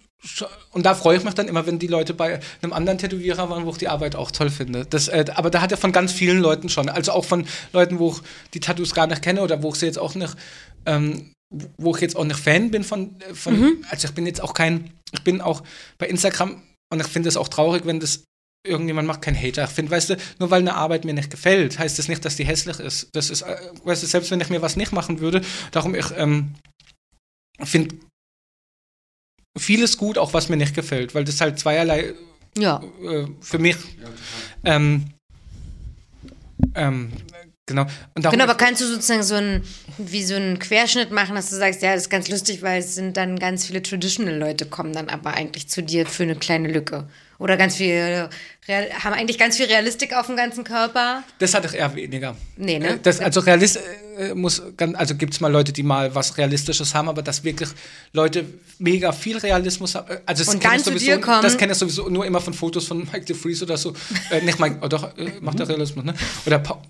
und 0.72 0.84
da 0.84 0.94
freue 0.94 1.16
ich 1.16 1.22
mich 1.22 1.34
dann 1.34 1.46
immer, 1.46 1.66
wenn 1.66 1.78
die 1.78 1.86
Leute 1.86 2.12
bei 2.12 2.40
einem 2.60 2.72
anderen 2.72 2.98
Tätowierer 2.98 3.50
waren, 3.50 3.66
wo 3.66 3.70
ich 3.70 3.78
die 3.78 3.88
Arbeit 3.88 4.16
auch 4.16 4.32
toll 4.32 4.50
finde. 4.50 4.84
Das, 4.84 5.06
äh, 5.06 5.26
aber 5.34 5.48
da 5.48 5.60
hat 5.60 5.70
er 5.70 5.78
von 5.78 5.92
ganz 5.92 6.12
vielen 6.12 6.40
Leuten 6.40 6.68
schon, 6.68 6.88
also 6.88 7.12
auch 7.12 7.24
von 7.24 7.46
Leuten, 7.72 8.00
wo 8.00 8.10
ich 8.10 8.18
die 8.52 8.60
Tattoos 8.60 8.94
gar 8.94 9.06
nicht 9.06 9.22
kenne 9.22 9.42
oder 9.42 9.62
wo 9.62 9.70
ich 9.70 9.76
sie 9.76 9.86
jetzt 9.86 9.98
auch 9.98 10.16
nicht, 10.16 10.34
ähm, 10.86 11.32
wo 11.78 11.94
ich 11.94 12.02
jetzt 12.02 12.16
auch 12.16 12.24
nicht 12.24 12.38
Fan 12.40 12.70
bin 12.70 12.84
von, 12.84 13.20
äh, 13.20 13.34
von 13.34 13.58
Mhm. 13.58 13.84
also 13.88 14.08
ich 14.08 14.14
bin 14.14 14.26
jetzt 14.26 14.40
auch 14.40 14.54
kein, 14.54 14.90
ich 15.12 15.22
bin 15.22 15.40
auch 15.40 15.62
bei 15.98 16.06
Instagram 16.06 16.62
und 16.92 17.00
ich 17.00 17.06
finde 17.06 17.28
es 17.28 17.36
auch 17.36 17.48
traurig, 17.48 17.86
wenn 17.86 18.00
das 18.00 18.24
irgendjemand 18.66 19.06
macht, 19.06 19.22
kein 19.22 19.40
Hater. 19.40 19.64
Ich 19.64 19.70
finde, 19.70 19.92
weißt 19.92 20.10
du, 20.10 20.16
nur 20.38 20.50
weil 20.50 20.60
eine 20.60 20.74
Arbeit 20.74 21.04
mir 21.04 21.14
nicht 21.14 21.30
gefällt, 21.30 21.78
heißt 21.78 21.98
das 21.98 22.08
nicht, 22.08 22.24
dass 22.24 22.36
die 22.36 22.44
hässlich 22.44 22.80
ist. 22.80 23.08
Das 23.12 23.30
ist, 23.30 23.42
äh, 23.42 23.56
weißt 23.84 24.02
du, 24.02 24.06
selbst 24.06 24.30
wenn 24.30 24.40
ich 24.40 24.50
mir 24.50 24.62
was 24.62 24.76
nicht 24.76 24.92
machen 24.92 25.20
würde, 25.20 25.40
darum 25.70 25.94
ich 25.94 26.06
ähm, 26.16 26.54
finde 27.62 27.96
vieles 29.58 29.96
gut, 29.96 30.18
auch 30.18 30.34
was 30.34 30.48
mir 30.48 30.56
nicht 30.56 30.74
gefällt, 30.74 31.14
weil 31.14 31.24
das 31.24 31.40
halt 31.40 31.58
zweierlei 31.58 32.14
ja. 32.56 32.82
äh, 33.02 33.26
für 33.40 33.58
mich. 33.58 33.76
Ähm, 34.64 35.12
ähm, 36.74 37.12
genau. 37.68 37.86
Und 38.16 38.28
Genau, 38.28 38.42
aber 38.44 38.56
kannst 38.56 38.80
du 38.82 38.86
sozusagen 38.86 39.22
so 39.22 39.36
ein, 39.36 39.62
wie 39.98 40.24
so 40.24 40.34
einen 40.34 40.58
Querschnitt 40.58 41.12
machen, 41.12 41.36
dass 41.36 41.50
du 41.50 41.56
sagst, 41.56 41.82
ja, 41.82 41.92
das 41.94 42.02
ist 42.02 42.10
ganz 42.10 42.28
lustig, 42.28 42.62
weil 42.62 42.80
es 42.80 42.96
sind 42.96 43.16
dann 43.16 43.38
ganz 43.38 43.66
viele 43.66 43.80
Traditional-Leute 43.82 44.66
kommen 44.66 44.92
dann 44.92 45.08
aber 45.08 45.34
eigentlich 45.34 45.68
zu 45.68 45.82
dir 45.82 46.04
für 46.06 46.24
eine 46.24 46.34
kleine 46.34 46.68
Lücke. 46.68 47.06
Oder 47.38 47.56
ganz 47.56 47.76
viel, 47.76 48.28
haben 48.68 49.12
eigentlich 49.14 49.38
ganz 49.38 49.56
viel 49.56 49.66
Realistik 49.66 50.12
auf 50.12 50.26
dem 50.26 50.34
ganzen 50.36 50.64
Körper. 50.64 51.22
das 51.38 51.54
hatte 51.54 51.68
ich 51.68 51.74
eher 51.74 51.94
weniger. 51.94 52.36
Nee, 52.56 52.80
ne? 52.80 52.94
Äh, 52.94 52.98
Das, 53.00 53.20
also 53.20 53.38
realist, 53.38 53.78
äh, 54.18 54.34
muss, 54.34 54.60
also 54.94 55.14
gibt 55.14 55.34
es 55.34 55.40
mal 55.40 55.46
Leute, 55.52 55.72
die 55.72 55.84
mal 55.84 56.12
was 56.16 56.36
Realistisches 56.36 56.96
haben, 56.96 57.08
aber 57.08 57.22
dass 57.22 57.44
wirklich 57.44 57.68
Leute 58.12 58.44
mega 58.80 59.12
viel 59.12 59.38
Realismus 59.38 59.94
haben. 59.94 60.10
äh, 60.10 60.18
Also 60.26 60.44
das 60.44 60.52
Und 60.52 60.64
dann 60.64 60.78
zu 60.80 60.86
sowieso, 60.90 61.06
dir 61.06 61.20
kommen. 61.20 61.42
Das 61.42 61.56
kenne 61.56 61.72
ich 61.74 61.78
sowieso 61.78 62.08
nur 62.08 62.26
immer 62.26 62.40
von 62.40 62.52
Fotos 62.54 62.88
von 62.88 62.98
Mike 63.12 63.20
DeFreeze 63.26 63.64
oder 63.64 63.76
so. 63.76 63.94
äh, 64.32 64.40
nicht 64.40 64.58
Mike, 64.58 64.78
oh 64.82 64.88
doch, 64.88 65.16
äh, 65.16 65.30
macht 65.40 65.60
der 65.60 65.68
Realismus, 65.68 66.04
ne? 66.04 66.14
Oder, 66.44 66.58
Pa- 66.58 66.82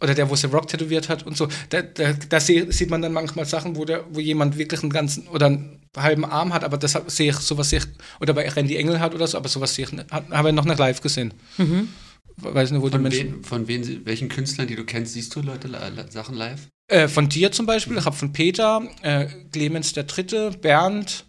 oder 0.00 0.14
der, 0.14 0.28
wo 0.30 0.36
The 0.36 0.46
Rock 0.48 0.68
tätowiert 0.68 1.08
hat 1.08 1.24
und 1.26 1.36
so. 1.36 1.48
Da, 1.70 1.82
da, 1.82 2.12
da 2.12 2.40
sieht 2.40 2.90
man 2.90 3.02
dann 3.02 3.12
manchmal 3.12 3.44
Sachen, 3.46 3.76
wo, 3.76 3.84
der, 3.84 4.04
wo 4.10 4.20
jemand 4.20 4.58
wirklich 4.58 4.82
einen 4.82 4.90
ganzen 4.90 5.26
oder 5.28 5.46
einen 5.46 5.80
halben 5.96 6.24
Arm 6.24 6.52
hat, 6.52 6.64
aber 6.64 6.76
das 6.78 6.92
sehe 7.06 7.30
ich, 7.30 7.36
sowas 7.36 7.70
sehe 7.70 7.78
ich, 7.80 7.86
oder 8.20 8.34
bei 8.34 8.48
Randy 8.48 8.76
Engel 8.76 9.00
hat 9.00 9.14
oder 9.14 9.26
so, 9.26 9.38
aber 9.38 9.48
sowas 9.48 9.74
sehe 9.74 9.86
ich, 9.86 10.12
habe 10.12 10.48
ich 10.48 10.54
noch 10.54 10.64
nicht 10.64 10.78
live 10.78 11.00
gesehen. 11.00 11.32
Weiß 12.38 12.70
nicht, 12.70 12.82
wo 12.82 12.88
die 12.88 12.92
Von, 12.92 13.02
Menschen. 13.02 13.34
wen, 13.36 13.44
von 13.44 13.66
wen, 13.68 14.04
welchen 14.04 14.28
Künstlern, 14.28 14.66
die 14.68 14.76
du 14.76 14.84
kennst, 14.84 15.14
siehst 15.14 15.34
du 15.34 15.40
Leute 15.40 15.70
Sachen 16.10 16.34
live? 16.34 16.68
Äh, 16.88 17.08
von 17.08 17.28
dir 17.30 17.50
zum 17.50 17.64
Beispiel, 17.66 17.96
ich 17.96 18.04
habe 18.04 18.14
von 18.14 18.32
Peter, 18.32 18.82
äh, 19.02 19.26
Clemens 19.52 19.92
der 19.94 20.04
Dritte, 20.04 20.50
Bernd, 20.50 21.24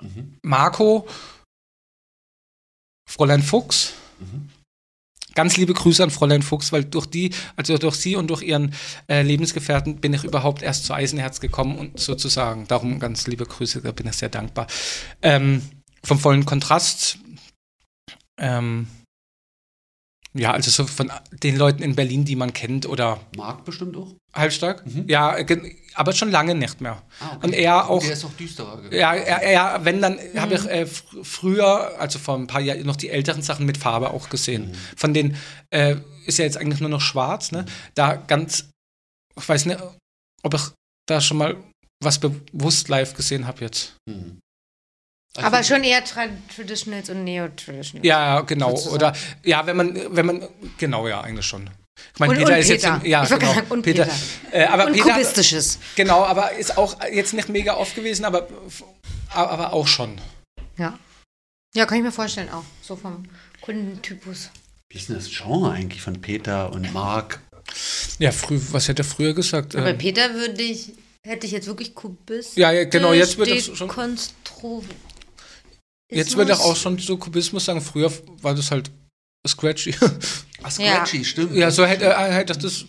Mhm. 0.00 0.36
Marco, 0.42 1.08
Fräulein 3.08 3.42
Fuchs. 3.42 3.94
Mhm. 4.20 4.48
Ganz 5.38 5.56
liebe 5.56 5.72
Grüße 5.72 6.02
an 6.02 6.10
Fräulein 6.10 6.42
Fuchs, 6.42 6.72
weil 6.72 6.82
durch 6.82 7.06
die, 7.06 7.30
also 7.54 7.78
durch 7.78 7.94
sie 7.94 8.16
und 8.16 8.26
durch 8.26 8.42
ihren 8.42 8.74
äh, 9.08 9.22
Lebensgefährten 9.22 10.00
bin 10.00 10.12
ich 10.12 10.24
überhaupt 10.24 10.62
erst 10.62 10.84
zu 10.84 10.94
Eisenherz 10.94 11.38
gekommen 11.38 11.78
und 11.78 12.00
sozusagen. 12.00 12.66
Darum 12.66 12.98
ganz 12.98 13.28
liebe 13.28 13.46
Grüße, 13.46 13.80
da 13.82 13.92
bin 13.92 14.08
ich 14.08 14.14
sehr 14.14 14.30
dankbar. 14.30 14.66
Ähm, 15.22 15.62
vom 16.02 16.18
vollen 16.18 16.44
Kontrast. 16.44 17.20
Ähm, 18.36 18.88
ja, 20.34 20.52
also 20.52 20.70
so 20.70 20.86
von 20.86 21.10
den 21.42 21.56
Leuten 21.56 21.82
in 21.82 21.94
Berlin, 21.96 22.24
die 22.24 22.36
man 22.36 22.52
kennt 22.52 22.86
oder 22.86 23.20
Marc 23.36 23.64
bestimmt 23.64 23.96
auch? 23.96 24.14
halbstark. 24.34 24.86
Mhm. 24.86 25.04
Ja, 25.08 25.36
äh, 25.36 25.74
aber 25.94 26.12
schon 26.12 26.30
lange 26.30 26.54
nicht 26.54 26.80
mehr. 26.80 27.02
Ah, 27.20 27.38
Und 27.42 27.54
er 27.54 27.88
auch- 27.88 28.02
Der 28.02 28.12
ist 28.12 28.24
auch 28.24 28.32
düsterer 28.34 28.76
geworden. 28.76 28.94
Ja, 28.94 29.14
ja, 29.14 29.50
ja 29.50 29.84
wenn 29.84 30.00
dann 30.00 30.18
habe 30.36 30.54
ich 30.54 30.64
äh, 30.66 30.86
fr 30.86 31.24
früher, 31.24 31.98
also 31.98 32.18
vor 32.18 32.36
ein 32.36 32.46
paar 32.46 32.60
Jahren, 32.60 32.84
noch 32.86 32.96
die 32.96 33.08
älteren 33.08 33.42
Sachen 33.42 33.66
mit 33.66 33.78
Farbe 33.78 34.10
auch 34.10 34.28
gesehen. 34.28 34.76
Von 34.96 35.14
denen 35.14 35.36
äh, 35.70 35.96
ist 36.26 36.38
ja 36.38 36.44
jetzt 36.44 36.56
eigentlich 36.58 36.80
nur 36.80 36.90
noch 36.90 37.00
schwarz, 37.00 37.50
ne? 37.52 37.64
Da 37.94 38.14
ganz, 38.16 38.68
ich 39.36 39.48
weiß 39.48 39.66
nicht, 39.66 39.80
ob 40.42 40.54
ich 40.54 40.62
da 41.06 41.20
schon 41.20 41.38
mal 41.38 41.56
was 42.04 42.20
bewusst 42.20 42.88
live 42.88 43.14
gesehen 43.14 43.46
habe 43.46 43.62
jetzt. 43.62 43.96
Mhm. 44.08 44.38
Aber 45.44 45.62
schon 45.62 45.84
eher 45.84 46.04
Tra 46.04 46.26
Traditionals 46.54 47.10
und 47.10 47.24
Neo-Traditionals. 47.24 48.06
Ja, 48.06 48.40
genau. 48.42 48.72
Du 48.74 48.90
Oder 48.90 49.12
ja, 49.44 49.64
wenn 49.66 49.76
man, 49.76 50.00
wenn 50.16 50.26
man, 50.26 50.48
genau, 50.78 51.06
ja, 51.08 51.20
eigentlich 51.20 51.46
schon. 51.46 51.68
Ich 52.14 52.20
meine, 52.20 52.32
Und- 52.32 52.38
Peter 52.38 52.52
und 52.52 52.58
ist 52.60 52.68
jetzt, 52.68 52.82
Peter. 52.84 53.00
im, 53.02 53.10
ja, 53.10 53.22
Ich 53.24 53.28
genau, 53.28 53.54
sagen, 53.54 53.66
und 53.70 53.82
Peter. 53.82 54.04
Peter. 54.04 54.56
Äh, 54.56 54.64
aber 54.66 54.86
Und 54.86 54.92
Peter, 54.92 55.10
Kubistisches. 55.12 55.78
genau, 55.96 56.24
aber 56.24 56.52
ist 56.52 56.78
auch 56.78 56.96
jetzt 57.12 57.34
nicht 57.34 57.48
mega 57.48 57.74
oft 57.74 57.94
gewesen, 57.96 58.24
aber, 58.24 58.46
aber 59.30 59.72
auch 59.72 59.86
schon. 59.86 60.20
Ja. 60.76 60.98
Ja, 61.74 61.86
kann 61.86 61.98
ich 61.98 62.04
mir 62.04 62.12
vorstellen 62.12 62.48
auch. 62.50 62.64
So 62.82 62.96
vom 62.96 63.24
Kundentypus. 63.60 64.50
Wie 64.90 64.98
ist 64.98 65.08
denn 65.08 65.16
das 65.16 65.28
Genre 65.28 65.72
eigentlich 65.72 66.00
von 66.00 66.20
Peter 66.20 66.72
und 66.72 66.92
Marc? 66.94 67.40
Ja, 68.18 68.32
früh, 68.32 68.58
was 68.70 68.88
hätte 68.88 69.02
er 69.02 69.04
früher 69.04 69.34
gesagt? 69.34 69.74
Aber 69.74 69.84
bei 69.84 69.90
Ähm, 69.90 69.98
Peter 69.98 70.32
würde 70.34 70.62
ich, 70.62 70.92
hätte 71.26 71.46
ich 71.46 71.52
jetzt 71.52 71.66
wirklich 71.66 71.94
Kubist. 71.94 72.56
Ja, 72.56 72.70
ja, 72.72 72.84
genau, 72.84 73.12
jetzt 73.12 73.36
wird 73.36 73.48
es 73.50 73.76
schon- 73.76 73.88
Konstro 73.88 74.82
Jetzt 76.10 76.36
würde 76.36 76.52
ich 76.52 76.58
auch 76.58 76.76
schon 76.76 76.98
so 76.98 77.16
Kubismus 77.16 77.64
sagen. 77.64 77.80
Früher 77.80 78.10
war 78.42 78.54
das 78.54 78.70
halt 78.70 78.90
Scratchy. 79.46 79.94
Ach, 80.62 80.70
Scratchy, 80.70 81.24
stimmt. 81.24 81.54
ja, 81.54 81.70
so 81.70 81.84
hätte 81.86 82.06
er 82.06 82.32
hätte 82.34 82.52
ich 82.54 82.58
das 82.58 82.84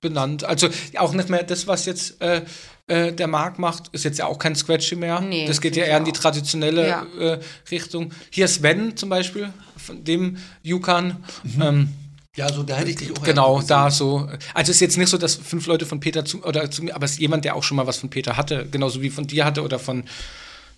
benannt. 0.00 0.44
Also 0.44 0.68
auch 0.98 1.12
nicht 1.14 1.28
mehr 1.30 1.42
das, 1.42 1.66
was 1.66 1.86
jetzt 1.86 2.20
äh, 2.20 2.42
äh, 2.86 3.12
der 3.12 3.26
Marc 3.26 3.58
macht, 3.58 3.88
ist 3.92 4.04
jetzt 4.04 4.18
ja 4.18 4.26
auch 4.26 4.38
kein 4.38 4.54
Scratchy 4.54 4.96
mehr. 4.96 5.20
Nee, 5.20 5.46
das 5.46 5.60
geht 5.60 5.76
ja 5.76 5.84
eher 5.84 5.96
in 5.98 6.04
die 6.04 6.12
traditionelle 6.12 6.86
Ja. 6.88 7.06
äh, 7.18 7.40
Richtung. 7.70 8.12
Hier 8.30 8.46
Sven 8.48 8.96
zum 8.96 9.08
Beispiel, 9.08 9.52
von 9.76 10.04
dem 10.04 10.36
Yukan. 10.62 11.24
Ähm, 11.60 11.88
Ja, 12.36 12.52
so 12.52 12.62
da 12.64 12.76
hätte 12.76 12.90
ich 12.90 12.96
dich 12.96 13.12
auch 13.16 13.22
Genau, 13.22 13.62
da 13.62 13.90
so. 13.90 14.28
Also 14.52 14.70
es 14.70 14.76
ist 14.76 14.80
jetzt 14.80 14.98
nicht 14.98 15.08
so, 15.08 15.16
dass 15.16 15.36
fünf 15.36 15.66
Leute 15.66 15.86
von 15.86 16.00
Peter 16.00 16.24
zu, 16.24 16.42
oder 16.44 16.70
zu 16.70 16.82
mir, 16.84 16.94
aber 16.94 17.04
es 17.06 17.12
ist 17.12 17.20
jemand, 17.20 17.44
der 17.46 17.54
auch 17.56 17.62
schon 17.62 17.76
mal 17.76 17.86
was 17.86 17.96
von 17.98 18.10
Peter 18.10 18.36
hatte, 18.36 18.66
genauso 18.70 19.00
wie 19.00 19.08
von 19.10 19.26
dir 19.26 19.44
hatte 19.46 19.62
oder 19.62 19.78
von. 19.78 20.04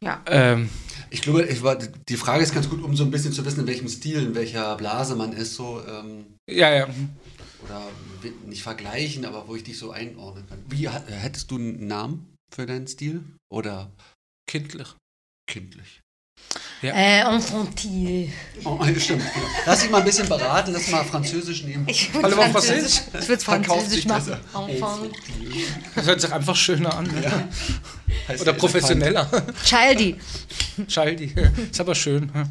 Ja. 0.00 0.20
Ähm, 0.26 0.68
Ich 1.16 1.22
glaube, 1.22 1.46
ich 1.46 1.62
war, 1.62 1.76
die 1.76 2.16
Frage 2.18 2.42
ist 2.42 2.52
ganz 2.52 2.68
gut, 2.68 2.84
um 2.84 2.94
so 2.94 3.02
ein 3.02 3.10
bisschen 3.10 3.32
zu 3.32 3.42
wissen, 3.46 3.60
in 3.60 3.66
welchem 3.66 3.88
Stil, 3.88 4.18
in 4.18 4.34
welcher 4.34 4.76
Blase 4.76 5.16
man 5.16 5.32
ist, 5.32 5.54
so, 5.54 5.82
ähm, 5.88 6.26
ja, 6.46 6.70
ja. 6.70 6.88
oder 7.64 7.88
nicht 8.44 8.62
vergleichen, 8.62 9.24
aber 9.24 9.48
wo 9.48 9.56
ich 9.56 9.64
dich 9.64 9.78
so 9.78 9.92
einordnen 9.92 10.46
kann. 10.46 10.62
Wie, 10.68 10.86
hättest 10.90 11.50
du 11.50 11.56
einen 11.56 11.86
Namen 11.86 12.34
für 12.54 12.66
deinen 12.66 12.86
Stil? 12.86 13.24
Oder 13.50 13.90
Kindlich. 14.46 14.94
kindlich? 15.48 16.02
Äh, 16.82 17.22
infantil. 17.34 18.30
Oh, 18.64 18.78
stimmt. 18.98 19.22
Lass 19.64 19.80
dich 19.80 19.90
mal 19.90 19.98
ein 19.98 20.04
bisschen 20.04 20.28
beraten, 20.28 20.72
lass 20.72 20.88
mal 20.90 21.04
Französisch 21.04 21.64
nehmen. 21.64 21.84
Ich 21.88 22.12
würde 22.12 22.30
Französisch, 22.36 23.02
ich 23.18 23.28
würde 23.28 23.42
Französisch 23.42 24.04
machen. 24.04 24.24
besser. 24.52 24.68
Enfant. 24.68 25.10
Das 25.94 26.06
hört 26.06 26.20
sich 26.20 26.32
einfach 26.32 26.54
schöner 26.56 26.94
an. 26.96 27.06
ne? 27.06 27.48
Heißt 28.28 28.42
Oder 28.42 28.52
der 28.52 28.58
professioneller. 28.58 29.30
Childy. 29.64 30.16
Childy. 30.86 31.34
Ist 31.70 31.80
aber 31.80 31.94
schön. 31.94 32.30
ja. 32.34 32.48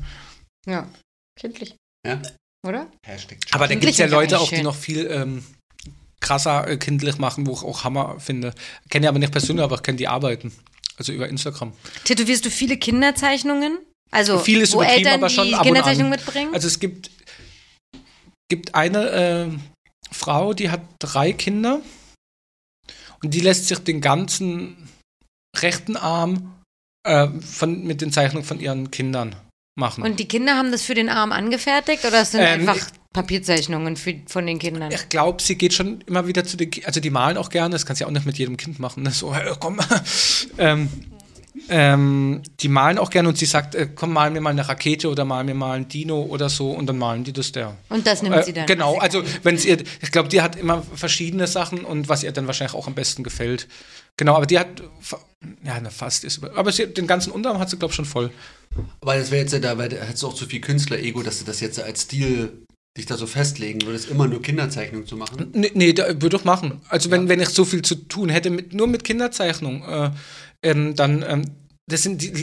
Ja. 0.68 0.88
Kindlich. 1.40 1.76
Ja. 2.06 2.22
Oder? 2.66 2.88
Hashtag 3.06 3.38
Aber 3.52 3.68
da 3.68 3.76
gibt 3.76 3.92
es 3.92 3.98
ja 3.98 4.06
ja 4.08 4.12
Leute 4.12 4.40
auch, 4.40 4.50
die 4.50 4.64
noch 4.64 4.76
viel 4.76 5.06
ähm, 5.12 5.46
krasser 6.20 6.68
äh, 6.68 6.78
kindlich 6.78 7.18
machen, 7.20 7.46
wo 7.46 7.54
ich 7.54 7.62
auch 7.62 7.84
Hammer 7.84 8.20
finde. 8.20 8.54
Kenne 8.90 9.06
ich 9.06 9.10
aber 9.10 9.20
nicht 9.20 9.32
persönlich, 9.32 9.64
aber 9.64 9.76
ich 9.76 9.84
kenne 9.84 9.98
die 9.98 10.08
Arbeiten. 10.08 10.52
Also 10.98 11.12
über 11.14 11.28
Instagram. 11.30 11.74
Tätowierst 12.06 12.46
du 12.46 12.50
viele 12.50 12.78
Kinderzeichnungen? 12.78 13.78
Also, 14.16 14.40
Viel 14.40 14.62
ist 14.62 14.74
wo 14.74 14.78
übertrieben, 14.78 15.06
Eltern 15.06 15.20
aber 15.20 15.30
schon 15.30 15.48
die 15.48 15.56
an. 15.56 16.10
mitbringen? 16.10 16.54
Also 16.54 16.68
es 16.68 16.80
gibt, 16.80 17.12
gibt 18.50 18.74
eine 18.74 19.10
äh, 19.10 19.48
Frau, 20.10 20.54
die 20.54 20.70
hat 20.70 20.82
drei 21.00 21.34
Kinder 21.34 21.82
und 23.22 23.34
die 23.34 23.42
lässt 23.42 23.68
sich 23.68 23.80
den 23.80 24.00
ganzen 24.00 24.90
rechten 25.58 25.98
Arm 25.98 26.56
äh, 27.06 27.28
von, 27.42 27.84
mit 27.84 28.00
den 28.00 28.14
Zeichnungen 28.14 28.46
von 28.46 28.62
ihren 28.62 28.90
Kindern 28.90 29.36
machen. 29.78 30.04
Und 30.04 30.18
die 30.18 30.30
Kinder 30.30 30.56
haben 30.56 30.72
das 30.72 30.84
für 30.84 30.94
den 30.94 31.10
Arm 31.10 31.34
angefertigt 31.34 32.06
oder 32.06 32.22
es 32.22 32.32
sind 32.32 32.40
Ähm, 32.40 32.62
einfach 32.62 32.90
Papierzeichnungen 33.12 33.98
für, 33.98 34.16
von 34.28 34.48
den 34.48 34.60
Kindern? 34.60 34.94
ich 34.94 35.10
glaube, 35.10 35.42
sie 35.42 35.58
geht 35.58 35.74
schon 35.74 36.00
immer 36.08 36.26
wieder 36.26 36.46
zu 36.46 36.56
den 36.56 36.72
also 36.86 37.02
die 37.02 37.10
malen 37.10 37.36
auch 37.36 37.50
gerne, 37.50 37.74
das 37.74 37.86
kannst 37.86 38.00
du 38.00 38.06
ja 38.06 38.08
auch 38.08 38.14
nicht 38.14 38.26
mit 38.26 38.38
jedem 38.38 38.56
Kind 38.56 38.80
machen, 38.80 39.04
ne? 39.04 39.12
so, 39.12 39.36
komm. 39.60 39.80
ähm, 40.58 40.90
ähm, 41.70 42.42
die 42.60 42.68
malen 42.68 42.98
auch 42.98 43.10
gerne 43.10 43.30
und 43.30 43.38
sie 43.38 43.46
sagt, 43.46 43.76
äh, 43.76 43.88
komm, 43.94 44.14
mal 44.14 44.30
mir 44.32 44.42
mal 44.42 44.50
eine 44.52 44.68
Rakete 44.68 45.10
oder 45.10 45.26
mal 45.26 45.44
mir 45.44 45.56
mal 45.56 45.78
ein 45.78 45.88
Dino 45.88 46.22
oder 46.24 46.50
so 46.50 46.72
und 46.72 46.88
dann 46.88 46.98
malen 46.98 47.24
die 47.24 47.34
das 47.34 47.52
der. 47.52 47.76
Und 47.90 48.06
das 48.06 48.22
nimmt 48.22 48.36
Äh, 48.36 48.44
sie 48.44 48.54
dann. 48.54 48.66
genau, 48.66 48.98
also 48.98 49.24
wenn 49.44 49.56
es 49.56 49.66
ihr, 49.66 49.78
ich 50.02 50.12
glaube, 50.12 50.30
die 50.30 50.42
hat 50.42 50.56
immer 50.56 50.84
verschiedene 50.96 51.48
Sachen 51.48 51.86
und 51.86 52.10
was 52.10 52.24
ihr 52.24 52.32
dann 52.32 52.48
wahrscheinlich 52.48 52.76
auch 52.76 52.88
am 52.88 52.96
besten 52.96 53.24
gefällt. 53.24 53.68
Genau, 54.18 54.36
aber 54.36 54.46
die 54.46 54.60
hat, 54.60 54.68
ja, 55.64 55.80
ne, 55.80 55.92
fast 55.92 56.24
ist 56.24 56.38
über, 56.38 56.56
aber 56.58 56.72
sie, 56.72 56.88
den 56.88 57.08
ganzen 57.08 57.32
Unterarm 57.32 57.60
hat 57.60 57.70
sie, 57.70 57.78
glaube 57.78 57.92
ich, 57.92 57.96
schon 57.96 58.06
voll. 58.06 58.32
Aber 59.02 59.18
das 59.18 59.32
wäre 59.32 59.42
jetzt 59.42 59.52
ja 59.54 59.60
da, 59.60 59.78
weil 59.78 59.90
da 59.90 59.98
hättest 59.98 60.24
du 60.24 60.28
auch 60.28 60.34
zu 60.34 60.46
viel 60.46 60.62
Künstler-Ego, 60.62 61.22
dass 61.24 61.40
du 61.40 61.46
das 61.46 61.60
jetzt 61.60 61.80
als 61.82 62.04
Stil 62.04 62.66
dich 62.98 63.06
da 63.06 63.18
so 63.18 63.28
festlegen 63.28 63.82
würdest, 63.86 64.10
immer 64.10 64.26
nur 64.26 64.42
Kinderzeichnungen 64.42 65.06
zu 65.06 65.18
machen. 65.18 65.50
Nee, 65.54 65.72
nee 65.74 65.92
da, 65.92 66.22
würde 66.22 66.38
ich 66.38 66.46
machen. 66.46 66.80
Also 66.88 67.12
wenn, 67.12 67.28
wenn 67.28 67.42
ich 67.42 67.50
so 67.50 67.66
viel 67.66 67.82
zu 67.82 67.96
tun 67.96 68.30
hätte, 68.30 68.50
mit, 68.50 68.74
nur 68.74 68.88
mit 68.88 69.04
Kinderzeichnung, 69.04 69.84
äh, 69.84 70.12
ähm, 70.66 70.96
dann, 70.96 71.24
ähm, 71.28 71.46
das 71.88 72.02
sind 72.02 72.22
die, 72.22 72.34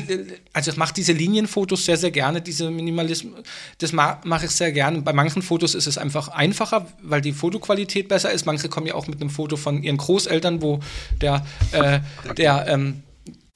also 0.53 0.70
ich 0.70 0.77
mache 0.77 0.95
diese 0.95 1.12
Linienfotos 1.12 1.85
sehr, 1.85 1.97
sehr 1.97 2.12
gerne, 2.12 2.41
diese 2.41 2.70
Minimalismus, 2.70 3.43
das 3.79 3.93
ma 3.93 4.20
mache 4.25 4.47
ich 4.47 4.53
sehr 4.53 4.70
gerne. 4.70 5.03
Bei 5.03 5.12
manchen 5.12 5.43
Fotos 5.43 5.75
ist 5.75 5.89
es 5.89 5.99
einfach 5.99 6.29
einfacher, 6.29 6.87
weil 7.03 7.20
die 7.20 7.33
Fotoqualität 7.33 8.09
besser 8.09 8.31
ist. 8.31 8.47
Manche 8.47 8.68
kommen 8.68 8.87
ja 8.87 8.95
auch 8.95 9.09
mit 9.09 9.20
einem 9.20 9.31
Foto 9.31 9.57
von 9.57 9.83
ihren 9.83 9.97
Großeltern, 9.97 10.62
wo 10.62 10.79
der, 11.20 11.45
äh, 11.73 12.01
der, 12.37 12.68
ähm, 12.68 13.03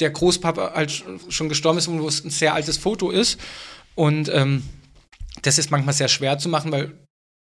der 0.00 0.10
Großpapa 0.10 0.72
halt 0.74 1.04
schon 1.28 1.48
gestorben 1.48 1.78
ist 1.78 1.86
und 1.86 2.02
wo 2.02 2.08
es 2.08 2.24
ein 2.24 2.30
sehr 2.30 2.54
altes 2.54 2.78
Foto 2.78 3.10
ist. 3.10 3.38
Und 3.94 4.28
ähm, 4.28 4.64
das 5.42 5.58
ist 5.58 5.70
manchmal 5.70 5.94
sehr 5.94 6.08
schwer 6.08 6.38
zu 6.38 6.48
machen, 6.48 6.72
weil 6.72 6.94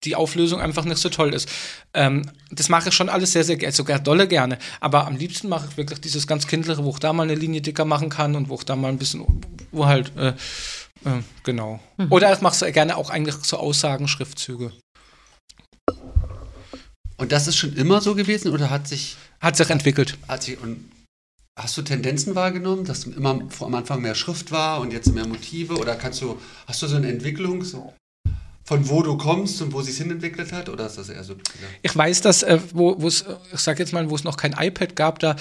die 0.03 0.15
Auflösung 0.15 0.61
einfach 0.61 0.85
nicht 0.85 0.99
so 0.99 1.09
toll 1.09 1.33
ist. 1.33 1.49
Ähm, 1.93 2.29
das 2.51 2.69
mache 2.69 2.89
ich 2.89 2.95
schon 2.95 3.09
alles 3.09 3.31
sehr, 3.31 3.43
sehr 3.43 3.57
gerne, 3.57 3.73
sogar 3.73 3.99
dolle 3.99 4.27
gerne. 4.27 4.59
Aber 4.79 5.07
am 5.07 5.15
liebsten 5.17 5.49
mache 5.49 5.67
ich 5.69 5.77
wirklich 5.77 5.99
dieses 6.01 6.27
ganz 6.27 6.47
Kindliche, 6.47 6.83
wo 6.83 6.91
ich 6.91 6.99
da 6.99 7.13
mal 7.13 7.23
eine 7.23 7.35
Linie 7.35 7.61
dicker 7.61 7.85
machen 7.85 8.09
kann 8.09 8.35
und 8.35 8.49
wo 8.49 8.55
ich 8.55 8.63
da 8.63 8.75
mal 8.75 8.89
ein 8.89 8.97
bisschen, 8.99 9.25
wo 9.71 9.85
halt, 9.87 10.15
äh, 10.15 10.29
äh, 10.29 11.21
genau. 11.43 11.79
Oder 12.09 12.31
ich 12.33 12.41
mache 12.41 12.65
es 12.65 12.73
gerne 12.73 12.95
auch 12.95 13.09
eigentlich 13.09 13.35
so 13.43 13.57
Aussagen, 13.57 14.07
Schriftzüge. 14.07 14.71
Und 17.17 17.31
das 17.31 17.47
ist 17.47 17.57
schon 17.57 17.73
immer 17.75 17.99
so 18.01 18.13
gewesen 18.13 18.51
oder 18.51 18.69
hat 18.69 18.87
sich, 18.87 19.17
Hat 19.39 19.57
sich 19.57 19.69
entwickelt. 19.69 20.17
hat 20.27 20.43
sich 20.43 20.59
und 20.61 20.91
hast 21.59 21.75
du 21.75 21.81
Tendenzen 21.81 22.35
wahrgenommen, 22.35 22.85
dass 22.85 23.05
immer 23.05 23.41
vor- 23.49 23.65
am 23.67 23.73
Anfang 23.73 24.01
mehr 24.03 24.13
Schrift 24.13 24.51
war 24.51 24.79
und 24.79 24.93
jetzt 24.93 25.11
mehr 25.11 25.25
Motive 25.27 25.77
oder 25.77 25.95
kannst 25.95 26.21
du, 26.21 26.39
hast 26.67 26.83
du 26.83 26.87
so 26.87 26.95
eine 26.97 27.09
Entwicklung 27.09 27.63
so, 27.63 27.93
von 28.67 28.89
wo 28.89 29.01
du 29.01 29.17
kommst 29.17 29.61
und 29.61 29.71
wo 29.71 29.81
sich 29.81 29.95
hin 29.95 30.11
entwickelt 30.11 30.51
hat 30.51 30.67
oder 30.67 30.87
ist 30.87 30.97
das 30.97 31.07
eher 31.07 31.23
so? 31.23 31.37
Ich 31.83 31.95
weiß, 31.95 32.19
dass, 32.19 32.43
äh, 32.43 32.59
wo 32.73 32.91
es, 33.07 33.23
ich 33.53 33.61
sag 33.61 33.79
jetzt 33.79 33.93
mal, 33.93 34.09
wo 34.09 34.15
es 34.15 34.25
noch 34.25 34.35
kein 34.35 34.51
iPad 34.51 34.93
gab, 34.97 35.19
da 35.19 35.37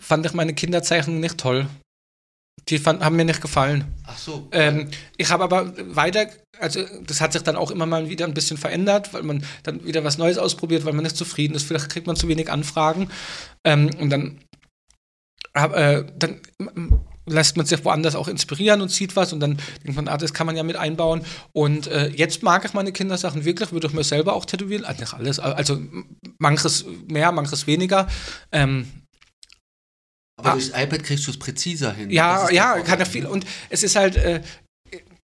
fand 0.00 0.24
ich 0.24 0.32
meine 0.32 0.54
Kinderzeichnungen 0.54 1.20
nicht 1.20 1.36
toll. 1.36 1.66
Die 2.70 2.78
fand, 2.78 3.04
haben 3.04 3.16
mir 3.16 3.26
nicht 3.26 3.42
gefallen. 3.42 3.84
Ach 4.06 4.16
so. 4.16 4.48
Ähm, 4.52 4.88
ich 5.18 5.30
habe 5.30 5.44
aber 5.44 5.74
weiter, 5.94 6.28
also 6.58 6.82
das 7.06 7.20
hat 7.20 7.34
sich 7.34 7.42
dann 7.42 7.56
auch 7.56 7.70
immer 7.70 7.84
mal 7.84 8.08
wieder 8.08 8.24
ein 8.24 8.34
bisschen 8.34 8.56
verändert, 8.56 9.12
weil 9.12 9.22
man 9.22 9.44
dann 9.64 9.84
wieder 9.84 10.02
was 10.02 10.16
Neues 10.16 10.38
ausprobiert, 10.38 10.86
weil 10.86 10.94
man 10.94 11.02
nicht 11.02 11.16
zufrieden 11.16 11.54
ist. 11.54 11.64
Vielleicht 11.64 11.90
kriegt 11.90 12.06
man 12.06 12.16
zu 12.16 12.28
wenig 12.28 12.50
Anfragen. 12.50 13.10
Ähm, 13.64 13.90
und 14.00 14.08
dann, 14.08 14.38
hab, 15.54 15.76
äh, 15.76 16.06
dann 16.18 16.40
lässt 17.26 17.56
man 17.56 17.66
sich 17.66 17.84
woanders 17.84 18.14
auch 18.14 18.28
inspirieren 18.28 18.80
und 18.80 18.90
sieht 18.90 19.14
was 19.14 19.32
und 19.32 19.40
dann 19.40 19.58
denkt 19.84 19.96
man, 19.96 20.08
ah, 20.08 20.16
das 20.16 20.34
kann 20.34 20.46
man 20.46 20.56
ja 20.56 20.62
mit 20.62 20.76
einbauen. 20.76 21.24
Und 21.52 21.86
äh, 21.86 22.08
jetzt 22.08 22.42
mag 22.42 22.64
ich 22.64 22.72
meine 22.74 22.92
Kindersachen 22.92 23.44
wirklich, 23.44 23.72
würde 23.72 23.86
ich 23.86 23.92
mir 23.92 24.04
selber 24.04 24.32
auch 24.34 24.44
tätowieren. 24.44 24.84
Also 24.84 25.00
nicht 25.00 25.14
alles, 25.14 25.38
also 25.38 25.74
m- 25.74 26.16
manches 26.38 26.84
mehr, 27.08 27.30
manches 27.32 27.66
weniger. 27.66 28.08
Ähm, 28.50 28.86
Aber 30.36 30.50
ah. 30.50 30.52
durchs 30.54 30.68
iPad 30.68 31.04
kriegst 31.04 31.26
du 31.26 31.30
es 31.30 31.38
präziser 31.38 31.92
hin. 31.92 32.10
Ja, 32.10 32.50
ja, 32.50 32.80
kann 32.80 32.98
ja 32.98 33.04
viel. 33.04 33.26
Und 33.26 33.46
es 33.70 33.82
ist 33.82 33.94
halt, 33.94 34.16
äh, 34.16 34.42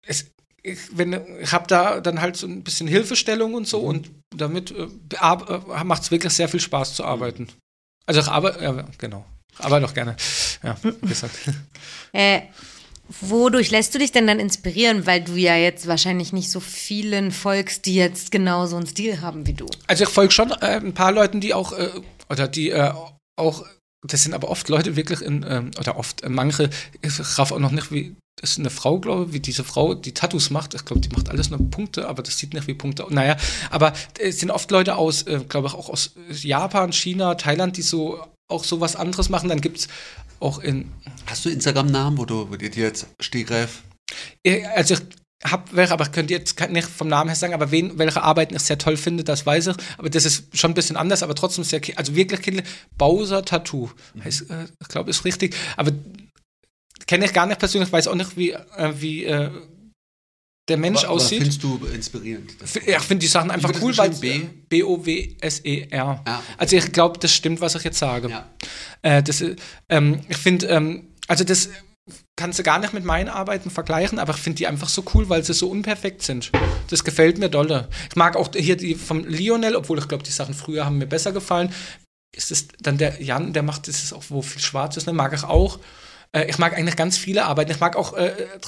es, 0.07 0.27
ich, 0.63 0.79
wenn, 0.99 1.19
ich 1.41 1.53
habe 1.53 1.67
da 1.67 2.01
dann 2.01 2.21
halt 2.21 2.37
so 2.37 2.47
ein 2.47 2.63
bisschen 2.63 2.89
Hilfestellung 2.89 3.55
und 3.55 3.67
so 3.67 3.81
und 3.81 4.11
damit 4.37 4.71
äh, 4.73 4.83
äh, 4.83 5.85
macht 5.85 6.03
es 6.03 6.11
wirklich 6.11 6.33
sehr 6.35 6.49
viel 6.49 6.61
Spaß 6.61 6.95
zu 6.95 7.05
arbeiten. 7.05 7.49
Also 8.05 8.21
ich 8.21 8.29
arbeite, 8.29 8.63
ja, 8.63 8.85
genau. 8.99 9.25
Aber 9.59 9.81
doch 9.81 9.95
gerne. 9.95 10.17
Ja, 10.63 10.77
wie 10.83 11.09
gesagt. 11.09 11.35
Äh, 12.13 12.43
wodurch 13.21 13.71
lässt 13.71 13.95
du 13.95 13.99
dich 13.99 14.13
denn 14.13 14.27
dann 14.27 14.41
inspirieren? 14.41 15.07
Weil 15.07 15.23
du 15.23 15.35
ja 15.37 15.57
jetzt 15.57 15.87
wahrscheinlich 15.87 16.33
nicht 16.33 16.51
so 16.51 16.61
vielen 16.61 17.31
folgst, 17.31 17.87
die 17.87 17.95
jetzt 17.95 18.31
genau 18.31 18.67
so 18.67 18.77
einen 18.77 18.87
Stil 18.87 19.21
haben 19.21 19.47
wie 19.47 19.55
du. 19.55 19.67
Also 19.87 20.05
ich 20.05 20.11
folge 20.11 20.33
schon 20.33 20.51
äh, 20.51 20.77
ein 20.77 20.95
paar 20.95 21.13
Leuten, 21.13 21.41
die 21.41 21.55
auch, 21.55 21.73
äh, 21.73 21.91
oder 22.29 22.49
die 22.49 22.71
äh, 22.71 22.93
auch, 23.37 23.65
das 24.07 24.23
sind 24.23 24.35
aber 24.35 24.49
oft 24.49 24.69
Leute 24.69 24.97
wirklich 24.97 25.21
in, 25.21 25.45
ähm, 25.49 25.71
oder 25.79 25.97
oft, 25.99 26.23
äh, 26.23 26.29
manche, 26.29 26.71
ich 27.03 27.39
raff 27.39 27.53
auch 27.53 27.59
noch 27.59 27.71
nicht, 27.71 27.93
wie, 27.93 28.17
das 28.41 28.51
ist 28.51 28.59
eine 28.59 28.71
Frau, 28.71 28.99
glaube 28.99 29.27
ich, 29.27 29.33
wie 29.33 29.41
diese 29.41 29.65
Frau, 29.65 29.95
die 29.95 30.13
Tattoos 30.13 30.51
macht. 30.51 30.75
Ich 30.75 30.85
glaube, 30.85 31.01
die 31.01 31.09
macht 31.09 31.29
alles 31.31 31.51
nur 31.51 31.71
Punkte, 31.71 32.09
aber 32.09 32.23
das 32.23 32.39
sieht 32.39 32.55
nicht 32.55 32.67
wie 32.67 32.75
Punkte 32.75 33.05
aus. 33.05 33.11
Naja, 33.11 33.37
aber 33.71 33.95
es 34.19 34.41
sind 34.41 34.51
oft 34.51 34.71
Leute 34.71 34.97
aus, 34.97 35.23
äh, 35.23 35.41
glaube 35.49 35.69
ich, 35.69 35.75
auch 35.75 35.89
aus 35.89 36.15
Japan, 36.31 36.93
China, 36.93 37.35
Thailand, 37.35 37.77
die 37.77 37.83
so 37.83 38.23
auch 38.49 38.65
so 38.65 38.81
was 38.81 38.97
anderes 38.97 39.29
machen. 39.29 39.49
Dann 39.49 39.61
gibt 39.61 39.79
es 39.79 39.89
auch 40.41 40.59
in, 40.59 40.93
Hast 41.27 41.45
du 41.45 41.51
Instagram-Namen, 41.51 42.19
wo 42.19 42.25
du 42.25 42.51
wo 42.51 42.57
dir 42.57 42.71
jetzt 42.71 43.07
Stegreif? 43.21 43.83
also 44.75 44.95
ich 44.95 45.01
hab 45.45 45.75
welche, 45.75 45.93
aber 45.93 46.05
ich 46.05 46.13
könnte 46.13 46.33
jetzt 46.33 46.59
nicht 46.71 46.89
vom 46.89 47.09
Namen 47.09 47.29
her 47.29 47.37
sagen, 47.37 47.55
aber 47.55 47.71
wen, 47.71 47.99
welche 47.99 48.23
Arbeiten 48.23 48.57
ich 48.57 48.63
sehr 48.63 48.79
toll 48.79 48.97
finde, 48.97 49.23
das 49.23 49.45
weiß 49.45 49.69
ich. 49.69 49.77
Aber 49.99 50.09
das 50.09 50.25
ist 50.25 50.57
schon 50.57 50.71
ein 50.71 50.75
bisschen 50.75 50.97
anders, 50.97 51.23
aber 51.23 51.35
trotzdem 51.35 51.65
sehr, 51.65 51.81
also 51.97 52.15
wirklich 52.15 52.43
kindlich. 52.43 52.67
Bowser 52.97 53.45
Tattoo, 53.45 53.91
heißt, 54.25 54.51
äh, 54.51 54.67
ich 54.81 54.89
glaube, 54.89 55.11
ist 55.11 55.25
richtig. 55.25 55.55
Aber 55.77 55.93
kenne 57.07 57.27
ich 57.27 57.33
gar 57.33 57.47
nicht 57.47 57.59
persönlich, 57.59 57.93
weiß 57.93 58.09
auch 58.09 58.15
nicht, 58.15 58.37
wie, 58.37 58.53
äh, 58.53 58.93
wie 58.97 59.25
äh, 59.25 59.51
der 60.69 60.77
Mensch 60.77 61.01
Aber- 61.01 61.09
aber 61.09 61.17
aussieht. 61.17 61.39
Findest 61.39 61.63
du 61.63 61.81
inspirierend? 61.95 62.53
Ich 62.65 62.99
finde 63.01 63.21
die 63.23 63.29
Sachen 63.29 63.51
einfach 63.51 63.73
cool, 63.81 63.97
weil? 63.97 64.11
B-O-W-S-E-R. 64.69 66.21
Okay. 66.21 66.37
Also 66.59 66.77
ich 66.77 66.93
glaube, 66.93 67.19
das 67.19 67.33
stimmt, 67.33 67.61
was 67.61 67.75
ich 67.75 67.85
jetzt 67.85 67.99
sage. 67.99 68.31
Ja. 68.31 68.51
Äh, 69.03 69.23
das, 69.23 69.41
äh, 69.41 69.57
ähm, 69.89 70.21
ich 70.29 70.37
finde, 70.37 70.67
ähm, 70.67 71.09
also 71.29 71.45
das 71.45 71.69
kannst 72.37 72.59
du 72.59 72.63
gar 72.63 72.79
nicht 72.79 72.93
mit 72.93 73.05
meinen 73.05 73.29
Arbeiten 73.29 73.71
vergleichen, 73.71 74.19
aber 74.19 74.35
ich 74.35 74.41
finde 74.41 74.59
die 74.59 74.67
einfach 74.67 74.89
so 74.89 75.05
cool, 75.15 75.29
weil 75.29 75.43
sie 75.45 75.55
so 75.55 75.69
unperfekt 75.71 76.23
sind. 76.23 76.53
Das 76.89 77.03
gefällt 77.05 77.39
mir 77.39 77.49
dolle. 77.49 77.89
Ich 78.11 78.17
mag 78.17 78.37
auch 78.37 78.51
hier 78.55 78.77
die 78.77 78.95
vom 78.95 79.25
Lionel, 79.25 79.75
obwohl 79.77 79.99
ich 79.99 80.09
glaube, 80.09 80.23
die 80.25 80.31
Sachen 80.31 80.55
früher 80.55 80.85
haben 80.85 80.99
mir 80.99 81.07
besser 81.07 81.33
gefallen. 81.33 81.73
Ist 82.37 82.51
es 82.51 82.69
dann 82.81 82.99
der 82.99 83.23
Jan, 83.23 83.53
der 83.53 83.63
macht 83.63 83.89
das 83.89 84.03
ist 84.03 84.13
auch, 84.13 84.25
wo 84.29 84.43
viel 84.43 84.61
schwarz 84.61 84.97
ist, 84.97 85.07
ne? 85.07 85.13
mag 85.13 85.33
ich 85.33 85.45
auch. 85.45 85.79
Äh, 86.33 86.45
ich 86.51 86.59
mag 86.59 86.77
eigentlich 86.77 86.97
ganz 86.97 87.17
viele 87.17 87.45
Arbeiten. 87.45 87.71
Ich 87.71 87.81
mag 87.81 87.97
auch 87.97 88.13
äh, 88.15 88.27
äh, 88.27 88.59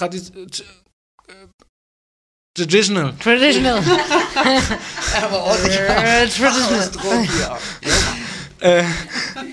Traditional. 2.58 3.14
Traditional. 3.22 3.82
Aber 5.22 5.42
ordentlich. 5.44 5.78
Äh, 5.78 6.26
traditional. 6.28 6.90
äh, 8.60 8.82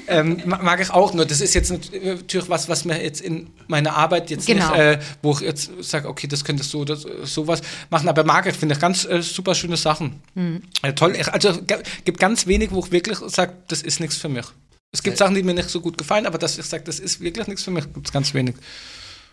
ähm, 0.08 0.41
ma- 0.45 0.60
mag 0.64 0.82
ich 0.82 0.89
auch 0.89 1.14
nur. 1.14 1.26
Das 1.26 1.39
ist 1.41 1.53
jetzt 1.53 1.72
nat- 1.72 1.91
natürlich 2.03 2.49
was, 2.49 2.68
was 2.70 2.86
mir 2.86 3.01
jetzt 3.03 3.22
in 3.22 3.47
meiner 3.68 3.95
Arbeit 3.95 4.30
jetzt 4.32 4.47
Genau. 4.47 4.70
nicht, 4.72 4.80
äh, 4.80 4.99
wo 5.22 5.34
ich 5.34 5.41
jetzt 5.41 5.70
sage, 5.82 6.08
okay, 6.08 6.28
das 6.28 6.43
könnte 6.43 6.64
so 6.64 6.80
oder 6.80 6.95
so- 6.95 7.24
sowas 7.24 7.62
machen. 7.91 8.10
Aber 8.10 8.24
mag 8.24 8.45
ich, 8.47 8.56
finde 8.56 8.74
ich 8.76 8.82
ganz 8.82 9.06
äh, 9.06 9.22
super 9.22 9.53
schöne 9.53 9.78
Sachen. 9.78 10.22
Äh, 10.82 10.93
toll. 10.93 11.16
Ich- 11.20 11.32
Also 11.32 11.60
gibt 12.03 12.20
ganz 12.20 12.47
wenig, 12.47 12.72
wo 12.72 12.80
ich 12.84 12.91
wirklich 12.91 13.20
sage, 13.28 13.53
das 13.68 13.82
ist 13.84 13.99
nichts 13.99 14.18
für 14.18 14.30
mich. 14.30 14.45
Es 14.91 15.03
gibt 15.03 15.16
Äh. 15.16 15.20
Sachen, 15.20 15.36
die 15.36 15.43
mir 15.43 15.53
nicht 15.53 15.70
so 15.70 15.82
gut 15.82 15.97
gefallen, 15.97 16.26
aber 16.26 16.38
dass 16.38 16.58
ich 16.58 16.66
sage, 16.66 16.84
das 16.86 16.99
ist 16.99 17.20
wirklich 17.22 17.45
nichts 17.47 17.64
für 17.64 17.72
mich, 17.72 17.84
gibt 17.93 18.08
es 18.08 18.14
ganz 18.14 18.34
wenig. 18.34 18.56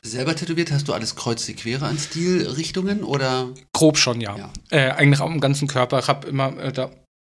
Selber 0.05 0.34
tätowiert, 0.34 0.72
hast 0.72 0.88
du 0.88 0.92
alles 0.92 1.14
kreuz 1.14 1.46
die 1.46 1.55
Quere 1.55 1.86
an 1.86 1.96
Stilrichtungen 1.96 3.05
oder 3.05 3.50
Grob 3.72 3.96
schon, 3.96 4.20
ja. 4.20 4.36
Ja. 4.36 4.53
Äh, 4.70 4.90
eigentlich 4.90 5.20
auch 5.20 5.30
im 5.30 5.40
ganzen 5.40 5.68
Körper. 5.68 6.00
Ich 6.00 6.09
habe 6.09 6.26
immer 6.26 6.57
äh, 6.59 6.72
da 6.72 6.90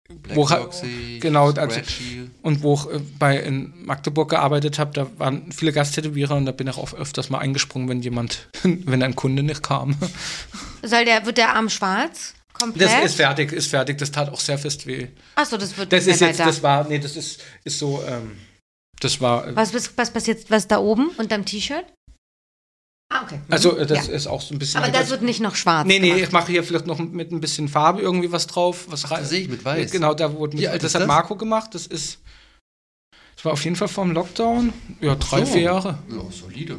Black 0.09 0.37
Wo 0.37 0.45
Boxy, 0.45 1.19
genau, 1.21 1.51
also-? 1.51 1.81
Und 2.41 2.63
wo 2.63 2.75
ich 2.75 2.95
äh, 2.95 2.99
bei 3.19 3.37
in 3.37 3.73
Magdeburg 3.85 4.29
gearbeitet 4.29 4.79
habe, 4.79 4.91
da 4.93 5.07
waren 5.19 5.51
viele 5.51 5.73
Gasttätowierer 5.73 6.35
und 6.35 6.45
da 6.45 6.53
bin 6.53 6.67
ich 6.67 6.77
auch 6.77 6.93
öfters 6.93 7.29
mal 7.29 7.39
eingesprungen, 7.39 7.89
wenn 7.89 8.01
jemand, 8.01 8.47
wenn 8.63 9.03
ein 9.03 9.15
Kunde 9.15 9.43
nicht 9.43 9.63
kam. 9.63 9.97
Soll 10.81 11.03
der, 11.03 11.25
wird 11.25 11.37
der 11.37 11.55
Arm 11.55 11.69
schwarz? 11.69 12.35
Komplett? 12.53 12.89
Das 12.89 13.05
ist 13.05 13.15
fertig, 13.15 13.51
ist 13.51 13.67
fertig. 13.67 13.97
Das 13.97 14.11
tat 14.11 14.29
auch 14.29 14.39
sehr 14.39 14.57
fest 14.57 14.87
weh. 14.87 15.07
Achso, 15.35 15.57
das 15.57 15.77
wird 15.77 15.91
Das 15.91 16.07
ist 16.07 16.21
jetzt, 16.21 16.39
weiter. 16.39 16.49
das 16.49 16.63
war, 16.63 16.87
nee, 16.87 16.99
das 16.99 17.15
ist, 17.15 17.41
ist 17.65 17.77
so, 17.77 18.01
ähm, 18.07 18.37
das 18.99 19.19
war, 19.21 19.47
äh, 19.47 19.55
was, 19.55 19.73
was, 19.73 19.91
was 19.97 20.11
passiert, 20.11 20.49
was 20.49 20.67
da 20.67 20.79
oben 20.79 21.09
unterm 21.17 21.45
T-Shirt? 21.45 21.85
Ah, 23.09 23.23
okay. 23.23 23.39
also 23.49 23.77
äh, 23.77 23.85
das 23.85 24.07
Ja. 24.07 24.13
ist 24.13 24.27
auch 24.27 24.41
so 24.41 24.53
ein 24.53 24.59
bisschen. 24.59 24.83
Aber 24.83 24.91
das 24.91 25.09
wird 25.09 25.21
nicht 25.21 25.39
noch 25.39 25.55
schwarz 25.55 25.87
Nee, 25.87 25.99
nee, 25.99 26.07
gemacht. 26.09 26.23
ich 26.23 26.31
mache 26.33 26.51
hier 26.51 26.63
vielleicht 26.63 26.87
noch 26.87 26.99
mit 26.99 27.31
ein 27.31 27.39
bisschen 27.39 27.69
Farbe 27.69 28.01
irgendwie 28.01 28.31
was 28.31 28.47
drauf. 28.47 28.85
Was 28.89 29.09
rein- 29.09 29.21
das 29.21 29.29
sehe 29.29 29.41
ich 29.41 29.49
mit 29.49 29.63
weiß. 29.63 29.91
Genau, 29.91 30.13
da 30.13 30.33
wurde 30.33 30.57
alt 30.69 30.83
das 30.83 30.93
hat 30.93 31.01
das? 31.01 31.07
Marco 31.07 31.35
gemacht. 31.37 31.73
Das 31.73 31.87
ist, 31.87 32.19
das 33.37 33.45
war 33.45 33.53
auf 33.53 33.63
jeden 33.63 33.77
Fall 33.77 33.87
vor 33.87 34.03
dem 34.03 34.13
Lockdown. 34.13 34.73
Ja, 34.99 35.15
drei, 35.15 35.45
so. 35.45 35.53
vier 35.53 35.61
Jahre. 35.61 35.97
Ja, 36.09 36.21
solide. 36.31 36.73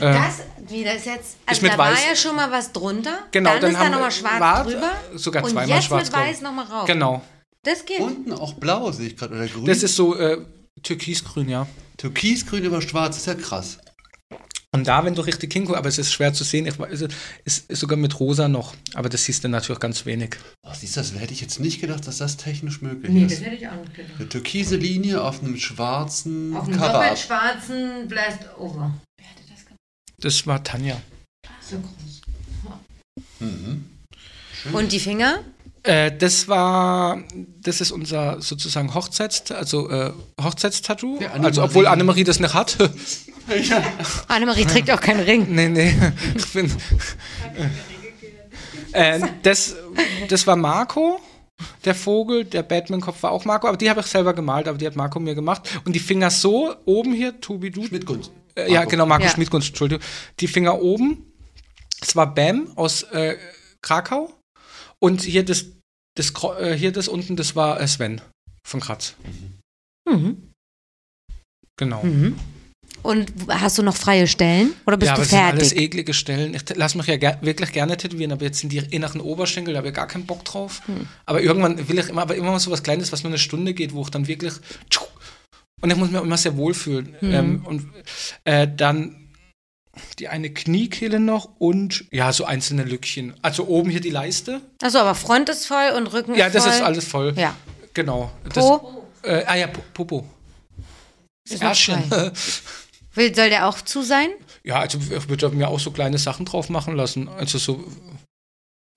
Äh, 0.00 0.12
Das, 0.12 0.40
wie 0.68 0.84
das 0.84 1.04
jetzt, 1.06 1.36
also 1.46 1.62
mit 1.62 1.72
da 1.72 1.78
war 1.78 1.92
weiß. 1.92 2.04
ja 2.10 2.16
schon 2.16 2.36
mal 2.36 2.50
was 2.50 2.72
drunter, 2.72 3.18
Genau, 3.30 3.50
dann, 3.52 3.60
dann 3.60 3.70
ist 3.70 3.76
da 3.76 3.80
haben 3.80 3.86
wir- 3.86 3.94
nochmal 3.96 4.10
schwarz 4.10 4.40
war- 4.40 4.64
drüber 4.64 4.90
sogar 5.14 5.44
und 5.44 5.50
zweimal 5.50 5.68
jetzt 5.76 5.84
schwarz, 5.86 6.10
mit 6.10 6.16
weiß 6.18 6.40
nochmal 6.42 6.64
rauf. 6.66 6.86
genau. 6.86 7.22
Das 7.62 7.84
geht. 7.84 8.00
Unten 8.00 8.32
auch 8.32 8.54
blau, 8.54 8.90
sehe 8.92 9.06
ich 9.08 9.16
gerade, 9.16 9.34
oder 9.34 9.46
grün. 9.46 9.64
Das 9.66 9.82
ist 9.82 9.94
so 9.96 10.16
äh, 10.16 10.38
türkisgrün, 10.82 11.48
ja. 11.48 11.66
Türkisgrün 11.98 12.64
über 12.64 12.80
schwarz, 12.82 13.16
ist 13.18 13.26
ja 13.26 13.34
krass. 13.34 13.78
Und 14.74 14.86
da, 14.86 15.04
wenn 15.04 15.14
du 15.14 15.20
richtig 15.20 15.52
hinguckst, 15.52 15.78
aber 15.78 15.88
es 15.88 15.98
ist 15.98 16.12
schwer 16.12 16.32
zu 16.32 16.44
sehen, 16.44 16.66
ich, 16.66 16.78
weiß, 16.78 17.04
es 17.44 17.58
ist 17.58 17.78
sogar 17.78 17.98
mit 17.98 18.18
rosa 18.18 18.48
noch, 18.48 18.74
aber 18.94 19.10
das 19.10 19.24
siehst 19.24 19.44
du 19.44 19.48
natürlich 19.48 19.80
ganz 19.80 20.06
wenig. 20.06 20.36
Oh, 20.66 20.70
siehst 20.74 20.96
du, 20.96 21.00
das 21.00 21.14
hätte 21.14 21.34
ich 21.34 21.42
jetzt 21.42 21.60
nicht 21.60 21.80
gedacht, 21.82 22.06
dass 22.06 22.18
das 22.18 22.38
technisch 22.38 22.80
möglich 22.80 23.12
Nee, 23.12 23.24
ist. 23.24 23.32
das 23.32 23.40
hätte 23.44 23.56
ich 23.56 23.68
auch 23.68 23.74
nicht 23.76 23.94
gedacht. 23.94 24.14
Eine 24.18 24.28
türkise 24.30 24.76
Linie 24.76 25.22
auf 25.22 25.42
einem 25.42 25.58
schwarzen 25.58 26.56
Auf 26.56 26.68
einem 26.68 26.78
doppelt 26.80 27.18
schwarzen 27.18 28.08
Blast 28.08 28.40
Over. 28.58 28.98
Wer 29.18 29.28
hatte 29.28 29.42
das 29.50 29.64
gemacht? 29.66 29.80
Das 30.18 30.46
war 30.46 30.64
Tanja. 30.64 31.00
So 31.60 31.76
groß. 31.78 32.22
Mhm. 33.40 33.84
Und 34.72 34.92
die 34.92 35.00
Finger? 35.00 35.40
Äh, 35.84 36.16
das 36.16 36.46
war, 36.46 37.22
das 37.60 37.80
ist 37.80 37.90
unser 37.90 38.40
sozusagen 38.40 38.94
Hochzeits, 38.94 39.50
also 39.50 39.90
äh, 39.90 40.12
Hochzeitstattoo. 40.40 41.16
Annemarie. 41.16 41.44
Also 41.44 41.62
obwohl 41.64 41.86
Annemarie 41.86 42.24
das 42.24 42.38
nicht 42.38 42.54
hat. 42.54 42.76
Annemarie 44.28 44.64
trägt 44.64 44.90
auch 44.90 45.00
keinen 45.00 45.20
Ring. 45.20 45.46
nee, 45.50 45.68
nee. 45.68 45.94
Ich 46.36 46.52
bin, 46.52 46.70
äh, 48.92 49.20
das, 49.42 49.76
das 50.28 50.46
war 50.46 50.56
Marco. 50.56 51.20
Der 51.84 51.94
Vogel, 51.94 52.44
der 52.44 52.62
Batman-Kopf 52.62 53.22
war 53.22 53.30
auch 53.30 53.44
Marco, 53.44 53.68
aber 53.68 53.76
die 53.76 53.88
habe 53.88 54.00
ich 54.00 54.06
selber 54.06 54.34
gemalt, 54.34 54.66
aber 54.66 54.78
die 54.78 54.86
hat 54.86 54.96
Marco 54.96 55.20
mir 55.20 55.34
gemacht. 55.34 55.62
Und 55.84 55.94
die 55.94 56.00
Finger 56.00 56.30
so, 56.30 56.74
oben 56.84 57.12
hier, 57.12 57.40
Tobi, 57.40 57.70
du. 57.70 57.86
Schmidtgunst. 57.86 58.32
Äh, 58.56 58.72
ja, 58.72 58.84
genau, 58.84 59.06
Marco 59.06 59.24
Ja. 59.24 59.30
Schmidtgunst, 59.30 59.68
Entschuldigung. 59.68 60.02
Die 60.40 60.48
Finger 60.48 60.80
oben, 60.80 61.32
es 62.00 62.14
war 62.16 62.34
Bam 62.34 62.72
aus 62.76 63.04
äh, 63.04 63.36
Krakau. 63.80 64.32
Und 65.02 65.22
hier 65.22 65.44
das, 65.44 65.66
das, 66.16 66.32
äh, 66.58 66.74
hier 66.76 66.92
das 66.92 67.08
unten, 67.08 67.36
das 67.36 67.56
war 67.56 67.80
äh, 67.80 67.88
Sven 67.88 68.20
von 68.66 68.80
Kratz. 68.80 69.14
Mhm. 70.08 70.50
Genau. 71.76 72.02
Mhm. 72.04 72.38
Und 73.02 73.32
hast 73.48 73.78
du 73.78 73.82
noch 73.82 73.96
freie 73.96 74.28
Stellen? 74.28 74.74
Oder 74.86 74.96
bist 74.96 75.08
ja, 75.08 75.14
du 75.14 75.20
aber 75.20 75.24
es 75.24 75.30
sind 75.30 75.38
alles 75.40 75.68
fertig? 75.70 75.84
eklige 75.84 76.14
Stellen. 76.14 76.54
Ich 76.54 76.62
lasse 76.76 76.96
mich 76.98 77.06
ja 77.08 77.16
ger 77.16 77.38
wirklich 77.40 77.72
gerne 77.72 77.96
tätowieren, 77.96 78.30
aber 78.30 78.44
jetzt 78.44 78.60
sind 78.60 78.70
die 78.70 78.78
inneren 78.78 79.20
Oberschenkel, 79.20 79.74
da 79.74 79.78
habe 79.78 79.88
ich 79.88 79.94
gar 79.94 80.06
keinen 80.06 80.26
Bock 80.26 80.44
drauf. 80.44 80.82
Hm. 80.86 81.08
Aber 81.26 81.42
irgendwann 81.42 81.88
will 81.88 81.98
ich 81.98 82.08
immer, 82.08 82.22
aber 82.22 82.36
immer 82.36 82.52
mal 82.52 82.60
so 82.60 82.70
was 82.70 82.84
Kleines, 82.84 83.10
was 83.10 83.24
nur 83.24 83.30
eine 83.30 83.38
Stunde 83.38 83.74
geht, 83.74 83.92
wo 83.92 84.02
ich 84.02 84.10
dann 84.10 84.28
wirklich 84.28 84.54
und 85.82 85.90
ich 85.90 85.96
muss 85.96 86.10
mich 86.10 86.22
immer 86.22 86.36
sehr 86.36 86.56
wohlfühlen. 86.56 87.16
Hm. 87.18 87.34
Ähm, 87.34 87.66
und 87.66 87.88
äh, 88.44 88.68
dann 88.68 89.21
die 90.18 90.28
eine 90.28 90.50
Kniekehle 90.50 91.20
noch 91.20 91.48
und 91.58 92.04
ja, 92.10 92.32
so 92.32 92.44
einzelne 92.44 92.84
Lückchen. 92.84 93.34
Also 93.42 93.66
oben 93.66 93.90
hier 93.90 94.00
die 94.00 94.10
Leiste. 94.10 94.60
Achso, 94.82 94.98
aber 94.98 95.14
Front 95.14 95.48
ist 95.48 95.66
voll 95.66 95.90
und 95.96 96.06
Rücken 96.08 96.34
Ja, 96.34 96.46
ist 96.46 96.54
das 96.54 96.64
voll. 96.64 96.72
ist 96.74 96.80
alles 96.80 97.04
voll. 97.06 97.34
Ja. 97.36 97.54
Genau. 97.94 98.32
Das, 98.54 98.64
Po 98.64 99.06
äh, 99.22 99.44
ah 99.46 99.54
ja, 99.54 99.66
Po- 99.66 99.82
Popo. 99.92 100.26
Das 101.48 101.60
Ärschchen. 101.60 102.02
will, 103.14 103.34
soll 103.34 103.50
der 103.50 103.68
auch 103.68 103.80
zu 103.82 104.02
sein? 104.02 104.30
Ja, 104.64 104.78
also 104.80 104.98
ich 104.98 105.28
würde 105.28 105.48
mir 105.50 105.68
auch 105.68 105.80
so 105.80 105.90
kleine 105.90 106.18
Sachen 106.18 106.46
drauf 106.46 106.70
machen 106.70 106.96
lassen. 106.96 107.28
Also 107.28 107.58
so, 107.58 107.84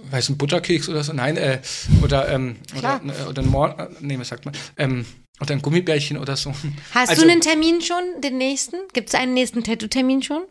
weiß 0.03 0.29
ein 0.29 0.37
Butterkeks 0.37 0.87
oder 0.87 1.03
so. 1.03 1.11
Nein, 1.13 1.35
äh, 1.37 1.61
oder, 2.01 2.29
ähm, 2.29 2.57
oder, 2.71 2.99
Klar. 2.99 3.01
äh, 3.05 3.23
oder 3.29 3.41
ein 3.41 3.49
Mor 3.49 3.77
äh, 3.79 3.87
nee, 3.99 4.17
was 4.17 4.29
sagt 4.29 4.45
man? 4.45 4.55
Ähm, 4.77 5.05
oder 5.41 5.53
ein 5.53 5.61
Gummibärchen 5.61 6.17
oder 6.17 6.37
so. 6.37 6.53
Hast 6.93 7.09
Also- 7.09 7.23
du 7.23 7.29
einen 7.31 7.41
Termin 7.41 7.81
schon, 7.81 8.21
den 8.21 8.37
nächsten? 8.37 8.77
Gibt 8.93 9.09
es 9.09 9.15
einen 9.15 9.33
nächsten 9.33 9.63
Tattoo-Termin 9.63 10.21
schon? 10.23 10.43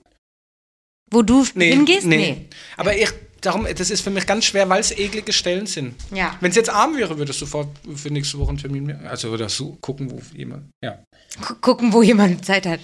Wo 1.14 1.22
du 1.22 1.44
hingehst? 1.44 2.06
Nee. 2.06 2.46
Aber 2.76 2.96
ich, 2.96 3.08
darum, 3.40 3.66
das 3.76 3.90
ist 3.90 4.00
für 4.02 4.10
mich 4.10 4.26
ganz 4.26 4.44
schwer, 4.44 4.68
weil 4.68 4.80
es 4.80 4.90
eklige 4.90 5.32
Stellen 5.32 5.66
sind. 5.66 5.94
Ja. 6.12 6.36
Wenn 6.40 6.50
es 6.50 6.56
jetzt 6.56 6.70
arm 6.70 6.96
wäre, 6.96 7.16
würde 7.18 7.30
ich 7.32 7.38
sofort 7.38 7.68
für 7.94 8.10
nächste 8.10 8.38
Woche 8.38 8.50
einen 8.50 8.58
Termin 8.58 8.84
mehr. 8.84 9.00
Also 9.08 9.30
oder 9.30 9.48
so 9.48 9.76
gucken, 9.80 10.10
wo 10.10 10.20
jemand. 10.36 10.64
Ja. 10.82 10.98
Gu- 11.40 11.54
gucken, 11.60 11.92
wo 11.92 12.02
jemand 12.02 12.44
Zeit 12.44 12.66
hat. 12.66 12.80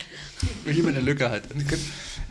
Wenn 0.65 0.75
jemand 0.77 0.97
eine 0.97 1.05
Lücke 1.05 1.29
hat. 1.31 1.43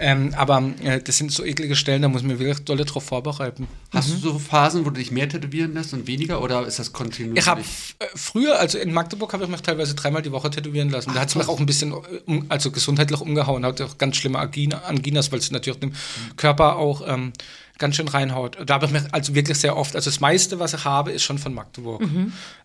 Ähm, 0.02 0.34
aber 0.38 0.64
äh, 0.82 1.02
das 1.02 1.18
sind 1.18 1.32
so 1.32 1.44
eklige 1.44 1.76
Stellen, 1.76 2.02
da 2.02 2.08
muss 2.08 2.24
man 2.24 2.40
wirklich 2.40 2.60
dolle 2.60 2.86
drauf 2.86 3.04
vorbereiten. 3.04 3.68
Hast 3.92 4.10
du 4.10 4.16
so 4.16 4.40
Phasen, 4.40 4.86
wo 4.86 4.90
du 4.90 5.00
dich 5.00 5.12
mehr 5.12 5.28
tätowieren 5.28 5.74
lässt 5.74 5.94
und 5.94 6.08
weniger 6.08 6.42
oder 6.42 6.66
ist 6.66 6.80
das 6.80 6.94
kontinuierlich? 6.94 7.44
Ich 7.44 7.48
habe 7.48 7.62
äh, 7.62 8.06
früher, 8.16 8.58
also 8.60 8.78
in 8.78 8.94
Magdeburg 8.94 9.34
habe 9.34 9.44
ich 9.44 9.50
mich 9.50 9.62
teilweise 9.62 9.96
dreimal 9.96 10.22
die 10.22 10.32
Woche 10.32 10.50
tätowieren 10.50 10.90
lassen. 10.90 11.14
da 11.14 11.20
hat 11.20 11.28
es 11.28 11.36
mich 11.36 11.50
auch 11.50 11.60
ein 11.60 11.66
bisschen, 11.66 11.92
äh, 11.92 11.96
um, 12.26 12.46
also 12.48 12.72
gesundheitlich 12.72 13.20
umgehauen, 13.20 13.66
hatte 13.66 13.86
auch 13.86 13.98
ganz 13.98 14.16
schlimme 14.16 14.40
Angina, 14.40 14.80
Anginas, 14.84 15.34
weil 15.34 15.40
es 15.40 15.52
natürlich 15.52 15.82
dem 15.82 15.92
Körper 16.38 16.78
auch 16.78 17.06
ähm, 17.06 17.34
ganz 17.78 17.98
schön 17.98 18.08
reinhaut. 18.08 18.58
Da 18.66 18.76
habe 18.76 18.86
ich 18.86 18.94
mich 18.94 19.04
also 19.12 19.36
wirklich 19.36 19.58
sehr 19.58 19.76
oft, 19.76 19.96
also 19.98 20.10
das 20.10 20.22
meiste, 20.22 20.60
was 20.60 20.74
ich 20.74 20.86
habe, 20.86 21.12
ist 21.12 21.24
schon 21.24 21.40
von 21.40 21.54
Magdeburg. 21.54 22.02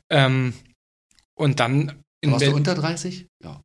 Ähm, 0.09 0.55
und 1.35 1.59
dann 1.59 2.05
in 2.21 2.33
Warst 2.33 2.47
du 2.47 2.55
unter 2.55 2.75
30? 2.75 3.27
Ja. 3.43 3.61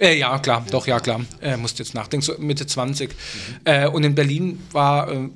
Äh, 0.00 0.18
ja, 0.18 0.38
klar, 0.38 0.64
doch, 0.70 0.86
ja, 0.86 0.98
klar. 0.98 1.20
Äh, 1.40 1.56
musste 1.56 1.82
jetzt 1.82 1.94
nachdenken, 1.94 2.24
so 2.24 2.34
Mitte 2.38 2.66
20. 2.66 3.14
Äh, 3.64 3.88
und 3.88 4.02
in 4.02 4.14
Berlin 4.14 4.62
war, 4.72 5.10
äh, 5.12 5.28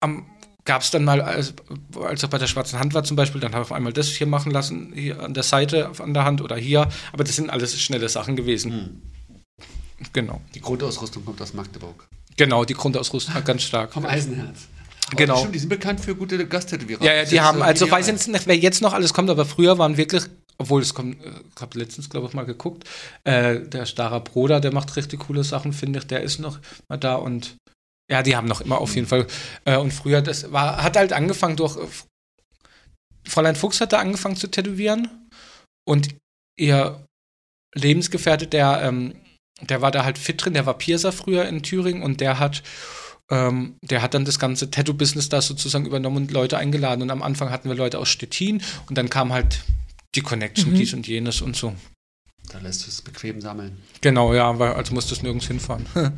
am, 0.00 0.26
gab 0.64 0.82
es 0.82 0.90
dann 0.90 1.04
mal, 1.04 1.20
als, 1.20 1.54
als 2.00 2.22
ich 2.22 2.30
bei 2.30 2.38
der 2.38 2.46
Schwarzen 2.46 2.78
Hand 2.78 2.94
war 2.94 3.04
zum 3.04 3.16
Beispiel, 3.16 3.40
dann 3.40 3.54
habe 3.54 3.64
ich 3.64 3.70
einmal 3.72 3.92
das 3.92 4.08
hier 4.08 4.26
machen 4.26 4.52
lassen, 4.52 4.92
hier 4.94 5.22
an 5.22 5.34
der 5.34 5.42
Seite, 5.42 5.90
an 5.98 6.14
der 6.14 6.24
Hand 6.24 6.40
oder 6.40 6.56
hier. 6.56 6.88
Aber 7.12 7.24
das 7.24 7.36
sind 7.36 7.50
alles 7.50 7.78
schnelle 7.80 8.08
Sachen 8.08 8.36
gewesen. 8.36 8.72
Hm. 8.72 9.02
Genau. 10.12 10.40
Die 10.54 10.60
Grundausrüstung 10.60 11.24
kommt 11.24 11.40
aus 11.40 11.54
Magdeburg. 11.54 12.08
Genau, 12.36 12.64
die 12.64 12.74
Grundausrüstung 12.74 13.42
ganz 13.44 13.62
stark. 13.62 13.92
Vom 13.92 14.06
Eisenherz. 14.06 14.68
Aber 15.08 15.16
Genau. 15.16 15.38
Stimmt, 15.38 15.54
die 15.54 15.58
sind 15.60 15.68
bekannt 15.68 16.00
für 16.00 16.14
gute 16.16 16.46
Gasttätowierer. 16.46 17.02
Ja, 17.04 17.14
ja, 17.14 17.24
die 17.24 17.40
haben, 17.40 17.58
so 17.58 17.64
also 17.64 17.90
weiß 17.90 18.08
jetzt 18.08 18.28
nicht, 18.28 18.46
wer 18.46 18.56
jetzt 18.56 18.82
noch 18.82 18.92
alles 18.92 19.14
kommt, 19.14 19.30
aber 19.30 19.44
früher 19.44 19.78
waren 19.78 19.96
wirklich, 19.96 20.24
obwohl 20.58 20.82
es 20.82 20.94
kommt, 20.94 21.22
äh, 21.24 21.30
ich 21.54 21.60
habe 21.60 21.78
letztens, 21.78 22.10
glaube 22.10 22.26
ich, 22.28 22.34
mal 22.34 22.46
geguckt, 22.46 22.84
äh, 23.24 23.60
der 23.60 23.86
Starrer 23.86 24.20
Broder, 24.20 24.60
der 24.60 24.72
macht 24.72 24.96
richtig 24.96 25.20
coole 25.20 25.44
Sachen, 25.44 25.72
finde 25.72 26.00
ich, 26.00 26.06
der 26.06 26.22
ist 26.22 26.38
noch 26.38 26.58
mal 26.88 26.96
da 26.96 27.16
und 27.16 27.56
ja, 28.10 28.22
die 28.22 28.36
haben 28.36 28.46
noch 28.46 28.60
immer 28.60 28.78
auf 28.78 28.94
jeden 28.94 29.08
Fall. 29.08 29.26
Äh, 29.64 29.78
und 29.78 29.92
früher, 29.92 30.22
das 30.22 30.52
war, 30.52 30.82
hat 30.82 30.96
halt 30.96 31.12
angefangen 31.12 31.56
durch, 31.56 31.76
äh, 31.76 31.86
Fräulein 33.28 33.56
Fuchs 33.56 33.80
hat 33.80 33.92
da 33.92 33.98
angefangen 33.98 34.36
zu 34.36 34.48
tätowieren 34.48 35.28
und 35.84 36.14
ihr 36.58 37.04
Lebensgefährte, 37.74 38.46
der, 38.46 38.82
ähm, 38.82 39.16
der 39.60 39.82
war 39.82 39.90
da 39.90 40.04
halt 40.04 40.18
fit 40.18 40.44
drin, 40.44 40.54
der 40.54 40.66
war 40.66 40.78
Piercer 40.78 41.12
früher 41.12 41.46
in 41.46 41.62
Thüringen 41.62 42.02
und 42.02 42.20
der 42.20 42.38
hat 42.38 42.62
ähm, 43.30 43.76
der 43.82 44.02
hat 44.02 44.14
dann 44.14 44.24
das 44.24 44.38
ganze 44.38 44.70
Tattoo-Business 44.70 45.28
da 45.28 45.42
sozusagen 45.42 45.86
übernommen 45.86 46.16
und 46.16 46.30
Leute 46.30 46.58
eingeladen. 46.58 47.02
Und 47.02 47.10
am 47.10 47.22
Anfang 47.22 47.50
hatten 47.50 47.68
wir 47.68 47.76
Leute 47.76 47.98
aus 47.98 48.08
Stettin 48.08 48.62
und 48.88 48.96
dann 48.96 49.10
kam 49.10 49.32
halt 49.32 49.64
die 50.16 50.22
Connection, 50.22 50.72
Mhm. 50.72 50.76
dies 50.76 50.92
und 50.94 51.06
jenes 51.06 51.40
und 51.40 51.56
so. 51.56 51.74
Da 52.52 52.58
lässt 52.58 52.80
sich 52.80 52.88
es 52.88 53.02
bequem 53.02 53.40
sammeln. 53.40 53.76
Genau, 54.00 54.32
ja, 54.32 54.56
weil 54.58 54.72
also 54.72 54.94
musstest 54.94 55.22
nirgends 55.22 55.46
hinfahren. 55.46 55.86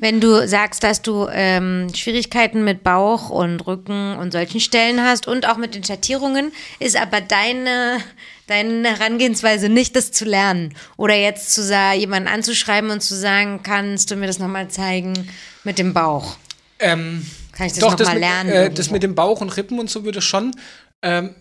Wenn 0.00 0.20
du 0.20 0.46
sagst, 0.46 0.82
dass 0.84 1.00
du 1.00 1.26
ähm, 1.32 1.88
Schwierigkeiten 1.94 2.62
mit 2.64 2.84
Bauch 2.84 3.30
und 3.30 3.66
Rücken 3.66 4.14
und 4.18 4.30
solchen 4.30 4.60
Stellen 4.60 5.02
hast 5.02 5.26
und 5.26 5.48
auch 5.48 5.56
mit 5.56 5.74
den 5.74 5.82
Schattierungen, 5.84 6.52
ist 6.80 6.96
aber 6.96 7.22
deine, 7.22 7.96
deine 8.46 8.90
Herangehensweise 8.98 9.70
nicht, 9.70 9.96
das 9.96 10.12
zu 10.12 10.26
lernen. 10.26 10.74
Oder 10.98 11.14
jetzt 11.14 11.54
zu 11.54 11.62
sagen, 11.62 11.98
jemanden 11.98 12.28
anzuschreiben 12.28 12.90
und 12.90 13.02
zu 13.02 13.16
sagen, 13.16 13.62
kannst 13.62 14.10
du 14.10 14.16
mir 14.16 14.26
das 14.26 14.38
nochmal 14.38 14.68
zeigen 14.68 15.14
mit 15.64 15.78
dem 15.78 15.94
Bauch? 15.94 16.36
ähm, 16.78 17.26
Kann 17.52 17.66
ich 17.68 17.72
das 17.72 17.80
doch, 17.80 17.98
nochmal 17.98 18.18
lernen? 18.18 18.50
äh, 18.50 18.70
das 18.70 18.90
mit 18.90 19.02
dem 19.02 19.14
Bauch 19.14 19.40
und 19.40 19.56
Rippen 19.56 19.78
und 19.78 19.88
so 19.88 20.04
würde 20.04 20.20
schon 20.20 20.54
ähm, 21.02 21.34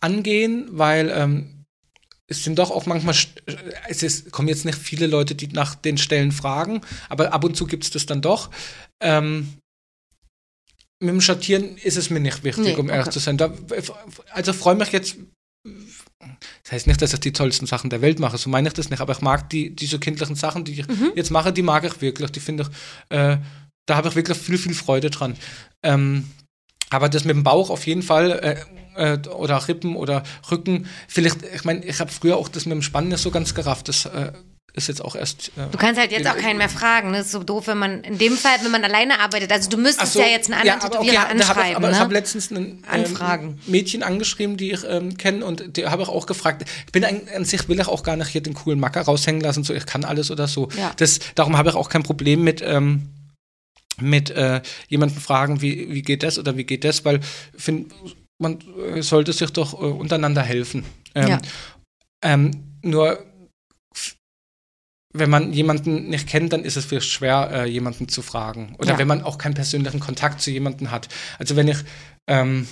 angehen, 0.00 0.68
weil 0.72 1.10
ähm, 1.14 1.64
es 2.26 2.44
sind 2.44 2.58
doch 2.58 2.70
auch 2.70 2.86
manchmal, 2.86 3.14
es 3.88 4.02
ist, 4.02 4.30
kommen 4.30 4.48
jetzt 4.48 4.64
nicht 4.64 4.78
viele 4.78 5.06
Leute, 5.06 5.34
die 5.34 5.48
nach 5.48 5.74
den 5.74 5.98
Stellen 5.98 6.32
fragen, 6.32 6.80
aber 7.08 7.32
ab 7.32 7.44
und 7.44 7.56
zu 7.56 7.66
gibt 7.66 7.84
es 7.84 7.90
das 7.90 8.06
dann 8.06 8.22
doch. 8.22 8.50
Ähm, 9.02 9.54
mit 11.02 11.08
dem 11.10 11.20
Schattieren 11.20 11.76
ist 11.78 11.96
es 11.96 12.10
mir 12.10 12.20
nicht 12.20 12.44
wichtig, 12.44 12.64
Nee, 12.64 12.76
um 12.76 12.88
ehrlich 12.88 13.06
okay. 13.06 13.12
zu 13.14 13.18
sein. 13.20 13.38
Da, 13.38 13.52
also 14.32 14.52
freue 14.52 14.74
mich 14.74 14.92
jetzt. 14.92 15.16
Das 16.62 16.72
heißt 16.72 16.86
nicht, 16.86 17.00
dass 17.02 17.14
ich 17.14 17.20
die 17.20 17.32
tollsten 17.32 17.66
Sachen 17.66 17.90
der 17.90 18.02
Welt 18.02 18.18
mache, 18.18 18.36
so 18.38 18.50
meine 18.50 18.68
ich 18.68 18.74
das 18.74 18.90
nicht, 18.90 19.00
aber 19.00 19.12
ich 19.14 19.22
mag 19.22 19.48
die, 19.50 19.74
diese 19.74 19.98
kindlichen 19.98 20.36
Sachen, 20.36 20.64
die 20.64 20.80
ich 20.80 20.88
Mhm. 20.88 21.12
jetzt 21.16 21.30
mache, 21.30 21.52
die 21.52 21.62
mag 21.62 21.84
ich 21.84 22.00
wirklich. 22.00 22.30
Die 22.32 22.40
finde 22.40 22.64
ich, 22.64 23.16
äh, 23.16 23.38
da 23.86 23.96
habe 23.96 24.08
ich 24.08 24.14
wirklich 24.14 24.36
viel, 24.38 24.58
viel 24.58 24.74
Freude 24.74 25.10
dran. 25.10 25.36
Ähm, 25.82 26.30
aber 26.90 27.08
das 27.08 27.24
mit 27.24 27.34
dem 27.34 27.44
Bauch 27.44 27.70
auf 27.70 27.86
jeden 27.86 28.02
Fall, 28.02 28.30
äh, 28.32 28.56
äh, 29.00 29.18
oder 29.28 29.66
Rippen 29.68 29.96
oder 29.96 30.22
Rücken, 30.50 30.86
vielleicht, 31.08 31.38
ich 31.54 31.64
meine, 31.64 31.84
ich 31.84 32.00
habe 32.00 32.10
früher 32.10 32.36
auch 32.36 32.48
das 32.48 32.66
mit 32.66 32.74
dem 32.74 32.82
Spannen 32.82 33.08
nicht 33.08 33.20
so 33.20 33.30
ganz 33.30 33.54
gerafft. 33.54 33.88
Das 33.88 34.06
äh, 34.06 34.32
ist 34.74 34.88
jetzt 34.88 35.04
auch 35.04 35.16
erst. 35.16 35.48
Äh, 35.56 35.66
Du 35.72 35.78
kannst 35.78 36.00
halt 36.00 36.12
jetzt 36.12 36.28
auch 36.28 36.36
keinen 36.36 36.58
mehr 36.58 36.68
fragen. 36.68 37.12
Das 37.12 37.26
ist 37.26 37.32
so 37.32 37.42
doof, 37.42 37.66
wenn 37.66 37.78
man 37.78 38.02
in 38.02 38.18
dem 38.18 38.36
Fall, 38.36 38.56
wenn 38.62 38.70
man 38.70 38.84
alleine 38.84 39.18
arbeitet. 39.20 39.50
Also 39.50 39.68
du 39.68 39.76
müsstest 39.76 40.12
so, 40.12 40.20
ja 40.20 40.26
jetzt 40.26 40.50
einen 40.50 40.60
anderen 40.60 40.80
aber 40.80 40.90
Tätowierer 40.90 41.24
okay, 41.24 41.38
da 41.38 41.48
hab 41.48 41.56
ich, 41.56 41.62
anschreiben. 41.62 41.76
aber 41.76 41.90
ich 41.90 41.98
habe 41.98 42.12
ne? 42.12 42.18
letztens 42.18 42.50
ein 42.50 42.84
ähm. 42.92 43.58
Mädchen 43.66 44.02
angeschrieben, 44.02 44.56
die 44.56 44.72
ich 44.72 44.84
ähm, 44.88 45.16
kenne 45.16 45.44
und 45.44 45.76
die 45.76 45.86
habe 45.86 46.02
ich 46.02 46.08
auch 46.08 46.26
gefragt. 46.26 46.64
Ich 46.86 46.92
bin 46.92 47.04
an, 47.04 47.22
an 47.34 47.44
sich 47.44 47.68
will 47.68 47.80
ich 47.80 47.88
auch 47.88 48.02
gar 48.02 48.16
nicht 48.16 48.28
hier 48.28 48.42
den 48.42 48.54
coolen 48.54 48.78
Macker 48.78 49.02
raushängen 49.02 49.40
lassen, 49.40 49.64
so 49.64 49.74
ich 49.74 49.86
kann 49.86 50.04
alles 50.04 50.30
oder 50.30 50.46
so. 50.46 50.68
Ja. 50.76 50.92
Das, 50.96 51.18
darum 51.34 51.56
habe 51.56 51.70
ich 51.70 51.74
auch 51.74 51.88
kein 51.88 52.02
Problem 52.02 52.44
mit 52.44 52.62
ähm, 52.62 53.08
mit 54.00 54.30
äh, 54.30 54.62
jemandem 54.88 55.20
fragen, 55.20 55.60
wie, 55.60 55.92
wie 55.92 56.00
geht 56.00 56.22
das 56.22 56.38
oder 56.38 56.56
wie 56.56 56.64
geht 56.64 56.84
das, 56.84 57.04
weil 57.04 57.20
find, 57.54 57.92
man 58.40 58.58
äh, 58.78 59.02
sollte 59.02 59.32
sich 59.32 59.50
doch 59.52 59.74
äh, 59.74 59.86
untereinander 59.86 60.42
helfen. 60.42 60.84
Ähm, 61.14 61.28
Ja. 61.28 61.38
ähm, 62.24 62.50
nur 62.82 63.24
wenn 65.12 65.28
man 65.30 65.52
jemanden 65.52 66.08
nicht 66.08 66.28
kennt, 66.28 66.52
dann 66.52 66.64
ist 66.64 66.76
es 66.76 66.84
vielleicht 66.84 67.08
schwer, 67.10 67.50
äh, 67.52 67.64
jemanden 67.68 68.08
zu 68.08 68.22
fragen. 68.22 68.76
Oder 68.78 68.92
Ja. 68.92 68.98
wenn 68.98 69.08
man 69.08 69.22
auch 69.22 69.38
keinen 69.38 69.54
persönlichen 69.54 69.98
Kontakt 70.00 70.40
zu 70.40 70.50
jemandem 70.52 70.90
hat. 70.92 71.08
Also 71.38 71.56
wenn 71.56 71.66
ich, 71.68 71.78
ähm, 72.28 72.68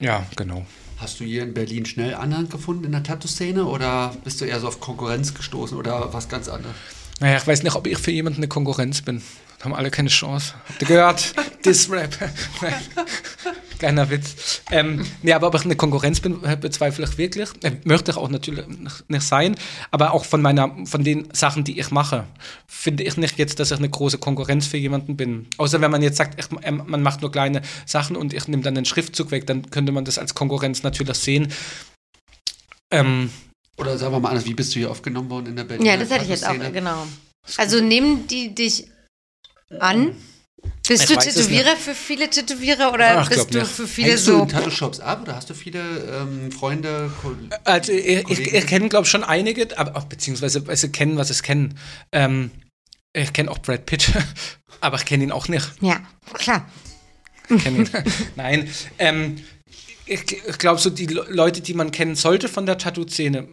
ja, 0.00 0.26
genau. 0.36 0.64
Hast 0.96 1.20
du 1.20 1.24
hier 1.24 1.42
in 1.42 1.54
Berlin 1.54 1.84
schnell 1.86 2.14
Anhang 2.14 2.48
gefunden 2.48 2.84
in 2.84 2.92
der 2.92 3.02
Tattoo-Szene 3.02 3.64
oder 3.66 4.16
bist 4.24 4.40
du 4.40 4.46
eher 4.46 4.60
so 4.60 4.68
auf 4.68 4.80
Konkurrenz 4.80 5.34
gestoßen 5.34 5.76
oder 5.76 6.12
was 6.12 6.28
ganz 6.28 6.48
anderes? 6.48 6.74
Naja, 7.20 7.36
ich 7.36 7.46
weiß 7.46 7.62
nicht, 7.62 7.74
ob 7.76 7.86
ich 7.86 7.98
für 7.98 8.10
jemanden 8.10 8.38
eine 8.38 8.48
Konkurrenz 8.48 9.02
bin. 9.02 9.22
Haben 9.60 9.74
alle 9.74 9.90
keine 9.90 10.08
Chance. 10.08 10.54
Habt 10.68 10.82
ihr 10.82 10.88
gehört? 10.88 11.34
Diss-Rap. 11.64 12.16
Kleiner 13.80 14.08
Witz. 14.10 14.62
Ähm, 14.70 15.04
nee, 15.22 15.32
aber 15.32 15.48
ob 15.48 15.54
ich 15.56 15.64
eine 15.64 15.74
Konkurrenz 15.76 16.20
bin, 16.20 16.42
äh, 16.44 16.56
bezweifle 16.56 17.04
ich 17.04 17.18
wirklich. 17.18 17.48
Äh, 17.62 17.72
möchte 17.84 18.10
ich 18.12 18.16
auch 18.16 18.28
natürlich 18.28 18.64
nicht- 19.08 19.22
sein. 19.22 19.56
Aber 19.90 20.12
auch 20.14 20.24
von 20.24 20.42
meiner, 20.42 20.74
von 20.86 21.02
den 21.02 21.28
Sachen, 21.32 21.64
die 21.64 21.78
ich 21.80 21.90
mache, 21.90 22.24
finde 22.68 23.02
ich 23.04 23.16
nicht 23.16 23.36
jetzt, 23.38 23.58
dass 23.60 23.70
ich 23.72 23.78
eine 23.78 23.88
große 23.88 24.18
Konkurrenz 24.18 24.66
für 24.66 24.76
jemanden 24.76 25.16
bin. 25.16 25.46
Außer 25.58 25.80
wenn 25.80 25.90
man 25.90 26.02
jetzt 26.02 26.16
sagt, 26.18 26.38
ich, 26.40 26.46
ähm, 26.62 26.82
man 26.86 27.02
macht 27.02 27.20
nur 27.20 27.32
kleine 27.32 27.62
Sachen 27.84 28.16
und 28.16 28.32
ich 28.32 28.46
nehme 28.48 28.62
dann 28.62 28.74
den 28.76 28.84
Schriftzug 28.84 29.30
weg, 29.32 29.46
dann 29.46 29.70
könnte 29.70 29.90
man 29.92 30.04
das 30.04 30.18
als 30.18 30.34
Konkurrenz 30.34 30.82
natürlich 30.84 31.16
sehen. 31.18 31.52
Ähm, 32.90 33.30
Oder 33.76 33.98
sagen 33.98 34.12
wir 34.14 34.20
mal 34.20 34.30
anders, 34.30 34.46
wie 34.46 34.54
bist 34.54 34.74
du 34.74 34.78
hier 34.80 34.90
aufgenommen 34.90 35.30
worden 35.30 35.46
in 35.46 35.56
der 35.56 35.64
Berliner 35.64 35.90
Ja, 35.90 35.96
das 35.96 36.10
hätte 36.10 36.24
ich 36.24 36.30
jetzt 36.30 36.46
auch, 36.46 36.54
genau. 36.72 37.06
Also 37.56 37.80
nehmen 37.80 38.26
die 38.28 38.54
dich 38.54 38.86
an? 39.78 40.12
Bist 40.86 41.02
Ich 41.04 41.16
du 41.16 41.16
Tätowierer 41.18 41.76
für 41.76 41.94
viele 41.94 42.28
Tätowierer 42.30 42.92
oder 42.92 43.20
Ach, 43.20 43.28
bist 43.28 43.54
du 43.54 43.58
nicht. 43.58 43.70
für 43.70 43.86
viele 43.86 44.08
Hängst 44.10 44.26
du 44.26 44.32
so? 44.32 44.42
in 44.42 44.48
Tattoo-Shops 44.48 45.00
ab 45.00 45.22
oder 45.22 45.36
hast 45.36 45.48
du 45.50 45.54
viele 45.54 45.80
ähm, 45.80 46.50
Freunde? 46.50 47.10
Ko- 47.22 47.34
Also 47.64 47.92
ich, 47.92 48.28
ich, 48.30 48.52
ich 48.54 48.66
kenne, 48.66 48.88
glaube 48.88 49.04
ich, 49.04 49.10
schon 49.10 49.22
einige, 49.22 49.78
aber 49.78 49.96
auch 49.96 50.04
beziehungsweise 50.04 50.66
weil 50.66 50.76
sie 50.76 50.90
kennen, 50.90 51.16
was 51.16 51.30
es 51.30 51.42
kennen. 51.42 51.78
Ähm, 52.10 52.50
ich 53.12 53.32
kenne 53.32 53.50
auch 53.50 53.58
Brad 53.58 53.86
Pitt, 53.86 54.10
aber 54.80 54.96
ich 54.96 55.04
kenne 55.04 55.24
ihn 55.24 55.32
auch 55.32 55.48
nicht. 55.48 55.70
Ja, 55.80 56.00
klar. 56.34 56.66
Ich 57.48 57.62
kenn 57.62 57.76
ihn. 57.76 57.90
Nein, 58.36 58.68
ähm, 58.98 59.36
ich, 60.06 60.22
ich 60.46 60.58
glaube, 60.58 60.80
so 60.80 60.90
die 60.90 61.06
Le- 61.06 61.26
Leute, 61.28 61.60
die 61.60 61.74
man 61.74 61.90
kennen 61.92 62.14
sollte 62.16 62.48
von 62.48 62.66
der 62.66 62.78
Tattoo-Szene, 62.78 63.46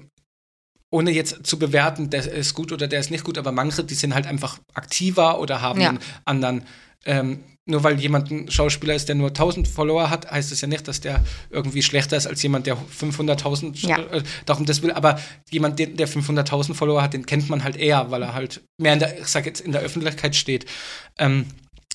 ohne 0.92 1.12
jetzt 1.12 1.46
zu 1.46 1.60
bewerten, 1.60 2.10
der 2.10 2.32
ist 2.32 2.54
gut 2.54 2.72
oder 2.72 2.88
der 2.88 3.00
ist 3.00 3.12
nicht 3.12 3.24
gut, 3.24 3.38
aber 3.38 3.52
manche, 3.52 3.84
die 3.84 3.96
sind 3.96 4.14
halt 4.14 4.28
einfach 4.28 4.60
aktiver 4.74 5.40
oder 5.40 5.62
haben 5.62 5.82
Ja. 5.82 5.90
einen 5.90 6.00
anderen. 6.26 6.64
Ähm, 7.06 7.40
nur 7.68 7.84
weil 7.84 8.00
jemand 8.00 8.30
ein 8.32 8.50
Schauspieler 8.52 8.94
ist, 8.94 9.08
der 9.10 9.16
nur 9.16 9.30
1000 9.34 9.68
Follower 9.68 10.10
hat, 10.12 10.30
heißt 10.30 10.52
es 10.52 10.62
ja 10.62 10.68
nicht, 10.68 10.88
dass 10.88 11.02
der 11.02 11.24
irgendwie 11.50 11.82
schlechter 11.82 12.16
ist 12.16 12.28
als 12.28 12.42
jemand, 12.44 12.68
der 12.68 12.78
500.000 12.78 13.88
Ja. 13.88 13.98
äh, 14.00 14.24
darum 14.46 14.66
das 14.66 14.82
will. 14.84 14.92
Aber 14.92 15.20
jemand, 15.50 15.80
der, 15.80 15.88
der 15.88 16.08
500.000 16.08 16.76
Follower 16.76 17.02
hat, 17.02 17.14
den 17.14 17.26
kennt 17.26 17.50
man 17.50 17.64
halt 17.64 17.76
eher, 17.76 18.12
weil 18.12 18.22
er 18.22 18.34
halt 18.36 18.62
mehr 18.80 18.94
in 18.94 19.00
der, 19.00 19.20
ich 19.20 19.28
sag 19.28 19.46
jetzt, 19.48 19.62
in 19.62 19.72
der 19.72 19.82
Öffentlichkeit 19.82 20.36
steht. 20.36 20.66
Ähm, 21.18 21.46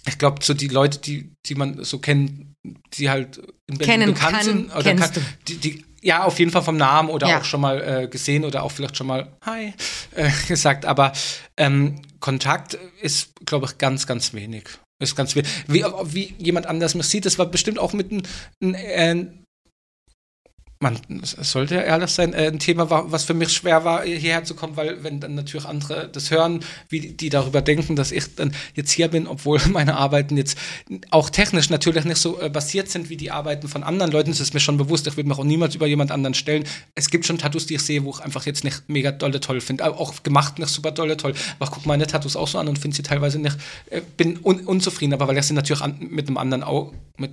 ich 0.08 0.18
glaube, 0.18 0.42
so 0.44 0.54
die 0.54 0.68
Leute, 0.68 0.98
die, 0.98 1.32
die 1.46 1.54
man 1.54 1.84
so 1.84 1.98
kennt, 1.98 2.46
die 2.94 3.10
halt 3.10 3.38
in 3.66 3.78
Berlin 3.78 3.86
Kennen 4.00 4.14
bekannt 4.14 4.36
kann, 4.36 4.44
sind, 4.44 4.72
oder 4.74 4.82
kennst 4.82 5.14
kann, 5.14 5.24
die, 5.46 5.56
die, 5.58 5.84
ja, 6.02 6.24
auf 6.24 6.38
jeden 6.38 6.50
Fall 6.50 6.62
vom 6.62 6.76
Namen 6.76 7.08
oder 7.10 7.28
Ja. 7.28 7.38
auch 7.40 7.44
schon 7.44 7.60
mal 7.60 7.80
äh, 8.04 8.08
gesehen 8.08 8.44
oder 8.44 8.62
auch 8.62 8.72
vielleicht 8.72 8.96
schon 8.96 9.06
mal 9.06 9.28
Hi 9.44 9.74
äh, 10.14 10.30
gesagt, 10.48 10.84
aber 10.86 11.12
ähm, 11.56 12.00
Kontakt 12.20 12.74
ist, 13.00 13.30
glaube 13.46 13.66
ich, 13.66 13.78
ganz, 13.78 14.06
ganz 14.06 14.34
wenig. 14.34 14.64
Ist 15.02 15.16
ganz 15.16 15.34
wenig. 15.34 15.48
Wie, 15.66 15.84
wie 16.04 16.34
jemand 16.38 16.66
anders 16.66 16.94
mich 16.94 17.06
sieht, 17.06 17.24
das 17.24 17.38
war 17.38 17.46
bestimmt 17.46 17.78
auch 17.78 17.94
mit 17.94 18.10
einem, 18.12 18.22
ein, 18.74 19.44
man 20.82 20.98
sollte 21.22 21.74
ja 21.74 21.82
ehrlich 21.82 22.10
sein, 22.10 22.32
äh, 22.32 22.46
ein 22.46 22.58
Thema 22.58 22.88
war, 22.88 23.12
was 23.12 23.24
für 23.24 23.34
mich 23.34 23.52
schwer 23.52 23.84
war, 23.84 24.02
hierher 24.02 24.44
zu 24.44 24.54
kommen, 24.54 24.78
weil 24.78 25.04
wenn 25.04 25.20
dann 25.20 25.34
natürlich 25.34 25.66
andere 25.66 26.08
das 26.08 26.30
hören, 26.30 26.60
wie 26.88 27.00
die 27.00 27.28
darüber 27.28 27.60
denken, 27.60 27.96
dass 27.96 28.12
ich 28.12 28.34
dann 28.34 28.54
jetzt 28.74 28.90
hier 28.90 29.08
bin, 29.08 29.26
obwohl 29.26 29.60
meine 29.70 29.96
Arbeiten 29.96 30.38
jetzt 30.38 30.56
auch 31.10 31.28
technisch 31.28 31.68
natürlich 31.68 32.06
nicht 32.06 32.16
so 32.16 32.40
äh, 32.40 32.48
basiert 32.48 32.88
sind 32.88 33.10
wie 33.10 33.18
die 33.18 33.30
Arbeiten 33.30 33.68
von 33.68 33.82
anderen 33.82 34.10
Leuten, 34.10 34.30
das 34.30 34.40
ist 34.40 34.54
mir 34.54 34.60
schon 34.60 34.78
bewusst, 34.78 35.06
ich 35.06 35.18
würde 35.18 35.28
mich 35.28 35.38
auch 35.38 35.44
niemals 35.44 35.74
über 35.74 35.86
jemand 35.86 36.10
anderen 36.10 36.32
stellen. 36.32 36.64
Es 36.94 37.10
gibt 37.10 37.26
schon 37.26 37.36
Tattoos, 37.36 37.66
die 37.66 37.74
ich 37.74 37.82
sehe, 37.82 38.02
wo 38.04 38.12
ich 38.12 38.20
einfach 38.20 38.46
jetzt 38.46 38.64
nicht 38.64 38.84
mega 38.88 39.12
dolle 39.12 39.40
toll 39.40 39.60
finde, 39.60 39.84
auch 39.84 40.22
gemacht 40.22 40.58
nicht 40.58 40.70
super 40.70 40.92
dolle 40.92 41.18
toll. 41.18 41.34
Aber 41.58 41.66
ich 41.66 41.72
gucke 41.72 41.88
meine 41.88 42.06
Tattoos 42.06 42.36
auch 42.36 42.48
so 42.48 42.58
an 42.58 42.68
und 42.68 42.78
finde 42.78 42.96
sie 42.96 43.02
teilweise 43.02 43.38
nicht, 43.38 43.58
äh, 43.90 44.00
bin 44.16 44.38
un 44.42 44.60
unzufrieden, 44.60 45.12
aber 45.12 45.28
weil 45.28 45.36
ich 45.36 45.44
sie 45.44 45.52
natürlich 45.52 45.82
an, 45.82 45.98
mit 46.00 46.26
einem 46.26 46.38
anderen 46.38 46.62
Auge, 46.62 46.96
mit 47.18 47.32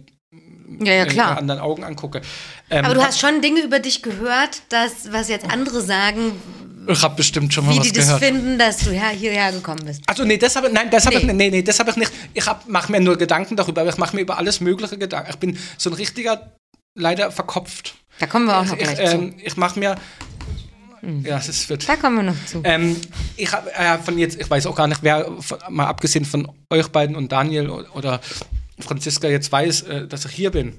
Ja, 0.82 0.94
ja, 0.94 1.06
klar. 1.06 1.38
anderen 1.38 1.60
Augen 1.62 1.84
angucke. 1.84 2.22
Ähm, 2.70 2.84
Aber 2.86 2.94
du 2.96 3.02
hast 3.04 3.20
schon 3.20 3.42
Dinge 3.42 3.62
über 3.62 3.80
dich 3.80 4.02
gehört, 4.02 4.62
dass, 4.70 5.12
was 5.12 5.30
jetzt 5.30 5.50
andere 5.52 5.82
sagen, 5.82 6.34
Ich 6.88 7.02
habe 7.04 7.16
bestimmt 7.16 7.54
schon 7.54 7.66
mal 7.66 7.74
wie 7.74 7.80
was 7.80 7.88
die 7.88 7.94
das 7.94 8.06
gehört. 8.06 8.24
finden, 8.24 8.58
dass 8.60 8.78
du 8.80 8.92
her, 8.92 9.10
hierher 9.10 9.52
gekommen 9.52 9.86
bist. 9.86 10.02
Also 10.08 10.24
nee, 10.26 10.38
das 10.38 10.56
habe 10.56 10.70
nein, 10.72 10.90
das 10.90 11.06
habe 11.06 11.16
Nee. 11.16 11.22
ich 11.22 11.28
nicht. 11.28 11.36
Nee, 11.38 11.50
nee, 11.50 11.62
das 11.62 11.80
habe 11.80 11.92
ich 11.92 11.96
nicht. 11.98 12.12
Ich 12.34 12.46
mache 12.68 12.92
mir 12.92 13.00
nur 13.00 13.18
Gedanken 13.18 13.56
darüber, 13.56 13.82
aber 13.82 13.90
ich 13.92 13.98
mache 13.98 14.16
mir 14.16 14.22
über 14.24 14.38
alles 14.38 14.60
mögliche 14.60 14.98
Gedanken. 14.98 15.30
Ich 15.30 15.38
bin 15.38 15.58
so 15.78 15.90
ein 15.90 15.94
richtiger 15.94 16.52
leider 16.96 17.32
verkopft. 17.32 17.96
Da 18.20 18.26
kommen 18.28 18.46
wir 18.46 18.58
auch 18.58 18.66
noch 18.66 18.74
ich 18.78 18.80
gleich 18.80 19.14
ähm, 19.14 19.36
ich 19.42 19.56
mache 19.58 19.80
mir 19.80 19.96
ja, 21.24 21.38
es 21.38 21.70
wird 21.70 21.84
zu. 21.84 21.88
Da 21.88 21.96
kommen 21.96 22.18
wir 22.18 22.24
noch 22.24 22.46
zu. 22.46 22.60
ähm, 22.66 23.00
ich 23.38 23.52
habe 23.54 23.72
äh, 23.74 23.98
von 24.00 24.18
jetzt, 24.18 24.42
ich 24.42 24.50
weiß 24.50 24.66
auch 24.66 24.76
gar 24.76 24.88
nicht, 24.88 25.04
wer 25.04 25.32
von, 25.40 25.60
mal 25.70 25.86
abgesehen 25.86 26.26
von 26.26 26.52
euch 26.70 26.88
beiden 26.90 27.16
und 27.16 27.32
Daniel 27.32 27.70
oder 27.70 28.20
Franziska 28.80 29.28
jetzt 29.28 29.52
weiß, 29.52 29.82
äh, 29.84 30.08
dass 30.08 30.26
ich 30.26 30.32
hier 30.32 30.52
bin. 30.52 30.78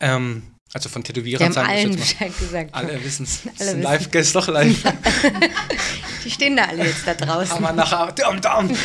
Ähm, 0.00 0.54
also 0.72 0.88
von 0.88 1.04
Tätowierern 1.04 1.52
sagen 1.52 1.68
wir 1.68 1.74
allen 1.74 1.92
jetzt 1.92 2.20
mal. 2.20 2.30
Gesagt. 2.30 2.74
Alle 2.74 3.04
wissen 3.04 3.24
es. 3.24 3.42
Alle. 3.60 3.80
Live, 3.80 4.12
ist 4.14 4.34
doch 4.34 4.48
live. 4.48 4.82
Die 6.24 6.30
stehen 6.30 6.56
da 6.56 6.64
alle 6.64 6.84
jetzt 6.84 7.06
da 7.06 7.14
draußen. 7.14 7.62
Aber 7.62 7.72
nachher, 7.72 8.12
dum, 8.12 8.40
dum. 8.40 8.76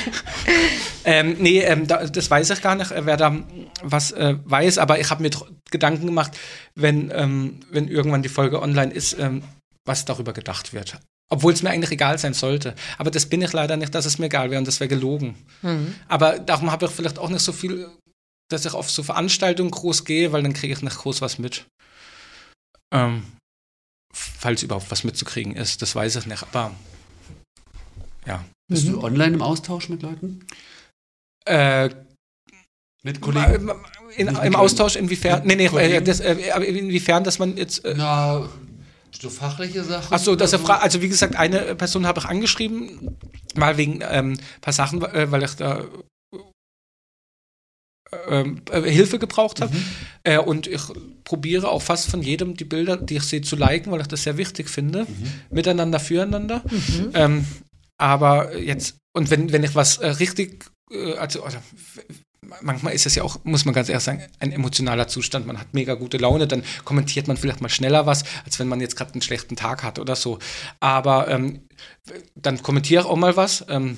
ähm, 1.06 1.38
nee, 1.40 1.62
ähm, 1.62 1.88
da, 1.88 2.06
das 2.06 2.30
weiß 2.30 2.50
ich 2.50 2.62
gar 2.62 2.76
nicht, 2.76 2.92
äh, 2.92 3.06
wer 3.06 3.18
da 3.18 3.36
was 3.82 4.12
äh, 4.12 4.36
weiß, 4.44 4.78
aber 4.78 5.00
ich 5.00 5.10
habe 5.10 5.24
mir 5.24 5.32
Gedanken 5.72 6.06
gemacht, 6.06 6.38
wenn, 6.76 7.12
ähm, 7.16 7.62
wenn 7.72 7.88
irgendwann 7.88 8.22
die 8.22 8.30
Folge 8.30 8.62
online 8.62 8.94
ist, 8.94 9.18
ähm, 9.18 9.42
was 9.86 10.06
darüber 10.06 10.34
gedacht 10.34 10.74
wird. 10.74 11.00
Obwohl 11.32 11.54
es 11.54 11.64
mir 11.64 11.70
eigentlich 11.70 11.92
egal 11.92 12.18
sein 12.18 12.34
sollte. 12.34 12.76
Aber 12.98 13.12
das 13.12 13.28
bin 13.28 13.42
ich 13.42 13.54
leider 13.54 13.78
nicht, 13.78 13.94
dass 13.96 14.06
es 14.06 14.18
mir 14.20 14.26
egal 14.26 14.50
wäre 14.50 14.60
und 14.60 14.68
das 14.68 14.80
wäre 14.80 14.88
gelogen. 14.88 15.36
Mhm. 15.62 15.96
Aber 16.08 16.40
darum 16.40 16.72
habe 16.72 16.88
ich 16.88 16.92
vielleicht 16.92 17.20
auch 17.20 17.30
nicht 17.30 17.44
so 17.44 17.52
viel, 17.52 17.88
dass 18.50 18.66
ich 18.66 18.74
auf 18.74 18.90
so 18.90 19.04
Veranstaltungen 19.04 19.72
groß 19.72 20.06
gehe, 20.06 20.32
weil 20.32 20.44
dann 20.44 20.54
kriege 20.54 20.74
ich 20.74 20.82
nicht 20.82 20.98
groß 20.98 21.22
was 21.22 21.40
mit. 21.40 21.66
Ähm, 22.94 23.24
falls 24.14 24.64
überhaupt 24.64 24.90
was 24.92 25.04
mitzukriegen 25.04 25.56
ist, 25.56 25.82
das 25.82 25.96
weiß 25.96 26.16
ich 26.18 26.26
nicht. 26.26 26.44
Aber 26.44 26.72
ja. 28.26 28.44
Bist 28.68 28.86
Mhm. 28.88 28.92
du 28.94 29.04
online 29.04 29.36
im 29.36 29.42
Austausch 29.42 29.90
mit 29.90 30.02
Leuten? 30.02 30.46
Äh, 31.46 31.90
Mit 33.04 33.22
Kollegen? 33.22 33.72
In, 34.18 34.26
Mit 34.28 34.44
Im. 34.44 34.56
Austausch 34.56 34.96
inwiefern? 34.96 35.44
Nee, 35.46 35.56
nee, 35.56 35.68
äh, 35.68 36.02
das, 36.02 36.20
äh, 36.20 36.34
inwiefern, 36.34 37.24
dass 37.24 37.40
man 37.40 37.56
jetzt. 37.58 37.86
Äh, 37.86 37.94
Na, 37.98 38.50
so 39.20 39.30
fachliche 39.30 39.84
Sachen? 39.84 40.14
Achso, 40.14 40.36
dass 40.36 40.54
er 40.54 40.60
oder 40.60 40.68
fragt, 40.68 40.84
also 40.84 41.02
wie 41.02 41.10
gesagt, 41.10 41.36
eine 41.36 41.76
Person 41.76 42.06
habe 42.06 42.20
ich 42.20 42.26
angeschrieben, 42.26 43.18
mal 43.56 43.78
wegen 43.78 44.02
ähm, 44.02 44.34
ein 44.34 44.62
paar 44.62 44.74
Sachen, 44.74 45.02
äh, 45.04 45.32
weil 45.32 45.44
ich 45.44 45.54
da 45.56 45.80
ähm, 45.80 46.04
äh, 48.12 48.82
Hilfe 48.90 49.20
gebraucht 49.20 49.62
habe. 49.62 49.74
Mhm. 49.74 49.86
Äh, 50.24 50.38
und 50.38 50.68
ich 50.68 50.82
probiere 51.24 51.70
auch 51.70 51.82
fast 51.82 52.10
von 52.10 52.22
jedem 52.22 52.56
die 52.56 52.66
Bilder, 52.66 52.98
die 52.98 53.18
ich 53.18 53.24
sehe, 53.24 53.42
zu 53.42 53.56
liken, 53.56 53.92
weil 53.92 54.02
ich 54.02 54.08
das 54.08 54.24
sehr 54.24 54.38
wichtig 54.38 54.70
finde. 54.70 55.04
Mhm. 55.04 55.32
Miteinander, 55.52 56.00
füreinander. 56.00 56.64
Mhm. 56.70 57.12
Ähm, 57.14 57.46
aber 57.98 58.58
jetzt, 58.58 58.98
und 59.14 59.30
wenn, 59.30 59.52
wenn 59.52 59.64
ich 59.64 59.76
was 59.76 59.98
äh, 59.98 60.08
richtig, 60.08 60.66
äh, 60.92 61.14
also, 61.14 61.46
oder, 61.46 61.62
manchmal 62.62 62.94
ist 62.94 63.06
es 63.06 63.16
ja 63.16 63.24
auch, 63.24 63.38
muss 63.44 63.66
man 63.66 63.74
ganz 63.74 63.90
ehrlich 63.90 64.04
sagen, 64.04 64.24
ein 64.40 64.52
emotionaler 64.52 65.08
Zustand. 65.08 65.46
Man 65.46 65.60
hat 65.60 65.74
mega 65.74 65.94
gute 65.96 66.18
Laune, 66.18 66.48
dann 66.48 66.64
kommentiert 66.86 67.28
man 67.28 67.38
vielleicht 67.38 67.62
mal 67.62 67.70
schneller 67.70 68.06
was, 68.06 68.24
als 68.46 68.60
wenn 68.60 68.68
man 68.68 68.82
jetzt 68.82 68.96
gerade 68.96 69.14
einen 69.14 69.22
schlechten 69.22 69.56
Tag 69.56 69.84
hat 69.84 70.00
oder 70.00 70.16
so. 70.16 70.40
Aber 70.80 71.28
ähm, 71.28 71.68
dann 72.36 72.62
kommentiere 72.64 73.04
ich 73.04 73.08
auch 73.08 73.16
mal 73.18 73.36
was. 73.36 73.66
Ähm, 73.70 73.98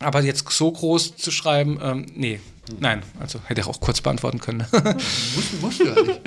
aber 0.00 0.22
jetzt 0.22 0.48
so 0.50 0.72
groß 0.72 1.16
zu 1.16 1.30
schreiben, 1.30 1.78
ähm, 1.82 2.06
nee, 2.14 2.40
nein, 2.78 3.02
also 3.20 3.40
hätte 3.44 3.60
ich 3.60 3.66
auch 3.66 3.80
kurz 3.80 4.00
beantworten 4.00 4.40
können. 4.40 4.66
Musst, 4.72 5.60
musst 5.60 5.80
du 5.80 5.84
ja 5.84 6.02
nicht. 6.02 6.20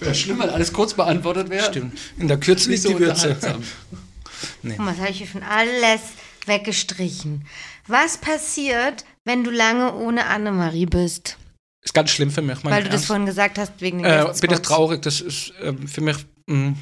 Wäre 0.00 0.14
schlimm, 0.14 0.38
wenn 0.38 0.50
alles 0.50 0.72
kurz 0.72 0.94
beantwortet 0.94 1.50
wäre. 1.50 1.66
Stimmt. 1.66 1.98
In 2.18 2.28
der 2.28 2.38
Kürze 2.38 2.70
liegt 2.70 2.82
so 2.82 2.90
die 2.90 2.98
Würze. 3.00 3.36
mal, 4.62 4.92
das 4.92 4.98
habe 4.98 5.10
ich 5.10 5.18
hier 5.18 5.26
schon 5.26 5.42
alles 5.42 6.00
weggestrichen. 6.46 7.46
Was 7.86 8.18
passiert, 8.18 9.04
wenn 9.24 9.44
du 9.44 9.50
lange 9.50 9.94
ohne 9.94 10.26
Annemarie 10.26 10.86
bist? 10.86 11.36
Ist 11.84 11.94
ganz 11.94 12.10
schlimm 12.10 12.30
für 12.30 12.42
mich. 12.42 12.64
Weil 12.64 12.82
du 12.82 12.88
das 12.88 12.94
Ernst. 12.94 13.06
vorhin 13.06 13.26
gesagt 13.26 13.58
hast, 13.58 13.72
wegen 13.80 14.02
den 14.02 14.06
Äh, 14.10 14.32
bin 14.40 14.50
ich 14.50 14.60
traurig. 14.60 15.02
Das 15.02 15.20
ist 15.20 15.52
ähm, 15.60 15.86
für 15.86 16.00
mich. 16.00 16.16
mh. 16.46 16.74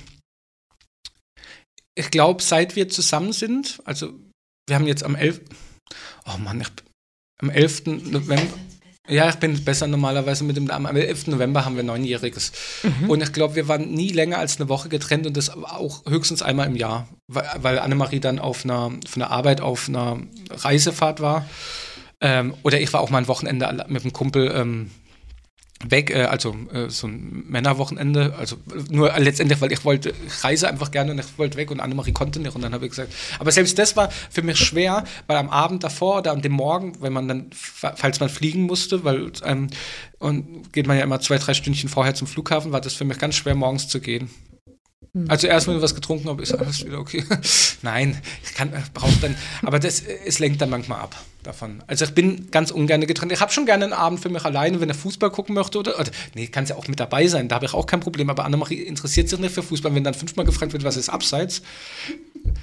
Ich 1.95 2.11
glaube, 2.11 2.43
seit 2.43 2.75
wir 2.75 2.89
zusammen 2.89 3.33
sind, 3.33 3.83
also 3.85 4.15
wir 4.67 4.77
haben 4.77 4.87
jetzt 4.87 5.05
am 5.05 5.15
11. 5.15 5.41
Oh 6.27 6.39
Mann, 6.39 6.61
ich, 6.61 6.69
am 7.41 7.51
11. 7.51 7.87
November. 7.87 8.59
Ja, 9.09 9.29
ich 9.29 9.35
bin 9.35 9.65
besser 9.65 9.89
normalerweise 9.89 10.45
mit 10.45 10.57
dem 10.57 10.65
Namen. 10.65 10.87
Am 10.87 10.95
11. 10.95 11.27
November 11.27 11.65
haben 11.65 11.75
wir 11.75 11.83
Neunjähriges. 11.83 12.53
Und 13.09 13.21
ich 13.21 13.33
glaube, 13.33 13.57
wir 13.57 13.67
waren 13.67 13.91
nie 13.93 14.11
länger 14.11 14.39
als 14.39 14.61
eine 14.61 14.69
Woche 14.69 14.89
getrennt 14.89 15.27
und 15.27 15.37
das 15.37 15.51
auch 15.51 16.05
höchstens 16.07 16.41
einmal 16.41 16.69
im 16.69 16.77
Jahr, 16.77 17.09
weil, 17.27 17.49
weil 17.57 17.79
Annemarie 17.81 18.21
dann 18.21 18.39
auf 18.39 18.65
einer, 18.65 18.93
von 19.07 19.19
der 19.21 19.31
Arbeit 19.31 19.61
auf 19.61 19.89
einer 19.89 20.21
Reisefahrt 20.51 21.21
war. 21.21 21.47
Ähm, 22.21 22.55
oder 22.63 22.81
ich 22.81 22.93
war 22.93 23.01
auch 23.01 23.11
mal 23.11 23.19
ein 23.19 23.27
Wochenende 23.27 23.85
mit 23.89 24.03
einem 24.03 24.13
Kumpel 24.13 24.53
ähm, 24.55 24.93
weg, 25.89 26.11
äh, 26.11 26.25
also 26.25 26.55
äh, 26.73 26.89
so 26.89 27.07
ein 27.07 27.45
Männerwochenende, 27.49 28.35
also 28.39 28.57
nur 28.91 29.13
letztendlich, 29.19 29.61
weil 29.61 29.73
ich 29.73 29.85
wollte, 29.85 30.13
ich 30.27 30.45
reise 30.45 30.69
einfach 30.69 30.91
gerne 30.91 31.13
und 31.13 31.19
ich 31.19 31.39
wollte 31.39 31.57
weg 31.57 31.71
und 31.71 31.81
Annemarie 31.81 32.13
konnte 32.13 32.41
nicht 32.41 32.55
und 32.55 32.63
dann 32.63 32.73
habe 32.75 32.85
ich 32.85 32.91
gesagt, 32.91 33.13
aber 33.39 33.51
selbst 33.53 33.79
das 33.79 33.97
war 33.97 34.11
für 34.31 34.43
mich 34.43 34.59
schwer, 34.59 35.05
weil 35.27 35.37
am 35.37 35.49
Abend 35.51 35.85
davor 35.85 36.19
oder 36.19 36.33
an 36.33 36.43
dem 36.43 36.53
Morgen, 36.53 36.93
wenn 37.01 37.13
man 37.13 37.29
dann, 37.29 37.51
fa- 37.53 37.95
falls 37.97 38.21
man 38.21 38.29
fliegen 38.29 38.63
musste, 38.63 39.05
weil 39.05 39.33
ähm, 39.45 39.69
und 40.19 40.73
geht 40.73 40.87
man 40.87 40.97
ja 40.97 41.03
immer 41.03 41.21
zwei, 41.21 41.39
drei 41.39 41.55
Stündchen 41.55 41.89
vorher 41.89 42.15
zum 42.15 42.27
Flughafen, 42.27 42.73
war 42.73 42.81
das 42.81 42.95
für 42.95 43.05
mich 43.05 43.19
ganz 43.19 43.35
schwer, 43.35 43.55
morgens 43.55 43.89
zu 43.89 44.01
gehen. 44.01 44.31
Also 45.29 45.47
erst 45.47 45.67
wenn 45.69 45.77
ich 45.77 45.83
was 45.83 45.95
getrunken 45.95 46.29
habe, 46.29 46.43
ist 46.43 46.55
alles 46.55 46.87
wieder 46.87 46.99
okay. 46.99 47.25
Nein, 47.83 48.17
ich 48.45 48.55
kann, 48.55 48.73
brauche 48.95 49.13
dann, 49.21 49.37
aber 49.63 49.79
das, 49.79 50.01
es 50.01 50.39
lenkt 50.39 50.61
dann 50.61 50.71
manchmal 50.71 51.01
ab 51.01 51.15
davon. 51.43 51.83
Also 51.87 52.05
ich 52.05 52.13
bin 52.13 52.51
ganz 52.51 52.71
ungern 52.71 53.01
getrennt. 53.03 53.33
Ich 53.33 53.41
habe 53.41 53.53
schon 53.53 53.67
gerne 53.67 53.85
einen 53.85 53.93
Abend 53.93 54.21
für 54.21 54.29
mich 54.29 54.45
alleine, 54.45 54.81
wenn 54.81 54.89
er 54.89 54.95
Fußball 54.95 55.31
gucken 55.31 55.55
möchte 55.55 55.79
oder, 55.79 55.99
oder 55.99 56.11
nee, 56.35 56.47
kann 56.47 56.67
ja 56.67 56.77
auch 56.77 56.89
mit 56.89 57.01
dabei 57.01 57.27
sein, 57.27 57.49
da 57.49 57.57
habe 57.57 57.67
ich 57.67 57.75
auch 57.75 57.87
kein 57.87 58.01
Problem. 58.01 58.31
Aber 58.31 58.45
Annemarie 58.45 58.83
interessiert 58.83 59.29
sich 59.29 59.39
nicht 59.39 59.55
für 59.55 59.63
Fußball, 59.63 59.95
wenn 59.95 60.05
dann 60.05 60.15
fünfmal 60.15 60.47
gefragt 60.47 60.73
wird, 60.73 60.85
was 60.85 60.97
ist 60.97 61.09
abseits. 61.09 61.63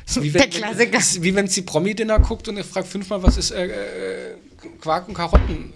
Ist 0.06 0.22
wie 0.22 0.34
wenn. 0.34 0.50
Ist 0.50 1.22
wie 1.24 1.36
wenn 1.36 1.48
sie 1.48 1.62
Promi-Dinner 1.62 2.20
guckt 2.20 2.48
und 2.48 2.58
ich 2.58 2.66
frage 2.66 2.88
fünfmal, 2.88 3.22
was 3.24 3.38
ist 3.38 3.52
äh, 3.52 3.68
äh, 3.68 4.36
Quark 4.82 5.08
und 5.08 5.14
Karotten. 5.14 5.74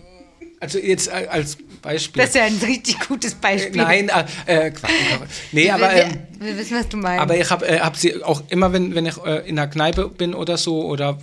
Also 0.59 0.79
jetzt 0.79 1.09
äh, 1.09 1.27
als 1.29 1.57
Beispiel. 1.81 2.21
Das 2.21 2.29
ist 2.29 2.35
ja 2.35 2.43
ein 2.43 2.57
richtig 2.57 2.97
gutes 3.07 3.35
Beispiel. 3.35 3.81
Nein, 3.81 4.09
äh, 4.09 4.67
äh, 4.67 4.71
Quark 4.71 4.91
und 4.91 5.09
Karotten. 5.09 5.29
Nee, 5.51 5.65
wir, 5.65 5.75
aber... 5.75 5.93
wir, 5.93 6.03
Ähm, 6.03 6.11
wir 6.39 6.57
wissen, 6.57 6.77
was 6.77 6.87
du 6.87 6.97
meinst. 6.97 7.21
aber 7.21 7.37
ich 7.37 7.49
habe 7.49 7.67
äh, 7.67 7.79
hab 7.79 7.97
sie 7.97 8.23
auch 8.23 8.43
immer, 8.49 8.71
wenn, 8.71 8.95
wenn 8.95 9.05
ich 9.05 9.17
äh, 9.25 9.47
in 9.47 9.57
der 9.57 9.67
Kneipe 9.67 10.07
bin 10.07 10.33
oder 10.33 10.57
so 10.57 10.85
oder 10.85 11.19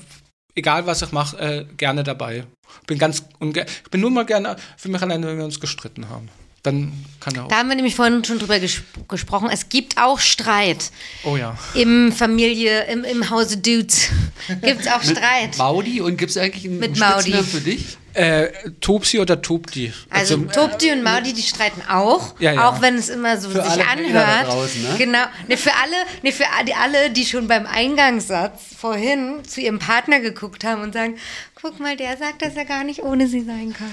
egal 0.61 0.87
was 0.87 1.03
ich 1.03 1.13
mache, 1.13 1.39
äh, 1.39 1.65
gerne 1.77 2.05
dabei. 2.05 2.45
Bin 2.87 2.99
ganz 2.99 3.25
unge 3.39 3.67
ich 3.67 3.91
bin 3.91 4.01
nur 4.01 4.11
mal 4.11 4.25
gerne 4.25 4.57
für 4.77 4.89
mich 4.89 5.03
alleine, 5.03 5.27
wenn 5.27 5.39
wir 5.39 5.45
uns 5.45 5.59
gestritten 5.59 6.09
haben. 6.09 6.29
Dann 6.63 6.93
kann 7.21 7.35
er 7.35 7.45
auch. 7.45 7.49
da 7.49 7.57
haben 7.57 7.71
wir 7.71 7.77
nämlich 7.77 7.97
vorhin 7.97 8.23
schon 8.23 8.39
drüber 8.39 8.61
ges 8.61 8.83
gesprochen. 9.09 9.49
Es 9.51 9.71
gibt 9.71 9.97
auch 9.97 10.19
Streit 10.19 10.91
oh 11.25 11.37
ja. 11.37 11.57
im 11.75 12.13
Familie, 12.13 12.85
im, 12.85 13.03
im 13.05 13.31
Hause 13.31 13.57
Dudes. 13.57 14.11
Gibt 14.63 14.83
es 14.83 14.89
auch 14.89 15.03
Streit. 15.03 15.57
Maudi 15.57 16.03
und 16.03 16.19
gibt 16.19 16.31
es 16.31 16.37
eigentlich 16.37 16.67
einen 16.67 16.79
Mit 16.79 16.97
Spitznamen 16.97 17.31
Maudi. 17.31 17.43
für 17.45 17.61
dich? 17.61 17.97
Äh, 18.15 18.49
Topsi 18.81 19.21
oder 19.21 19.41
Topdi? 19.41 19.93
Also 20.11 20.37
Topdi 20.37 20.91
und 20.93 21.03
Maudi, 21.03 21.33
die 21.33 21.43
streiten 21.43 21.83
auch, 21.89 22.35
Ja, 22.41 22.53
ja. 22.53 22.69
auch 22.69 22.81
wenn 22.83 22.97
es 22.97 23.09
immer 23.09 23.37
so 23.39 23.51
Für 23.51 23.63
sich 23.63 23.71
alle 23.73 23.87
anhört. 23.87 24.47
draußen, 24.49 24.83
ne? 24.83 24.89
Genau. 24.99 25.25
Ne, 25.49 25.57
für 25.57 25.71
alle, 25.75 25.95
ne, 26.23 26.33
für 26.33 26.45
alle, 26.81 27.11
die 27.11 27.25
schon 27.25 27.47
beim 27.47 27.67
Eingangssatz 27.67 28.61
vorhin 28.79 29.45
zu 29.47 29.61
ihrem 29.61 29.79
Partner 29.79 30.21
geguckt 30.21 30.65
haben 30.65 30.83
und 30.83 30.93
sagen, 30.93 31.17
guck 31.55 31.79
mal, 31.79 31.97
der 31.97 32.17
sagt, 32.17 32.43
dass 32.43 32.57
er 32.57 32.65
gar 32.65 32.83
nicht 32.85 33.03
ohne 33.03 33.29
sie 33.29 33.43
sein 33.43 33.75
kann. 33.77 33.91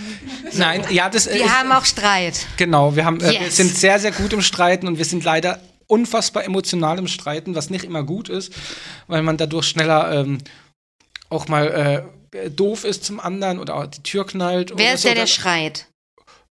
Nein, 0.54 0.84
ja, 0.90 1.10
das 1.10 1.26
Die 1.26 1.38
ist, 1.38 1.50
haben 1.60 1.72
auch 1.72 1.86
Streit. 1.86 2.46
Genau, 2.58 2.96
wir, 2.96 3.06
haben, 3.06 3.20
äh, 3.22 3.32
wir 3.32 3.42
Yes. 3.42 3.58
sind 3.58 3.78
sehr, 3.78 4.00
sehr 4.00 4.12
gut 4.12 4.34
im 4.34 4.42
Streiten 4.42 4.88
und 4.88 4.98
wir 4.98 5.06
sind 5.06 5.24
leider 5.24 5.60
unfassbar 5.86 6.44
emotional 6.44 6.98
im 6.98 7.08
Streiten, 7.08 7.56
was 7.56 7.70
nicht 7.70 7.86
immer 7.86 8.04
gut 8.04 8.30
ist, 8.30 8.52
weil 9.08 9.22
man 9.22 9.38
dadurch 9.38 9.68
schneller 9.68 10.12
ähm, 10.12 10.40
auch 11.30 11.48
mal 11.48 11.68
äh, 11.68 12.17
doof 12.50 12.84
ist 12.84 13.04
zum 13.04 13.20
anderen 13.20 13.60
oder 13.60 13.88
die 13.88 14.04
Tür 14.04 14.26
knallt. 14.26 14.74
Wer 14.76 14.94
ist 14.96 15.02
so. 15.02 15.10
der, 15.10 15.16
der 15.16 15.28
schreit? 15.28 15.88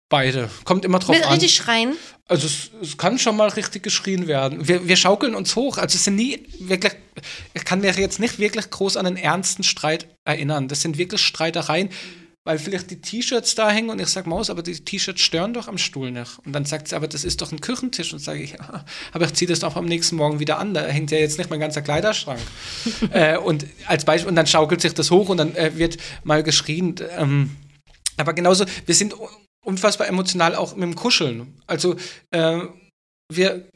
Beide. 0.09 0.49
Kommt 0.65 0.85
immer 0.85 0.99
drauf 0.99 1.15
Mit 1.15 1.25
an. 1.25 1.31
richtig 1.31 1.55
schreien? 1.55 1.95
Also 2.27 2.45
es, 2.47 2.69
es 2.81 2.97
kann 2.97 3.17
schon 3.17 3.35
mal 3.35 3.49
richtig 3.49 3.83
geschrien 3.83 4.27
werden. 4.27 4.67
Wir, 4.67 4.87
wir 4.87 4.95
schaukeln 4.97 5.35
uns 5.35 5.55
hoch. 5.55 5.77
Also 5.77 5.95
es 5.95 6.03
sind 6.03 6.15
nie 6.15 6.45
wirklich, 6.59 6.93
ich 7.53 7.65
kann 7.65 7.81
mich 7.81 7.97
jetzt 7.97 8.19
nicht 8.19 8.37
wirklich 8.37 8.69
groß 8.69 8.97
an 8.97 9.07
einen 9.07 9.17
ernsten 9.17 9.63
Streit 9.63 10.07
erinnern. 10.23 10.67
Das 10.67 10.81
sind 10.81 10.97
wirklich 10.97 11.21
Streitereien, 11.21 11.89
weil 12.45 12.59
vielleicht 12.59 12.91
die 12.91 13.01
T-Shirts 13.01 13.55
da 13.55 13.71
hängen 13.71 13.89
und 13.89 13.99
ich 13.99 14.07
sage, 14.07 14.29
Maus, 14.29 14.51
aber 14.51 14.61
die 14.61 14.79
T-Shirts 14.79 15.19
stören 15.19 15.53
doch 15.55 15.67
am 15.67 15.79
Stuhl 15.79 16.11
nicht. 16.11 16.37
Und 16.45 16.53
dann 16.53 16.63
sagt 16.63 16.87
sie, 16.87 16.95
aber 16.95 17.07
das 17.07 17.23
ist 17.23 17.41
doch 17.41 17.51
ein 17.51 17.59
Küchentisch. 17.59 18.13
Und 18.13 18.19
sage 18.19 18.43
ich, 18.43 18.51
ja, 18.51 18.85
aber 19.11 19.25
ich 19.25 19.33
ziehe 19.33 19.49
das 19.49 19.59
doch 19.59 19.75
am 19.75 19.85
nächsten 19.85 20.15
Morgen 20.15 20.39
wieder 20.39 20.59
an. 20.59 20.75
Da 20.75 20.85
hängt 20.85 21.09
ja 21.09 21.17
jetzt 21.17 21.39
nicht 21.39 21.49
mein 21.49 21.59
ganzer 21.59 21.81
Kleiderschrank. 21.81 22.39
äh, 23.11 23.37
und 23.37 23.65
als 23.87 24.05
Beispiel, 24.05 24.29
und 24.29 24.35
dann 24.35 24.45
schaukelt 24.45 24.79
sich 24.79 24.93
das 24.93 25.09
hoch 25.09 25.29
und 25.29 25.37
dann 25.37 25.55
äh, 25.55 25.75
wird 25.75 25.97
mal 26.23 26.43
geschrien. 26.43 26.95
Ähm, 27.17 27.55
aber 28.17 28.33
genauso, 28.33 28.65
wir 28.85 28.95
sind 28.95 29.15
unfassbar 29.65 30.07
emotional 30.07 30.55
auch 30.55 30.75
mit 30.75 30.83
dem 30.83 30.95
Kuscheln. 30.95 31.59
Also 31.65 31.95
äh, 32.29 32.59
wir, 33.33 33.67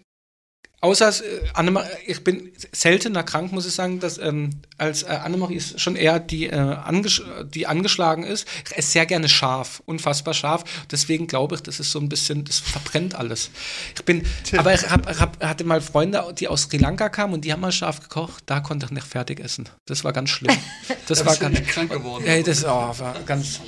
außer 0.81 1.09
äh, 1.09 1.41
Annemarie, 1.53 1.89
ich 2.07 2.23
bin 2.23 2.51
seltener 2.71 3.23
krank, 3.23 3.51
muss 3.51 3.65
ich 3.65 3.73
sagen, 3.73 3.99
dass 3.99 4.17
ähm, 4.17 4.51
als 4.77 5.03
äh, 5.03 5.07
Annemarie 5.07 5.55
ist 5.55 5.79
schon 5.79 5.95
eher 5.95 6.19
die, 6.19 6.47
äh, 6.47 6.55
angesch 6.55 7.21
die 7.53 7.67
angeschlagen 7.67 8.23
ist. 8.23 8.47
Ich 8.65 8.77
esse 8.77 8.91
sehr 8.91 9.05
gerne 9.05 9.29
scharf, 9.29 9.81
unfassbar 9.85 10.33
scharf. 10.33 10.63
Deswegen 10.91 11.27
glaube 11.27 11.55
ich, 11.55 11.61
das 11.61 11.79
ist 11.79 11.91
so 11.91 11.99
ein 11.99 12.09
bisschen, 12.09 12.45
das 12.45 12.59
verbrennt 12.59 13.15
alles. 13.15 13.49
Ich 13.95 14.03
bin, 14.05 14.25
aber 14.57 14.73
ich 14.73 14.89
hab, 14.89 15.19
hab, 15.19 15.43
hatte 15.43 15.63
mal 15.63 15.81
Freunde, 15.81 16.33
die 16.37 16.47
aus 16.47 16.63
Sri 16.63 16.77
Lanka 16.77 17.09
kamen 17.09 17.33
und 17.33 17.45
die 17.45 17.51
haben 17.51 17.61
mal 17.61 17.71
scharf 17.71 17.99
gekocht. 18.01 18.43
Da 18.45 18.59
konnte 18.59 18.85
ich 18.85 18.91
nicht 18.91 19.07
fertig 19.07 19.39
essen. 19.39 19.67
Das 19.85 20.03
war 20.03 20.13
ganz 20.13 20.29
schlimm. 20.29 20.55
Das 21.07 21.25
war 21.25 21.35
ganz 21.37 21.61
krank 21.67 21.91
geworden. 21.91 22.23
Ja, 22.25 22.41
das 22.41 22.63
oh, 22.63 22.67
war 22.67 23.15
ganz. 23.25 23.59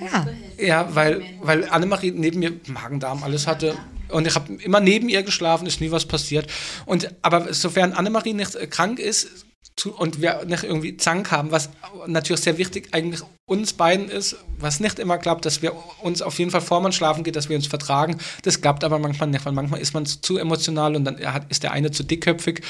Ja. 0.00 0.26
Ja, 0.58 0.94
weil, 0.94 1.22
weil 1.42 1.68
Annemarie 1.68 2.12
neben 2.12 2.40
mir 2.40 2.52
Magen-Darm 2.66 3.22
alles 3.22 3.46
hatte. 3.46 3.76
Und 4.08 4.26
ich 4.26 4.34
habe 4.34 4.54
immer 4.54 4.80
neben 4.80 5.08
ihr 5.08 5.22
geschlafen, 5.22 5.66
ist 5.66 5.80
nie 5.80 5.90
was 5.90 6.04
passiert. 6.04 6.50
Und, 6.84 7.14
aber 7.22 7.52
sofern 7.52 7.92
Annemarie 7.92 8.34
nicht 8.34 8.54
äh, 8.54 8.66
krank 8.66 8.98
ist 8.98 9.46
zu, 9.76 9.94
und 9.94 10.22
wir 10.22 10.44
nicht 10.46 10.64
irgendwie 10.64 10.96
Zank 10.96 11.30
haben, 11.30 11.50
was 11.50 11.68
natürlich 12.06 12.42
sehr 12.42 12.56
wichtig 12.58 12.88
eigentlich 12.92 13.20
uns 13.46 13.74
beiden 13.74 14.08
ist, 14.08 14.36
was 14.58 14.80
nicht 14.80 14.98
immer 14.98 15.18
klappt, 15.18 15.44
dass 15.44 15.60
wir 15.60 15.74
uns 16.00 16.22
auf 16.22 16.38
jeden 16.38 16.50
Fall 16.50 16.62
vor 16.62 16.80
man 16.80 16.92
schlafen 16.92 17.24
geht, 17.24 17.36
dass 17.36 17.48
wir 17.48 17.56
uns 17.56 17.66
vertragen. 17.66 18.18
Das 18.42 18.60
klappt 18.60 18.84
aber 18.84 18.98
manchmal 18.98 19.28
nicht, 19.28 19.44
weil 19.44 19.52
manchmal 19.52 19.80
ist 19.80 19.92
man 19.92 20.06
zu 20.06 20.38
emotional 20.38 20.96
und 20.96 21.04
dann 21.04 21.18
ist 21.48 21.62
der 21.62 21.72
eine 21.72 21.90
zu 21.90 22.04
dickköpfig. 22.04 22.62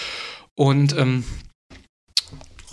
Und 0.54 0.96
ähm, 0.96 1.24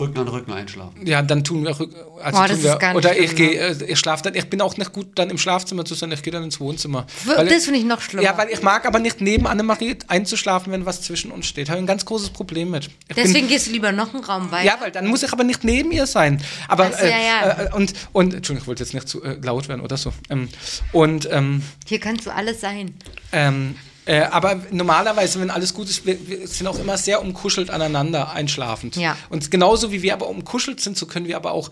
Rücken 0.00 0.18
an 0.18 0.26
Rücken 0.28 0.52
einschlafen. 0.52 1.06
ja, 1.06 1.22
dann 1.22 1.44
tun 1.44 1.62
wir, 1.64 1.70
rück- 1.70 1.94
also 2.20 2.38
Boah, 2.38 2.46
tun 2.48 2.56
das 2.56 2.62
wir 2.64 2.72
ist 2.72 2.80
ganz 2.80 2.96
oder 2.96 3.16
ich 3.16 3.36
gehe, 3.36 3.52
äh, 3.60 3.84
ich 3.86 3.98
schlafe 3.98 4.24
dann, 4.24 4.34
ich 4.34 4.50
bin 4.50 4.60
auch 4.60 4.76
nicht 4.76 4.92
gut 4.92 5.06
dann 5.14 5.30
im 5.30 5.38
Schlafzimmer 5.38 5.84
zu 5.84 5.94
sein, 5.94 6.10
ich 6.10 6.22
gehe 6.22 6.32
dann 6.32 6.42
ins 6.42 6.58
Wohnzimmer. 6.58 7.06
Weil- 7.24 7.46
Das 7.46 7.64
finde 7.64 7.78
ich 7.78 7.84
noch 7.84 8.00
schlimmer. 8.00 8.24
ja, 8.24 8.36
weil 8.36 8.48
ich 8.50 8.60
mag 8.60 8.86
aber 8.86 8.98
nicht 8.98 9.20
neben 9.20 9.46
Annemarie 9.46 9.96
einzuschlafen, 10.08 10.72
wenn 10.72 10.84
was 10.84 11.02
zwischen 11.02 11.30
uns 11.30 11.46
steht. 11.46 11.68
Habe 11.70 11.78
ein 11.78 11.86
ganz 11.86 12.04
großes 12.04 12.30
Problem 12.30 12.70
mit. 12.72 12.86
Ich 13.08 13.14
bin- 13.14 13.24
Deswegen 13.24 13.46
gehst 13.46 13.68
du 13.68 13.70
lieber 13.70 13.92
noch 13.92 14.12
einen 14.12 14.24
Raum 14.24 14.50
weiter. 14.50 14.64
ja, 14.66 14.78
weil 14.80 14.90
dann 14.90 15.06
muss 15.06 15.22
ich 15.22 15.32
aber 15.32 15.44
nicht 15.44 15.62
neben 15.62 15.92
ihr 15.92 16.06
sein. 16.06 16.42
Aber 16.66 16.90
Ach 16.92 16.98
so, 16.98 17.04
äh, 17.06 17.10
ja, 17.10 17.18
ja. 17.20 17.64
Äh, 17.66 17.74
und 17.74 17.94
und 18.12 18.34
Entschuldigung, 18.34 18.62
ich 18.64 18.66
wollte 18.66 18.82
jetzt 18.82 18.94
nicht 18.94 19.08
zu 19.08 19.22
äh, 19.22 19.38
laut 19.42 19.68
werden 19.68 19.80
oder 19.80 19.96
so. 19.96 20.12
Ähm, 20.28 20.48
und 20.90 21.28
ähm, 21.30 21.62
Hier 21.86 22.00
kannst 22.00 22.26
du 22.26 22.34
alles 22.34 22.60
sein. 22.60 22.94
ähm, 23.32 23.76
äh, 24.06 24.20
aber 24.22 24.60
normalerweise, 24.70 25.40
wenn 25.40 25.50
alles 25.50 25.74
gut 25.74 25.88
ist, 25.88 26.04
wir, 26.06 26.26
wir 26.26 26.46
sind 26.46 26.66
auch 26.66 26.78
immer 26.78 26.98
sehr 26.98 27.22
umkuschelt 27.22 27.70
aneinander 27.70 28.32
einschlafend. 28.32 28.96
Ja. 28.96 29.16
Und 29.30 29.50
genauso 29.50 29.92
wie 29.92 30.02
wir 30.02 30.12
aber 30.12 30.28
umkuschelt 30.28 30.80
sind, 30.80 30.96
so 30.96 31.06
können 31.06 31.26
wir 31.26 31.36
aber 31.36 31.52
auch 31.52 31.70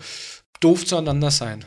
doof 0.59 0.85
zueinander 0.85 1.31
sein. 1.31 1.65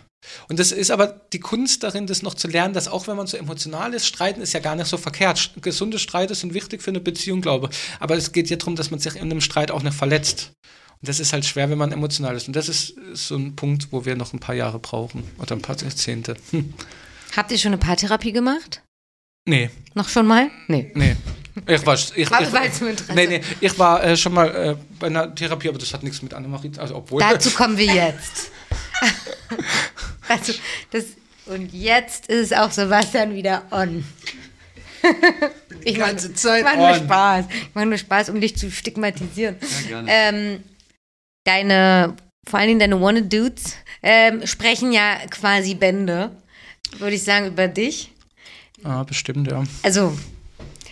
Und 0.48 0.58
das 0.58 0.72
ist 0.72 0.90
aber 0.90 1.06
die 1.32 1.40
Kunst 1.40 1.84
darin, 1.84 2.06
das 2.06 2.22
noch 2.22 2.34
zu 2.34 2.48
lernen, 2.48 2.74
dass 2.74 2.88
auch 2.88 3.06
wenn 3.06 3.16
man 3.16 3.28
so 3.28 3.36
emotional 3.36 3.94
ist, 3.94 4.06
Streiten 4.06 4.40
ist 4.40 4.54
ja 4.54 4.60
gar 4.60 4.74
nicht 4.74 4.88
so 4.88 4.96
verkehrt. 4.96 5.52
Gesunde 5.62 6.00
Streite 6.00 6.34
sind 6.34 6.52
wichtig 6.52 6.82
für 6.82 6.90
eine 6.90 7.00
Beziehung, 7.00 7.42
glaube 7.42 7.68
ich. 7.70 7.78
Aber 8.00 8.16
es 8.16 8.32
geht 8.32 8.50
ja 8.50 8.56
darum, 8.56 8.74
dass 8.74 8.90
man 8.90 8.98
sich 8.98 9.14
in 9.14 9.22
einem 9.22 9.40
Streit 9.40 9.70
auch 9.70 9.82
nicht 9.82 9.96
verletzt. 9.96 10.52
Und 11.00 11.08
das 11.08 11.20
ist 11.20 11.32
halt 11.32 11.44
schwer, 11.44 11.70
wenn 11.70 11.78
man 11.78 11.92
emotional 11.92 12.34
ist. 12.34 12.48
Und 12.48 12.56
das 12.56 12.68
ist 12.68 12.94
so 13.12 13.36
ein 13.36 13.54
Punkt, 13.54 13.88
wo 13.92 14.04
wir 14.04 14.16
noch 14.16 14.32
ein 14.32 14.40
paar 14.40 14.54
Jahre 14.54 14.78
brauchen. 14.78 15.22
Oder 15.38 15.54
ein 15.54 15.62
paar 15.62 15.76
Jahrzehnte. 15.76 16.36
Hm. 16.50 16.72
Habt 17.36 17.52
ihr 17.52 17.58
schon 17.58 17.72
eine 17.72 17.78
Paartherapie 17.78 18.32
gemacht? 18.32 18.82
Nee, 19.46 19.70
Noch 19.94 20.08
schon 20.08 20.26
mal? 20.26 20.50
Nee. 20.66 20.90
nee. 20.94 21.16
Ich 21.66 21.86
war, 21.86 21.94
ich, 21.94 22.32
Aber 22.32 22.44
ich, 22.44 22.52
weil 22.52 22.72
zum 22.72 22.88
Interesse. 22.88 23.14
Nee, 23.14 23.26
nee, 23.26 23.40
ich 23.60 23.78
war 23.78 24.04
äh, 24.04 24.16
schon 24.16 24.34
mal 24.34 24.48
äh, 24.54 24.76
bei 24.98 25.06
einer 25.06 25.34
Therapie, 25.34 25.68
aber 25.68 25.78
das 25.78 25.94
hat 25.94 26.02
nichts 26.02 26.20
mit 26.20 26.34
Annemarie, 26.34 26.72
also 26.76 26.96
obwohl. 26.96 27.20
Dazu 27.20 27.50
kommen 27.50 27.78
wir 27.78 27.86
jetzt. 27.86 28.50
also, 30.28 30.52
das, 30.90 31.04
und 31.46 31.72
jetzt 31.72 32.26
ist 32.26 32.54
auch 32.54 32.70
Sebastian 32.70 33.34
wieder 33.34 33.62
on. 33.70 34.04
Ich 35.82 35.94
Die 35.94 35.98
ganze 35.98 36.34
Zeit 36.34 36.58
Ich 36.58 36.64
mache 36.64 36.76
nur. 36.76 36.94
Spaß. 36.94 37.46
Ich 37.48 37.74
mache 37.74 37.86
nur 37.86 37.98
Spaß, 37.98 38.28
um 38.30 38.40
dich 38.40 38.56
zu 38.56 38.70
stigmatisieren. 38.70 39.56
Ja, 39.60 39.88
gerne. 39.88 40.08
Ähm, 40.10 40.64
deine, 41.44 42.16
vor 42.46 42.58
allen 42.58 42.68
Dingen 42.68 42.80
deine 42.80 43.00
Wanna 43.00 43.20
Dudes, 43.20 43.76
ähm, 44.02 44.46
sprechen 44.46 44.92
ja 44.92 45.18
quasi 45.30 45.74
Bände, 45.74 46.36
würde 46.98 47.14
ich 47.14 47.22
sagen, 47.22 47.46
über 47.46 47.68
dich. 47.68 48.10
Ah, 48.86 49.04
bestimmt, 49.04 49.50
ja. 49.50 49.64
Also, 49.82 50.16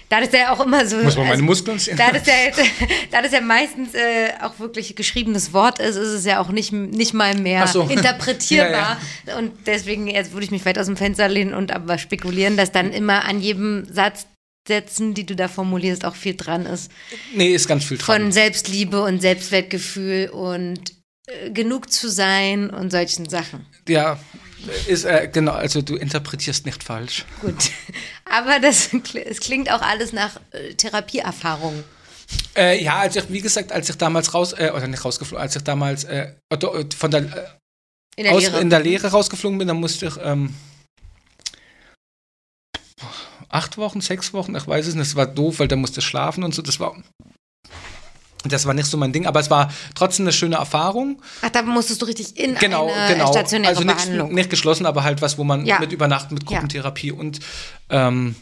da 0.09 0.21
das 0.21 0.33
ja 0.33 0.53
auch 0.53 0.65
immer 0.65 0.87
so. 0.87 0.97
Muss 0.99 1.17
man 1.17 1.25
meine 1.25 1.33
also, 1.33 1.45
Muskeln 1.45 1.79
sehen? 1.79 1.97
Da 1.97 2.13
das 2.13 2.27
ja, 2.27 2.35
jetzt, 2.45 2.61
da 3.11 3.23
das 3.23 3.33
ja 3.33 3.41
meistens 3.41 3.95
äh, 3.95 4.31
auch 4.43 4.59
wirklich 4.59 4.95
geschriebenes 4.95 5.53
Wort 5.53 5.79
ist, 5.79 5.97
ist 5.97 6.09
es 6.09 6.25
ja 6.25 6.41
auch 6.41 6.51
nicht, 6.51 6.73
nicht 6.73 7.15
mal 7.15 7.37
mehr 7.37 7.67
so. 7.67 7.83
interpretierbar. 7.89 8.99
Und 9.39 9.53
deswegen, 9.67 10.07
jetzt 10.07 10.33
würde 10.33 10.45
ich 10.45 10.51
mich 10.51 10.65
weit 10.67 10.79
aus 10.79 10.87
dem 10.87 10.97
Fenster 10.97 11.29
lehnen 11.29 11.55
und 11.55 11.73
aber 11.73 11.99
spekulieren, 11.99 12.57
dass 12.57 12.71
dann 12.71 12.93
immer 12.93 13.25
an 13.25 13.41
jedem 13.41 13.87
Satz 13.93 14.27
Sätzen, 14.67 15.13
die 15.13 15.27
du 15.27 15.37
da 15.37 15.49
formulierst, 15.49 16.07
auch 16.07 16.15
viel 16.15 16.37
dran 16.37 16.65
ist. 16.65 16.91
Nee, 17.35 17.55
ist 17.55 17.69
ganz 17.69 17.85
viel 17.85 17.99
dran. 17.99 18.23
Von 18.23 18.33
Selbstliebe 18.33 19.03
und 19.03 19.21
Selbstwertgefühl 19.21 20.31
und 20.31 20.81
äh, 21.27 21.51
genug 21.51 21.93
zu 21.93 22.09
sein 22.09 22.71
und 22.71 22.91
solchen 22.91 23.29
Sachen. 23.29 23.67
ja, 23.87 24.19
ist, 24.87 25.05
äh, 25.05 25.29
genau, 25.33 25.53
also 25.53 25.83
du 25.83 25.97
interpretierst 25.97 26.67
nicht 26.67 26.83
falsch. 26.83 27.25
Gut. 27.41 27.71
Aber 28.25 28.61
das, 28.61 28.91
es 29.25 29.41
klingt 29.41 29.71
auch 29.71 29.83
alles 29.83 30.13
nach 30.13 30.41
äh, 30.53 30.75
Therapieerfahrung. 30.75 31.85
Äh, 32.57 32.83
ja, 32.83 33.01
als 33.01 33.17
ich, 33.17 33.31
wie 33.31 33.41
gesagt, 33.41 33.73
als 33.73 33.89
ich 33.89 33.97
damals 33.97 34.35
raus, 34.35 34.53
äh, 34.53 34.73
oder 34.75 34.87
nicht 34.87 35.05
rausgeflogen, 35.05 35.43
als 35.43 35.57
ich 35.57 35.63
damals 35.63 36.05
äh, 36.05 36.33
oder, 36.53 36.85
von 36.97 37.11
der, 37.11 37.21
äh, 37.21 37.47
In 38.17 38.25
der 38.25 38.33
aus, 38.33 38.43
Lehre. 38.43 38.61
in 38.61 38.71
der 38.71 38.81
Lehre 38.81 39.09
rausgeflogen 39.09 39.59
bin, 39.59 39.69
dann 39.69 39.81
musste 39.81 40.07
ich 40.07 40.15
ähm, 40.23 40.55
acht 43.49 43.77
Wochen, 43.77 44.01
sechs 44.01 44.33
Wochen, 44.33 44.55
ich 44.55 44.67
weiß 44.67 44.87
es 44.87 44.95
nicht, 44.95 45.09
es 45.09 45.17
war 45.17 45.27
doof, 45.27 45.59
weil 45.59 45.69
da 45.69 45.77
musste 45.77 46.01
ich 46.01 46.07
schlafen 46.07 46.45
und 46.45 46.55
so, 46.55 46.63
das 46.63 46.81
war 46.81 46.97
das 48.45 48.67
war 48.67 48.75
nicht 48.75 48.87
so 48.87 48.97
mein 48.97 49.13
Ding, 49.13 49.27
aber 49.27 49.41
es 49.41 49.51
war 49.51 49.73
trotzdem 49.95 50.25
eine 50.25 50.33
schöne 50.33 50.57
Erfahrung. 50.57 51.23
Ach, 51.43 51.51
da 51.51 51.63
musstest 51.63 52.03
du 52.03 52.07
richtig 52.07 52.39
in 52.39 52.55
Genau, 52.57 52.91
eine 52.93 53.15
genau. 53.15 53.31
stationäre 53.33 53.71
Also 53.71 53.85
nicht, 53.85 53.97
Behandlung. 53.97 54.35
nicht 54.35 54.51
geschlossen, 54.51 54.87
aber 54.87 55.03
halt 55.05 55.23
was, 55.23 55.39
wo 55.39 55.45
man 55.45 55.65
Ja. 55.67 55.79
mit 55.79 55.93
übernachtet, 55.93 56.33
mit 56.33 56.43
Ja. 56.45 56.49
Gruppentherapie 56.59 57.13
und 57.13 57.41
ähm, 57.91 58.35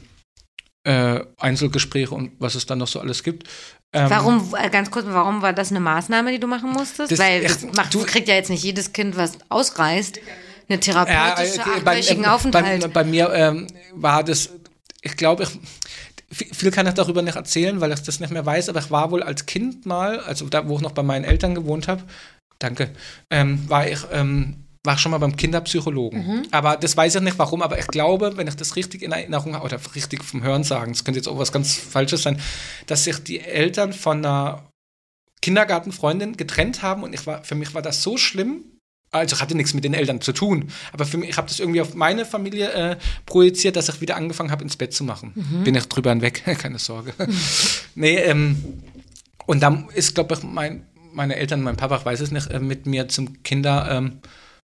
äh, 0.84 1.20
Einzelgespräche 1.38 2.12
und 2.14 2.32
was 2.38 2.54
es 2.56 2.66
dann 2.66 2.78
noch 2.78 2.88
so 2.88 3.00
alles 3.00 3.22
gibt. 3.22 3.48
Ähm, 3.92 4.10
Warum, 4.10 4.54
äh, 4.58 4.68
ganz 4.70 4.90
kurz, 4.90 5.04
warum 5.08 5.42
war 5.42 5.52
das 5.52 5.70
eine 5.70 5.78
Maßnahme, 5.80 6.32
die 6.32 6.40
du 6.40 6.46
machen 6.48 6.70
musstest? 6.70 7.12
Das- 7.12 7.18
Weil 7.18 7.42
das 7.42 7.62
macht, 7.76 7.94
du- 7.94 8.02
kriegt 8.04 8.26
ja 8.26 8.34
jetzt 8.34 8.50
nicht 8.50 8.64
jedes 8.64 8.92
Kind, 8.92 9.16
was 9.16 9.32
ausreist, 9.48 10.18
eine 10.68 10.78
Ja, 10.78 11.04
therapeutische, 11.04 11.60
äh, 11.60 11.80
bei, 11.84 12.00
äh, 12.00 12.26
Aufenthalt. 12.26 12.80
Bei, 12.82 12.88
bei 12.88 13.04
mir 13.04 13.30
ähm, 13.32 13.66
war 13.94 14.24
das, 14.24 14.48
ich 15.02 15.16
glaube, 15.16 15.44
ich, 15.44 15.50
viel 16.32 16.70
kann 16.70 16.86
ich 16.86 16.94
darüber 16.94 17.22
nicht 17.22 17.36
erzählen, 17.36 17.80
weil 17.80 17.92
ich 17.92 18.02
das 18.02 18.20
nicht 18.20 18.32
mehr 18.32 18.46
weiß, 18.46 18.68
aber 18.68 18.80
ich 18.80 18.90
war 18.90 19.10
wohl 19.10 19.22
als 19.22 19.46
Kind 19.46 19.86
mal, 19.86 20.20
also 20.20 20.48
da, 20.48 20.66
wo 20.68 20.76
ich 20.76 20.82
noch 20.82 20.92
bei 20.92 21.02
meinen 21.02 21.24
Eltern 21.24 21.54
gewohnt 21.54 21.88
habe, 21.88 22.02
danke, 22.58 22.90
ähm, 23.30 23.68
war 23.68 23.86
ich 23.86 24.00
ähm, 24.12 24.64
war 24.84 24.98
schon 24.98 25.12
mal 25.12 25.18
beim 25.18 25.36
Kinderpsychologen. 25.36 26.26
Mhm. 26.26 26.42
Aber 26.50 26.76
das 26.76 26.96
weiß 26.96 27.14
ich 27.14 27.20
nicht 27.20 27.38
warum, 27.38 27.62
aber 27.62 27.78
ich 27.78 27.86
glaube, 27.86 28.36
wenn 28.36 28.48
ich 28.48 28.56
das 28.56 28.74
richtig 28.74 29.02
in 29.02 29.12
Erinnerung 29.12 29.54
habe, 29.54 29.64
oder 29.64 29.78
richtig 29.94 30.24
vom 30.24 30.42
Hören 30.42 30.64
sagen, 30.64 30.92
das 30.92 31.04
könnte 31.04 31.18
jetzt 31.18 31.28
auch 31.28 31.38
was 31.38 31.52
ganz 31.52 31.76
Falsches 31.76 32.22
sein, 32.22 32.40
dass 32.86 33.04
sich 33.04 33.22
die 33.22 33.40
Eltern 33.40 33.92
von 33.92 34.18
einer 34.18 34.68
Kindergartenfreundin 35.40 36.36
getrennt 36.36 36.82
haben 36.82 37.04
und 37.04 37.14
ich 37.14 37.26
war, 37.26 37.44
für 37.44 37.54
mich 37.54 37.74
war 37.74 37.82
das 37.82 38.02
so 38.02 38.16
schlimm, 38.16 38.64
also 39.12 39.36
ich 39.36 39.42
hatte 39.42 39.54
nichts 39.54 39.74
mit 39.74 39.84
den 39.84 39.94
Eltern 39.94 40.20
zu 40.20 40.32
tun, 40.32 40.68
aber 40.92 41.04
für 41.04 41.18
mich, 41.18 41.30
ich 41.30 41.36
habe 41.36 41.46
das 41.46 41.60
irgendwie 41.60 41.82
auf 41.82 41.94
meine 41.94 42.24
Familie 42.24 42.72
äh, 42.72 42.96
projiziert, 43.26 43.76
dass 43.76 43.88
ich 43.90 44.00
wieder 44.00 44.16
angefangen 44.16 44.50
habe, 44.50 44.64
ins 44.64 44.76
Bett 44.76 44.94
zu 44.94 45.04
machen. 45.04 45.32
Bin 45.64 45.74
ich 45.74 45.86
drüber 45.86 46.10
hinweg, 46.10 46.42
keine 46.58 46.78
Sorge. 46.78 47.12
nee, 47.94 48.16
ähm, 48.16 48.82
und 49.46 49.60
dann 49.62 49.88
ist, 49.90 50.14
glaube 50.14 50.34
ich, 50.34 50.42
mein, 50.42 50.86
meine 51.12 51.36
Eltern, 51.36 51.62
mein 51.62 51.76
Papa, 51.76 51.98
ich 51.98 52.04
weiß 52.04 52.20
es 52.20 52.30
nicht, 52.30 52.50
äh, 52.50 52.58
mit 52.58 52.86
mir 52.86 53.08
zum 53.08 53.42
Kinderpsychologen 53.42 54.12
ähm, 54.12 54.20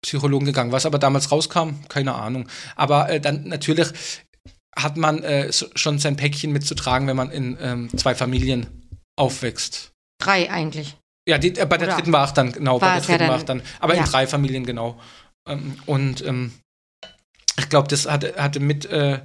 Psychologen 0.01 0.45
gegangen. 0.45 0.71
Was 0.71 0.85
aber 0.85 0.99
damals 0.99 1.31
rauskam, 1.31 1.69
keine 1.87 2.15
Ahnung. 2.15 2.47
Aber 2.75 3.09
äh, 3.09 3.21
dann 3.21 3.47
natürlich 3.47 3.87
hat 4.77 4.97
man 4.97 5.23
äh, 5.23 5.51
so, 5.51 5.67
schon 5.75 5.99
sein 5.99 6.17
Päckchen 6.17 6.51
mitzutragen, 6.51 7.07
wenn 7.07 7.15
man 7.15 7.31
in 7.31 7.57
ähm, 7.61 7.89
zwei 7.95 8.13
Familien 8.13 8.67
aufwächst. 9.15 9.91
Drei 10.19 10.51
eigentlich. 10.51 10.97
Ja, 11.27 11.37
die, 11.37 11.57
äh, 11.57 11.65
bei 11.65 11.77
der 11.77 11.87
Oder? 11.87 11.97
dritten 11.97 12.11
war 12.13 12.25
ich 12.25 12.31
dann, 12.31 12.51
genau, 12.51 12.79
bei 12.79 12.87
der 12.87 12.97
es 12.97 13.07
ja 13.07 13.17
dritten 13.17 13.29
war 13.29 13.37
ich 13.37 13.45
dann. 13.45 13.61
Aber 13.79 13.95
ja. 13.95 14.03
in 14.03 14.09
drei 14.09 14.27
Familien, 14.27 14.65
genau. 14.65 14.99
Ähm, 15.47 15.77
und 15.85 16.23
ähm, 16.25 16.53
ich 17.57 17.69
glaube, 17.69 17.87
das 17.87 18.07
hatte, 18.07 18.35
hatte 18.37 18.59
mit 18.59 18.85
äh, 18.85 19.19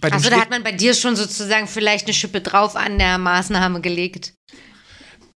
Achso, 0.00 0.28
da 0.28 0.40
hat 0.40 0.50
man 0.50 0.64
bei 0.64 0.72
dir 0.72 0.92
schon 0.94 1.14
sozusagen 1.14 1.68
vielleicht 1.68 2.06
eine 2.06 2.14
Schippe 2.14 2.40
drauf 2.40 2.74
an 2.74 2.98
der 2.98 3.16
Maßnahme 3.18 3.80
gelegt. 3.80 4.34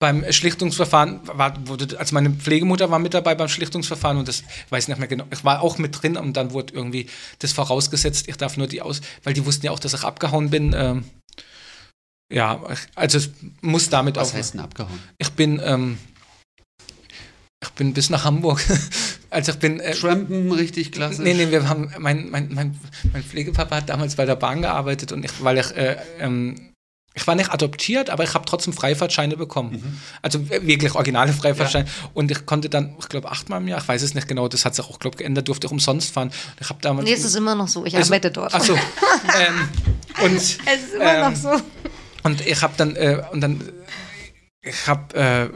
beim 0.00 0.24
Schlichtungsverfahren 0.32 1.20
war, 1.24 1.66
wurde, 1.66 1.98
also 1.98 2.14
meine 2.14 2.30
Pflegemutter 2.30 2.90
war 2.90 2.98
mit 2.98 3.14
dabei 3.14 3.34
beim 3.34 3.48
Schlichtungsverfahren 3.48 4.18
und 4.18 4.28
das 4.28 4.40
ich 4.40 4.70
weiß 4.70 4.88
nicht 4.88 4.98
mehr 4.98 5.08
genau. 5.08 5.24
Ich 5.32 5.44
war 5.44 5.62
auch 5.62 5.78
mit 5.78 6.02
drin 6.02 6.16
und 6.16 6.36
dann 6.36 6.52
wurde 6.52 6.74
irgendwie 6.74 7.06
das 7.38 7.52
vorausgesetzt, 7.52 8.28
ich 8.28 8.36
darf 8.36 8.56
nur 8.56 8.66
die 8.66 8.82
aus, 8.82 9.00
weil 9.24 9.34
die 9.34 9.46
wussten 9.46 9.66
ja 9.66 9.72
auch, 9.72 9.78
dass 9.78 9.94
ich 9.94 10.04
abgehauen 10.04 10.50
bin. 10.50 10.74
Ähm, 10.76 11.04
ja, 12.32 12.60
also 12.94 13.18
es 13.18 13.30
muss 13.60 13.88
damit 13.88 14.16
Was 14.16 14.30
auch. 14.30 14.34
heißt 14.34 14.54
denn 14.54 14.60
abgehauen? 14.60 14.98
Ich 15.18 15.30
bin, 15.32 15.60
ähm, 15.64 15.98
ich 17.62 17.70
bin 17.70 17.92
bis 17.94 18.10
nach 18.10 18.24
Hamburg. 18.24 18.62
also 19.30 19.52
ich 19.52 19.58
bin. 19.58 19.80
Äh, 19.80 19.94
Trampen, 19.94 20.52
richtig 20.52 20.92
klassisch. 20.92 21.20
Nee, 21.20 21.34
nee, 21.34 21.50
wir 21.50 21.68
haben, 21.68 21.92
mein, 21.98 22.30
mein, 22.30 22.52
mein, 22.52 22.78
mein 23.12 23.22
Pflegepapa 23.22 23.76
hat 23.76 23.88
damals 23.88 24.14
bei 24.16 24.26
der 24.26 24.36
Bahn 24.36 24.62
gearbeitet 24.62 25.12
und 25.12 25.24
ich, 25.24 25.42
weil 25.42 25.58
ich, 25.58 25.70
äh, 25.76 25.96
ähm, 26.20 26.72
ich 27.14 27.26
war 27.26 27.34
nicht 27.34 27.50
adoptiert, 27.50 28.10
aber 28.10 28.22
ich 28.22 28.34
habe 28.34 28.44
trotzdem 28.44 28.72
Freifahrtscheine 28.72 29.36
bekommen. 29.36 29.72
Mhm. 29.72 29.98
Also 30.22 30.48
wirklich 30.50 30.94
originale 30.94 31.32
Freifahrtscheine. 31.32 31.88
Und 32.14 32.30
ich 32.30 32.46
konnte 32.46 32.68
dann, 32.68 32.94
ich 33.00 33.08
glaube, 33.08 33.28
achtmal 33.28 33.60
im 33.60 33.66
Jahr, 33.66 33.80
ich 33.80 33.88
weiß 33.88 34.02
es 34.02 34.14
nicht 34.14 34.28
genau, 34.28 34.46
das 34.46 34.64
hat 34.64 34.76
sich 34.76 34.84
auch, 34.84 35.00
glaube 35.00 35.14
ich, 35.14 35.18
geändert, 35.18 35.48
durfte 35.48 35.66
ich 35.66 35.72
umsonst 35.72 36.12
fahren. 36.12 36.30
Ich 36.60 36.68
habe 36.68 36.78
damals. 36.80 37.08
Nee, 37.08 37.14
es 37.14 37.24
ist 37.24 37.34
immer 37.34 37.56
noch 37.56 37.66
so. 37.66 37.84
Ich 37.84 37.96
Also- 37.96 38.12
arbeite 38.12 38.30
dort. 38.30 38.54
Ach 38.54 38.62
so. 38.62 38.74
ähm, 39.36 39.68
und, 40.22 40.36
Es 40.36 40.52
ist 40.54 40.94
immer 40.94 41.14
ähm, 41.14 41.20
noch 41.32 41.36
so. 41.36 41.60
Und 42.28 42.46
ich 42.46 42.62
habe 42.62 42.74
dann, 42.76 42.94
äh, 42.94 43.22
und 43.32 43.40
dann, 43.40 43.72
ich 44.60 44.86
habe, 44.86 45.14
äh, 45.16 45.48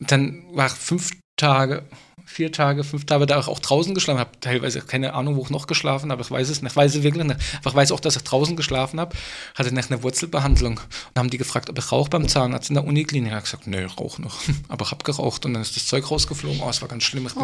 dann 0.00 0.44
war 0.52 0.66
ich 0.66 0.72
fünf 0.72 1.10
Tage, 1.36 1.88
vier 2.26 2.52
Tage, 2.52 2.84
fünf 2.84 3.06
Tage 3.06 3.26
da 3.26 3.38
auch 3.38 3.58
draußen 3.58 3.94
geschlafen 3.94 4.18
habe. 4.20 4.30
Teilweise 4.40 4.80
keine 4.80 5.14
Ahnung, 5.14 5.36
wo 5.36 5.42
ich 5.42 5.50
noch 5.50 5.66
geschlafen 5.66 6.10
habe. 6.10 6.22
Ich 6.22 6.30
weiß 6.30 6.48
es 6.48 6.62
nicht. 6.62 6.72
Ich 6.72 6.76
weiß 6.76 6.94
es 6.96 7.02
wirklich 7.02 7.24
nicht. 7.24 7.38
Aber 7.60 7.70
ich 7.70 7.76
weiß 7.76 7.92
auch, 7.92 8.00
dass 8.00 8.16
ich 8.16 8.22
draußen 8.24 8.56
geschlafen 8.56 8.98
habe. 9.00 9.14
Hatte 9.54 9.74
nach 9.74 9.90
eine 9.90 10.02
Wurzelbehandlung. 10.02 10.78
Und 10.80 11.18
haben 11.18 11.30
die 11.30 11.38
gefragt, 11.38 11.70
ob 11.70 11.78
ich 11.78 11.92
rauche 11.92 12.10
beim 12.10 12.28
Zahnarzt 12.28 12.70
in 12.70 12.74
der 12.74 12.84
Uniklinik. 12.84 13.28
Ich 13.28 13.34
habe 13.34 13.42
gesagt, 13.44 13.66
nee, 13.66 13.84
ich 13.84 13.98
rauche 13.98 14.22
noch. 14.22 14.36
Aber 14.68 14.84
ich 14.84 14.90
habe 14.90 15.04
geraucht 15.04 15.44
und 15.46 15.54
dann 15.54 15.62
ist 15.62 15.76
das 15.76 15.86
Zeug 15.86 16.10
rausgeflogen. 16.10 16.60
Oh, 16.64 16.68
es 16.70 16.80
war 16.80 16.88
ganz 16.88 17.04
schlimm. 17.04 17.26
Ich 17.26 17.34
bin, 17.34 17.42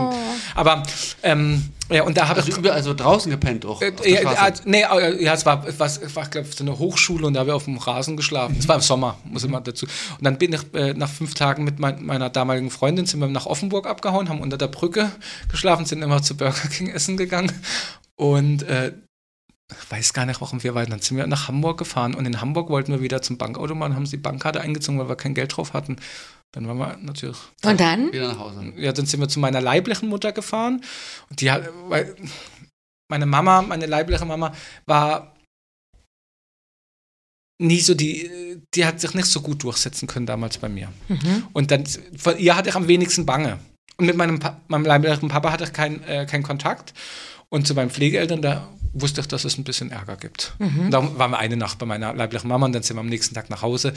Aber, 0.55 0.83
ähm, 1.23 1.71
ja, 1.91 2.03
und 2.05 2.17
da 2.17 2.29
habe 2.29 2.41
Also 2.41 2.53
ich. 2.53 2.59
überall 2.59 2.83
so 2.83 2.95
draußen 2.95 3.31
gepennt 3.31 3.67
auch. 3.67 3.83
Äh, 3.83 3.93
Straße. 3.93 4.63
äh, 4.63 4.67
nee, 4.67 4.83
äh, 4.83 5.23
ja, 5.23 5.35
es 5.35 5.45
war, 5.45 5.65
war, 5.79 5.87
es 5.87 6.17
war 6.17 6.27
glaube 6.27 6.49
ich, 6.49 6.57
so 6.57 6.65
eine 6.65 6.79
Hochschule 6.79 7.27
und 7.27 7.35
da 7.35 7.41
haben 7.41 7.47
wir 7.49 7.57
auf 7.57 7.65
dem 7.65 7.79
Rasen 7.79 8.17
geschlafen. 8.17 8.57
Es 8.59 8.69
war 8.69 8.77
im 8.77 8.83
Sommer, 8.83 9.17
muss 9.25 9.45
ich 9.45 9.51
mal 9.51 9.61
dazu. 9.61 9.87
Und 9.87 10.25
dann 10.25 10.39
bin 10.39 10.53
ich 10.53 10.61
äh, 10.75 10.95
nach 10.95 11.09
fünf 11.09 11.35
Tagen 11.35 11.65
mit 11.65 11.79
mein, 11.79 12.05
meiner 12.05 12.31
damaligen 12.31 12.71
Freundin, 12.71 13.07
sind 13.07 13.21
wir 13.21 13.27
nach 13.29 13.47
Offenburg 13.47 13.87
abgehauen, 13.87 14.29
haben 14.29 14.41
unter 14.41 14.57
der 14.61 14.69
Brücke 14.69 15.11
geschlafen, 15.49 15.87
sind 15.87 16.03
immer 16.03 16.23
zu 16.23 16.37
Burger 16.37 16.69
King 16.69 16.89
essen 16.89 17.17
gegangen. 17.17 17.53
Und 18.17 18.63
äh, 18.65 18.93
ich 19.71 19.91
weiß 19.91 20.13
gar 20.13 20.27
nicht, 20.27 20.41
warum 20.41 20.63
wir 20.63 20.75
weiter. 20.75 20.91
Dann 20.91 21.01
sind 21.01 21.17
wir 21.17 21.27
nach 21.27 21.49
Hamburg 21.49 21.79
gefahren 21.79 22.15
und 22.15 22.27
in 22.27 22.41
Hamburg 22.41 22.71
wollten 22.71 22.93
wir 22.93 23.03
wieder 23.03 23.23
zum 23.23 23.39
Bankautomaten, 23.39 23.95
haben 23.95 24.07
sie 24.07 24.17
die 24.17 24.23
Bankkarte 24.23 24.61
eingezogen, 24.61 24.99
weil 24.99 25.09
wir 25.09 25.17
kein 25.17 25.35
Geld 25.35 25.57
drauf 25.57 25.73
hatten. 25.73 25.97
Dann 26.53 26.67
waren 26.67 26.79
wir 26.79 26.97
natürlich 26.97 27.39
Und 27.65 27.79
dann? 27.79 28.13
Wieder 28.13 28.29
nach 28.29 28.39
Hause. 28.39 28.73
ja, 28.77 28.93
dann 28.93 29.07
sind 29.07 29.21
wir 29.21 29.29
zu 29.29 29.39
meiner 29.39 29.61
leiblichen 29.61 30.09
Mutter 30.09 30.33
gefahren. 30.33 30.83
Und 31.29 31.41
die 31.41 31.51
hat, 31.51 31.69
weil 31.89 32.17
meine 33.09 33.27
Mama, 33.27 33.63
meine 33.63 33.87
leibliche 33.87 34.25
Mama, 34.25 34.53
war 34.87 35.37
nie 37.61 37.81
so 37.81 37.95
die, 37.95 38.59
die 38.75 38.85
hat 38.85 39.01
sich 39.01 39.15
nicht 39.15 39.27
so 39.27 39.43
gut 39.43 39.63
durchsetzen 39.63 40.09
können 40.09 40.27
damals 40.27 40.59
bei 40.59 40.69
mir. 40.69 40.93
Mhm. 41.09 41.47
Und 41.53 41.71
dann, 41.71 41.85
von 42.17 42.39
ihr 42.39 42.57
hatte 42.57 42.71
ich 42.71 42.75
am 42.75 42.89
wenigsten 42.89 43.27
Bange. 43.27 43.59
Und 44.01 44.07
mit 44.07 44.17
meinem, 44.17 44.39
pa 44.39 44.59
meinem 44.69 44.87
leiblichen 44.87 45.29
Papa 45.29 45.53
hatte 45.53 45.65
ich 45.65 45.75
keinen 45.75 46.03
äh, 46.05 46.25
keinen 46.25 46.43
Kontakt. 46.43 46.95
Und 47.51 47.67
zu 47.67 47.75
meinen 47.75 47.91
Pflegeeltern, 47.91 48.41
da 48.41 48.67
wusste 48.95 49.21
ich, 49.21 49.29
dass 49.29 49.45
es 49.45 49.59
ein 49.59 49.65
bisschen 49.65 49.91
Ärger 49.91 50.17
gibt. 50.17 50.55
Mhm. 50.59 50.87
Und 50.87 50.91
da 50.91 51.19
waren 51.19 51.33
wir 51.33 51.39
eine 51.39 51.59
Nacht 51.59 51.79
bei 51.79 51.85
meiner 51.85 52.15
leiblichen 52.15 52.49
Mama 52.49 52.65
und 52.65 52.73
dann 52.73 52.83
sind 52.83 52.97
wir 52.97 53.01
am 53.01 53.09
nächsten 53.09 53.35
Tag 53.35 53.51
nach 53.51 53.61
Hause. 53.61 53.93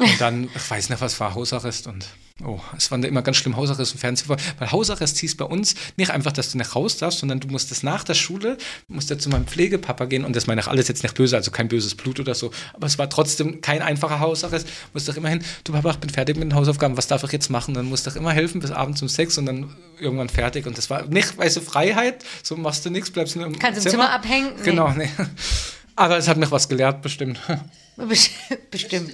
Und 0.00 0.20
dann, 0.20 0.44
ich 0.54 0.70
weiß 0.70 0.88
nicht, 0.90 1.00
was 1.00 1.18
war 1.20 1.34
Hausarrest 1.34 1.86
und 1.86 2.04
oh, 2.44 2.58
es 2.76 2.90
war 2.90 2.98
immer 3.04 3.22
ganz 3.22 3.36
schlimm 3.36 3.54
Hausarrest 3.56 3.92
und 3.92 3.98
Fernsehver. 4.00 4.36
Weil 4.58 4.72
Hausarrest 4.72 5.18
hieß 5.18 5.36
bei 5.36 5.44
uns 5.44 5.76
nicht 5.96 6.10
einfach, 6.10 6.32
dass 6.32 6.50
du 6.50 6.58
nicht 6.58 6.74
raus 6.74 6.96
darfst, 6.96 7.20
sondern 7.20 7.38
du 7.38 7.46
musstest 7.46 7.84
nach 7.84 8.02
der 8.02 8.14
Schule, 8.14 8.58
musst 8.88 9.10
ja 9.10 9.18
zu 9.18 9.28
meinem 9.28 9.46
Pflegepapa 9.46 10.06
gehen 10.06 10.24
und 10.24 10.34
das 10.34 10.48
meine 10.48 10.60
ich 10.60 10.66
alles 10.66 10.88
jetzt 10.88 11.04
nicht 11.04 11.14
böse, 11.14 11.36
also 11.36 11.52
kein 11.52 11.68
böses 11.68 11.94
Blut 11.94 12.18
oder 12.18 12.34
so, 12.34 12.50
aber 12.72 12.88
es 12.88 12.98
war 12.98 13.08
trotzdem 13.08 13.60
kein 13.60 13.82
einfacher 13.82 14.18
Hausarrest. 14.18 14.66
Musst 14.92 15.08
doch 15.08 15.16
immerhin, 15.16 15.44
du 15.62 15.72
Papa, 15.72 15.90
ich 15.90 15.96
bin 15.98 16.10
fertig 16.10 16.36
mit 16.36 16.44
den 16.50 16.54
Hausaufgaben, 16.56 16.96
was 16.96 17.06
darf 17.06 17.22
ich 17.22 17.30
jetzt 17.30 17.50
machen? 17.50 17.74
Dann 17.74 17.86
musst 17.86 18.04
du 18.06 18.10
doch 18.10 18.16
immer 18.16 18.32
helfen 18.32 18.60
bis 18.60 18.72
abends 18.72 19.00
um 19.00 19.08
sechs 19.08 19.38
und 19.38 19.46
dann 19.46 19.76
irgendwann 20.00 20.28
fertig 20.28 20.66
und 20.66 20.76
das 20.76 20.90
war 20.90 21.04
nicht, 21.06 21.38
weißt 21.38 21.58
du, 21.58 21.60
Freiheit, 21.60 22.24
so 22.42 22.56
machst 22.56 22.84
du 22.84 22.90
nichts, 22.90 23.10
bleibst 23.12 23.36
nur 23.36 23.46
im 23.46 23.56
Kannst 23.60 23.84
im 23.86 23.90
Zimmer 23.92 24.10
abhängen? 24.10 24.54
Nee. 24.56 24.64
Genau, 24.64 24.90
nee. 24.90 25.08
Aber 25.94 26.18
es 26.18 26.26
hat 26.26 26.36
mich 26.36 26.50
was 26.50 26.68
gelehrt, 26.68 27.00
bestimmt. 27.02 27.38
Best- 27.96 28.30
Bestimmt. 28.72 29.12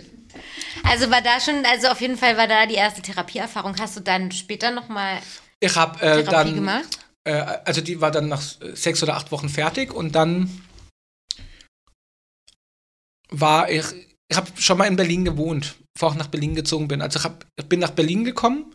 Also 0.85 1.11
war 1.11 1.23
da 1.23 1.40
schon, 1.40 1.65
also 1.65 1.89
auf 1.89 2.01
jeden 2.01 2.16
Fall 2.16 2.36
war 2.36 2.48
da 2.48 2.66
die 2.66 2.74
erste 2.74 3.02
Therapieerfahrung. 3.02 3.78
Hast 3.78 3.97
du 3.97 4.01
dann 4.01 4.31
später 4.32 4.70
nochmal 4.70 5.20
Ich 5.61 5.77
habe 5.77 5.97
äh, 6.01 6.23
Therapie 6.23 6.31
dann, 6.31 6.55
gemacht? 6.55 6.98
äh, 7.24 7.32
also 7.65 7.81
die 7.81 8.01
war 8.01 8.11
dann 8.11 8.28
nach 8.28 8.43
sechs 8.74 9.02
oder 9.02 9.16
acht 9.16 9.31
Wochen 9.32 9.48
fertig 9.48 9.93
und 9.93 10.15
dann 10.15 10.62
war 13.31 13.70
ich, 13.70 13.85
ich 14.28 14.36
habe 14.36 14.51
schon 14.61 14.78
mal 14.78 14.86
in 14.86 14.97
Berlin 14.97 15.24
gewohnt, 15.24 15.77
bevor 15.94 16.11
ich 16.12 16.19
nach 16.19 16.27
Berlin 16.27 16.55
gezogen 16.55 16.89
bin. 16.89 17.01
Also 17.02 17.19
ich, 17.20 17.24
hab, 17.24 17.47
ich 17.57 17.66
bin 17.69 17.81
nach 17.81 17.90
Berlin 17.93 18.24
gekommen, 18.24 18.74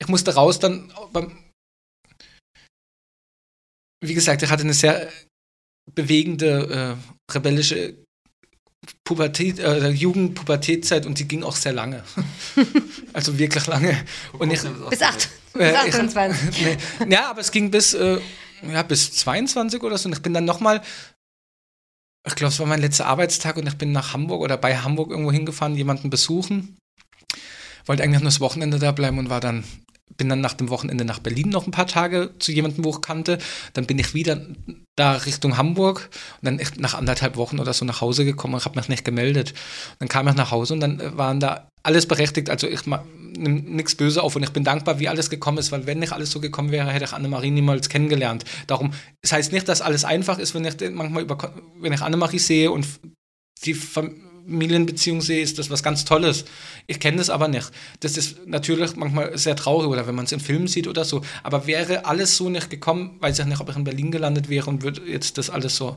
ich 0.00 0.08
musste 0.08 0.34
raus 0.34 0.58
dann 0.58 0.92
beim, 1.12 1.44
wie 4.02 4.14
gesagt, 4.14 4.42
ich 4.42 4.50
hatte 4.50 4.62
eine 4.62 4.72
sehr 4.72 5.10
bewegende, 5.94 6.96
äh, 7.28 7.32
rebellische 7.34 7.96
Pubertät, 9.04 9.58
äh, 9.58 9.88
Jugend, 9.88 10.34
Pubertätzeit 10.34 11.06
und 11.06 11.18
die 11.18 11.26
ging 11.26 11.42
auch 11.42 11.56
sehr 11.56 11.72
lange. 11.72 12.02
also 13.12 13.38
wirklich 13.38 13.66
lange. 13.66 13.96
Und 14.38 14.50
ich, 14.52 14.60
Bis, 14.90 15.02
acht, 15.02 15.28
äh, 15.54 15.72
bis 15.72 15.88
ich- 15.88 15.94
28. 15.94 16.78
nee, 17.06 17.14
ja, 17.14 17.30
aber 17.30 17.40
es 17.40 17.50
ging 17.50 17.70
bis, 17.70 17.94
äh, 17.94 18.20
ja, 18.70 18.82
bis 18.82 19.12
22 19.12 19.82
oder 19.82 19.98
so. 19.98 20.08
Und 20.08 20.14
ich 20.14 20.22
bin 20.22 20.34
dann 20.34 20.44
nochmal, 20.44 20.82
ich 22.26 22.34
glaube, 22.34 22.52
es 22.52 22.58
war 22.58 22.66
mein 22.66 22.80
letzter 22.80 23.06
Arbeitstag 23.06 23.56
und 23.56 23.66
ich 23.66 23.76
bin 23.76 23.92
nach 23.92 24.12
Hamburg 24.12 24.42
oder 24.42 24.56
bei 24.56 24.76
Hamburg 24.76 25.10
irgendwo 25.10 25.32
hingefahren, 25.32 25.74
jemanden 25.74 26.10
besuchen. 26.10 26.76
Wollte 27.86 28.02
eigentlich 28.02 28.20
nur 28.20 28.28
das 28.30 28.40
Wochenende 28.40 28.78
da 28.78 28.92
bleiben 28.92 29.18
und 29.18 29.30
war 29.30 29.40
dann, 29.40 29.64
bin 30.16 30.28
dann 30.28 30.40
nach 30.40 30.54
dem 30.54 30.68
Wochenende 30.68 31.04
nach 31.04 31.18
Berlin 31.18 31.48
noch 31.48 31.66
ein 31.66 31.70
paar 31.70 31.86
Tage 31.86 32.30
zu 32.38 32.52
jemandem, 32.52 32.84
wo 32.84 32.90
ich 32.90 33.00
kannte. 33.00 33.38
Dann 33.72 33.86
bin 33.86 33.98
ich 33.98 34.14
wieder 34.14 34.40
da 34.96 35.12
Richtung 35.12 35.56
Hamburg 35.56 36.10
und 36.42 36.46
dann 36.46 36.60
nach 36.76 36.94
anderthalb 36.94 37.36
Wochen 37.36 37.58
oder 37.58 37.72
so 37.72 37.84
nach 37.84 38.00
Hause 38.00 38.24
gekommen 38.24 38.54
und 38.54 38.64
habe 38.64 38.78
mich 38.78 38.88
nicht 38.88 39.04
gemeldet. 39.04 39.54
Dann 39.98 40.08
kam 40.08 40.28
ich 40.28 40.34
nach 40.34 40.50
Hause 40.50 40.74
und 40.74 40.80
dann 40.80 41.00
äh, 41.00 41.16
waren 41.16 41.40
da 41.40 41.68
alles 41.82 42.06
berechtigt. 42.06 42.50
Also 42.50 42.66
ich 42.66 42.82
nimm 42.86 43.76
nichts 43.76 43.94
böse 43.94 44.22
auf 44.22 44.36
und 44.36 44.42
ich 44.42 44.50
bin 44.50 44.64
dankbar, 44.64 44.98
wie 44.98 45.08
alles 45.08 45.30
gekommen 45.30 45.58
ist, 45.58 45.72
weil 45.72 45.86
wenn 45.86 46.00
nicht 46.00 46.12
alles 46.12 46.30
so 46.30 46.40
gekommen 46.40 46.70
wäre, 46.70 46.90
hätte 46.90 47.04
ich 47.04 47.12
Annemarie 47.12 47.50
niemals 47.50 47.88
kennengelernt. 47.88 48.44
Darum, 48.66 48.92
es 49.22 49.32
heißt 49.32 49.52
nicht, 49.52 49.68
dass 49.68 49.80
alles 49.80 50.04
einfach 50.04 50.38
ist, 50.38 50.54
wenn 50.54 50.64
ich 50.64 50.76
manchmal 50.92 51.22
über, 51.22 51.54
wenn 51.80 51.92
ich 51.92 52.02
Annemarie 52.02 52.38
sehe 52.38 52.70
und 52.70 52.86
die 53.64 53.74
Familienbeziehung 54.50 55.20
sehe, 55.20 55.42
ist 55.42 55.58
das 55.58 55.70
was 55.70 55.82
ganz 55.82 56.04
Tolles. 56.04 56.44
Ich 56.86 57.00
kenne 57.00 57.18
das 57.18 57.30
aber 57.30 57.48
nicht. 57.48 57.70
Das 58.00 58.16
ist 58.16 58.46
natürlich 58.46 58.96
manchmal 58.96 59.38
sehr 59.38 59.56
traurig 59.56 59.88
oder 59.88 60.06
wenn 60.06 60.14
man 60.14 60.24
es 60.24 60.32
im 60.32 60.40
Film 60.40 60.66
sieht 60.68 60.88
oder 60.88 61.04
so. 61.04 61.22
Aber 61.42 61.66
wäre 61.66 62.04
alles 62.04 62.36
so 62.36 62.50
nicht 62.50 62.68
gekommen, 62.68 63.16
weiß 63.20 63.38
ich 63.38 63.46
nicht, 63.46 63.60
ob 63.60 63.68
ich 63.70 63.76
in 63.76 63.84
Berlin 63.84 64.10
gelandet 64.10 64.48
wäre 64.48 64.68
und 64.68 64.82
würde 64.82 65.02
jetzt 65.06 65.38
das 65.38 65.50
alles 65.50 65.76
so, 65.76 65.96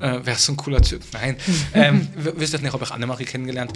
äh, 0.00 0.24
wäre 0.24 0.36
so 0.36 0.52
ein 0.52 0.56
cooler 0.56 0.80
Typ. 0.80 1.02
Nein, 1.12 1.36
ähm, 1.74 2.08
wüsste 2.16 2.56
ich 2.56 2.62
nicht, 2.62 2.74
ob 2.74 2.82
ich 2.82 2.90
Annemarie 2.90 3.24
kennengelernt 3.24 3.72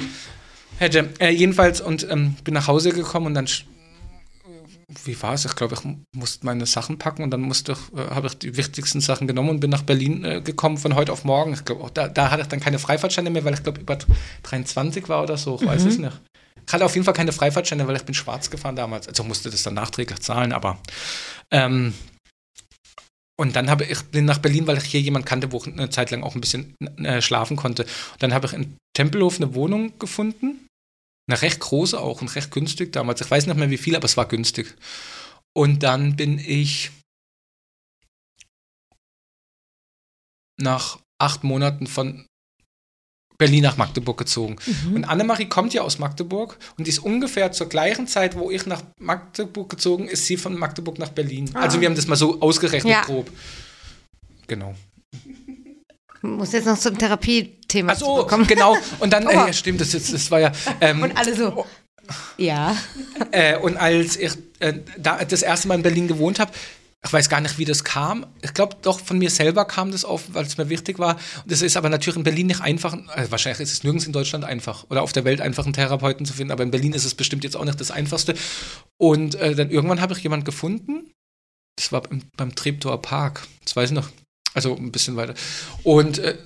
hätte. 0.78 1.10
Äh, 1.20 1.30
jedenfalls 1.30 1.80
und 1.80 2.08
ähm, 2.10 2.34
bin 2.44 2.54
nach 2.54 2.66
Hause 2.66 2.90
gekommen 2.90 3.26
und 3.26 3.34
dann 3.34 3.46
wie 5.04 5.20
war 5.22 5.34
es? 5.34 5.44
Ich 5.44 5.56
glaube, 5.56 5.74
ich 5.74 5.80
musste 6.16 6.44
meine 6.46 6.66
Sachen 6.66 6.98
packen 6.98 7.22
und 7.22 7.30
dann 7.30 7.40
musste 7.40 7.72
ich, 7.72 7.98
äh, 7.98 8.10
habe 8.10 8.26
ich 8.26 8.38
die 8.38 8.56
wichtigsten 8.56 9.00
Sachen 9.00 9.26
genommen 9.26 9.50
und 9.50 9.60
bin 9.60 9.70
nach 9.70 9.82
Berlin 9.82 10.24
äh, 10.24 10.40
gekommen 10.40 10.78
von 10.78 10.94
heute 10.94 11.12
auf 11.12 11.24
morgen. 11.24 11.52
Ich 11.54 11.64
glaube, 11.64 11.90
da, 11.92 12.08
da 12.08 12.30
hatte 12.30 12.42
ich 12.42 12.48
dann 12.48 12.60
keine 12.60 12.78
Freifahrtscheine 12.78 13.30
mehr, 13.30 13.44
weil 13.44 13.54
ich 13.54 13.62
glaube, 13.62 13.80
über 13.80 13.98
23 14.42 15.08
war 15.08 15.22
oder 15.22 15.36
so. 15.36 15.58
Ich 15.60 15.66
weiß 15.66 15.84
es 15.84 15.98
nicht. 15.98 16.20
Ich 16.66 16.72
hatte 16.72 16.84
auf 16.84 16.94
jeden 16.94 17.04
Fall 17.04 17.14
keine 17.14 17.32
Freifahrtscheine, 17.32 17.86
weil 17.86 17.96
ich 17.96 18.04
bin 18.04 18.14
schwarz 18.14 18.50
gefahren 18.50 18.76
damals. 18.76 19.08
Also 19.08 19.22
musste 19.24 19.50
das 19.50 19.62
dann 19.62 19.74
nachträglich 19.74 20.20
zahlen, 20.20 20.52
aber 20.52 20.78
ähm, 21.50 21.92
und 23.36 23.56
dann 23.56 23.68
habe 23.68 23.84
ich 23.84 24.00
bin 24.02 24.24
nach 24.24 24.38
Berlin, 24.38 24.66
weil 24.66 24.78
ich 24.78 24.84
hier 24.84 25.00
jemanden 25.00 25.26
kannte, 25.26 25.50
wo 25.52 25.58
ich 25.58 25.66
eine 25.66 25.90
Zeit 25.90 26.10
lang 26.10 26.22
auch 26.22 26.34
ein 26.34 26.40
bisschen 26.40 26.74
äh, 26.98 27.20
schlafen 27.20 27.56
konnte. 27.56 27.82
Und 27.82 28.22
dann 28.22 28.32
habe 28.32 28.46
ich 28.46 28.52
in 28.52 28.76
Tempelhof 28.96 29.36
eine 29.36 29.54
Wohnung 29.54 29.98
gefunden. 29.98 30.66
Eine 31.26 31.40
recht 31.40 31.60
große 31.60 31.98
auch 31.98 32.20
und 32.20 32.34
recht 32.36 32.50
günstig 32.50 32.92
damals. 32.92 33.20
Ich 33.20 33.30
weiß 33.30 33.46
nicht 33.46 33.56
mehr 33.56 33.70
wie 33.70 33.78
viel, 33.78 33.96
aber 33.96 34.04
es 34.04 34.16
war 34.16 34.26
günstig. 34.26 34.74
Und 35.56 35.82
dann 35.82 36.16
bin 36.16 36.38
ich 36.38 36.90
nach 40.60 40.98
acht 41.18 41.44
Monaten 41.44 41.86
von 41.86 42.26
Berlin 43.38 43.64
nach 43.64 43.76
Magdeburg 43.76 44.16
gezogen. 44.18 44.56
Und 44.94 45.04
Annemarie 45.04 45.46
kommt 45.48 45.74
ja 45.74 45.82
aus 45.82 45.98
Magdeburg 45.98 46.56
und 46.76 46.86
die 46.86 46.90
ist 46.90 47.00
ungefähr 47.00 47.50
zur 47.52 47.68
gleichen 47.68 48.06
Zeit, 48.06 48.36
wo 48.36 48.50
ich 48.50 48.66
nach 48.66 48.82
Magdeburg 49.00 49.70
gezogen 49.70 50.06
ist, 50.06 50.26
sie 50.26 50.36
von 50.36 50.56
Magdeburg 50.56 50.98
nach 50.98 51.10
Berlin. 51.10 51.50
Also 51.54 51.80
wir 51.80 51.88
haben 51.88 51.96
das 51.96 52.06
mal 52.06 52.16
so 52.16 52.40
ausgerechnet 52.40 52.92
Ja. 52.92 53.02
grob. 53.02 53.30
Genau. 54.46 54.74
Muss 56.24 56.52
jetzt 56.52 56.64
noch 56.66 56.78
zum 56.78 56.96
Therapiethema 56.96 57.92
Ach 57.92 57.98
so, 57.98 58.26
genau. 58.46 58.76
Und 58.98 59.12
dann, 59.12 59.24
äh, 59.28 59.36
Aua. 59.36 59.46
ja, 59.48 59.52
stimmt, 59.52 59.80
das, 59.80 59.92
ist- 59.94 60.12
das 60.12 60.30
war 60.30 60.40
ja. 60.40 60.52
Ähm, 60.80 61.02
Und 61.02 61.16
alle 61.16 61.34
so. 61.36 61.66
Ja. 62.38 62.76
Äh, 63.30 63.56
und 63.58 63.76
als 63.76 64.16
ich 64.16 64.32
äh, 64.60 64.74
da 64.98 65.24
das 65.24 65.42
erste 65.42 65.68
Mal 65.68 65.74
in 65.76 65.82
Berlin 65.82 66.08
gewohnt 66.08 66.38
habe, 66.40 66.50
ich 67.04 67.12
weiß 67.12 67.28
gar 67.28 67.40
nicht, 67.40 67.58
wie 67.58 67.64
das 67.64 67.84
kam. 67.84 68.26
Ich 68.42 68.54
glaube, 68.54 68.76
doch 68.82 68.98
von 69.00 69.18
mir 69.18 69.30
selber 69.30 69.64
kam 69.66 69.90
das 69.92 70.04
auf, 70.04 70.22
weil 70.32 70.44
es 70.46 70.56
mir 70.56 70.68
wichtig 70.68 70.98
war. 70.98 71.16
Und 71.44 71.52
es 71.52 71.62
ist 71.62 71.76
aber 71.76 71.88
natürlich 71.90 72.16
in 72.16 72.22
Berlin 72.24 72.46
nicht 72.46 72.60
einfach. 72.60 72.96
Also 73.08 73.30
wahrscheinlich 73.30 73.60
ist 73.60 73.72
es 73.72 73.84
nirgends 73.84 74.06
in 74.06 74.12
Deutschland 74.12 74.44
einfach 74.44 74.84
oder 74.90 75.02
auf 75.02 75.12
der 75.12 75.24
Welt 75.24 75.40
einfach 75.40 75.64
einen 75.64 75.74
Therapeuten 75.74 76.24
zu 76.26 76.32
finden. 76.32 76.50
Aber 76.52 76.62
in 76.62 76.70
Berlin 76.70 76.92
ist 76.94 77.04
es 77.04 77.14
bestimmt 77.14 77.44
jetzt 77.44 77.56
auch 77.56 77.64
nicht 77.64 77.78
das 77.80 77.90
Einfachste. 77.90 78.34
Und 78.98 79.34
äh, 79.36 79.54
dann 79.54 79.70
irgendwann 79.70 80.00
habe 80.00 80.14
ich 80.14 80.20
jemanden 80.20 80.44
gefunden. 80.46 81.10
Das 81.76 81.92
war 81.92 82.00
beim, 82.02 82.22
beim 82.36 82.54
Treptower 82.54 83.00
Park. 83.02 83.46
Das 83.64 83.76
weiß 83.76 83.90
ich 83.90 83.94
noch. 83.94 84.08
Also 84.54 84.76
ein 84.76 84.92
bisschen 84.92 85.16
weiter. 85.16 85.34
Und 85.82 86.18
äh, 86.18 86.38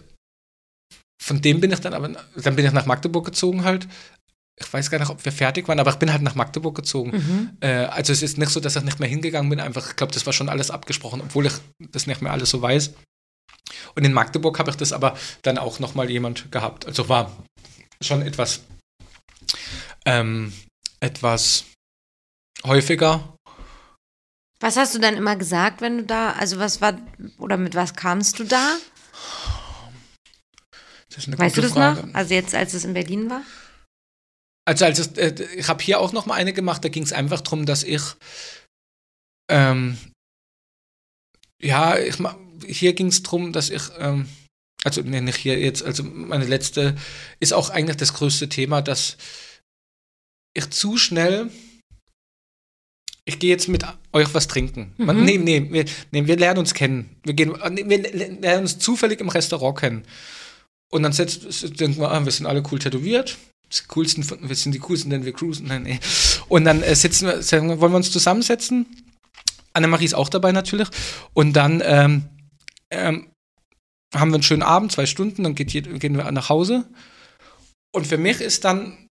von 1.23 1.41
dem 1.41 1.61
bin 1.61 1.73
ich 1.73 1.81
dann 1.81 1.95
aber, 1.95 2.09
dann 2.09 2.57
bin 2.57 2.65
ich 2.65 2.73
nach 2.73 2.87
Magdeburg 2.87 3.27
gezogen 3.27 3.65
halt. 3.65 3.87
Ich 4.61 4.73
weiß 4.73 4.91
gar 4.91 4.99
nicht, 4.99 5.11
ob 5.11 5.25
wir 5.25 5.31
fertig 5.31 5.69
waren, 5.69 5.79
aber 5.79 5.91
ich 5.91 5.99
bin 5.99 6.11
halt 6.11 6.23
nach 6.23 6.35
Magdeburg 6.35 6.75
gezogen. 6.75 7.11
Mhm. 7.11 7.57
Äh, 7.61 7.85
also 7.85 8.13
es 8.13 8.23
ist 8.23 8.39
nicht 8.39 8.51
so, 8.51 8.59
dass 8.59 8.77
ich 8.77 8.83
nicht 8.83 8.99
mehr 8.99 9.09
hingegangen 9.09 9.49
bin. 9.51 9.61
Einfach, 9.61 9.91
ich 9.91 9.97
glaube, 9.97 10.13
das 10.13 10.27
war 10.27 10.33
schon 10.33 10.49
alles 10.49 10.71
abgesprochen, 10.71 11.21
obwohl 11.21 11.47
ich 11.47 11.53
das 11.93 12.07
nicht 12.07 12.23
mehr 12.23 12.33
alles 12.33 12.51
so 12.51 12.61
weiß. 12.61 12.93
Und 13.95 14.05
in 14.05 14.13
Magdeburg 14.13 14.59
habe 14.59 14.71
ich 14.71 14.77
das 14.77 14.93
aber 14.93 15.17
dann 15.43 15.59
auch 15.59 15.79
noch 15.79 15.95
mal 15.95 16.11
jemand 16.11 16.51
gehabt. 16.51 16.87
Also 16.87 17.09
war 17.09 17.31
schon 18.03 18.23
etwas, 18.23 18.63
ähm, 20.07 20.53
etwas 21.01 21.65
häufiger. 22.65 23.37
Was 24.61 24.77
hast 24.77 24.95
du 24.95 24.99
dann 24.99 25.17
immer 25.17 25.37
gesagt, 25.37 25.81
wenn 25.81 25.99
du 25.99 26.05
da, 26.05 26.33
also 26.33 26.59
was 26.59 26.81
war, 26.81 26.99
oder 27.39 27.57
mit 27.57 27.75
was 27.75 27.95
kamst 27.95 28.39
du 28.39 28.45
da? 28.45 28.77
Das 31.09 31.19
ist 31.19 31.29
eine 31.29 31.39
Weißt 31.39 31.57
du 31.57 31.63
gute 31.63 31.75
das 31.75 31.77
Frage. 31.77 32.07
noch? 32.09 32.15
Also 32.15 32.35
jetzt, 32.35 32.55
als 32.55 32.75
es 32.75 32.85
in 32.85 32.95
Berlin 32.95 33.31
war? 33.31 33.43
Also, 34.65 34.85
als 34.85 34.99
es, 34.99 35.17
äh, 35.17 35.33
ich 35.57 35.69
habe 35.69 35.83
hier 35.83 36.01
auch 36.01 36.13
noch 36.13 36.27
mal 36.27 36.35
eine 36.35 36.53
gemacht, 36.53 36.85
da 36.85 36.89
ging 36.89 37.03
es 37.03 37.13
einfach 37.13 37.41
darum, 37.41 37.67
dass 37.67 37.85
ich 37.85 38.03
ähm, 39.51 39.97
ja, 41.61 41.99
ich, 41.99 42.17
hier 42.67 42.93
ging 42.93 43.09
es 43.09 43.23
darum, 43.23 43.53
dass 43.53 43.71
ich 43.71 43.83
ähm, 43.99 44.29
also 44.85 45.03
nee, 45.03 45.21
nicht 45.21 45.37
hier 45.37 45.59
jetzt, 45.59 45.83
also 45.83 46.05
meine 46.05 46.47
letzte 46.47 46.97
ist 47.41 47.53
auch 47.53 47.71
eigentlich 47.71 47.97
das 47.97 48.15
größte 48.15 48.49
Thema, 48.49 48.81
dass 48.81 49.17
ich 50.55 50.71
zu 50.71 50.97
schnell 50.97 51.51
ich 53.29 53.39
gehe 53.39 53.51
jetzt 53.51 53.69
mit 53.69 53.85
euch 54.13 54.33
was 54.33 54.49
trinken. 54.49 54.95
Man, 54.97 55.19
Mhm. 55.19 55.25
nee, 55.25 55.39
nee, 55.39 55.69
wir, 55.71 55.85
nee, 56.11 56.27
wir 56.27 56.37
lernen 56.37 56.61
uns 56.61 56.73
kennen. 56.73 57.11
Wir, 57.25 57.35
gehen, 57.35 57.53
nee, 57.71 57.85
wir 57.87 58.03
lernen 58.41 58.63
uns 58.63 58.79
zufällig 58.79 59.21
im 59.21 59.29
Restaurant 59.29 59.79
kennen. 59.79 60.03
Und 60.91 61.03
dann 61.03 61.13
setzt, 61.13 61.79
denken 61.79 62.01
wir, 62.01 62.11
ah, 62.11 62.25
wir 62.25 62.33
sind 62.33 62.47
alle 62.47 62.63
cool 62.73 62.79
tätowiert. 62.79 63.37
Das 63.69 63.87
coolsten, 63.89 64.25
wir 64.49 64.57
sind 64.57 64.75
die 64.75 64.79
coolsten, 64.79 65.11
denn 65.11 65.27
wir 65.27 65.35
cruisen. 65.35 65.67
Nein, 65.67 65.83
nee. 65.83 66.01
Und 66.49 66.65
dann 66.65 66.83
äh, 66.83 66.97
sitzen 66.97 67.27
wir, 67.27 67.43
sagen 67.43 67.69
wollen 67.81 67.93
wir 67.93 67.97
uns 67.97 68.11
zusammensetzen? 68.11 68.87
Annemarie 69.75 70.07
ist 70.07 70.15
auch 70.15 70.31
dabei 70.31 70.53
natürlich. 70.53 70.89
Und 71.35 71.53
dann 71.53 71.83
ähm, 71.85 72.25
ähm, 72.91 73.27
haben 74.15 74.31
wir 74.31 74.37
einen 74.37 74.43
schönen 74.43 74.63
Abend, 74.63 74.93
zwei 74.93 75.05
Stunden, 75.05 75.43
dann 75.43 75.55
geht, 75.55 75.71
gehen 75.71 76.17
wir 76.17 76.33
nach 76.33 76.49
Hause. 76.49 76.89
Und 77.93 78.07
für 78.07 78.17
mich 78.17 78.41
ist 78.41 78.65
dann 78.65 79.08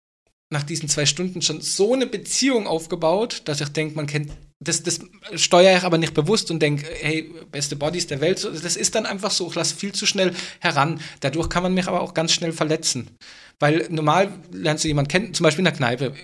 nach 0.50 0.62
diesen 0.62 0.88
zwei 0.88 1.06
Stunden 1.06 1.42
schon 1.42 1.60
so 1.60 1.94
eine 1.94 2.06
Beziehung 2.06 2.66
aufgebaut, 2.66 3.42
dass 3.46 3.60
ich 3.60 3.68
denke, 3.68 3.96
man 3.96 4.06
kennt, 4.06 4.30
das, 4.60 4.82
das 4.82 5.00
steuere 5.34 5.76
ich 5.76 5.82
aber 5.82 5.98
nicht 5.98 6.14
bewusst 6.14 6.50
und 6.50 6.60
denke, 6.60 6.86
hey, 7.00 7.30
beste 7.50 7.76
Bodies 7.76 8.06
der 8.06 8.20
Welt. 8.20 8.42
Das 8.44 8.76
ist 8.76 8.94
dann 8.94 9.06
einfach 9.06 9.30
so, 9.30 9.48
ich 9.48 9.54
lasse 9.54 9.74
viel 9.74 9.92
zu 9.92 10.06
schnell 10.06 10.32
heran. 10.60 11.00
Dadurch 11.20 11.48
kann 11.48 11.62
man 11.62 11.74
mich 11.74 11.88
aber 11.88 12.00
auch 12.00 12.14
ganz 12.14 12.32
schnell 12.32 12.52
verletzen. 12.52 13.10
Weil 13.58 13.86
normal 13.90 14.32
lernst 14.52 14.84
du 14.84 14.88
jemanden 14.88 15.10
kennen, 15.10 15.34
zum 15.34 15.44
Beispiel 15.44 15.60
in 15.60 15.66
der 15.66 15.74
Kneipe, 15.74 16.14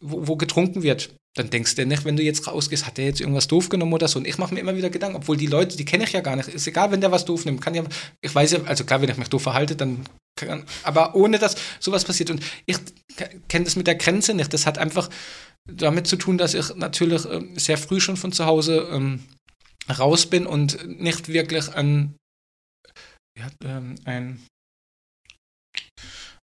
wo, 0.00 0.26
wo 0.26 0.36
getrunken 0.36 0.82
wird. 0.82 1.14
Dann 1.34 1.48
denkst 1.48 1.76
du 1.76 1.86
nicht, 1.86 2.04
wenn 2.04 2.16
du 2.16 2.22
jetzt 2.22 2.46
rausgehst, 2.46 2.86
hat 2.86 2.98
der 2.98 3.06
jetzt 3.06 3.20
irgendwas 3.20 3.48
doof 3.48 3.70
genommen 3.70 3.94
oder 3.94 4.06
so. 4.06 4.18
Und 4.18 4.26
ich 4.26 4.36
mache 4.36 4.52
mir 4.52 4.60
immer 4.60 4.76
wieder 4.76 4.90
Gedanken, 4.90 5.16
obwohl 5.16 5.38
die 5.38 5.46
Leute, 5.46 5.76
die 5.76 5.84
kenne 5.86 6.04
ich 6.04 6.12
ja 6.12 6.20
gar 6.20 6.36
nicht. 6.36 6.48
Ist 6.48 6.66
egal, 6.66 6.90
wenn 6.90 7.00
der 7.00 7.10
was 7.10 7.24
doof 7.24 7.46
nimmt. 7.46 7.62
Kann 7.62 7.74
ja, 7.74 7.84
ich 8.20 8.34
weiß 8.34 8.52
ja, 8.52 8.62
also 8.64 8.84
klar, 8.84 9.00
wenn 9.00 9.08
ich 9.08 9.16
mich 9.16 9.28
doof 9.28 9.42
verhalte, 9.42 9.74
dann 9.74 10.04
kann, 10.36 10.64
aber 10.82 11.14
ohne 11.14 11.38
dass 11.38 11.56
sowas 11.80 12.04
passiert. 12.04 12.30
Und 12.30 12.44
ich 12.66 12.76
kenne 13.48 13.64
das 13.64 13.76
mit 13.76 13.86
der 13.86 13.94
Grenze 13.94 14.34
nicht. 14.34 14.52
Das 14.52 14.66
hat 14.66 14.76
einfach 14.76 15.08
damit 15.70 16.06
zu 16.06 16.16
tun, 16.16 16.36
dass 16.36 16.54
ich 16.54 16.74
natürlich 16.74 17.24
ähm, 17.24 17.58
sehr 17.58 17.78
früh 17.78 18.00
schon 18.00 18.16
von 18.16 18.32
zu 18.32 18.44
Hause 18.44 18.88
ähm, 18.90 19.24
raus 19.98 20.26
bin 20.26 20.46
und 20.46 20.86
nicht 21.00 21.28
wirklich 21.28 21.72
ein, 21.74 22.16
ja, 23.38 23.48
ähm, 23.64 23.94
ein, 24.04 24.46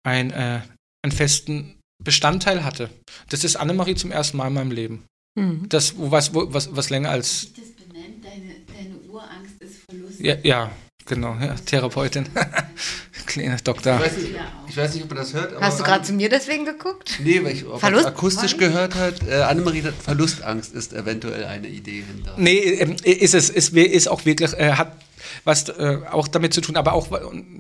ein, 0.07 0.31
äh, 0.31 0.61
einen 1.03 1.13
festen 1.13 1.81
Bestandteil 2.05 2.65
hatte. 2.65 2.91
Das 3.31 3.45
ist 3.45 3.57
Annemarie 3.57 3.95
zum 3.95 4.13
ersten 4.13 4.37
Mal 4.37 4.49
in 4.49 4.55
meinem 4.55 4.71
Leben. 4.71 5.05
Mhm. 5.37 5.69
Das, 5.69 5.97
wo 5.97 6.11
was, 6.11 6.35
wo, 6.35 6.53
was, 6.53 6.75
was 6.77 6.91
länger 6.91 7.11
als. 7.11 7.49
das 7.57 7.65
benennt, 7.87 8.25
deine, 8.25 8.55
deine 8.67 8.97
Urangst 9.11 9.61
ist 9.61 9.77
Verlust. 9.89 10.21
Ja, 10.21 10.37
ja 10.43 10.71
genau, 11.07 11.37
ja, 11.41 11.55
Therapeutin. 11.67 12.27
kleiner 13.27 13.57
Ich 13.57 13.63
Doktor. 13.63 13.99
weiß, 13.99 14.17
nicht, 14.19 14.31
ich 14.69 14.77
weiß 14.77 14.95
nicht, 14.95 15.03
ob 15.05 15.11
man 15.11 15.19
das 15.19 15.33
hört. 15.33 15.55
Aber 15.55 15.65
Hast 15.67 15.81
du 15.81 15.85
gerade 15.85 16.05
zu 16.05 16.13
mir 16.13 16.29
deswegen 16.29 16.65
geguckt? 16.65 17.19
Nee, 17.23 17.43
weil 17.43 17.53
ich 17.53 17.65
Verlust- 17.65 18.07
akustisch 18.07 18.57
gehört 18.57 18.95
hat. 18.95 19.27
Äh, 19.27 19.43
Annemarie 19.43 19.83
hat 19.83 19.95
Verlustangst 19.95 20.75
ist 20.75 20.93
eventuell 20.93 21.45
eine 21.47 21.69
Idee 21.69 22.05
hinter. 22.07 22.35
Nee, 22.39 22.59
ähm, 22.59 22.97
ist 23.03 23.35
es, 23.35 23.51
ist, 23.51 23.75
ist 23.77 24.09
auch 24.09 24.25
wirklich, 24.25 24.53
äh, 24.55 24.73
hat 24.73 24.97
was 25.45 25.69
äh, 25.69 25.99
auch 26.11 26.29
damit 26.29 26.55
zu 26.55 26.61
tun, 26.61 26.77
aber 26.77 26.93
auch 26.93 27.09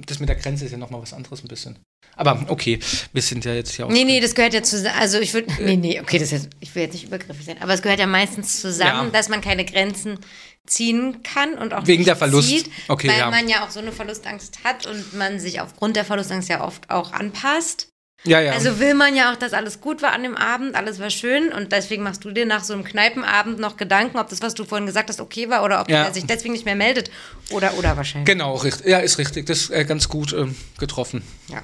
das 0.07 0.21
mit 0.21 0.29
der 0.29 0.37
Grenze 0.37 0.65
ist 0.65 0.73
ja 0.73 0.79
nochmal 0.79 1.03
was 1.03 1.13
anderes 1.13 1.43
ein 1.43 1.49
bisschen. 1.49 1.79
Aber 2.17 2.45
okay, 2.49 2.79
wir 3.13 3.23
sind 3.23 3.45
ja 3.45 3.55
jetzt 3.55 3.75
hier 3.75 3.87
auch. 3.87 3.91
Nee, 3.91 4.05
nee, 4.05 4.21
das 4.21 4.37
gehört 4.37 4.55
ja 4.55 4.63
zusammen. 4.63 4.95
Also 5.01 5.19
ich 5.19 5.35
würde. 5.35 5.53
Nee, 5.61 5.77
nee, 5.77 6.01
okay, 6.01 6.19
das 6.19 6.31
jetzt, 6.31 6.51
ich 6.61 6.73
will 6.75 6.85
jetzt 6.85 6.93
nicht 6.93 7.05
übergriffig 7.07 7.45
sein, 7.45 7.57
aber 7.61 7.75
es 7.75 7.83
gehört 7.83 7.99
ja 7.99 8.07
meistens 8.07 8.61
zusammen, 8.61 9.07
Ja. 9.07 9.11
dass 9.11 9.29
man 9.29 9.41
keine 9.41 9.65
Grenzen 9.65 10.19
ziehen 10.67 11.23
kann 11.23 11.55
und 11.55 11.75
auch 11.75 11.87
Wegen 11.87 12.01
nicht 12.01 12.09
der 12.09 12.17
Verlust. 12.17 12.49
Zieht, 12.49 12.71
Okay, 12.89 13.09
weil 13.09 13.19
ja. 13.19 13.31
man 13.31 13.49
ja 13.49 13.65
auch 13.67 13.71
so 13.71 13.81
eine 13.81 13.93
Verlustangst 13.93 14.63
hat 14.65 14.87
und 14.87 15.13
man 15.15 15.41
sich 15.41 15.61
aufgrund 15.61 15.97
der 15.97 16.05
Verlustangst 16.05 16.49
ja 16.49 16.65
oft 16.65 16.89
auch 16.91 17.13
anpasst. 17.13 17.89
Ja, 18.27 18.41
ja. 18.41 18.53
Also 18.53 18.79
will 18.81 18.95
man 18.95 19.15
ja 19.15 19.33
auch, 19.33 19.37
dass 19.37 19.53
alles 19.53 19.81
gut 19.81 20.01
war 20.01 20.13
an 20.13 20.23
dem 20.23 20.35
Abend, 20.37 20.75
alles 20.77 20.99
war 20.99 21.11
schön 21.11 21.53
und 21.53 21.73
deswegen 21.73 22.03
machst 22.03 22.25
du 22.25 22.31
dir 22.31 22.47
nach 22.47 22.65
so 22.65 22.73
einem 22.73 22.83
Kneipenabend 22.85 23.59
noch 23.59 23.77
Gedanken, 23.77 24.17
ob 24.19 24.29
das, 24.31 24.41
was 24.41 24.55
du 24.55 24.65
vorhin 24.65 24.87
gesagt 24.87 25.11
hast, 25.11 25.21
okay 25.21 25.51
war 25.51 25.63
oder 25.63 25.81
ob 25.83 25.91
Ja. 25.91 26.05
er 26.05 26.15
sich 26.15 26.25
deswegen 26.25 26.53
nicht 26.55 26.65
mehr 26.65 26.75
meldet 26.75 27.11
oder 27.51 27.75
oder 27.75 27.97
wahrscheinlich. 27.97 28.27
genau, 28.27 28.55
richtig. 28.57 28.87
Ja, 28.87 28.99
ist 28.99 29.19
richtig. 29.19 29.47
Das 29.47 29.59
ist 29.63 29.71
äh, 29.71 29.85
ganz 29.85 30.09
gut 30.09 30.33
ähm, 30.33 30.55
getroffen. 30.79 31.23
Ja. 31.49 31.63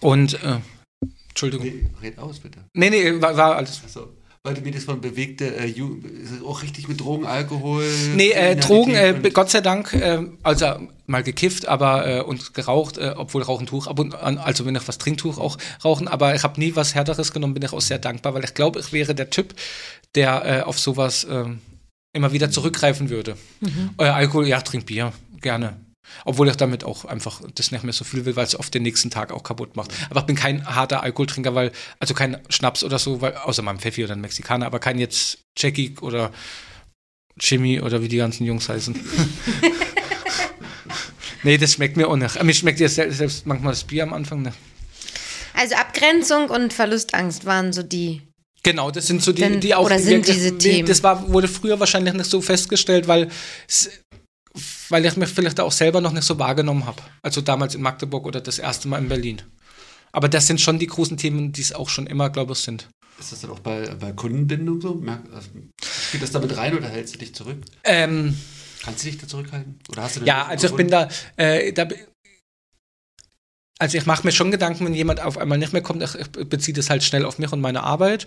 Und, 0.00 0.34
äh, 0.42 0.56
Entschuldigung. 1.28 1.66
Nee, 1.66 1.86
red 2.02 2.18
aus, 2.18 2.40
bitte. 2.40 2.58
Nee, 2.74 2.90
nee, 2.90 3.20
war, 3.20 3.36
war 3.36 3.56
alles. 3.56 3.80
Achso. 3.84 4.08
Weil 4.42 4.54
du 4.54 4.62
mir 4.62 4.72
das 4.72 4.84
von 4.84 5.02
bewegte, 5.02 5.54
äh, 5.54 5.66
Ju- 5.66 6.02
ist 6.02 6.30
es 6.30 6.42
auch 6.42 6.62
richtig 6.62 6.88
mit 6.88 6.98
Drogen, 6.98 7.26
Alkohol. 7.26 7.84
Nee, 8.14 8.30
äh, 8.30 8.56
Drogen, 8.56 8.94
äh, 8.94 9.30
Gott 9.34 9.50
sei 9.50 9.60
Dank, 9.60 9.92
äh, 9.92 10.18
also 10.42 10.88
mal 11.06 11.22
gekifft, 11.22 11.68
aber 11.68 12.06
äh, 12.06 12.20
und 12.22 12.54
geraucht, 12.54 12.96
äh, 12.96 13.12
obwohl 13.18 13.42
Rauchen 13.42 13.66
Tuch 13.66 13.86
ab 13.86 13.98
und 13.98 14.14
an, 14.14 14.38
also 14.38 14.64
wenn 14.64 14.74
ich 14.74 14.88
was 14.88 14.96
Trinktuch 14.96 15.36
auch 15.36 15.58
rauchen, 15.84 16.08
aber 16.08 16.34
ich 16.34 16.42
habe 16.42 16.58
nie 16.58 16.74
was 16.74 16.94
härteres 16.94 17.32
genommen, 17.34 17.52
bin 17.52 17.62
ich 17.64 17.74
auch 17.74 17.82
sehr 17.82 17.98
dankbar, 17.98 18.32
weil 18.32 18.42
ich 18.44 18.54
glaube, 18.54 18.80
ich 18.80 18.94
wäre 18.94 19.14
der 19.14 19.28
Typ, 19.28 19.52
der 20.14 20.42
äh, 20.46 20.62
auf 20.62 20.78
sowas 20.78 21.26
ähm, 21.30 21.60
immer 22.14 22.32
wieder 22.32 22.50
zurückgreifen 22.50 23.10
würde. 23.10 23.36
Äh, 23.98 24.04
Alkohol, 24.04 24.48
ja, 24.48 24.62
trink 24.62 24.86
Bier, 24.86 25.12
gerne. 25.42 25.76
Obwohl 26.24 26.48
ich 26.48 26.56
damit 26.56 26.84
auch 26.84 27.04
einfach 27.04 27.40
das 27.54 27.70
nicht 27.70 27.84
mehr 27.84 27.92
so 27.92 28.04
viel 28.04 28.24
will, 28.24 28.36
weil 28.36 28.44
es 28.46 28.58
oft 28.58 28.72
den 28.74 28.82
nächsten 28.82 29.10
Tag 29.10 29.32
auch 29.32 29.42
kaputt 29.42 29.76
macht. 29.76 29.92
Aber 30.10 30.20
ich 30.20 30.26
bin 30.26 30.36
kein 30.36 30.66
harter 30.66 31.02
Alkoholtrinker, 31.02 31.54
weil, 31.54 31.72
also 31.98 32.14
kein 32.14 32.38
Schnaps 32.48 32.84
oder 32.84 32.98
so, 32.98 33.20
weil, 33.20 33.34
außer 33.36 33.66
ein 33.66 33.78
Pfeffi 33.78 34.04
oder 34.04 34.14
ein 34.14 34.20
Mexikaner, 34.20 34.66
aber 34.66 34.78
kein 34.78 34.98
jetzt 34.98 35.38
Jackie 35.56 35.94
oder 36.00 36.30
Jimmy 37.38 37.80
oder 37.80 38.02
wie 38.02 38.08
die 38.08 38.16
ganzen 38.18 38.44
Jungs 38.44 38.68
heißen. 38.68 38.94
nee, 41.42 41.58
das 41.58 41.72
schmeckt 41.72 41.96
mir 41.96 42.08
auch 42.08 42.16
nicht. 42.16 42.42
Mir 42.42 42.54
schmeckt 42.54 42.78
sel- 42.78 43.12
selbst 43.12 43.46
manchmal 43.46 43.72
das 43.72 43.84
Bier 43.84 44.02
am 44.02 44.12
Anfang 44.12 44.42
nicht. 44.42 44.56
Also 45.54 45.74
Abgrenzung 45.74 46.48
und 46.50 46.72
Verlustangst 46.72 47.44
waren 47.44 47.72
so 47.72 47.82
die. 47.82 48.22
Genau, 48.62 48.90
das 48.90 49.06
sind 49.06 49.22
so 49.22 49.32
die, 49.32 49.42
Denn- 49.42 49.60
die 49.60 49.74
auch 49.74 49.86
oder 49.86 49.98
sind 49.98 50.26
diese 50.28 50.52
die- 50.52 50.58
Themen? 50.58 50.88
Das 50.88 51.02
war, 51.02 51.32
wurde 51.32 51.48
früher 51.48 51.80
wahrscheinlich 51.80 52.12
nicht 52.14 52.30
so 52.30 52.40
festgestellt, 52.42 53.08
weil, 53.08 53.28
weil 54.90 55.04
ich 55.06 55.16
mich 55.16 55.30
vielleicht 55.30 55.60
auch 55.60 55.72
selber 55.72 56.00
noch 56.00 56.12
nicht 56.12 56.24
so 56.24 56.38
wahrgenommen 56.38 56.86
habe. 56.86 57.02
Also 57.22 57.40
damals 57.40 57.74
in 57.74 57.82
Magdeburg 57.82 58.26
oder 58.26 58.40
das 58.40 58.58
erste 58.58 58.88
Mal 58.88 58.98
in 58.98 59.08
Berlin. 59.08 59.42
Aber 60.12 60.28
das 60.28 60.46
sind 60.46 60.60
schon 60.60 60.78
die 60.78 60.86
großen 60.86 61.16
Themen, 61.16 61.52
die 61.52 61.62
es 61.62 61.72
auch 61.72 61.88
schon 61.88 62.06
immer, 62.06 62.30
glaube 62.30 62.52
ich, 62.52 62.58
sind. 62.58 62.88
Ist 63.18 63.32
das 63.32 63.40
dann 63.42 63.50
auch 63.50 63.60
bei, 63.60 63.86
bei 64.00 64.12
Kundenbindung 64.12 64.80
so? 64.80 64.94
Merk, 64.94 65.22
also, 65.32 65.48
spielt 65.82 66.22
das 66.22 66.32
damit 66.32 66.56
rein 66.56 66.76
oder 66.76 66.88
hältst 66.88 67.14
du 67.14 67.18
dich 67.18 67.34
zurück? 67.34 67.58
Ähm, 67.84 68.36
Kannst 68.82 69.04
du 69.04 69.10
dich 69.10 69.18
da 69.18 69.28
zurückhalten? 69.28 69.78
Oder 69.90 70.02
hast 70.02 70.16
du 70.16 70.24
Ja, 70.24 70.46
also 70.46 70.68
ich 70.68 70.74
bin 70.74 70.88
da, 70.88 71.08
äh, 71.36 71.72
da 71.72 71.86
also 73.78 73.96
ich 73.96 74.04
mache 74.04 74.26
mir 74.26 74.32
schon 74.32 74.50
Gedanken, 74.50 74.84
wenn 74.84 74.94
jemand 74.94 75.20
auf 75.20 75.38
einmal 75.38 75.56
nicht 75.56 75.72
mehr 75.72 75.82
kommt, 75.82 76.02
ich, 76.02 76.14
ich 76.14 76.48
beziehe 76.48 76.74
das 76.74 76.90
halt 76.90 77.02
schnell 77.02 77.24
auf 77.24 77.38
mich 77.38 77.50
und 77.50 77.60
meine 77.60 77.82
Arbeit. 77.82 78.26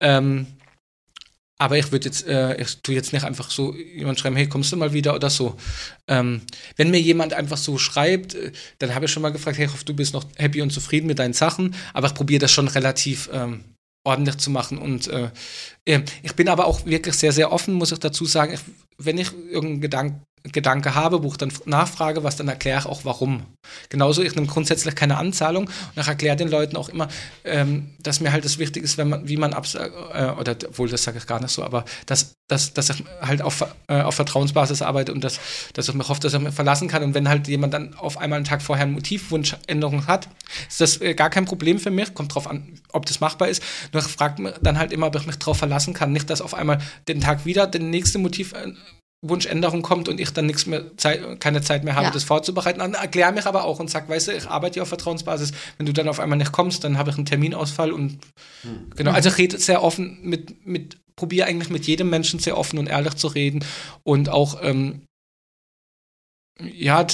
Ähm, 0.00 0.46
aber 1.58 1.78
ich 1.78 1.92
würde 1.92 2.06
jetzt, 2.06 2.26
äh, 2.26 2.60
ich 2.60 2.78
tue 2.78 2.94
jetzt 2.94 3.12
nicht 3.12 3.24
einfach 3.24 3.50
so 3.50 3.74
jemand 3.74 4.18
schreiben, 4.18 4.36
hey, 4.36 4.48
kommst 4.48 4.72
du 4.72 4.76
mal 4.76 4.92
wieder 4.92 5.14
oder 5.14 5.30
so. 5.30 5.56
Ähm, 6.08 6.42
wenn 6.76 6.90
mir 6.90 7.00
jemand 7.00 7.32
einfach 7.32 7.56
so 7.56 7.78
schreibt, 7.78 8.34
äh, 8.34 8.52
dann 8.78 8.94
habe 8.94 9.04
ich 9.04 9.12
schon 9.12 9.22
mal 9.22 9.30
gefragt, 9.30 9.58
hey, 9.58 9.66
ich 9.66 9.72
hoffe, 9.72 9.84
du 9.84 9.94
bist 9.94 10.14
noch 10.14 10.24
happy 10.36 10.62
und 10.62 10.70
zufrieden 10.70 11.06
mit 11.06 11.18
deinen 11.18 11.34
Sachen, 11.34 11.74
aber 11.92 12.08
ich 12.08 12.14
probiere 12.14 12.40
das 12.40 12.52
schon 12.52 12.68
relativ 12.68 13.30
ähm, 13.32 13.62
ordentlich 14.04 14.36
zu 14.38 14.50
machen 14.50 14.78
und 14.78 15.08
äh, 15.08 15.30
ich 16.22 16.34
bin 16.34 16.48
aber 16.48 16.66
auch 16.66 16.84
wirklich 16.86 17.14
sehr, 17.14 17.32
sehr 17.32 17.52
offen, 17.52 17.74
muss 17.74 17.92
ich 17.92 17.98
dazu 17.98 18.26
sagen. 18.26 18.54
Ich, 18.54 18.60
wenn 18.98 19.18
ich 19.18 19.32
irgendeinen 19.32 19.80
Gedank 19.80 20.20
Gedanke 20.52 20.94
habe, 20.94 21.22
wo 21.22 21.28
ich 21.28 21.38
dann 21.38 21.52
nachfrage, 21.64 22.22
was 22.22 22.36
dann 22.36 22.48
erkläre 22.48 22.80
ich 22.80 22.86
auch 22.86 23.04
warum. 23.04 23.44
Genauso, 23.88 24.22
ich 24.22 24.34
nehme 24.34 24.46
grundsätzlich 24.46 24.94
keine 24.94 25.16
Anzahlung 25.16 25.64
und 25.64 26.00
ich 26.00 26.06
erkläre 26.06 26.36
den 26.36 26.48
Leuten 26.48 26.76
auch 26.76 26.90
immer, 26.90 27.08
ähm, 27.44 27.94
dass 27.98 28.20
mir 28.20 28.30
halt 28.30 28.44
das 28.44 28.58
wichtig 28.58 28.84
ist, 28.84 28.98
wenn 28.98 29.08
man, 29.08 29.26
wie 29.26 29.38
man 29.38 29.54
abs 29.54 29.74
äh, 29.74 29.88
oder 30.38 30.54
obwohl 30.68 30.88
das 30.88 31.02
sage 31.02 31.16
ich 31.16 31.26
gar 31.26 31.40
nicht 31.40 31.50
so, 31.50 31.64
aber 31.64 31.86
dass, 32.04 32.34
dass, 32.48 32.74
dass 32.74 32.90
ich 32.90 33.02
halt 33.22 33.40
auf, 33.40 33.64
äh, 33.88 34.02
auf 34.02 34.16
Vertrauensbasis 34.16 34.82
arbeite 34.82 35.14
und 35.14 35.24
dass, 35.24 35.40
dass 35.72 35.88
ich 35.88 35.94
mir 35.94 36.06
hoffe, 36.08 36.20
dass 36.20 36.34
ich 36.34 36.40
mich 36.40 36.54
verlassen 36.54 36.88
kann. 36.88 37.02
Und 37.02 37.14
wenn 37.14 37.28
halt 37.28 37.48
jemand 37.48 37.72
dann 37.72 37.94
auf 37.94 38.18
einmal 38.18 38.36
einen 38.36 38.44
Tag 38.44 38.60
vorher 38.60 38.84
eine 38.84 38.92
Motivwunschänderung 38.92 40.06
hat, 40.06 40.28
ist 40.68 40.80
das 40.80 41.00
äh, 41.00 41.14
gar 41.14 41.30
kein 41.30 41.46
Problem 41.46 41.78
für 41.78 41.90
mich. 41.90 42.12
Kommt 42.12 42.34
drauf 42.34 42.48
an, 42.48 42.80
ob 42.92 43.06
das 43.06 43.20
machbar 43.20 43.48
ist. 43.48 43.62
Nur 43.92 44.02
ich 44.02 44.08
frage 44.08 44.54
dann 44.60 44.78
halt 44.78 44.92
immer, 44.92 45.06
ob 45.06 45.16
ich 45.16 45.26
mich 45.26 45.38
darauf 45.38 45.56
verlassen 45.56 45.94
kann. 45.94 46.12
Nicht, 46.12 46.28
dass 46.28 46.42
auf 46.42 46.52
einmal 46.52 46.78
den 47.08 47.22
Tag 47.22 47.46
wieder 47.46 47.66
die 47.66 47.78
nächste 47.78 48.18
Motivwunschänderung 49.24 49.82
kommt 49.82 50.08
und 50.08 50.20
ich 50.20 50.30
dann 50.30 50.46
nichts 50.46 50.66
mehr 50.66 50.96
Zeit, 50.96 51.40
keine 51.40 51.62
Zeit 51.62 51.84
mehr 51.84 51.94
habe, 51.94 52.06
Ja. 52.06 52.10
das 52.12 52.24
vorzubereiten. 52.24 52.78
Dann 52.80 52.94
erkläre 52.94 53.32
mich 53.32 53.46
aber 53.46 53.64
auch 53.64 53.80
und 53.80 53.90
sage, 53.90 54.08
weißt 54.08 54.28
du, 54.28 54.32
ich 54.32 54.46
arbeite 54.46 54.76
ja 54.76 54.82
auf 54.82 54.88
Vertrauensbasis. 54.88 55.52
Wenn 55.78 55.86
du 55.86 55.92
dann 55.92 56.08
auf 56.08 56.20
einmal 56.20 56.38
nicht 56.38 56.52
kommst, 56.52 56.84
dann 56.84 56.98
habe 56.98 57.10
ich 57.10 57.16
einen 57.16 57.26
Terminausfall 57.26 57.92
und 57.92 58.18
genau. 58.96 59.12
Also 59.12 59.30
ich 59.30 59.38
rede 59.38 59.58
sehr 59.58 59.82
offen 59.82 60.18
mit, 60.22 60.66
mit 60.66 60.98
probiere 61.16 61.46
eigentlich 61.46 61.70
mit 61.70 61.86
jedem 61.86 62.10
Menschen 62.10 62.38
sehr 62.40 62.58
offen 62.58 62.78
und 62.78 62.86
ehrlich 62.86 63.14
zu 63.14 63.28
reden 63.28 63.64
und 64.02 64.28
auch 64.28 64.58
ähm, 64.62 65.02
ja, 66.60 67.04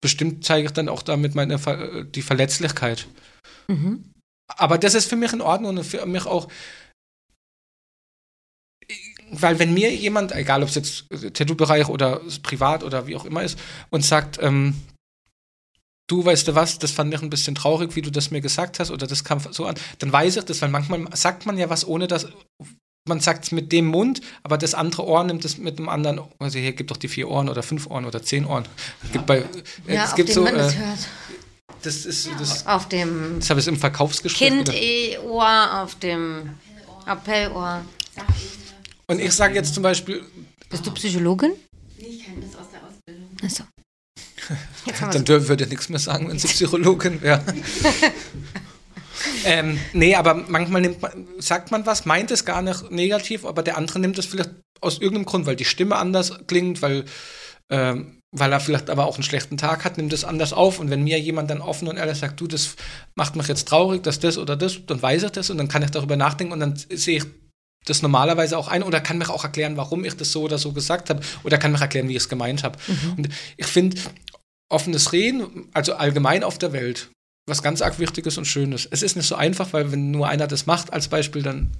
bestimmt 0.00 0.44
zeige 0.44 0.66
ich 0.66 0.72
dann 0.72 0.88
auch 0.88 1.02
damit 1.02 1.34
meine 1.34 1.58
Ver 1.58 2.04
die 2.04 2.22
Verletzlichkeit. 2.22 3.06
Mhm. 3.68 4.12
Aber 4.48 4.78
das 4.78 4.94
ist 4.94 5.08
für 5.08 5.16
mich 5.16 5.32
in 5.32 5.40
Ordnung 5.40 5.78
und 5.78 5.84
für 5.84 6.04
mich 6.06 6.26
auch, 6.26 6.48
weil 9.40 9.58
wenn 9.58 9.74
mir 9.74 9.94
jemand, 9.94 10.32
egal 10.32 10.62
ob 10.62 10.68
es 10.68 10.74
jetzt 10.74 11.04
Tattoo-Bereich 11.34 11.88
oder 11.88 12.20
privat 12.42 12.82
oder 12.82 13.06
wie 13.06 13.16
auch 13.16 13.24
immer 13.24 13.42
ist, 13.42 13.58
und 13.90 14.04
sagt, 14.04 14.38
ähm, 14.42 14.74
du 16.08 16.24
weißt 16.24 16.48
du 16.48 16.54
was, 16.54 16.78
das 16.78 16.90
fand 16.90 17.12
ich 17.14 17.22
ein 17.22 17.30
bisschen 17.30 17.54
traurig, 17.54 17.96
wie 17.96 18.02
du 18.02 18.10
das 18.10 18.30
mir 18.30 18.40
gesagt 18.40 18.78
hast, 18.78 18.90
oder 18.90 19.06
das 19.06 19.24
kam 19.24 19.40
so 19.50 19.66
an, 19.66 19.76
dann 19.98 20.12
weiß 20.12 20.36
ich 20.36 20.44
das, 20.44 20.62
weil 20.62 20.68
manchmal 20.68 21.04
sagt 21.16 21.46
man 21.46 21.58
ja 21.58 21.68
was, 21.70 21.86
ohne 21.86 22.06
dass 22.06 22.26
man 23.08 23.20
sagt 23.20 23.44
es 23.44 23.52
mit 23.52 23.72
dem 23.72 23.86
Mund, 23.86 24.20
aber 24.42 24.58
das 24.58 24.74
andere 24.74 25.06
Ohr 25.06 25.22
nimmt 25.24 25.44
es 25.44 25.58
mit 25.58 25.78
dem 25.78 25.88
anderen. 25.88 26.20
Also 26.40 26.58
hier 26.58 26.72
gibt 26.72 26.90
doch 26.90 26.96
die 26.96 27.08
vier 27.08 27.28
Ohren 27.28 27.48
oder 27.48 27.62
fünf 27.62 27.86
Ohren 27.86 28.04
oder 28.04 28.22
zehn 28.22 28.44
Ohren. 28.44 28.66
Es 29.04 29.12
gibt 29.12 29.26
bei, 29.26 29.38
äh, 29.38 29.94
Ja, 29.94 30.04
es 30.04 30.10
auf 30.10 30.16
gibt 30.16 30.32
so, 30.32 30.42
man 30.42 30.54
das 30.54 30.74
äh, 30.74 30.78
hört. 30.78 30.98
das 31.82 32.04
ist, 32.04 32.28
das, 32.38 32.66
Auf 32.66 32.88
dem 32.88 33.36
das 33.38 33.48
habe 33.50 33.60
ich 33.60 33.68
im 33.68 33.76
Verkaufsgespräch. 33.76 34.64
Kind-Ohr, 34.64 35.82
auf 35.82 35.94
dem 35.96 36.50
Appellohr. 37.04 37.82
Und 39.08 39.20
ich 39.20 39.32
sage 39.32 39.54
jetzt 39.54 39.74
zum 39.74 39.82
Beispiel, 39.82 40.24
Bist 40.68 40.86
du 40.86 40.90
Psychologin? 40.92 41.52
Nee, 41.98 42.06
ich 42.06 42.24
kann 42.26 42.40
das 42.40 42.56
aus 42.56 42.66
der 42.72 42.80
Ausbildung. 42.82 43.30
Achso. 43.42 43.64
Dann 45.12 45.12
wir 45.12 45.20
dür- 45.24 45.48
würde 45.48 45.64
ich 45.64 45.70
nichts 45.70 45.88
mehr 45.88 45.98
sagen, 45.98 46.28
wenn 46.28 46.38
sie 46.38 46.48
Psychologin 46.48 47.20
wäre. 47.22 47.42
ähm, 49.44 49.78
nee, 49.92 50.14
aber 50.14 50.34
manchmal 50.34 50.80
nimmt 50.82 51.02
man, 51.02 51.26
sagt 51.38 51.70
man 51.70 51.86
was, 51.86 52.04
meint 52.04 52.30
es 52.30 52.44
gar 52.44 52.62
nicht 52.62 52.90
negativ, 52.90 53.44
aber 53.44 53.62
der 53.62 53.76
andere 53.76 53.98
nimmt 53.98 54.18
es 54.18 54.26
vielleicht 54.26 54.50
aus 54.80 54.98
irgendeinem 54.98 55.26
Grund, 55.26 55.46
weil 55.46 55.56
die 55.56 55.64
Stimme 55.64 55.96
anders 55.96 56.32
klingt, 56.46 56.82
weil, 56.82 57.04
ähm, 57.70 58.20
weil 58.36 58.52
er 58.52 58.60
vielleicht 58.60 58.90
aber 58.90 59.06
auch 59.06 59.14
einen 59.16 59.22
schlechten 59.24 59.56
Tag 59.56 59.84
hat, 59.84 59.96
nimmt 59.98 60.12
es 60.12 60.24
anders 60.24 60.52
auf. 60.52 60.78
Und 60.80 60.90
wenn 60.90 61.02
mir 61.04 61.18
jemand 61.18 61.50
dann 61.50 61.60
offen 61.60 61.88
und 61.88 61.96
ehrlich 61.96 62.18
sagt, 62.18 62.40
du, 62.40 62.46
das 62.46 62.74
macht 63.14 63.36
mich 63.36 63.48
jetzt 63.48 63.68
traurig, 63.68 64.02
dass 64.02 64.20
das 64.20 64.36
oder 64.36 64.56
das, 64.56 64.84
dann 64.86 65.00
weiß 65.00 65.22
ich 65.24 65.30
das 65.30 65.50
und 65.50 65.58
dann 65.58 65.68
kann 65.68 65.82
ich 65.82 65.90
darüber 65.90 66.16
nachdenken 66.16 66.52
und 66.52 66.60
dann 66.60 66.76
sehe 66.76 67.18
ich 67.18 67.24
das 67.86 68.02
normalerweise 68.02 68.58
auch 68.58 68.68
ein 68.68 68.82
oder 68.82 69.00
kann 69.00 69.18
mir 69.18 69.30
auch 69.30 69.44
erklären, 69.44 69.76
warum 69.76 70.04
ich 70.04 70.14
das 70.14 70.32
so 70.32 70.42
oder 70.42 70.58
so 70.58 70.72
gesagt 70.72 71.08
habe 71.08 71.20
oder 71.44 71.56
kann 71.56 71.72
mir 71.72 71.80
erklären, 71.80 72.08
wie 72.08 72.12
ich 72.12 72.22
es 72.22 72.28
gemeint 72.28 72.62
habe. 72.62 72.78
Und 73.16 73.28
ich 73.56 73.66
finde, 73.66 73.96
offenes 74.68 75.12
Reden, 75.12 75.68
also 75.72 75.94
allgemein 75.94 76.44
auf 76.44 76.58
der 76.58 76.72
Welt, 76.72 77.08
was 77.48 77.62
ganz 77.62 77.80
arg 77.80 77.98
Wichtiges 77.98 78.38
und 78.38 78.44
Schönes. 78.44 78.86
Es 78.90 79.02
ist 79.02 79.16
nicht 79.16 79.26
so 79.26 79.36
einfach, 79.36 79.72
weil 79.72 79.92
wenn 79.92 80.10
nur 80.10 80.28
einer 80.28 80.46
das 80.46 80.66
macht 80.66 80.92
als 80.92 81.08
Beispiel, 81.08 81.42
dann 81.42 81.70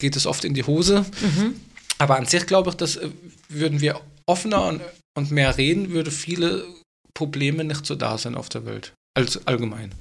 geht 0.00 0.16
es 0.16 0.26
oft 0.26 0.44
in 0.44 0.54
die 0.54 0.64
Hose. 0.64 1.04
Mhm. 1.20 1.60
Aber 1.98 2.16
an 2.16 2.26
sich 2.26 2.46
glaube 2.46 2.70
ich, 2.70 2.76
dass 2.76 2.96
äh, 2.96 3.10
würden 3.48 3.80
wir 3.80 4.00
offener 4.26 4.66
und, 4.66 4.80
und 5.16 5.30
mehr 5.30 5.56
reden, 5.56 5.90
würde 5.90 6.10
viele 6.10 6.64
Probleme 7.12 7.64
nicht 7.64 7.86
so 7.86 7.94
da 7.94 8.18
sein 8.18 8.34
auf 8.34 8.48
der 8.48 8.64
Welt. 8.66 8.92
Als 9.16 9.46
allgemein. 9.46 9.92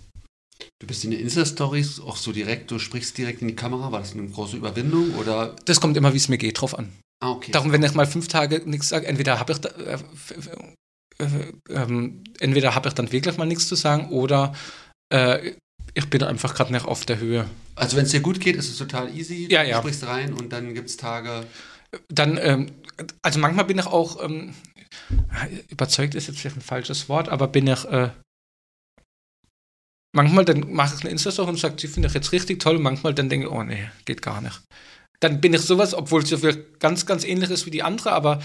Du 0.84 0.88
bist 0.88 1.06
in 1.06 1.12
den 1.12 1.22
Insta-Stories 1.22 2.02
auch 2.02 2.18
so 2.18 2.34
direkt, 2.34 2.70
du 2.70 2.78
sprichst 2.78 3.18
direkt 3.18 3.42
in 3.42 3.48
die 3.48 3.56
Kamera. 3.56 3.94
War 3.94 4.02
das 4.02 4.12
eine 4.12 4.28
große 4.28 4.58
Überwindung 4.58 5.16
oder? 5.16 5.56
Das 5.64 5.80
kommt 5.80 5.96
immer, 5.96 6.12
wie 6.12 6.18
es 6.18 6.28
mir 6.28 6.38
geht, 6.38 6.60
drauf 6.60 6.78
an. 6.78 6.92
Ah, 7.24 7.32
okay. 7.32 7.52
Darum, 7.54 7.72
wenn 7.72 7.82
ich 7.84 7.94
mal 7.94 8.06
fünf 8.06 8.28
Tage 8.28 8.62
nichts 8.66 8.90
sage, 8.90 9.08
entweder 9.08 9.40
habe 9.40 9.54
ich 9.54 9.60
da, 9.60 9.70
äh, 9.70 9.98
äh, 11.20 11.54
ähm, 11.70 12.26
entweder 12.42 12.76
habe 12.76 12.90
ich 12.90 12.96
dann 12.96 13.10
wirklich 13.14 13.38
mal 13.38 13.46
nichts 13.46 13.70
zu 13.70 13.76
sagen 13.76 14.10
oder 14.10 14.54
äh, 15.08 15.54
ich 15.94 16.10
bin 16.10 16.22
einfach 16.22 16.54
gerade 16.54 16.74
nicht 16.74 16.84
auf 16.84 17.06
der 17.06 17.18
Höhe. 17.18 17.50
Also 17.76 17.96
wenn 17.96 18.04
es 18.04 18.12
dir 18.12 18.20
gut 18.20 18.42
geht, 18.42 18.58
ist 18.58 18.68
es 18.68 18.78
total 18.78 19.16
easy. 19.16 19.48
Ja, 19.50 19.64
du 19.64 19.70
ja. 19.70 19.78
sprichst 19.78 20.06
rein 20.06 20.34
und 20.34 20.52
dann 20.52 20.74
gibt 20.74 20.90
es 20.90 20.98
Tage. 20.98 21.46
Dann, 22.10 22.38
ähm, 22.42 22.72
also 23.22 23.40
manchmal 23.40 23.64
bin 23.64 23.80
ich 23.80 23.86
auch, 23.86 24.22
ähm, 24.22 24.54
überzeugt 25.70 26.14
ist 26.14 26.28
jetzt 26.28 26.42
vielleicht 26.42 26.58
ein 26.58 26.62
falsches 26.62 27.08
Wort, 27.08 27.30
aber 27.30 27.48
bin 27.48 27.68
ich, 27.68 27.86
äh, 27.86 28.10
manchmal 30.14 30.46
dann 30.46 30.72
mache 30.74 30.96
ich 30.96 31.02
eine 31.02 31.12
Insta-Story 31.12 31.50
und 31.50 31.60
sage, 31.60 31.76
die 31.76 31.88
finde 31.88 32.08
ich 32.08 32.14
jetzt 32.14 32.32
richtig 32.32 32.60
toll 32.60 32.78
und 32.78 32.84
manchmal 32.84 33.14
dann 33.14 33.30
denke 33.30 33.48
ich, 33.48 33.52
oh 33.52 33.64
nee, 33.64 33.90
geht 34.06 34.22
gar 34.22 34.42
nicht. 34.42 34.62
Dann 35.20 35.42
bin 35.42 35.54
ich 35.54 35.62
sowas, 35.62 35.94
obwohl 35.94 36.24
es 36.24 36.30
ja 36.30 36.38
vielleicht 36.38 36.80
ganz, 36.80 37.06
ganz 37.06 37.24
ähnlich 37.24 37.50
ist 37.50 37.66
wie 37.66 37.72
die 37.72 37.84
andere, 37.84 38.12
aber 38.14 38.42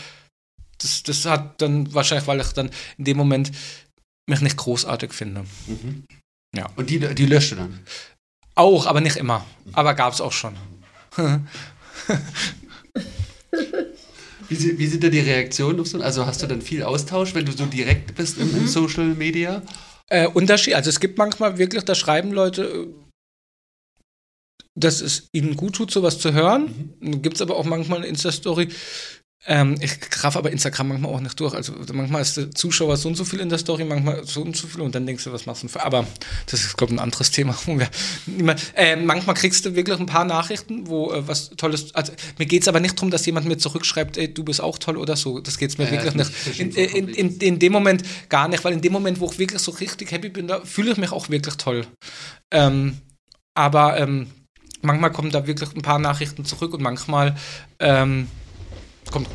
das, 0.78 1.02
das 1.02 1.24
hat 1.24 1.60
dann 1.60 1.92
wahrscheinlich, 1.92 2.26
weil 2.26 2.40
ich 2.40 2.52
dann 2.52 2.70
in 2.98 3.04
dem 3.04 3.16
Moment 3.16 3.52
mich 4.28 4.40
nicht 4.40 4.56
großartig 4.56 5.12
finde. 5.12 5.44
Mhm. 5.66 6.04
Ja. 6.54 6.68
Und 6.76 6.90
die, 6.90 6.98
die 7.14 7.26
löscht 7.26 7.52
du 7.52 7.56
dann. 7.56 7.80
Auch, 8.54 8.86
aber 8.86 9.00
nicht 9.00 9.16
immer. 9.16 9.44
Aber 9.72 9.94
gab 9.94 10.12
es 10.12 10.20
auch 10.20 10.32
schon. 10.32 10.56
Wie, 14.48 14.78
wie 14.78 14.86
sind 14.86 15.04
da 15.04 15.08
die 15.08 15.20
Reaktionen? 15.20 15.84
Also 16.00 16.26
hast 16.26 16.42
du 16.42 16.46
dann 16.46 16.62
viel 16.62 16.82
Austausch, 16.82 17.34
wenn 17.34 17.44
du 17.44 17.52
so 17.52 17.66
direkt 17.66 18.14
bist 18.14 18.38
im, 18.38 18.56
im 18.56 18.66
Social 18.66 19.04
Media? 19.14 19.62
Äh, 20.10 20.26
Unterschied, 20.28 20.74
also 20.74 20.88
es 20.88 21.00
gibt 21.00 21.18
manchmal 21.18 21.58
wirklich, 21.58 21.84
da 21.84 21.94
schreiben 21.94 22.32
Leute, 22.32 22.62
äh, 22.64 22.86
dass 24.74 25.00
es 25.00 25.28
ihnen 25.32 25.56
gut 25.56 25.74
tut, 25.74 25.90
sowas 25.90 26.18
zu 26.18 26.32
hören. 26.32 26.94
Gibt 27.00 27.36
es 27.36 27.42
aber 27.42 27.56
auch 27.56 27.64
manchmal 27.64 27.98
eine 27.98 28.06
Insta-Story. 28.06 28.68
Ähm, 29.50 29.76
ich 29.80 29.92
raff 30.22 30.36
aber 30.36 30.52
Instagram 30.52 30.88
manchmal 30.88 31.10
auch 31.10 31.20
nicht 31.20 31.40
durch. 31.40 31.54
Also 31.54 31.72
manchmal 31.94 32.20
ist 32.20 32.36
der 32.36 32.50
Zuschauer 32.50 32.98
so 32.98 33.08
und 33.08 33.14
so 33.14 33.24
viel 33.24 33.40
in 33.40 33.48
der 33.48 33.56
Story, 33.56 33.82
manchmal 33.82 34.22
so 34.26 34.42
und 34.42 34.54
so 34.54 34.68
viel 34.68 34.82
und 34.82 34.94
dann 34.94 35.06
denkst 35.06 35.24
du, 35.24 35.32
was 35.32 35.46
machst 35.46 35.62
du 35.62 35.68
denn 35.68 35.72
für. 35.72 35.82
Aber 35.82 36.06
das 36.44 36.64
ist, 36.64 36.76
glaube 36.76 36.92
ich, 36.92 36.98
ein 36.98 37.02
anderes 37.02 37.30
Thema. 37.30 37.56
äh, 38.74 38.96
manchmal 38.96 39.34
kriegst 39.34 39.64
du 39.64 39.74
wirklich 39.74 39.98
ein 39.98 40.04
paar 40.04 40.26
Nachrichten, 40.26 40.86
wo 40.86 41.12
äh, 41.12 41.26
was 41.26 41.48
Tolles. 41.56 41.94
Also 41.94 42.12
mir 42.36 42.44
geht 42.44 42.60
es 42.60 42.68
aber 42.68 42.80
nicht 42.80 42.98
darum, 42.98 43.10
dass 43.10 43.24
jemand 43.24 43.46
mir 43.46 43.56
zurückschreibt, 43.56 44.18
ey, 44.18 44.32
du 44.32 44.44
bist 44.44 44.60
auch 44.60 44.76
toll 44.76 44.98
oder 44.98 45.16
so. 45.16 45.40
Das 45.40 45.56
geht 45.56 45.70
es 45.70 45.78
mir 45.78 45.86
Ja, 45.86 45.92
wirklich 45.92 46.14
nicht. 46.14 46.30
In, 46.58 46.68
bestimmt 46.68 46.76
in, 46.76 47.08
in, 47.08 47.36
in 47.38 47.58
dem 47.58 47.72
Moment 47.72 48.02
gar 48.28 48.48
nicht, 48.48 48.62
weil 48.64 48.74
in 48.74 48.82
dem 48.82 48.92
Moment, 48.92 49.18
wo 49.18 49.30
ich 49.30 49.38
wirklich 49.38 49.62
so 49.62 49.70
richtig 49.70 50.12
happy 50.12 50.28
bin, 50.28 50.46
da 50.46 50.60
fühle 50.60 50.92
ich 50.92 50.98
mich 50.98 51.10
auch 51.10 51.30
wirklich 51.30 51.56
toll. 51.56 51.86
Ähm, 52.50 52.98
aber 53.54 53.98
ähm, 53.98 54.30
manchmal 54.82 55.10
kommen 55.10 55.30
da 55.30 55.46
wirklich 55.46 55.74
ein 55.74 55.80
paar 55.80 55.98
Nachrichten 55.98 56.44
zurück 56.44 56.74
und 56.74 56.82
manchmal 56.82 57.34
ähm, 57.78 58.28
kommt 59.10 59.28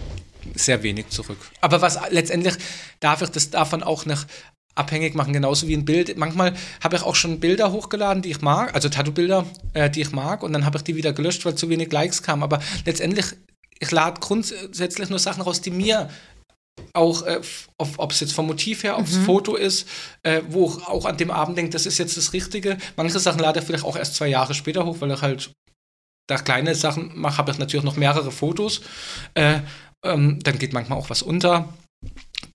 sehr 0.56 0.84
wenig 0.84 1.10
zurück. 1.10 1.38
Aber 1.62 1.82
was 1.82 2.00
letztendlich 2.10 2.56
darf 3.00 3.22
ich 3.22 3.30
das 3.30 3.50
davon 3.50 3.84
auch 3.84 4.06
nicht 4.06 4.28
abhängig 4.76 5.16
machen, 5.16 5.34
genauso 5.34 5.68
wie 5.68 5.76
ein 5.76 5.86
Bild. 5.86 6.18
Manchmal 6.18 6.54
habe 6.84 6.96
ich 6.96 7.04
auch 7.04 7.16
schon 7.16 7.40
Bilder 7.40 7.72
hochgeladen, 7.72 8.24
die 8.24 8.32
ich 8.32 8.42
mag, 8.42 8.74
also 8.74 8.90
Tattoo-Bilder, 8.90 9.46
äh, 9.74 9.90
die 9.90 10.02
ich 10.02 10.12
mag, 10.12 10.44
und 10.44 10.54
dann 10.54 10.66
habe 10.66 10.78
ich 10.78 10.84
die 10.84 10.96
wieder 10.96 11.14
gelöscht, 11.14 11.46
weil 11.46 11.56
zu 11.56 11.70
wenig 11.70 11.92
Likes 11.92 12.24
kamen. 12.24 12.44
Aber 12.44 12.60
letztendlich, 12.86 13.26
ich 13.80 13.92
lade 13.92 14.20
grundsätzlich 14.20 15.10
nur 15.10 15.20
Sachen 15.20 15.44
raus, 15.44 15.62
die 15.62 15.72
mir 15.72 16.10
auch, 16.94 17.22
äh, 17.24 17.40
ob 17.78 18.12
es 18.12 18.20
jetzt 18.20 18.34
vom 18.34 18.48
Motiv 18.48 18.84
her, 18.84 18.98
aufs 18.98 19.16
Foto 19.18 19.56
ist, 19.56 19.88
äh, 20.24 20.42
wo 20.50 20.70
ich 20.70 20.88
auch 20.88 21.06
an 21.06 21.18
dem 21.18 21.30
Abend 21.30 21.58
denke, 21.58 21.72
das 21.72 21.86
ist 21.86 22.00
jetzt 22.00 22.18
das 22.18 22.34
Richtige. 22.34 22.78
Manche 22.96 23.20
Sachen 23.20 23.40
lade 23.40 23.60
ich 23.60 23.66
vielleicht 23.66 23.84
auch 23.84 23.96
erst 23.96 24.16
zwei 24.16 24.28
Jahre 24.28 24.56
später 24.56 24.86
hoch, 24.86 24.98
weil 25.00 25.12
ich 25.12 25.22
halt 25.22 25.52
da 26.28 26.38
kleine 26.38 26.76
Sachen 26.76 27.12
mache, 27.16 27.38
habe 27.38 27.52
ich 27.52 27.58
natürlich 27.58 27.86
noch 27.86 27.98
mehrere 27.98 28.32
Fotos. 28.32 28.82
Äh, 29.34 29.60
ähm, 30.04 30.40
dann 30.44 30.60
geht 30.60 30.74
manchmal 30.74 30.98
auch 30.98 31.10
was 31.10 31.22
unter. 31.22 31.74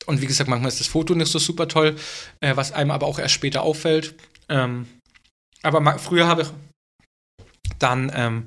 Und 0.07 0.21
wie 0.21 0.27
gesagt, 0.27 0.49
manchmal 0.49 0.69
ist 0.69 0.81
das 0.81 0.87
Foto 0.87 1.15
nicht 1.15 1.31
so 1.31 1.39
super 1.39 1.69
toll, 1.69 1.97
äh, 2.41 2.57
was 2.57 2.73
einem 2.73 2.91
aber 2.91 3.07
auch 3.07 3.19
erst 3.19 3.35
später 3.35 3.63
auffällt. 3.63 4.15
Ähm, 4.49 4.87
aber 5.63 5.99
früher 5.99 6.27
habe 6.27 6.43
ich 6.43 6.49
dann, 7.79 8.11
ähm, 8.15 8.47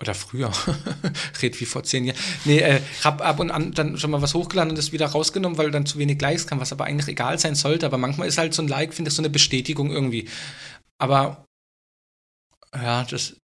oder 0.00 0.14
früher, 0.14 0.50
red 1.42 1.60
wie 1.60 1.64
vor 1.64 1.84
zehn 1.84 2.04
Jahren, 2.04 2.18
nee, 2.44 2.58
äh, 2.58 2.80
habe 3.02 3.24
ab 3.24 3.38
und 3.38 3.50
an 3.50 3.72
dann 3.72 3.98
schon 3.98 4.10
mal 4.10 4.22
was 4.22 4.34
hochgeladen 4.34 4.70
und 4.70 4.76
das 4.76 4.92
wieder 4.92 5.06
rausgenommen, 5.06 5.58
weil 5.58 5.70
dann 5.70 5.86
zu 5.86 5.98
wenig 5.98 6.20
Likes 6.20 6.46
kam, 6.46 6.60
was 6.60 6.72
aber 6.72 6.84
eigentlich 6.84 7.08
egal 7.08 7.38
sein 7.38 7.54
sollte. 7.54 7.86
Aber 7.86 7.98
manchmal 7.98 8.28
ist 8.28 8.38
halt 8.38 8.54
so 8.54 8.62
ein 8.62 8.68
Like, 8.68 8.94
finde 8.94 9.10
ich, 9.10 9.14
so 9.14 9.22
eine 9.22 9.30
Bestätigung 9.30 9.90
irgendwie. 9.90 10.28
Aber 10.98 11.44
ja, 12.74 13.04
das 13.04 13.36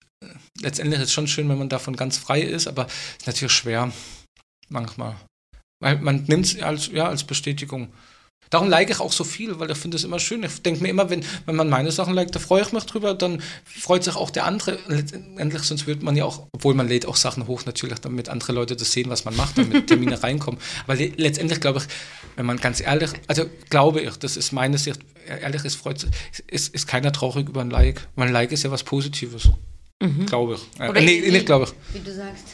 letztendlich 0.61 0.99
ist 0.99 1.07
es 1.07 1.13
schon 1.13 1.27
schön, 1.27 1.49
wenn 1.49 1.57
man 1.57 1.69
davon 1.69 1.95
ganz 1.95 2.17
frei 2.17 2.41
ist, 2.41 2.67
aber 2.67 2.87
ist 3.17 3.27
natürlich 3.27 3.53
schwer 3.53 3.91
manchmal. 4.69 5.15
Weil 5.81 5.99
man 5.99 6.23
nimmt 6.23 6.45
es 6.45 6.61
als, 6.61 6.87
ja, 6.87 7.07
als 7.07 7.23
Bestätigung. 7.23 7.89
Darum 8.49 8.67
like 8.67 8.89
ich 8.89 8.99
auch 8.99 9.11
so 9.11 9.23
viel, 9.23 9.59
weil 9.59 9.69
ich 9.69 9.77
finde 9.77 9.97
es 9.97 10.03
immer 10.03 10.19
schön. 10.19 10.41
Ich 10.41 10.61
denke 10.63 10.81
mir 10.81 10.89
immer, 10.89 11.09
wenn, 11.11 11.23
wenn 11.45 11.55
man 11.55 11.69
meine 11.69 11.91
Sachen 11.91 12.15
liked, 12.15 12.35
da 12.35 12.39
freue 12.39 12.63
ich 12.63 12.71
mich 12.71 12.83
drüber, 12.85 13.13
dann 13.13 13.43
freut 13.63 14.03
sich 14.03 14.15
auch 14.15 14.31
der 14.31 14.45
andere. 14.45 14.79
Letztendlich, 14.87 15.61
sonst 15.61 15.85
wird 15.85 16.01
man 16.01 16.15
ja 16.15 16.25
auch, 16.25 16.47
obwohl 16.51 16.73
man 16.73 16.87
lädt 16.87 17.05
auch 17.05 17.15
Sachen 17.15 17.45
hoch, 17.45 17.65
natürlich, 17.65 17.99
damit 17.99 18.27
andere 18.27 18.53
Leute 18.53 18.75
das 18.75 18.91
sehen, 18.91 19.09
was 19.09 19.23
man 19.23 19.35
macht, 19.35 19.59
damit 19.59 19.87
Termine 19.87 20.21
reinkommen. 20.21 20.59
Aber 20.85 20.95
le 20.95 21.11
letztendlich 21.15 21.61
glaube 21.61 21.79
ich, 21.79 21.85
wenn 22.37 22.47
man 22.47 22.57
ganz 22.57 22.81
ehrlich, 22.81 23.11
also 23.27 23.45
glaube 23.69 24.01
ich, 24.01 24.17
das 24.17 24.35
ist 24.35 24.51
meine 24.51 24.79
Sicht, 24.79 24.99
ehrlich 25.27 25.63
ist, 25.63 25.75
freut 25.75 25.99
sich, 25.99 26.09
ist, 26.47 26.73
ist 26.73 26.87
keiner 26.87 27.11
traurig 27.11 27.47
über 27.47 27.61
ein 27.61 27.69
Like. 27.69 28.07
Weil 28.15 28.27
ein 28.27 28.33
Like 28.33 28.51
ist 28.51 28.63
ja 28.63 28.71
was 28.71 28.83
Positives. 28.83 29.49
Glaube 30.25 30.55
ich. 30.55 30.79
Äh, 30.81 30.89
Oder 30.89 31.01
nee, 31.01 31.21
wie- 31.23 31.31
nicht 31.31 31.45
glaube 31.45 31.65
ich. 31.65 31.95
Wie 31.95 31.99
du 32.03 32.13
sagst. 32.13 32.45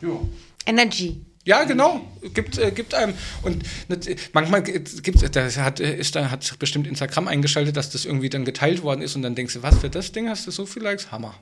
Jo. 0.00 0.28
Energy. 0.66 1.20
Ja, 1.44 1.62
genau. 1.64 2.00
Gibt, 2.34 2.58
äh, 2.58 2.70
gibt 2.72 2.92
einem. 2.94 3.14
Und 3.42 3.62
nat- 3.88 4.06
manchmal 4.32 4.62
gibt 4.62 4.88
es, 5.22 5.30
da 5.30 5.48
hat, 5.64 5.78
äh, 5.80 5.96
ist 5.96 6.14
da, 6.16 6.30
hat 6.30 6.42
sich 6.44 6.56
bestimmt 6.58 6.86
Instagram 6.88 7.28
eingeschaltet, 7.28 7.76
dass 7.76 7.90
das 7.90 8.04
irgendwie 8.04 8.28
dann 8.30 8.44
geteilt 8.44 8.82
worden 8.82 9.00
ist 9.02 9.14
und 9.16 9.22
dann 9.22 9.34
denkst 9.36 9.54
du, 9.54 9.62
was 9.62 9.78
für 9.78 9.88
das 9.90 10.10
Ding 10.12 10.28
hast 10.28 10.46
du 10.46 10.50
so 10.50 10.66
viel 10.66 10.82
Likes? 10.82 11.10
Hammer. 11.12 11.34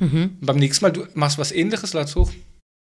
Mhm. 0.00 0.36
Beim 0.40 0.56
nächsten 0.56 0.84
Mal, 0.84 0.90
du 0.92 1.06
machst 1.14 1.38
was 1.38 1.50
ähnliches, 1.52 1.92
ladst 1.94 2.14
hoch. 2.16 2.30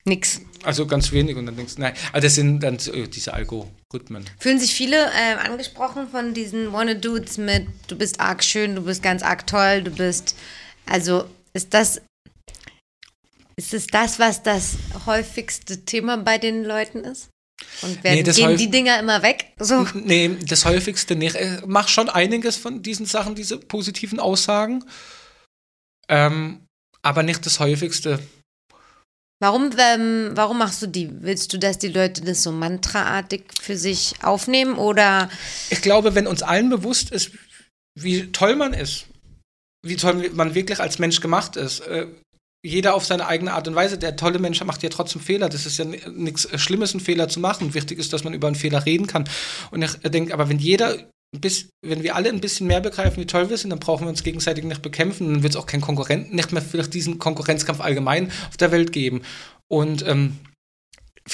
Nix. 0.06 0.40
Also 0.62 0.86
ganz 0.86 1.10
wenig 1.12 1.36
und 1.36 1.46
dann 1.46 1.56
denkst 1.56 1.74
du, 1.74 1.80
nein. 1.82 1.92
Also 2.12 2.26
das 2.26 2.34
sind 2.36 2.60
dann 2.60 2.76
äh, 2.76 3.06
diese 3.08 3.34
Algorithmen. 3.34 4.24
Fühlen 4.38 4.58
sich 4.58 4.72
viele 4.72 4.96
äh, 5.06 5.34
angesprochen 5.44 6.08
von 6.08 6.32
diesen 6.32 6.72
Wanna-Dudes 6.72 7.38
mit, 7.38 7.66
du 7.88 7.96
bist 7.96 8.20
arg 8.20 8.42
schön, 8.42 8.76
du 8.76 8.82
bist 8.82 9.02
ganz 9.02 9.22
arg 9.22 9.46
toll, 9.46 9.82
du 9.82 9.90
bist, 9.90 10.36
also 10.86 11.24
ist 11.56 11.74
das, 11.74 12.02
ist 13.56 13.74
es 13.74 13.86
das, 13.86 14.18
was 14.18 14.42
das 14.42 14.76
häufigste 15.06 15.84
Thema 15.84 16.18
bei 16.18 16.38
den 16.38 16.64
Leuten 16.64 16.98
ist? 16.98 17.30
Und 17.80 18.04
werden, 18.04 18.22
Nee, 18.22 18.32
gehen 18.32 18.56
die 18.58 18.70
Dinger 18.70 18.98
immer 19.00 19.22
weg? 19.22 19.52
So. 19.58 19.86
Nee, 19.94 20.36
das 20.46 20.66
häufigste 20.66 21.16
nicht. 21.16 21.36
Ich 21.36 21.66
mach 21.66 21.88
schon 21.88 22.10
einiges 22.10 22.56
von 22.56 22.82
diesen 22.82 23.06
Sachen, 23.06 23.34
diese 23.34 23.58
positiven 23.58 24.20
Aussagen. 24.20 24.84
Ähm, 26.08 26.66
aber 27.02 27.22
nicht 27.22 27.46
das 27.46 27.58
häufigste. 27.58 28.20
Warum, 29.40 29.70
ähm, 29.78 30.30
warum 30.34 30.58
machst 30.58 30.82
du 30.82 30.86
die? 30.86 31.10
Willst 31.22 31.52
du, 31.52 31.58
dass 31.58 31.78
die 31.78 31.88
Leute 31.88 32.22
das 32.22 32.42
so 32.42 32.52
mantraartig 32.52 33.44
für 33.60 33.76
sich 33.76 34.14
aufnehmen 34.22 34.76
oder 34.76 35.30
ich 35.70 35.82
glaube, 35.82 36.14
wenn 36.14 36.26
uns 36.26 36.42
allen 36.42 36.70
bewusst 36.70 37.10
ist, 37.10 37.32
wie 37.94 38.32
toll 38.32 38.56
man 38.56 38.72
ist, 38.72 39.06
wie 39.82 39.96
toll 39.96 40.30
man 40.34 40.54
wirklich 40.54 40.80
als 40.80 40.98
Mensch 40.98 41.20
gemacht 41.20 41.56
ist, 41.56 41.80
äh, 41.80 42.06
jeder 42.66 42.94
auf 42.94 43.04
seine 43.04 43.26
eigene 43.26 43.52
Art 43.52 43.68
und 43.68 43.74
Weise, 43.74 43.96
der 43.96 44.16
tolle 44.16 44.38
Mensch 44.38 44.62
macht 44.64 44.82
ja 44.82 44.88
trotzdem 44.88 45.22
Fehler. 45.22 45.48
Das 45.48 45.66
ist 45.66 45.78
ja 45.78 45.84
nichts 45.84 46.48
Schlimmes, 46.60 46.92
einen 46.92 47.00
Fehler 47.00 47.28
zu 47.28 47.38
machen. 47.38 47.74
Wichtig 47.74 47.98
ist, 47.98 48.12
dass 48.12 48.24
man 48.24 48.34
über 48.34 48.48
einen 48.48 48.56
Fehler 48.56 48.84
reden 48.84 49.06
kann. 49.06 49.28
Und 49.70 49.82
ich 49.82 49.92
denke, 49.98 50.34
aber 50.34 50.48
wenn 50.48 50.58
jeder, 50.58 50.96
bis, 51.38 51.68
wenn 51.82 52.02
wir 52.02 52.16
alle 52.16 52.28
ein 52.28 52.40
bisschen 52.40 52.66
mehr 52.66 52.80
begreifen, 52.80 53.22
wie 53.22 53.26
toll 53.26 53.50
wir 53.50 53.56
sind, 53.56 53.70
dann 53.70 53.78
brauchen 53.78 54.06
wir 54.06 54.08
uns 54.08 54.24
gegenseitig 54.24 54.64
nicht 54.64 54.82
bekämpfen. 54.82 55.32
Dann 55.32 55.42
wird 55.44 55.54
es 55.54 55.56
auch 55.56 55.66
keinen 55.66 55.80
Konkurrenten, 55.80 56.34
nicht 56.34 56.50
mehr 56.50 56.62
vielleicht 56.62 56.92
diesen 56.92 57.20
Konkurrenzkampf 57.20 57.80
allgemein 57.80 58.32
auf 58.48 58.56
der 58.56 58.72
Welt 58.72 58.92
geben. 58.92 59.22
Und 59.68 60.04
ähm, 60.06 60.38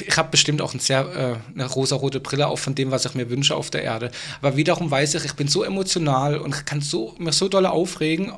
ich 0.00 0.16
habe 0.16 0.30
bestimmt 0.30 0.62
auch 0.62 0.74
ein 0.74 0.80
sehr, 0.80 1.00
äh, 1.14 1.52
eine 1.52 1.66
rosarote 1.66 2.20
Brille 2.20 2.46
auf 2.46 2.60
von 2.60 2.74
dem, 2.74 2.90
was 2.90 3.04
ich 3.04 3.14
mir 3.14 3.28
wünsche 3.30 3.54
auf 3.54 3.70
der 3.70 3.82
Erde. 3.82 4.10
Aber 4.40 4.56
wiederum 4.56 4.90
weiß 4.90 5.14
ich, 5.14 5.24
ich 5.24 5.34
bin 5.34 5.48
so 5.48 5.62
emotional 5.64 6.38
und 6.38 6.66
kann 6.66 6.80
so, 6.80 7.14
mir 7.18 7.32
so 7.32 7.48
doll 7.48 7.66
aufregen, 7.66 8.32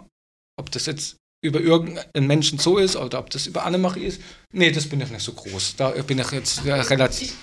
ob 0.57 0.71
das 0.71 0.87
jetzt 0.87 1.17
über 1.45 1.61
irgendeinen 1.61 2.27
Menschen 2.27 2.59
so 2.59 2.79
ist 2.79 2.97
oder 2.97 3.19
ob 3.19 3.31
das 3.31 3.47
über 3.47 3.65
Annemarie 3.65 4.05
ist. 4.05 4.21
Nee, 4.53 4.71
das 4.71 4.87
bin 4.87 5.01
ich 5.01 5.11
nicht 5.11 5.23
so 5.23 5.33
groß. 5.33 5.75
Da 5.77 5.91
bin 5.91 6.19
ich 6.19 6.31
jetzt 6.33 6.65
ja, 6.65 6.77
relativ. 6.81 7.35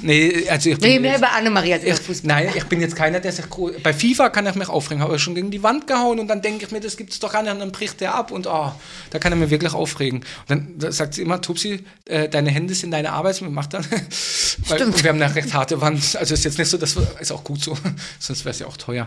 Nee, 0.00 0.48
also 0.48 0.70
ich 0.70 0.78
bin 0.78 0.90
nee, 0.90 0.98
mehr 0.98 1.12
jetzt- 1.12 1.20
über 1.20 1.32
Annemarie 1.32 1.72
als 1.74 1.82
über 1.84 1.92
ich, 1.92 2.00
Fußball? 2.00 2.26
nein, 2.44 2.52
ich 2.56 2.64
bin 2.64 2.80
jetzt 2.80 2.96
keiner, 2.96 3.20
der 3.20 3.30
sich 3.32 3.48
gro- 3.48 3.70
bei 3.82 3.92
FIFA 3.92 4.28
kann 4.30 4.46
ich 4.46 4.54
mich 4.56 4.68
aufregen, 4.68 5.02
habe 5.02 5.16
ich 5.16 5.22
schon 5.22 5.34
gegen 5.36 5.50
die 5.52 5.62
Wand 5.62 5.86
gehauen 5.86 6.18
und 6.18 6.26
dann 6.28 6.42
denke 6.42 6.64
ich 6.64 6.70
mir, 6.72 6.80
das 6.80 6.96
gibt's 6.96 7.18
doch 7.20 7.32
gar 7.32 7.42
nicht 7.42 7.52
und 7.52 7.60
dann 7.60 7.70
bricht 7.72 8.00
der 8.00 8.14
ab 8.14 8.30
und 8.32 8.46
oh, 8.48 8.72
da 9.10 9.18
kann 9.18 9.32
er 9.32 9.36
mir 9.36 9.50
wirklich 9.50 9.72
aufregen. 9.74 10.18
Und 10.20 10.50
dann 10.50 10.74
da 10.78 10.90
sagt 10.92 11.14
sie 11.14 11.22
immer, 11.22 11.40
Tupsi, 11.40 11.84
äh, 12.06 12.28
deine 12.28 12.50
Hände 12.50 12.74
sind 12.74 12.90
deine 12.90 13.12
Arbeit, 13.12 13.40
macht 13.42 13.74
dann. 13.74 13.84
Weil, 14.66 14.78
Stimmt. 14.78 15.02
wir 15.02 15.10
haben 15.10 15.22
eine 15.22 15.32
recht 15.34 15.54
harte 15.54 15.80
Wand, 15.80 16.16
also 16.16 16.34
ist 16.34 16.44
jetzt 16.44 16.58
nicht 16.58 16.68
so, 16.68 16.76
das 16.76 16.96
ist 17.20 17.30
auch 17.32 17.44
gut 17.44 17.62
so, 17.62 17.76
sonst 18.18 18.44
wäre 18.44 18.50
es 18.52 18.58
ja 18.58 18.66
auch 18.66 18.76
teuer. 18.76 19.06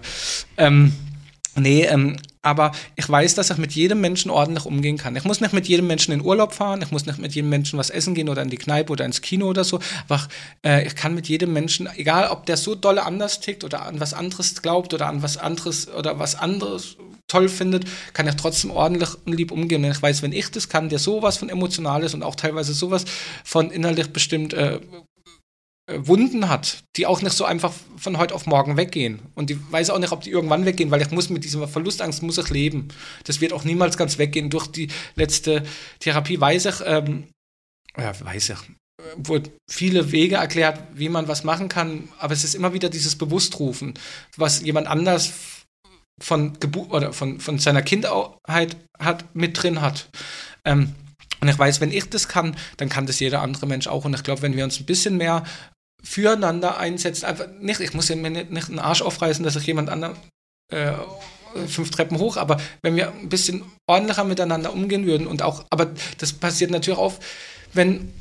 Ähm, 0.58 0.94
nee, 1.56 1.86
ähm, 1.86 2.18
aber 2.42 2.72
ich 2.96 3.08
weiß, 3.08 3.36
dass 3.36 3.52
ich 3.52 3.58
mit 3.58 3.74
jedem 3.74 4.02
Menschen 4.02 4.32
ordentlich 4.32 4.66
umgehen 4.66 4.98
kann. 4.98 5.16
Ich 5.16 5.26
muss 5.26 5.42
nicht 5.42 5.54
mit 5.54 5.68
jedem 5.68 5.88
Menschen 5.88 6.12
in 6.12 6.22
Urlaub 6.22 6.54
fahren, 6.54 6.82
ich 6.82 6.92
muss 6.92 7.06
nicht 7.06 7.20
mit 7.20 7.36
jedem 7.36 7.50
Menschen 7.50 7.78
was 7.78 7.90
essen 7.90 8.16
gehen 8.16 8.30
oder 8.30 8.42
in 8.42 8.50
die 8.50 8.58
Kneipe 8.58 8.92
oder 8.92 9.06
ins 9.06 9.22
Kino 9.22 9.48
oder 9.48 9.64
so. 9.64 9.80
Aber 10.08 10.28
äh, 10.66 10.86
ich 10.88 10.96
kann 10.96 11.14
mit 11.14 11.28
jedem 11.28 11.54
Menschen, 11.54 11.88
egal 11.96 12.30
ob 12.30 12.46
der 12.46 12.58
so 12.58 12.74
dolle 12.74 13.06
anders 13.06 13.42
tickt 13.42 13.64
oder 13.64 13.86
an 13.86 14.00
was 14.00 14.14
anderes 14.14 14.62
glaubt 14.62 14.94
oder 14.94 15.08
an 15.08 15.22
was 15.22 15.38
anderes 15.38 15.88
oder 15.88 16.18
was 16.18 16.36
anderes 16.36 16.98
toll 17.28 17.48
findet, 17.48 17.86
kann 18.14 18.28
ich 18.28 18.36
trotzdem 18.36 18.72
ordentlich 18.72 19.10
und 19.26 19.34
lieb 19.34 19.52
umgehen. 19.52 19.86
Und 19.86 19.92
ich 19.92 20.02
weiß, 20.02 20.22
wenn 20.22 20.34
ich 20.34 20.50
das 20.52 20.68
kann, 20.68 20.90
der 20.90 21.00
sowas 21.00 21.38
von 21.38 21.50
emotional 21.50 22.04
ist 22.04 22.14
und 22.14 22.24
auch 22.24 22.36
teilweise 22.36 22.74
sowas 22.74 23.06
von 23.44 23.72
innerlich 23.72 24.12
bestimmt 24.12 24.54
äh, 24.54 24.80
Wunden 25.98 26.50
hat, 26.50 26.84
die 26.96 27.06
auch 27.06 27.22
nicht 27.22 27.36
so 27.36 27.46
einfach 27.46 27.74
von 27.98 28.18
heute 28.18 28.36
auf 28.36 28.46
morgen 28.46 28.78
weggehen. 28.78 29.20
Und 29.36 29.50
die 29.50 29.60
weiß 29.72 29.90
auch 29.90 30.00
nicht, 30.00 30.12
ob 30.12 30.22
die 30.22 30.32
irgendwann 30.32 30.66
weggehen, 30.66 30.92
weil 30.92 31.02
ich 31.02 31.12
muss 31.12 31.30
mit 31.30 31.44
dieser 31.44 31.68
Verlustangst 31.68 32.24
muss 32.24 32.38
ich 32.38 32.50
leben. 32.50 32.90
Das 33.26 33.42
wird 33.42 33.54
auch 33.54 33.64
niemals 33.64 33.98
ganz 33.98 34.18
weggehen. 34.18 34.50
Durch 34.50 34.68
die 34.68 34.90
letzte 35.16 35.64
Therapie 36.00 36.40
weiß 36.40 36.66
ich, 36.66 36.76
ähm, 36.86 37.28
ja, 37.98 38.14
weiß 38.20 38.50
ich, 38.50 38.58
wurde 39.16 39.52
viele 39.70 40.12
Wege 40.12 40.36
erklärt, 40.36 40.80
wie 40.94 41.10
man 41.10 41.28
was 41.28 41.44
machen 41.44 41.70
kann, 41.70 42.10
aber 42.20 42.34
es 42.34 42.44
ist 42.44 42.56
immer 42.56 42.74
wieder 42.74 42.90
dieses 42.90 43.16
Bewusstrufen, 43.16 43.94
was 44.38 44.62
jemand 44.62 44.88
anders 44.88 45.34
von 46.22 46.60
Geburt 46.60 46.92
oder 46.92 47.14
von, 47.14 47.40
von 47.40 47.58
seiner 47.58 47.82
Kindheit 47.82 48.78
hat, 49.00 49.36
mit 49.36 49.62
drin 49.62 49.82
hat. 49.82 50.10
Ähm, 50.66 50.94
und 51.42 51.48
ich 51.48 51.58
weiß, 51.58 51.82
wenn 51.82 51.92
ich 51.92 52.08
das 52.08 52.28
kann, 52.28 52.56
dann 52.78 52.88
kann 52.88 53.08
das 53.08 53.20
jeder 53.20 53.42
andere 53.42 53.66
Mensch 53.66 53.88
auch. 53.88 54.06
Und 54.06 54.14
ich 54.14 54.22
glaube, 54.22 54.44
wenn 54.44 54.56
wir 54.56 54.64
uns 54.64 54.80
ein 54.80 54.86
bisschen 54.86 55.18
mehr 55.18 55.44
füreinander 56.04 56.78
einsetzen, 56.78 57.26
einfach 57.26 57.48
nicht, 57.60 57.80
ich 57.80 57.94
muss 57.94 58.10
ja 58.10 58.16
mir 58.16 58.30
nicht, 58.30 58.52
nicht 58.52 58.70
einen 58.70 58.80
Arsch 58.80 59.02
aufreißen, 59.02 59.44
dass 59.44 59.56
ich 59.56 59.68
jemand 59.68 59.90
anderen 59.90 60.16
äh, 60.72 60.94
fünf 61.68 61.92
Treppen 61.92 62.18
hoch, 62.18 62.38
aber 62.38 62.58
wenn 62.82 62.96
wir 62.96 63.12
ein 63.12 63.30
bisschen 63.30 63.64
ordentlicher 63.88 64.24
miteinander 64.24 64.74
umgehen 64.74 65.06
würden 65.06 65.28
und 65.28 65.42
auch, 65.42 65.66
aber 65.70 65.92
das 66.18 66.34
passiert 66.34 66.72
natürlich 66.72 67.00
auch, 67.00 67.14
wenn 67.74 68.14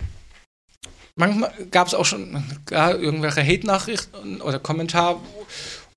manchmal 1.16 1.52
gab 1.70 1.86
es 1.86 1.94
auch 1.94 2.04
schon 2.04 2.42
ja, 2.70 2.92
irgendwelche 2.92 3.42
Hate-Nachrichten 3.42 4.40
oder 4.40 4.58
Kommentare 4.58 5.20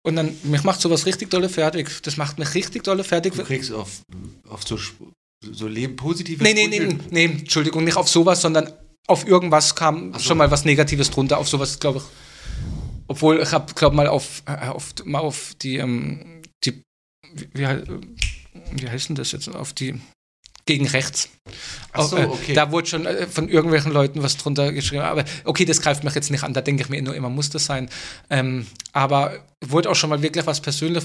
und 0.06 0.16
dann, 0.16 0.36
mich 0.44 0.64
macht 0.64 0.82
sowas 0.82 1.06
richtig 1.06 1.30
dolle 1.30 1.50
fertig. 1.50 1.90
Das 2.04 2.18
macht 2.18 2.38
mich 2.38 2.54
richtig 2.56 2.84
dolle 2.84 3.04
fertig. 3.04 3.34
Du 3.34 3.44
kriegst 3.44 3.72
auf, 3.72 4.02
auf 4.50 4.68
so, 4.68 4.78
so 5.42 5.68
Leben 5.68 5.96
positive 5.96 6.44
Nee, 6.44 6.54
nee, 6.54 6.68
nee, 6.68 6.98
nee, 7.10 7.26
Entschuldigung, 7.26 7.84
nicht 7.86 7.98
auf 7.98 8.10
sowas, 8.10 8.42
sondern 8.42 8.72
auf 9.08 9.28
irgendwas 9.28 9.76
kam 9.76 10.14
so. 10.14 10.20
schon 10.20 10.38
mal 10.38 10.52
was 10.52 10.66
Negatives 10.66 11.12
drunter, 11.12 11.38
auf 11.38 11.48
sowas, 11.48 11.80
glaube 11.80 12.00
ich. 12.00 12.04
Obwohl, 13.08 13.42
ich 13.42 13.52
habe, 13.52 13.74
glaube 13.74 13.96
mal 13.96 14.08
auf, 14.08 14.44
äh, 14.46 14.68
auf, 14.68 14.94
mal 15.04 15.20
auf 15.20 15.54
die, 15.62 15.78
ähm, 15.78 16.42
die 16.64 16.82
wie, 17.54 17.68
wie 18.72 18.90
heißt 18.90 19.10
denn 19.10 19.16
das 19.16 19.32
jetzt, 19.32 19.48
auf 19.50 19.74
die 19.74 20.00
gegen 20.66 20.88
rechts. 20.88 21.30
Ach 21.92 22.04
so, 22.04 22.18
äh, 22.18 22.26
okay. 22.26 22.54
Da 22.54 22.72
wurde 22.72 22.88
schon 22.88 23.06
äh, 23.06 23.28
von 23.28 23.50
irgendwelchen 23.50 23.92
Leuten 23.92 24.24
was 24.24 24.38
drunter 24.38 24.72
geschrieben. 24.72 25.04
Aber 25.04 25.26
okay, 25.44 25.66
das 25.66 25.82
greift 25.82 26.04
mich 26.04 26.16
jetzt 26.16 26.32
nicht 26.32 26.44
an. 26.44 26.54
Da 26.54 26.62
denke 26.62 26.84
ich 26.84 26.90
mir 26.90 27.02
nur 27.02 27.16
immer, 27.16 27.30
muss 27.30 27.50
das 27.50 27.66
sein. 27.66 27.90
Ähm, 28.30 28.68
aber 28.94 29.40
wurde 29.66 29.90
auch 29.90 29.96
schon 29.96 30.10
mal 30.10 30.22
wirklich 30.22 30.46
was 30.46 30.62
persönlich. 30.62 31.04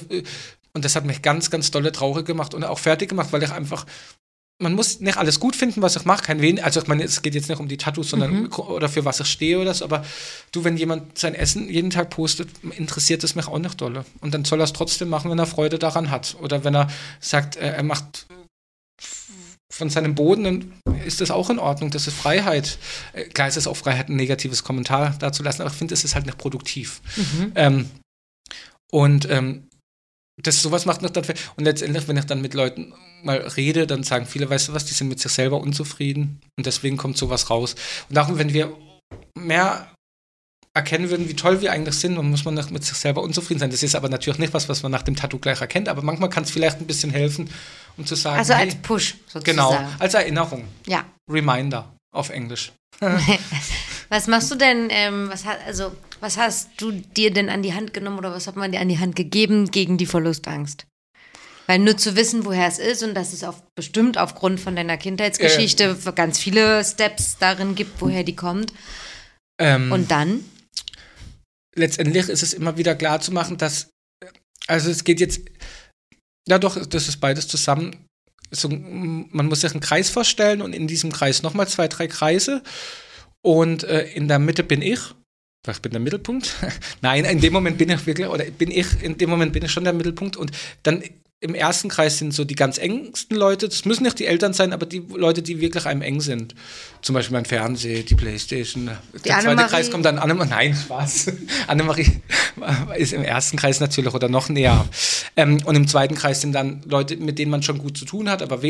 Und 0.74 0.84
das 0.84 0.94
hat 0.94 1.04
mich 1.04 1.22
ganz, 1.22 1.50
ganz 1.50 1.70
dolle 1.70 1.90
traurig 1.90 2.24
gemacht 2.26 2.54
und 2.54 2.62
auch 2.64 2.78
fertig 2.78 3.08
gemacht, 3.08 3.32
weil 3.32 3.42
ich 3.42 3.50
einfach 3.50 3.84
man 4.60 4.74
muss 4.74 5.00
nicht 5.00 5.16
alles 5.16 5.38
gut 5.38 5.54
finden, 5.54 5.82
was 5.82 5.96
ich 5.96 6.04
mache, 6.04 6.24
kein 6.24 6.40
wen. 6.40 6.58
Also 6.58 6.80
ich 6.80 6.88
meine, 6.88 7.04
es 7.04 7.22
geht 7.22 7.34
jetzt 7.34 7.48
nicht 7.48 7.60
um 7.60 7.68
die 7.68 7.76
Tattoos, 7.76 8.10
sondern 8.10 8.42
mhm. 8.42 8.52
oder 8.52 8.88
für 8.88 9.04
was 9.04 9.20
ich 9.20 9.28
stehe 9.28 9.60
oder 9.60 9.72
so. 9.72 9.84
Aber 9.84 10.04
du, 10.50 10.64
wenn 10.64 10.76
jemand 10.76 11.16
sein 11.16 11.34
Essen 11.34 11.68
jeden 11.68 11.90
Tag 11.90 12.10
postet, 12.10 12.48
interessiert 12.76 13.22
es 13.22 13.36
mich 13.36 13.46
auch 13.46 13.58
nicht 13.58 13.80
dolle. 13.80 14.04
Und 14.20 14.34
dann 14.34 14.44
soll 14.44 14.60
er 14.60 14.64
es 14.64 14.72
trotzdem 14.72 15.08
machen, 15.08 15.30
wenn 15.30 15.38
er 15.38 15.46
Freude 15.46 15.78
daran 15.78 16.10
hat. 16.10 16.36
Oder 16.42 16.64
wenn 16.64 16.74
er 16.74 16.88
sagt, 17.20 17.56
er 17.56 17.82
macht 17.84 18.26
von 19.70 19.90
seinem 19.90 20.16
Boden, 20.16 20.44
dann 20.44 20.72
ist 21.06 21.20
das 21.20 21.30
auch 21.30 21.50
in 21.50 21.60
Ordnung. 21.60 21.90
Das 21.90 22.08
ist 22.08 22.16
Freiheit. 22.16 22.78
Äh, 23.12 23.24
klar 23.24 23.46
ist 23.46 23.56
es 23.56 23.68
auch 23.68 23.76
Freiheit, 23.76 24.08
ein 24.08 24.16
negatives 24.16 24.64
Kommentar 24.64 25.14
dazu 25.20 25.44
lassen, 25.44 25.62
aber 25.62 25.70
ich 25.70 25.76
finde, 25.76 25.94
es 25.94 26.02
ist 26.02 26.16
halt 26.16 26.26
nicht 26.26 26.38
produktiv. 26.38 27.00
Mhm. 27.16 27.52
Ähm, 27.54 27.90
und 28.90 29.30
ähm, 29.30 29.67
das 30.42 30.62
sowas 30.62 30.86
macht 30.86 31.02
noch 31.02 31.10
dann 31.10 31.24
und 31.56 31.64
letztendlich, 31.64 32.06
wenn 32.08 32.16
ich 32.16 32.24
dann 32.24 32.40
mit 32.40 32.54
Leuten 32.54 32.94
mal 33.22 33.38
rede, 33.38 33.86
dann 33.86 34.02
sagen 34.02 34.26
viele, 34.26 34.48
weißt 34.48 34.68
du 34.68 34.74
was, 34.74 34.84
die 34.84 34.94
sind 34.94 35.08
mit 35.08 35.20
sich 35.20 35.32
selber 35.32 35.60
unzufrieden 35.60 36.40
und 36.56 36.66
deswegen 36.66 36.96
kommt 36.96 37.18
sowas 37.18 37.50
raus. 37.50 37.74
Und 38.08 38.16
darum, 38.16 38.38
wenn 38.38 38.52
wir 38.52 38.76
mehr 39.34 39.92
erkennen 40.74 41.10
würden, 41.10 41.28
wie 41.28 41.34
toll 41.34 41.60
wir 41.60 41.72
eigentlich 41.72 41.96
sind, 41.96 42.16
dann 42.16 42.30
muss 42.30 42.44
man 42.44 42.54
mit 42.54 42.84
sich 42.84 42.96
selber 42.96 43.22
unzufrieden 43.22 43.58
sein. 43.58 43.70
Das 43.70 43.82
ist 43.82 43.96
aber 43.96 44.08
natürlich 44.08 44.38
nicht 44.38 44.54
was, 44.54 44.68
was 44.68 44.82
man 44.82 44.92
nach 44.92 45.02
dem 45.02 45.16
Tattoo 45.16 45.38
gleich 45.38 45.60
erkennt, 45.60 45.88
aber 45.88 46.02
manchmal 46.02 46.30
kann 46.30 46.44
es 46.44 46.50
vielleicht 46.50 46.80
ein 46.80 46.86
bisschen 46.86 47.10
helfen, 47.10 47.50
um 47.96 48.06
zu 48.06 48.14
sagen. 48.14 48.38
Also 48.38 48.52
als 48.52 48.74
hey, 48.74 48.80
Push 48.82 49.16
sozusagen. 49.26 49.44
Genau, 49.44 49.78
als 49.98 50.14
Erinnerung. 50.14 50.64
Ja. 50.86 51.04
Reminder 51.28 51.92
auf 52.14 52.30
Englisch. 52.30 52.72
was 54.08 54.26
machst 54.28 54.50
du 54.52 54.54
denn, 54.54 54.88
ähm, 54.90 55.28
was, 55.30 55.44
also, 55.66 55.92
was 56.20 56.36
hast 56.36 56.70
du 56.78 56.92
dir 56.92 57.32
denn 57.32 57.48
an 57.48 57.62
die 57.62 57.74
Hand 57.74 57.94
genommen 57.94 58.18
oder 58.18 58.32
was 58.32 58.46
hat 58.46 58.56
man 58.56 58.72
dir 58.72 58.80
an 58.80 58.88
die 58.88 58.98
Hand 58.98 59.16
gegeben 59.16 59.70
gegen 59.70 59.98
die 59.98 60.06
Verlustangst? 60.06 60.86
Weil 61.66 61.80
nur 61.80 61.96
zu 61.96 62.16
wissen, 62.16 62.44
woher 62.44 62.66
es 62.66 62.78
ist 62.78 63.02
und 63.02 63.14
dass 63.14 63.32
es 63.32 63.44
auf, 63.44 63.62
bestimmt 63.74 64.16
aufgrund 64.16 64.58
von 64.58 64.74
deiner 64.74 64.96
Kindheitsgeschichte 64.96 65.96
äh, 66.04 66.12
ganz 66.12 66.38
viele 66.38 66.82
Steps 66.84 67.36
darin 67.38 67.74
gibt, 67.74 68.00
woher 68.00 68.24
die 68.24 68.36
kommt. 68.36 68.72
Ähm, 69.60 69.92
und 69.92 70.10
dann? 70.10 70.44
Letztendlich 71.76 72.28
ist 72.28 72.42
es 72.42 72.54
immer 72.54 72.78
wieder 72.78 72.94
klar 72.94 73.20
zu 73.20 73.32
machen, 73.32 73.58
dass, 73.58 73.90
also 74.66 74.90
es 74.90 75.04
geht 75.04 75.20
jetzt, 75.20 75.42
ja 76.48 76.58
doch, 76.58 76.84
das 76.86 77.08
ist 77.08 77.18
beides 77.18 77.48
zusammen 77.48 78.08
so, 78.50 78.68
man 78.68 79.46
muss 79.46 79.60
sich 79.60 79.72
einen 79.72 79.80
Kreis 79.80 80.10
vorstellen 80.10 80.62
und 80.62 80.74
in 80.74 80.86
diesem 80.86 81.12
Kreis 81.12 81.42
nochmal 81.42 81.68
zwei, 81.68 81.88
drei 81.88 82.06
Kreise. 82.06 82.62
Und 83.42 83.84
äh, 83.84 84.06
in 84.08 84.28
der 84.28 84.38
Mitte 84.38 84.64
bin 84.64 84.82
ich. 84.82 85.00
Ich 85.66 85.82
bin 85.82 85.92
der 85.92 86.00
Mittelpunkt. 86.00 86.54
Nein, 87.02 87.24
in 87.24 87.40
dem 87.40 87.52
Moment 87.52 87.78
bin 87.78 87.90
ich 87.90 88.06
wirklich, 88.06 88.28
oder 88.28 88.44
bin 88.44 88.70
ich, 88.70 89.02
in 89.02 89.18
dem 89.18 89.30
Moment 89.30 89.52
bin 89.52 89.64
ich 89.64 89.70
schon 89.70 89.84
der 89.84 89.92
Mittelpunkt. 89.92 90.36
Und 90.36 90.52
dann 90.82 91.02
im 91.40 91.54
ersten 91.54 91.88
Kreis 91.88 92.18
sind 92.18 92.34
so 92.34 92.44
die 92.44 92.56
ganz 92.56 92.78
engsten 92.78 93.36
Leute. 93.36 93.68
Das 93.68 93.84
müssen 93.84 94.02
nicht 94.02 94.18
die 94.18 94.26
Eltern 94.26 94.52
sein, 94.52 94.72
aber 94.72 94.86
die 94.86 94.98
Leute, 94.98 95.40
die 95.42 95.60
wirklich 95.60 95.86
einem 95.86 96.02
eng 96.02 96.20
sind. 96.20 96.54
Zum 97.00 97.14
Beispiel 97.14 97.34
mein 97.34 97.44
Fernseher, 97.44 98.02
die 98.02 98.16
Playstation. 98.16 98.90
Die 99.14 99.28
der 99.28 99.40
zweite 99.40 99.66
Kreis 99.66 99.90
kommt 99.90 100.04
dann 100.04 100.18
Annemarie. 100.18 100.48
Nein, 100.48 100.74
Spaß. 100.74 101.32
Annemarie 101.68 102.20
ist 102.96 103.12
im 103.12 103.22
ersten 103.22 103.56
Kreis 103.56 103.78
natürlich 103.78 104.14
oder 104.14 104.28
noch 104.28 104.48
näher. 104.48 104.88
Ähm, 105.36 105.60
und 105.64 105.76
im 105.76 105.86
zweiten 105.86 106.16
Kreis 106.16 106.40
sind 106.40 106.52
dann 106.52 106.82
Leute, 106.86 107.16
mit 107.16 107.38
denen 107.38 107.52
man 107.52 107.62
schon 107.62 107.78
gut 107.78 107.96
zu 107.96 108.04
tun 108.04 108.28
hat, 108.28 108.42
aber 108.42 108.60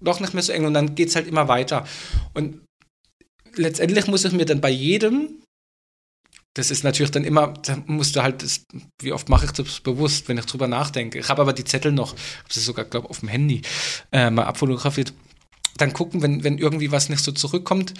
noch 0.00 0.20
nicht 0.20 0.32
mehr 0.32 0.42
so 0.42 0.52
eng. 0.52 0.64
Und 0.64 0.74
dann 0.74 0.94
geht 0.94 1.08
es 1.08 1.16
halt 1.16 1.26
immer 1.26 1.48
weiter. 1.48 1.86
Und 2.32 2.60
letztendlich 3.56 4.06
muss 4.06 4.24
ich 4.24 4.32
mir 4.32 4.46
dann 4.46 4.62
bei 4.62 4.70
jedem 4.70 5.40
das 6.54 6.70
ist 6.70 6.82
natürlich 6.82 7.12
dann 7.12 7.24
immer, 7.24 7.48
da 7.48 7.82
musst 7.86 8.16
du 8.16 8.22
halt, 8.22 8.42
das, 8.42 8.64
wie 9.00 9.12
oft 9.12 9.28
mache 9.28 9.46
ich 9.46 9.52
das 9.52 9.80
bewusst, 9.80 10.28
wenn 10.28 10.38
ich 10.38 10.46
drüber 10.46 10.66
nachdenke. 10.66 11.18
Ich 11.18 11.28
habe 11.28 11.42
aber 11.42 11.52
die 11.52 11.64
Zettel 11.64 11.92
noch, 11.92 12.12
habe 12.12 12.52
sie 12.52 12.60
sogar, 12.60 12.84
glaube 12.84 13.06
ich, 13.06 13.10
auf 13.10 13.20
dem 13.20 13.28
Handy 13.28 13.62
äh, 14.10 14.30
mal 14.30 14.44
abfotografiert. 14.44 15.12
Dann 15.76 15.92
gucken, 15.92 16.22
wenn, 16.22 16.42
wenn 16.42 16.58
irgendwie 16.58 16.90
was 16.90 17.08
nicht 17.08 17.22
so 17.22 17.32
zurückkommt, 17.32 17.94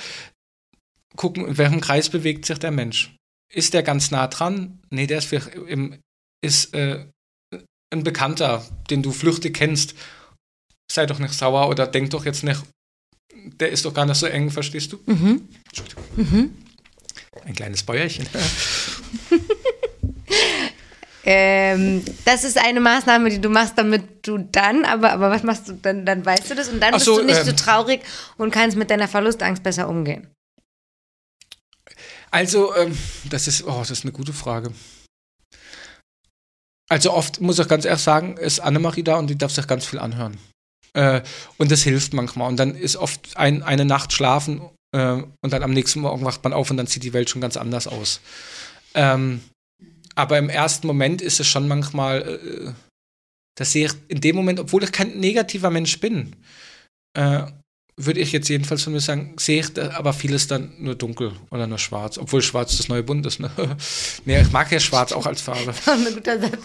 gucken, 1.16 1.47
in 1.47 1.59
welchem 1.59 1.81
Kreis 1.81 2.09
bewegt 2.09 2.44
sich 2.44 2.59
der 2.59 2.72
Mensch. 2.72 3.14
Ist 3.52 3.74
der 3.74 3.82
ganz 3.82 4.10
nah 4.10 4.27
dran? 4.27 4.81
Nee, 4.90 5.06
der 5.06 5.18
ist, 5.18 5.27
vielleicht 5.27 5.55
im, 5.55 5.98
ist 6.44 6.74
äh, 6.74 7.06
ein 7.93 8.05
Bekannter, 8.05 8.66
den 8.90 9.02
du 9.02 9.12
flüchtig 9.12 9.55
kennst. 9.55 9.94
Sei 10.90 11.06
doch 11.06 11.20
nicht 11.20 11.35
sauer 11.35 11.68
oder 11.68 11.86
denk 11.86 12.10
doch 12.10 12.24
jetzt 12.24 12.43
nicht, 12.43 12.62
der 13.32 13.70
ist 13.70 13.85
doch 13.85 13.94
gar 13.94 14.06
nicht 14.06 14.16
so 14.16 14.27
eng, 14.27 14.51
verstehst 14.51 14.93
du? 14.93 15.01
Mhm. 15.06 15.48
Entschuldigung. 15.66 16.05
Mhm. 16.16 16.56
Ein 17.44 17.54
kleines 17.54 17.82
Bäuerchen. 17.82 18.26
ähm, 21.24 22.04
das 22.24 22.44
ist 22.44 22.58
eine 22.58 22.80
Maßnahme, 22.80 23.30
die 23.30 23.40
du 23.40 23.48
machst, 23.48 23.74
damit 23.76 24.26
du 24.26 24.38
dann, 24.38 24.84
aber, 24.84 25.12
aber 25.12 25.30
was 25.30 25.42
machst 25.42 25.68
du 25.68 25.72
dann? 25.72 26.06
Dann 26.06 26.24
weißt 26.24 26.50
du 26.50 26.54
das 26.54 26.68
und 26.68 26.80
dann 26.80 26.98
so, 26.98 27.16
bist 27.16 27.18
du 27.18 27.26
nicht 27.26 27.40
ähm, 27.40 27.46
so 27.46 27.52
traurig 27.52 28.02
und 28.36 28.50
kannst 28.50 28.76
mit 28.76 28.90
deiner 28.90 29.08
Verlustangst 29.08 29.62
besser 29.62 29.88
umgehen. 29.88 30.28
Also, 32.30 32.74
ähm, 32.76 32.96
das 33.28 33.48
ist, 33.48 33.64
oh, 33.64 33.78
das 33.80 33.90
ist 33.90 34.04
eine 34.04 34.12
gute 34.12 34.32
Frage. 34.32 34.72
Also 36.88 37.12
oft, 37.12 37.40
muss 37.40 37.58
ich 37.58 37.68
ganz 37.68 37.84
ehrlich 37.84 38.02
sagen, 38.02 38.36
ist 38.36 38.60
Annemarie 38.60 39.04
da 39.04 39.16
und 39.16 39.28
die 39.28 39.38
darf 39.38 39.52
sich 39.52 39.66
ganz 39.66 39.86
viel 39.86 40.00
anhören. 40.00 40.38
Äh, 40.92 41.22
und 41.56 41.70
das 41.70 41.82
hilft 41.82 42.14
manchmal. 42.14 42.48
Und 42.48 42.56
dann 42.56 42.74
ist 42.74 42.96
oft 42.96 43.36
ein, 43.36 43.62
eine 43.62 43.84
Nacht 43.84 44.12
schlafen 44.12 44.60
äh, 44.92 45.22
und 45.40 45.52
dann 45.52 45.62
am 45.62 45.72
nächsten 45.72 46.00
Morgen 46.00 46.24
wacht 46.24 46.42
man 46.44 46.52
auf 46.52 46.70
und 46.70 46.76
dann 46.76 46.86
sieht 46.86 47.04
die 47.04 47.12
Welt 47.12 47.30
schon 47.30 47.40
ganz 47.40 47.56
anders 47.56 47.86
aus. 47.86 48.20
Ähm, 48.94 49.40
aber 50.14 50.38
im 50.38 50.48
ersten 50.48 50.86
Moment 50.86 51.22
ist 51.22 51.40
es 51.40 51.46
schon 51.46 51.68
manchmal, 51.68 52.22
äh, 52.22 52.72
das 53.56 53.72
sehe 53.72 53.86
ich 53.86 53.92
in 54.08 54.20
dem 54.20 54.36
Moment, 54.36 54.60
obwohl 54.60 54.82
ich 54.84 54.92
kein 54.92 55.18
negativer 55.18 55.70
Mensch 55.70 56.00
bin, 56.00 56.36
äh, 57.14 57.42
würde 57.96 58.20
ich 58.20 58.32
jetzt 58.32 58.48
jedenfalls 58.48 58.82
von 58.82 58.92
mir 58.92 59.00
sagen, 59.00 59.34
sehe 59.38 59.60
ich 59.60 59.78
aber 59.78 60.12
vieles 60.12 60.46
dann 60.46 60.72
nur 60.78 60.94
dunkel 60.94 61.32
oder 61.50 61.66
nur 61.66 61.78
schwarz, 61.78 62.18
obwohl 62.18 62.42
schwarz 62.42 62.76
das 62.76 62.88
neue 62.88 63.02
Bunt 63.02 63.26
ist. 63.26 63.40
Ne? 63.40 63.50
nee, 64.24 64.40
ich 64.40 64.50
mag 64.52 64.72
ja 64.72 64.80
schwarz 64.80 65.12
auch 65.12 65.26
als 65.26 65.42
Farbe. 65.42 65.74
Ein 65.86 66.14
guter 66.14 66.40
Satz. 66.40 66.58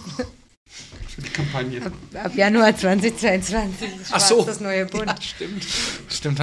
Für 1.16 1.22
die 1.22 1.30
Kampagne. 1.30 1.82
Ab, 1.82 1.94
ab 2.26 2.36
Januar 2.36 2.76
2022 2.76 3.88
ist 3.88 4.12
Ach 4.12 4.18
schwarz 4.18 4.28
so. 4.28 4.44
das 4.44 4.60
neue 4.60 4.86
Bunt. 4.86 5.08
Ja, 5.08 5.16
stimmt. 5.22 5.66
Stimmt. 6.10 6.42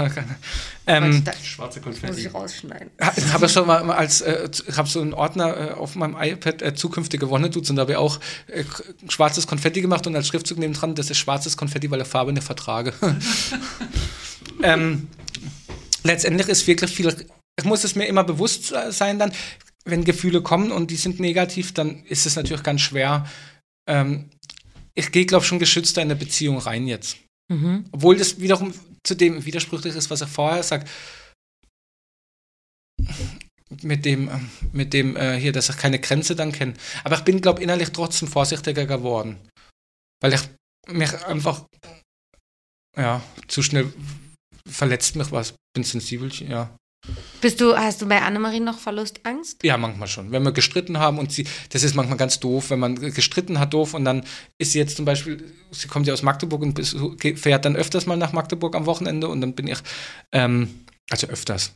Ähm, 0.87 1.23
das 1.25 1.47
Schwarze 1.47 1.81
muss 1.81 2.01
Konfetti. 2.01 2.27
ich 2.27 2.35
rausschneiden. 2.35 2.91
ich 3.17 3.33
habe 3.33 3.49
schon 3.49 3.67
mal 3.67 3.91
als, 3.91 4.23
äh, 4.23 4.49
ich 4.67 4.77
habe 4.77 4.89
so 4.89 5.01
einen 5.01 5.13
Ordner 5.13 5.73
äh, 5.73 5.75
auf 5.75 5.95
meinem 5.95 6.17
iPad 6.19 6.63
äh, 6.63 6.75
zukünftige 6.75 7.29
Wonnedudes 7.29 7.69
und 7.69 7.77
da 7.77 7.83
habe 7.83 7.93
ich 7.93 7.99
auch 7.99 8.19
äh, 8.47 8.65
schwarzes 9.09 9.47
Konfetti 9.47 9.83
gemacht 9.83 10.07
und 10.07 10.17
als 10.17 10.29
Schriftzug 10.29 10.59
neben 10.59 10.73
dran, 10.73 10.95
das 10.95 11.11
ist 11.11 11.19
schwarzes 11.19 11.57
Konfetti, 11.57 11.91
weil 11.91 12.01
ich 12.01 12.09
Farbe 12.09 12.33
nicht 12.33 12.45
vertrage. 12.45 12.95
ähm, 14.63 15.09
letztendlich 16.03 16.49
ist 16.49 16.67
wirklich 16.67 16.91
viel, 16.91 17.15
ich 17.59 17.65
muss 17.65 17.85
es 17.85 17.95
mir 17.95 18.07
immer 18.07 18.25
bewusst 18.25 18.73
sein 18.91 19.19
dann, 19.19 19.33
wenn 19.85 20.05
Gefühle 20.05 20.41
kommen 20.43 20.71
und 20.73 20.91
die 20.91 20.97
sind 20.97 21.21
negativ, 21.21 21.75
dann 21.75 22.05
ist 22.05 22.25
es 22.25 22.37
natürlich 22.37 22.63
ganz 22.63 22.81
schwer. 22.81 23.27
Ähm, 23.89 24.31
ich 24.95 25.11
gehe, 25.11 25.27
glaube 25.27 25.43
ich, 25.43 25.49
schon 25.49 25.59
geschützter 25.59 26.03
in 26.03 26.11
eine 26.11 26.19
Beziehung 26.19 26.59
rein 26.59 26.87
jetzt. 26.87 27.17
Mhm. 27.51 27.87
Obwohl 27.93 28.17
das 28.17 28.41
wiederum 28.41 28.75
zu 29.05 29.15
dem 29.15 29.45
widersprüchlich 29.45 29.95
ist, 29.95 30.11
was 30.11 30.21
er 30.21 30.29
vorher 30.29 30.63
sagt. 30.63 30.89
Mit 33.83 34.05
dem, 34.05 34.29
ähm, 34.29 34.51
mit 34.73 34.93
dem 34.93 35.17
äh, 35.17 35.39
hier, 35.39 35.53
dass 35.53 35.71
ich 35.71 35.77
keine 35.77 35.99
Grenze 35.99 36.37
dann 36.37 36.53
kenne. 36.53 36.75
Aber 37.05 37.17
ich 37.17 37.25
bin, 37.25 37.41
glaube 37.41 37.61
ich, 37.61 37.65
innerlich 37.65 37.91
trotzdem 37.91 38.29
vorsichtiger 38.29 38.87
geworden. 38.87 39.39
Weil 40.21 40.35
ich 40.35 40.43
mich 40.89 41.15
einfach, 41.25 41.65
ja, 42.97 43.23
zu 43.49 43.63
schnell 43.63 43.93
verletzt 44.69 45.17
mich 45.17 45.33
was. 45.33 45.55
Bin 45.75 45.85
sensibel, 45.85 46.31
ja. 46.33 46.77
Bist 47.41 47.61
du, 47.61 47.77
hast 47.77 48.01
du 48.01 48.07
bei 48.07 48.23
Annemarie 48.23 48.61
noch 48.61 48.79
Verlustangst? 48.79 49.65
Ja, 49.65 49.77
manchmal 49.77 50.07
schon. 50.07 50.31
Wenn 50.31 50.45
wir 50.45 50.53
gestritten 50.53 50.99
haben 50.99 51.19
und 51.19 51.33
sie, 51.33 51.45
das 51.71 51.83
ist 51.83 51.97
manchmal 51.97 52.17
ganz 52.17 52.39
doof, 52.39 52.71
wenn 52.71 52.79
man 52.79 52.95
gestritten 52.95 53.59
hat, 53.59 53.75
doof 53.75 53.95
und 53.95 54.05
dann 54.05 54.25
ist 54.59 54.73
sie 54.73 54.79
jetzt 54.79 54.97
zum 54.97 55.05
Beispiel, 55.05 55.53
sie 55.73 55.89
kommt 55.89 56.07
ja 56.07 56.13
aus 56.13 56.23
Magdeburg 56.23 56.63
und 56.63 56.81
fährt 57.37 57.65
dann 57.65 57.75
öfters 57.75 58.07
mal 58.07 58.17
nach 58.17 58.33
Magdeburg 58.33 58.77
am 58.77 58.87
Wochenende 58.87 59.27
und 59.27 59.41
dann 59.41 59.55
bin 59.55 59.67
ich, 59.67 59.79
ähm, 60.31 60.85
also 61.11 61.27
öfters. 61.27 61.73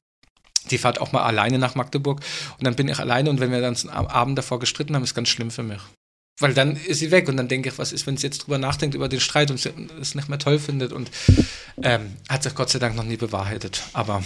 Die 0.71 0.79
fährt 0.79 1.01
auch 1.01 1.11
mal 1.11 1.25
alleine 1.25 1.59
nach 1.59 1.75
Magdeburg 1.75 2.21
und 2.59 2.65
dann 2.65 2.77
bin 2.77 2.87
ich 2.87 3.01
alleine 3.01 3.29
und 3.29 3.41
wenn 3.41 3.51
wir 3.51 3.61
dann 3.61 3.77
am 3.91 4.07
Abend 4.07 4.39
davor 4.39 4.61
gestritten 4.61 4.95
haben, 4.95 5.03
ist 5.03 5.15
ganz 5.15 5.29
schlimm 5.29 5.51
für 5.51 5.65
mich. 5.65 5.81
Weil 6.39 6.55
dann 6.55 6.77
ist 6.77 7.01
sie 7.01 7.11
weg 7.11 7.29
und 7.29 7.37
dann 7.37 7.49
denke 7.49 7.71
ich, 7.71 7.79
was 7.79 7.93
ist, 7.93 8.07
wenn 8.07 8.17
sie 8.17 8.27
jetzt 8.29 8.41
drüber 8.41 8.59
nachdenkt 8.59 8.95
über 8.95 9.09
den 9.09 9.21
Streit 9.21 9.51
und 9.51 9.65
es 10.01 10.15
nicht 10.15 10.29
mehr 10.29 10.39
toll 10.39 10.61
findet 10.61 10.93
und 10.93 11.11
ähm, 11.83 12.15
hat 12.29 12.45
sich 12.45 12.55
Gott 12.55 12.71
sei 12.71 12.79
Dank 12.79 12.95
noch 12.95 13.05
nie 13.05 13.17
bewahrheitet. 13.17 13.83
Aber 13.93 14.23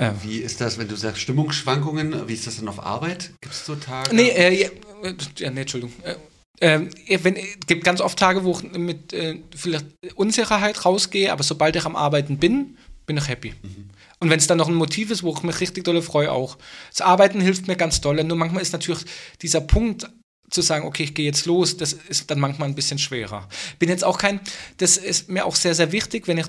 ähm, 0.00 0.14
Wie 0.22 0.38
ist 0.38 0.60
das, 0.60 0.78
wenn 0.78 0.88
du 0.88 0.96
sagst 0.96 1.22
Stimmungsschwankungen? 1.22 2.28
Wie 2.28 2.34
ist 2.34 2.46
das 2.46 2.56
denn 2.56 2.68
auf 2.68 2.84
Arbeit? 2.84 3.32
Gibt 3.40 3.54
es 3.54 3.66
so 3.66 3.76
Tage? 3.76 4.14
Nee, 4.14 4.30
äh, 4.30 4.62
ja, 4.62 4.68
äh, 5.02 5.14
ja, 5.36 5.50
nee, 5.50 5.60
Entschuldigung. 5.60 5.94
Äh, 6.02 6.16
ähm, 6.62 6.90
wenn, 7.22 7.36
es 7.36 7.66
gibt 7.66 7.84
ganz 7.84 8.00
oft 8.00 8.18
Tage, 8.18 8.44
wo 8.44 8.52
ich 8.52 8.72
mit 8.72 9.12
äh, 9.12 9.40
vielleicht 9.56 9.86
Unsicherheit 10.14 10.84
rausgehe, 10.84 11.32
aber 11.32 11.42
sobald 11.42 11.76
ich 11.76 11.84
am 11.84 11.96
Arbeiten 11.96 12.38
bin, 12.38 12.76
bin 13.06 13.16
ich 13.16 13.28
happy. 13.28 13.54
Und 14.20 14.30
wenn 14.30 14.38
es 14.38 14.46
dann 14.46 14.58
noch 14.58 14.68
ein 14.68 14.74
Motiv 14.74 15.10
ist, 15.10 15.22
wo 15.22 15.32
ich 15.32 15.42
mich 15.42 15.60
richtig 15.60 15.84
dolle 15.84 16.02
freue, 16.02 16.30
auch. 16.30 16.58
Das 16.90 17.00
Arbeiten 17.00 17.40
hilft 17.40 17.66
mir 17.66 17.76
ganz 17.76 18.00
doll. 18.00 18.22
Nur 18.22 18.36
manchmal 18.36 18.62
ist 18.62 18.72
natürlich 18.72 19.04
dieser 19.40 19.62
Punkt 19.62 20.08
zu 20.50 20.62
sagen, 20.62 20.86
okay, 20.86 21.04
ich 21.04 21.14
gehe 21.14 21.24
jetzt 21.24 21.46
los, 21.46 21.76
das 21.76 21.92
ist 21.92 22.30
dann 22.30 22.40
manchmal 22.40 22.68
ein 22.68 22.74
bisschen 22.74 22.98
schwerer. 22.98 23.48
Bin 23.78 23.88
jetzt 23.88 24.04
auch 24.04 24.18
kein, 24.18 24.40
das 24.76 24.96
ist 24.96 25.28
mir 25.28 25.46
auch 25.46 25.56
sehr, 25.56 25.74
sehr 25.74 25.92
wichtig, 25.92 26.28
wenn 26.28 26.38
ich 26.38 26.46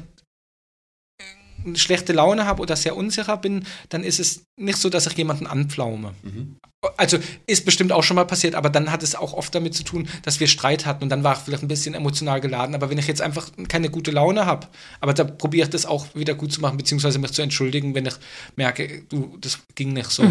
schlechte 1.75 2.13
Laune 2.13 2.45
habe 2.45 2.61
oder 2.61 2.75
sehr 2.75 2.95
unsicher 2.95 3.38
bin, 3.38 3.65
dann 3.89 4.03
ist 4.03 4.19
es 4.19 4.43
nicht 4.57 4.77
so, 4.77 4.89
dass 4.89 5.07
ich 5.07 5.13
jemanden 5.13 5.47
anpflaume. 5.47 6.13
Mhm. 6.23 6.57
Also 6.97 7.19
ist 7.45 7.63
bestimmt 7.65 7.91
auch 7.91 8.03
schon 8.03 8.15
mal 8.15 8.25
passiert, 8.25 8.55
aber 8.55 8.71
dann 8.71 8.91
hat 8.91 9.03
es 9.03 9.13
auch 9.13 9.33
oft 9.33 9.53
damit 9.53 9.75
zu 9.75 9.83
tun, 9.83 10.09
dass 10.23 10.39
wir 10.39 10.47
Streit 10.47 10.88
hatten 10.88 11.03
und 11.03 11.09
dann 11.09 11.23
war 11.23 11.33
ich 11.35 11.39
vielleicht 11.39 11.63
ein 11.63 11.67
bisschen 11.67 11.93
emotional 11.93 12.41
geladen. 12.41 12.73
Aber 12.73 12.89
wenn 12.89 12.97
ich 12.97 13.07
jetzt 13.07 13.21
einfach 13.21 13.49
keine 13.67 13.89
gute 13.89 14.09
Laune 14.11 14.45
habe, 14.47 14.67
aber 14.99 15.13
da 15.13 15.23
probiere 15.23 15.65
ich 15.65 15.69
das 15.69 15.85
auch 15.85 16.07
wieder 16.15 16.33
gut 16.33 16.51
zu 16.51 16.59
machen, 16.61 16.77
beziehungsweise 16.77 17.19
mich 17.19 17.33
zu 17.33 17.43
entschuldigen, 17.43 17.93
wenn 17.93 18.07
ich 18.07 18.15
merke, 18.55 19.03
du, 19.09 19.38
das 19.39 19.59
ging 19.75 19.93
nicht 19.93 20.09
so. 20.09 20.23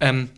Ähm, 0.00 0.30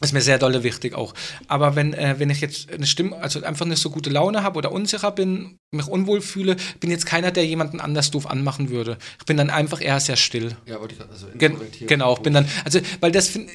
ist 0.00 0.12
mir 0.12 0.20
sehr 0.20 0.38
dolle 0.38 0.62
wichtig 0.62 0.94
auch. 0.94 1.14
Aber 1.48 1.76
wenn, 1.76 1.92
äh, 1.92 2.16
wenn 2.18 2.30
ich 2.30 2.40
jetzt 2.40 2.70
eine 2.72 2.86
Stimme, 2.86 3.16
also 3.16 3.42
einfach 3.42 3.66
nicht 3.66 3.80
so 3.80 3.90
gute 3.90 4.10
Laune 4.10 4.42
habe 4.42 4.58
oder 4.58 4.72
unsicher 4.72 5.10
bin, 5.10 5.58
mich 5.72 5.86
unwohl 5.86 6.20
fühle, 6.20 6.56
bin 6.80 6.90
jetzt 6.90 7.06
keiner, 7.06 7.30
der 7.30 7.46
jemanden 7.46 7.80
anders 7.80 8.10
doof 8.10 8.26
anmachen 8.26 8.70
würde. 8.70 8.98
Ich 9.18 9.26
bin 9.26 9.36
dann 9.36 9.50
einfach 9.50 9.80
eher 9.80 10.00
sehr 10.00 10.16
still. 10.16 10.56
Ja, 10.66 10.80
wollte 10.80 10.94
ich 10.94 11.00
also 11.00 11.26
Gen 11.34 11.56
genau, 11.86 12.14
ich 12.14 12.20
bin 12.20 12.32
dann, 12.32 12.46
also, 12.64 12.80
weil 13.00 13.12
das 13.12 13.28
finde 13.28 13.52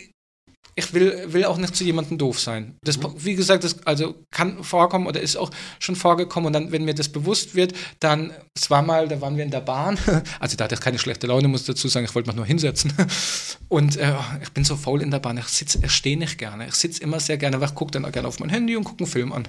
ich 0.76 0.94
will, 0.94 1.34
will 1.34 1.46
auch 1.46 1.58
nicht 1.58 1.76
zu 1.76 1.84
jemandem 1.84 2.18
doof 2.18 2.40
sein. 2.40 2.76
Das, 2.84 3.00
Wie 3.18 3.36
gesagt, 3.36 3.64
das 3.64 3.86
also 3.86 4.16
kann 4.32 4.64
vorkommen 4.64 5.08
oder 5.08 5.22
ist 5.22 5.36
auch 5.36 5.52
schon 5.80 5.96
vorgekommen. 5.96 6.48
Und 6.48 6.54
dann, 6.54 6.72
wenn 6.72 6.86
mir 6.86 6.96
das 6.96 7.10
bewusst 7.10 7.56
wird, 7.56 7.74
dann, 8.00 8.32
es 8.56 8.70
war 8.70 8.82
mal, 8.82 9.08
da 9.08 9.22
waren 9.22 9.38
wir 9.38 9.44
in 9.44 9.52
der 9.52 9.62
Bahn, 9.62 9.98
also 10.40 10.58
da 10.58 10.66
hatte 10.66 10.76
ich 10.76 10.82
keine 10.82 11.00
schlechte 11.00 11.28
Laune, 11.28 11.48
muss 11.48 11.66
dazu 11.66 11.88
sagen, 11.88 12.06
ich 12.06 12.16
wollte 12.16 12.30
mich 12.30 12.36
nur 12.36 12.46
hinsetzen. 12.46 12.94
Und 13.70 13.98
äh, 13.98 14.14
ich 14.42 14.52
bin 14.52 14.64
so 14.64 14.76
faul 14.76 15.02
in 15.02 15.12
der 15.12 15.20
Bahn, 15.20 15.38
ich 15.38 15.48
sitze, 15.48 15.80
ich 15.84 15.92
stehe 15.92 16.18
nicht 16.18 16.38
gerne. 16.38 16.68
Ich 16.68 16.76
sitze 16.76 17.02
immer 17.02 17.20
sehr 17.20 17.38
gerne, 17.38 17.60
weil 17.60 17.70
ich 17.70 17.76
gucke 17.76 17.92
dann 17.92 18.06
auch 18.06 18.12
gerne 18.12 18.28
auf 18.28 18.40
mein 18.40 18.50
Handy 18.50 18.76
und 18.76 18.84
gucke 18.84 19.04
einen 19.04 19.12
Film 19.12 19.32
an. 19.32 19.48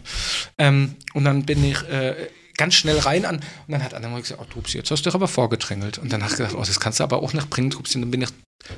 Ähm, 0.59 0.97
und 1.15 1.25
dann 1.25 1.45
bin 1.45 1.65
ich 1.65 1.83
äh, 1.89 2.29
ganz 2.57 2.75
schnell 2.75 2.99
rein 2.99 3.25
an 3.25 3.37
und 3.37 3.73
dann 3.73 3.83
hat 3.83 3.95
Anna 3.95 4.09
mal 4.09 4.21
gesagt, 4.21 4.41
oh 4.41 4.47
Tupsi, 4.49 4.79
jetzt 4.79 4.91
hast 4.91 5.03
du 5.05 5.11
dich 5.11 5.15
aber 5.15 5.29
vorgedrängelt. 5.29 5.99
Und 5.99 6.13
dann 6.13 6.23
habe 6.23 6.33
ich 6.33 6.39
gedacht, 6.39 6.55
oh, 6.55 6.63
das 6.65 6.81
kannst 6.81 7.01
du 7.01 7.05
aber 7.05 7.23
auch 7.23 7.33
nicht 7.33 7.51
bringen, 7.51 7.71
Tupsi. 7.71 7.99
Und 7.99 8.03
dann 8.03 8.11
bin 8.11 8.23
ich 8.23 8.31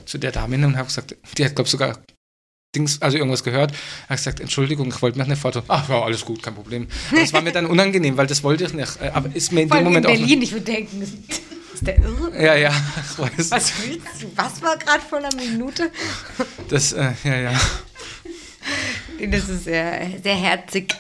zu 0.04 0.18
der 0.18 0.32
Dame 0.32 0.56
hin 0.56 0.64
und 0.64 0.76
habe 0.76 0.86
gesagt, 0.86 1.16
die 1.36 1.44
hat, 1.44 1.54
glaube 1.54 1.66
ich, 1.66 1.70
sogar 1.70 1.98
Dings, 2.76 3.00
also 3.00 3.16
irgendwas 3.16 3.42
gehört, 3.42 3.72
habe 4.04 4.16
gesagt, 4.16 4.40
Entschuldigung, 4.40 4.88
ich 4.88 5.00
wollte 5.02 5.18
mir 5.18 5.26
nicht 5.26 5.40
Foto. 5.40 5.62
Ach 5.68 5.88
ja, 5.88 6.02
alles 6.02 6.24
gut, 6.24 6.42
kein 6.42 6.54
Problem. 6.54 6.86
Aber 7.10 7.20
es 7.20 7.32
war 7.32 7.40
mir 7.42 7.52
dann 7.52 7.66
unangenehm, 7.66 8.16
weil 8.16 8.26
das 8.26 8.42
wollte 8.44 8.64
ich 8.64 8.74
nicht. 8.74 9.00
Äh, 9.00 9.10
Aber 9.14 9.34
ist 9.34 9.52
mir 9.52 9.62
in 9.62 9.68
Vor 9.68 9.78
dem 9.78 9.86
allem 9.86 9.96
in 9.96 10.02
Moment 10.02 10.06
auch. 10.06 10.10
Berlin, 10.10 10.42
ich 10.42 10.52
würde 10.52 10.64
denken, 10.64 11.02
ist 11.74 11.86
der 11.86 11.98
irre? 11.98 12.42
Ja, 12.42 12.54
ja, 12.54 12.72
ich 13.10 13.18
weiß. 13.18 13.50
Was 13.50 13.72
willst 13.82 14.22
du? 14.22 14.26
Was 14.36 14.62
war 14.62 14.76
gerade 14.76 15.00
vor 15.00 15.18
einer 15.18 15.34
Minute? 15.34 15.90
Das, 16.68 16.92
äh, 16.92 17.12
ja, 17.24 17.36
ja. 17.36 17.60
Das 19.30 19.48
ist 19.48 19.64
sehr, 19.64 20.10
sehr 20.22 20.36
herzig. 20.36 20.94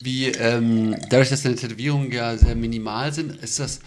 Wie, 0.00 0.26
ähm, 0.26 0.94
dadurch, 1.08 1.30
dass 1.30 1.42
deine 1.42 1.56
Tätowierungen 1.56 2.12
ja 2.12 2.36
sehr 2.36 2.54
minimal 2.54 3.12
sind, 3.12 3.42
ist 3.42 3.58
das, 3.58 3.80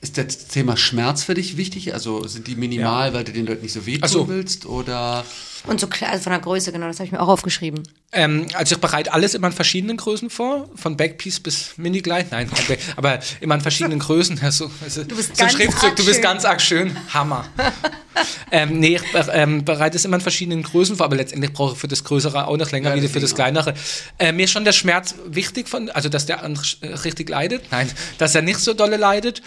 ist 0.00 0.18
das 0.18 0.48
Thema 0.48 0.76
Schmerz 0.76 1.22
für 1.22 1.34
dich 1.34 1.56
wichtig? 1.56 1.94
Also 1.94 2.26
sind 2.26 2.46
die 2.46 2.56
minimal, 2.56 3.14
weil 3.14 3.24
du 3.24 3.32
den 3.32 3.46
Leuten 3.46 3.62
nicht 3.62 3.72
so 3.72 3.86
wehtun 3.86 4.08
so. 4.08 4.28
willst? 4.28 4.66
Oder 4.66 5.24
Und 5.64 5.78
so 5.78 5.86
klar, 5.86 6.10
also 6.10 6.24
von 6.24 6.32
der 6.32 6.40
Größe, 6.40 6.72
genau, 6.72 6.88
das 6.88 6.96
habe 6.96 7.06
ich 7.06 7.12
mir 7.12 7.20
auch 7.20 7.28
aufgeschrieben. 7.28 7.82
Ähm, 8.12 8.46
also 8.54 8.74
ich 8.74 8.80
bereite 8.80 9.12
alles 9.12 9.34
immer 9.34 9.46
in 9.46 9.52
verschiedenen 9.52 9.96
Größen 9.96 10.28
vor, 10.28 10.68
von 10.74 10.96
Backpiece 10.96 11.40
bis 11.40 11.74
Mini-Glide. 11.76 12.26
Nein, 12.30 12.50
aber 12.96 13.20
immer 13.40 13.54
in 13.54 13.60
verschiedenen 13.60 13.98
Größen. 14.00 14.40
Also, 14.42 14.70
also, 14.82 15.04
Du 15.04 15.16
bist 15.16 15.36
so 15.36 15.42
ganz 15.42 15.52
Schriftzug, 15.52 15.84
arg 15.84 15.96
du 15.96 16.04
bist 16.04 16.16
schön. 16.16 16.22
ganz 16.22 16.44
arg 16.44 16.60
schön. 16.60 16.96
Hammer. 17.14 17.44
ähm, 18.50 18.80
nee, 18.80 18.96
ich 18.96 19.02
ähm, 19.32 19.64
bereite 19.64 19.96
es 19.96 20.04
immer 20.04 20.16
in 20.16 20.20
verschiedenen 20.20 20.62
Größen 20.64 20.96
vor, 20.96 21.06
aber 21.06 21.16
letztendlich 21.16 21.52
brauche 21.52 21.74
ich 21.74 21.78
für 21.78 21.88
das 21.88 22.02
Größere 22.02 22.48
auch 22.48 22.56
noch 22.56 22.70
länger 22.72 22.94
Ja, 22.96 23.02
wie 23.02 23.08
für 23.08 23.20
das 23.20 23.34
Kleinere. 23.34 23.74
Äh, 24.18 24.32
mir 24.32 24.44
ist 24.44 24.50
schon 24.50 24.64
der 24.64 24.72
Schmerz 24.72 25.14
wichtig, 25.26 25.68
von, 25.68 25.88
also 25.90 26.08
dass 26.08 26.26
der 26.26 26.42
äh, 26.42 26.86
richtig 26.88 27.28
leidet. 27.28 27.62
Nein, 27.70 27.88
dass 28.18 28.34
er 28.34 28.42
nicht 28.42 28.58
so 28.58 28.74
dolle 28.74 28.96
leidet. 28.96 29.42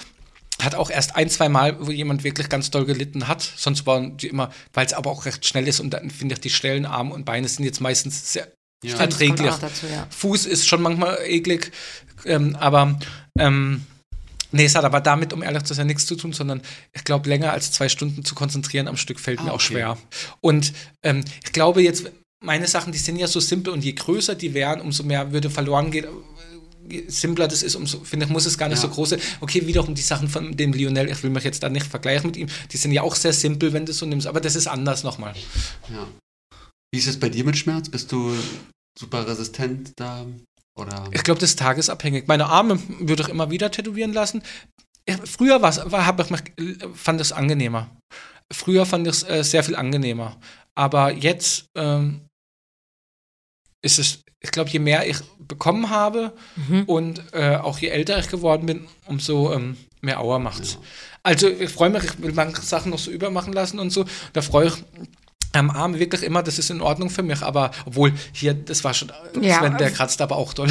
Hat 0.66 0.76
auch 0.76 0.90
erst 0.90 1.16
ein, 1.16 1.30
zwei 1.30 1.48
Mal, 1.48 1.78
wo 1.86 1.92
jemand 1.92 2.24
wirklich 2.24 2.50
ganz 2.50 2.72
doll 2.72 2.86
gelitten 2.86 3.28
hat. 3.28 3.42
Sonst 3.56 3.86
waren 3.86 4.18
die 4.18 4.28
immer, 4.28 4.52
weil 4.74 4.86
es 4.86 4.94
aber 4.94 5.12
auch 5.12 5.26
recht 5.26 5.46
schnell 5.46 5.68
ist 5.68 5.80
und 5.80 5.92
dann 5.92 6.10
finde 6.10 6.34
ich, 6.34 6.42
die 6.42 6.50
Stellen, 6.50 6.86
Arme 6.86 7.14
und 7.14 7.24
Beine 7.26 7.48
sind 7.48 7.64
jetzt 7.66 7.82
meistens 7.82 8.34
sehr 8.34 8.48
Ja. 8.84 8.98
erträglich. 8.98 9.54
Dazu, 9.62 9.86
ja. 9.88 10.08
Fuß 10.10 10.46
ist 10.48 10.68
schon 10.68 10.82
manchmal 10.82 11.18
eklig, 11.26 11.72
ähm, 12.26 12.56
aber 12.60 13.00
ähm, 13.40 13.86
nee, 14.52 14.66
es 14.66 14.76
hat 14.76 14.86
aber 14.86 15.02
damit, 15.02 15.34
um 15.34 15.44
ehrlich 15.44 15.64
zu 15.64 15.74
sein, 15.74 15.88
nichts 15.88 16.06
zu 16.06 16.16
tun, 16.16 16.34
sondern 16.34 16.62
ich 16.94 17.04
glaube, 17.04 17.30
länger 17.30 17.52
als 17.52 17.72
zwei 17.72 17.88
Stunden 17.90 18.26
zu 18.26 18.36
konzentrieren 18.36 18.88
am 18.88 18.98
Stück 18.98 19.20
fällt 19.20 19.40
Ah, 19.40 19.44
mir 19.44 19.52
auch 19.52 19.56
okay. 19.56 19.66
schwer. 19.74 19.98
Und 20.42 20.74
ähm, 21.04 21.24
ich 21.44 21.52
glaube 21.52 21.82
jetzt, 21.84 22.12
meine 22.44 22.68
Sachen, 22.68 22.92
die 22.92 23.00
sind 23.00 23.18
ja 23.18 23.28
so 23.28 23.40
simpel 23.40 23.74
und 23.74 23.84
je 23.84 23.94
größer 23.94 24.36
die 24.36 24.54
wären, 24.54 24.82
umso 24.82 25.04
mehr 25.04 25.32
würde 25.32 25.50
verloren 25.50 25.90
gehen. 25.92 26.06
Simpler 27.08 27.48
das 27.48 27.64
ist, 27.64 27.76
umso, 27.76 28.00
finde 28.04 28.26
ich, 28.26 28.32
muss 28.32 28.46
es 28.46 28.58
gar 28.58 28.68
nicht 28.70 28.78
Ja. 28.82 28.90
so 28.90 28.94
groß 28.94 29.10
sein. 29.12 29.20
Okay, 29.42 29.66
wiederum 29.68 29.96
die 29.96 30.02
Sachen 30.02 30.28
von 30.28 30.56
dem 30.56 30.74
Lionel, 30.74 31.10
ich 31.10 31.22
will 31.24 31.30
mich 31.30 31.44
jetzt 31.44 31.64
da 31.64 31.70
nicht 31.70 31.86
vergleichen 31.88 32.28
mit 32.28 32.38
ihm, 32.38 32.48
die 32.72 32.78
sind 32.78 32.92
ja 32.92 33.02
auch 33.02 33.16
sehr 33.16 33.34
simpel, 33.34 33.74
wenn 33.74 33.86
du 33.86 33.92
es 33.92 33.98
so 34.00 34.06
nimmst, 34.06 34.28
aber 34.28 34.42
das 34.42 34.56
ist 34.56 34.68
anders 34.68 35.04
nochmal. 35.04 35.34
ja. 35.90 36.08
Wie 36.94 37.00
ist 37.00 37.08
es 37.08 37.20
bei 37.20 37.28
dir 37.30 37.44
mit 37.44 37.58
Schmerz? 37.58 37.90
Bist 37.90 38.12
du 38.12 38.34
super 38.98 39.28
resistent 39.28 39.92
da? 39.98 40.26
Oder? 40.78 41.10
Ich 41.12 41.24
glaube, 41.24 41.40
das 41.40 41.50
ist 41.52 41.60
tagesabhängig. 41.60 42.28
Meine 42.28 42.46
Arme 42.46 42.80
würde 43.00 43.24
ich 43.24 43.30
immer 43.30 43.50
wieder 43.52 43.70
tätowieren 43.72 44.14
lassen. 44.14 44.44
Früher 45.26 45.62
war, 45.62 46.06
hab 46.06 46.20
ich 46.20 46.30
mich, 46.30 46.42
fand 46.94 47.20
ich 47.22 47.28
es 47.28 47.32
angenehmer. 47.34 47.90
Früher 48.54 48.86
fand 48.86 49.08
ich 49.08 49.14
es 49.14 49.24
äh, 49.24 49.44
sehr 49.44 49.64
viel 49.64 49.76
angenehmer. 49.76 50.38
Aber 50.76 51.12
jetzt 51.12 51.66
ähm, 51.76 52.22
ist 53.86 54.00
es, 54.00 54.24
ich 54.42 54.52
glaube, 54.52 54.70
je 54.70 54.80
mehr 54.80 55.08
ich 55.08 55.18
bekommen 55.40 55.90
habe 55.90 56.34
und 56.88 57.22
äh, 57.34 57.56
auch 57.58 57.78
je 57.80 57.90
älter 57.90 58.18
ich 58.20 58.30
geworden 58.30 58.66
bin, 58.66 58.88
umso 59.06 59.54
ähm, 59.54 59.78
mehr 60.02 60.20
Auer 60.20 60.40
macht's. 60.40 60.78
Also 61.24 61.48
ich 61.48 61.70
freue 61.70 61.90
mich, 61.90 62.04
ich 62.04 62.22
will 62.22 62.34
manche 62.34 62.62
Sachen 62.62 62.92
noch 62.92 63.00
so 63.00 63.12
übermachen 63.12 63.54
lassen 63.54 63.80
und 63.80 63.92
so. 63.92 64.06
Da 64.34 64.42
freue 64.42 64.68
ich 64.68 64.74
am 65.54 65.70
Arm 65.70 65.98
wirklich 65.98 66.22
immer, 66.24 66.44
das 66.44 66.60
ist 66.60 66.70
in 66.70 66.82
Ordnung 66.82 67.10
für 67.10 67.24
mich, 67.24 67.42
aber 67.42 67.72
obwohl 67.86 68.14
hier, 68.34 68.54
das 68.54 68.84
war 68.84 68.94
schon, 68.94 69.12
Ja. 69.42 69.60
Sven, 69.60 69.78
der 69.78 69.92
kratzt 69.92 70.22
aber 70.22 70.36
auch 70.36 70.54
doll. 70.54 70.70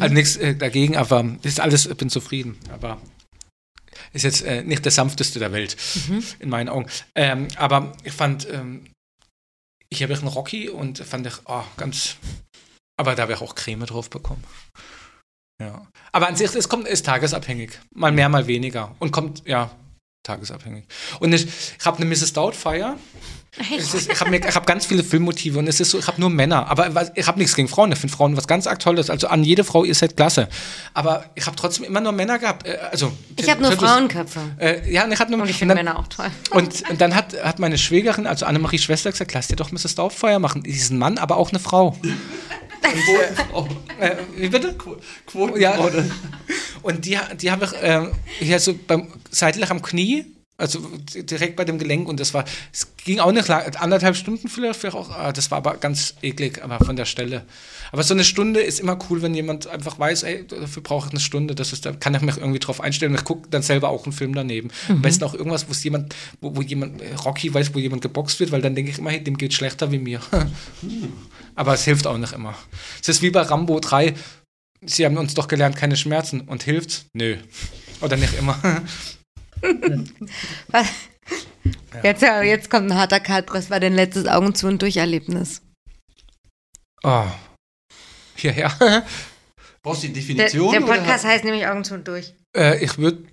also 0.00 0.14
nichts 0.14 0.36
äh, 0.36 0.54
dagegen, 0.54 0.96
aber 0.96 1.24
das 1.42 1.52
ist 1.52 1.60
alles, 1.60 1.86
ich 1.86 1.96
bin 1.96 2.10
zufrieden. 2.10 2.56
Aber 2.72 2.98
ist 4.12 4.22
jetzt 4.22 4.42
äh, 4.42 4.62
nicht 4.62 4.84
der 4.84 4.92
sanfteste 4.92 5.38
der 5.40 5.52
Welt, 5.52 5.76
in 6.38 6.48
meinen 6.48 6.68
Augen. 6.68 6.86
Ähm, 7.14 7.48
aber 7.56 7.92
ich 8.04 8.12
fand, 8.12 8.46
ähm, 8.50 8.84
ich 9.96 10.02
habe 10.02 10.14
einen 10.14 10.28
Rocky 10.28 10.68
und 10.68 10.98
fand 10.98 11.26
ich, 11.26 11.34
oh, 11.46 11.64
ganz, 11.76 12.16
aber 12.96 13.14
da 13.14 13.22
habe 13.22 13.32
ich 13.34 13.40
auch 13.40 13.54
Creme 13.54 13.86
drauf 13.86 14.10
bekommen. 14.10 14.44
Ja. 15.60 15.86
Aber 16.12 16.28
an 16.28 16.36
sich, 16.36 16.54
es 16.54 16.68
kommt, 16.68 16.88
ist 16.88 17.06
tagesabhängig. 17.06 17.78
Mal 17.94 18.12
mehr, 18.12 18.28
mal 18.28 18.46
weniger. 18.46 18.94
Und 18.98 19.12
kommt, 19.12 19.46
ja, 19.46 19.70
tagesabhängig. 20.24 20.84
Und 21.20 21.32
ich, 21.32 21.46
ich 21.46 21.84
habe 21.86 21.98
eine 21.98 22.06
Mrs. 22.06 22.32
Doubtfire. 22.32 22.96
Es 23.78 23.94
ist, 23.94 24.10
ich 24.10 24.20
habe 24.20 24.36
hab 24.36 24.66
ganz 24.66 24.84
viele 24.86 25.04
Filmmotive 25.04 25.58
und 25.60 25.68
es 25.68 25.78
ist 25.78 25.90
so, 25.90 25.98
ich 25.98 26.06
habe 26.08 26.20
nur 26.20 26.28
Männer. 26.30 26.66
Aber 26.68 27.12
ich 27.16 27.26
habe 27.26 27.38
nichts 27.38 27.54
gegen 27.54 27.68
Frauen. 27.68 27.92
Ich 27.92 27.98
finde 27.98 28.14
Frauen 28.16 28.36
was 28.36 28.48
ganz 28.48 28.66
arg 28.66 28.80
Tolles. 28.80 29.10
Also 29.10 29.28
an 29.28 29.44
jede 29.44 29.62
Frau 29.62 29.84
ihr 29.84 29.94
seid 29.94 30.16
klasse. 30.16 30.48
Aber 30.92 31.24
ich 31.36 31.46
habe 31.46 31.56
trotzdem 31.56 31.84
immer 31.84 32.00
nur 32.00 32.12
Männer 32.12 32.38
gehabt. 32.38 32.66
Äh, 32.66 32.78
Also, 32.90 33.12
Ich 33.36 33.48
habe 33.48 33.62
nur 33.62 33.72
Frauenköpfe. 33.72 34.40
Äh, 34.58 34.90
ja, 34.92 35.04
und 35.04 35.12
ich 35.12 35.20
habe 35.20 35.30
nur 35.30 35.40
Und 35.40 35.48
ich 35.48 35.54
und 35.54 35.58
finde 35.60 35.74
Männer 35.76 35.98
auch 35.98 36.08
toll. 36.08 36.26
und, 36.50 36.90
und 36.90 37.00
dann 37.00 37.14
hat, 37.14 37.40
hat 37.44 37.58
meine 37.60 37.78
Schwägerin, 37.78 38.26
also 38.26 38.44
Annemarie 38.46 38.78
Schwester, 38.78 39.10
gesagt, 39.12 39.32
lass 39.34 39.46
dir 39.48 39.56
doch 39.56 39.70
Mrs. 39.70 39.94
Doubtfire 39.94 40.40
machen. 40.40 40.62
Diesen 40.64 40.98
Mann, 40.98 41.18
aber 41.18 41.36
auch 41.36 41.50
eine 41.50 41.60
Frau. 41.60 41.96
Oh, 43.52 43.66
Äh, 43.98 44.16
wie 44.36 44.48
bitte? 44.48 44.76
Quoten. 45.26 45.58
Ja. 45.60 45.74
Und 46.82 47.04
die, 47.06 47.18
die 47.40 47.50
habe 47.50 47.64
ich 47.64 47.72
äh, 47.82 48.08
hier 48.38 48.60
so 48.60 48.74
beim, 48.86 49.08
seitlich 49.30 49.70
am 49.70 49.80
Knie, 49.80 50.26
also 50.56 50.80
direkt 51.14 51.56
bei 51.56 51.64
dem 51.64 51.78
Gelenk 51.78 52.08
und 52.08 52.20
das 52.20 52.32
war, 52.32 52.44
es 52.72 52.94
ging 52.96 53.18
auch 53.18 53.32
nicht 53.32 53.48
lang, 53.48 53.74
anderthalb 53.76 54.14
Stunden 54.16 54.48
vielleicht, 54.48 54.78
vielleicht 54.78 54.96
auch, 54.96 55.10
ah, 55.10 55.32
das 55.32 55.50
war 55.50 55.58
aber 55.58 55.76
ganz 55.78 56.14
eklig, 56.22 56.62
aber 56.62 56.78
von 56.84 56.94
der 56.94 57.06
Stelle. 57.06 57.44
Aber 57.90 58.04
so 58.04 58.14
eine 58.14 58.22
Stunde 58.22 58.60
ist 58.60 58.78
immer 58.78 58.96
cool, 59.08 59.20
wenn 59.22 59.34
jemand 59.34 59.66
einfach 59.66 59.98
weiß, 59.98 60.22
ey, 60.22 60.46
dafür 60.46 60.82
brauche 60.82 61.08
ich 61.08 61.12
eine 61.12 61.20
Stunde, 61.20 61.54
das 61.56 61.72
ist, 61.72 61.86
da 61.86 61.92
kann 61.92 62.14
ich 62.14 62.20
mich 62.20 62.36
irgendwie 62.36 62.60
drauf 62.60 62.80
einstellen 62.80 63.12
und 63.12 63.18
ich 63.18 63.24
gucke 63.24 63.48
dann 63.50 63.62
selber 63.62 63.88
auch 63.88 64.04
einen 64.04 64.12
Film 64.12 64.34
daneben. 64.34 64.70
Am 64.88 65.02
besten 65.02 65.24
auch 65.24 65.34
irgendwas, 65.34 65.66
jemand, 65.82 66.14
wo, 66.40 66.54
wo 66.54 66.62
jemand, 66.62 67.02
äh, 67.02 67.14
Rocky 67.14 67.52
weiß, 67.52 67.74
wo 67.74 67.80
jemand 67.80 68.02
geboxt 68.02 68.38
wird, 68.38 68.52
weil 68.52 68.62
dann 68.62 68.76
denke 68.76 68.92
ich 68.92 68.98
immer, 68.98 69.10
hey, 69.10 69.22
dem 69.22 69.36
geht 69.36 69.54
schlechter 69.54 69.90
wie 69.90 69.98
mir. 69.98 70.20
aber 71.56 71.74
es 71.74 71.84
hilft 71.84 72.06
auch 72.06 72.16
nicht 72.16 72.32
immer. 72.32 72.54
Es 73.02 73.08
ist 73.08 73.22
wie 73.22 73.30
bei 73.30 73.42
Rambo 73.42 73.80
3, 73.80 74.14
Sie 74.86 75.04
haben 75.04 75.16
uns 75.16 75.34
doch 75.34 75.48
gelernt, 75.48 75.76
keine 75.76 75.96
Schmerzen. 75.96 76.42
Und 76.42 76.62
hilft's? 76.62 77.06
Nö. 77.14 77.38
Oder 78.00 78.16
nicht 78.16 78.38
immer. 78.38 78.58
Was? 80.68 80.88
Jetzt, 82.02 82.22
ja, 82.22 82.42
jetzt 82.42 82.68
kommt 82.70 82.90
ein 82.90 82.98
harter 82.98 83.20
Cut. 83.20 83.52
Was 83.52 83.70
war 83.70 83.80
dein 83.80 83.94
letztes 83.94 84.26
Augen 84.26 84.54
zu 84.54 84.66
und 84.66 84.82
Durcherlebnis? 84.82 85.62
Oh. 87.02 87.26
Hierher. 88.36 89.04
Brauchst 89.82 90.02
du 90.02 90.08
die 90.08 90.12
Der, 90.14 90.22
Definition? 90.22 90.72
der 90.72 90.82
oder- 90.84 90.96
Podcast 90.98 91.24
heißt 91.24 91.44
nämlich 91.44 91.66
Augen 91.66 91.84
zu 91.84 91.94
und 91.94 92.06
durch. 92.08 92.34
Äh, 92.56 92.84
ich 92.84 92.98
würde 92.98 93.24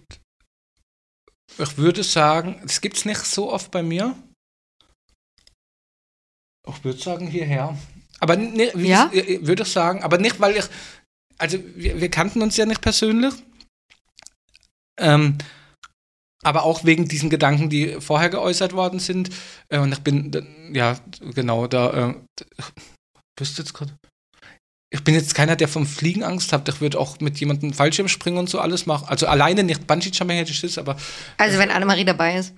ich 1.57 1.77
würde 1.77 2.03
sagen, 2.03 2.61
es 2.65 2.79
gibt's 2.81 3.03
nicht 3.05 3.19
so 3.19 3.51
oft 3.51 3.71
bei 3.71 3.83
mir. 3.83 4.15
Ich 6.67 6.83
würde 6.83 6.99
sagen 6.99 7.27
hierher. 7.27 7.77
Aber 8.19 8.35
ne, 8.37 8.71
Ja? 8.77 9.09
ich- 9.11 9.27
äh, 9.27 9.47
würde 9.47 9.63
ich 9.63 9.69
sagen, 9.71 10.03
aber 10.03 10.17
nicht, 10.17 10.39
weil 10.39 10.55
ich, 10.57 10.65
also 11.37 11.57
wir, 11.75 11.99
wir 11.99 12.09
kannten 12.09 12.41
uns 12.41 12.55
ja 12.57 12.65
nicht 12.65 12.81
persönlich. 12.81 13.33
Ähm, 14.99 15.37
aber 16.43 16.63
auch 16.63 16.83
wegen 16.83 17.07
diesen 17.07 17.29
Gedanken, 17.29 17.69
die 17.69 17.97
vorher 17.99 18.29
geäußert 18.29 18.73
worden 18.73 18.99
sind. 18.99 19.29
Äh, 19.69 19.79
und 19.79 19.91
ich 19.91 19.99
bin, 19.99 20.71
ja, 20.73 20.97
genau, 21.33 21.67
da, 21.67 22.09
äh, 22.09 22.43
wüsste 23.39 23.61
jetzt 23.61 23.73
gerade. 23.73 23.93
Ich 24.93 25.03
bin 25.05 25.15
jetzt 25.15 25.35
keiner, 25.35 25.55
der 25.55 25.69
vom 25.69 25.85
Fliegen 25.85 26.23
Angst 26.23 26.51
hat. 26.51 26.67
Ich 26.67 26.81
würde 26.81 26.99
auch 26.99 27.19
mit 27.21 27.39
jemandem 27.39 27.71
Fallschirm 27.71 28.09
springen 28.09 28.37
und 28.37 28.49
so 28.49 28.59
alles 28.59 28.85
machen. 28.85 29.07
Also 29.07 29.25
alleine 29.25 29.63
nicht 29.63 29.87
Bungee-Jumping 29.87 30.35
hätte 30.35 30.51
ich 30.51 30.59
Schiss, 30.59 30.77
aber 30.77 30.97
Also 31.37 31.57
wenn 31.59 31.71
Annemarie 31.71 32.03
dabei 32.03 32.35
ist. 32.35 32.53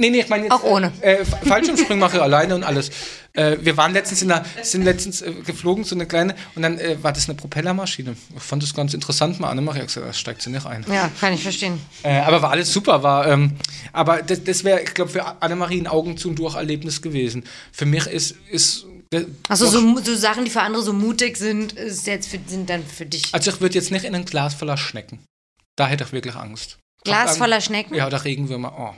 Nee, 0.00 0.10
nee, 0.10 0.20
ich 0.20 0.28
meine 0.28 0.44
jetzt. 0.44 0.52
Auch 0.52 0.62
ohne. 0.64 0.92
Äh, 1.02 1.24
Fa- 1.24 1.36
Fallschirmspringen 1.44 1.98
mache 1.98 2.16
ich 2.16 2.22
alleine 2.28 2.54
und 2.54 2.64
alles. 2.64 2.90
Äh, 3.34 3.58
wir 3.60 3.76
waren 3.76 3.92
letztens 3.92 4.22
in 4.22 4.32
einer, 4.32 4.44
sind 4.62 4.82
letztens 4.82 5.20
äh, 5.20 5.30
geflogen, 5.46 5.84
so 5.84 5.94
eine 5.94 6.06
kleine, 6.06 6.34
und 6.54 6.62
dann 6.62 6.78
äh, 6.78 6.96
war 7.02 7.12
das 7.12 7.28
eine 7.28 7.36
Propellermaschine. 7.36 8.16
Ich 8.34 8.42
fand 8.42 8.62
das 8.62 8.72
ganz 8.74 8.94
interessant. 8.94 9.38
Mal 9.38 9.50
Annemarie 9.50 9.80
hat 9.80 9.86
gesagt, 9.88 10.06
da 10.06 10.12
steigt 10.12 10.40
sie 10.42 10.50
nicht 10.50 10.64
ein. 10.66 10.84
Ja, 10.90 11.10
kann 11.20 11.32
ich 11.34 11.42
verstehen. 11.42 11.78
Äh, 12.02 12.18
aber 12.20 12.40
war 12.42 12.50
alles 12.50 12.72
super, 12.72 13.02
war, 13.02 13.28
ähm, 13.28 13.56
aber 13.92 14.22
das, 14.22 14.42
das 14.42 14.64
wäre, 14.64 14.80
ich 14.80 14.94
glaube, 14.94 15.10
für 15.10 15.42
Annemarie 15.42 15.80
ein 15.80 15.86
Augen 15.86 16.16
zu 16.16 16.28
und 16.30 16.36
durch 16.38 16.54
Erlebnis 16.56 17.02
gewesen. 17.02 17.44
Für 17.70 17.84
mich 17.86 18.06
ist, 18.06 18.36
ist 18.50 18.86
äh, 19.12 19.24
Achso, 19.48 19.66
doch- 19.66 19.72
so, 19.72 20.00
so 20.02 20.16
Sachen, 20.16 20.44
die 20.46 20.50
für 20.50 20.62
andere 20.62 20.82
so 20.82 20.92
mutig 20.94 21.36
sind, 21.36 21.72
ist 21.74 22.06
jetzt 22.06 22.28
für, 22.28 22.38
sind 22.46 22.70
dann 22.70 22.84
für 22.86 23.04
dich. 23.06 23.24
also 23.32 23.50
ich 23.50 23.60
würde 23.60 23.74
jetzt 23.74 23.90
nicht 23.92 24.04
in 24.06 24.14
ein 24.14 24.24
Glas 24.24 24.54
voller 24.54 24.76
Schnecken. 24.78 25.20
Da 25.76 25.86
hätte 25.86 26.04
ich 26.04 26.12
wirklich 26.12 26.34
Angst. 26.36 26.78
Glas 27.04 27.36
voller 27.38 27.60
Schnecken? 27.60 27.94
Ja, 27.94 28.06
oder 28.06 28.24
Regenwürmer. 28.24 28.74
Oh. 28.78 28.94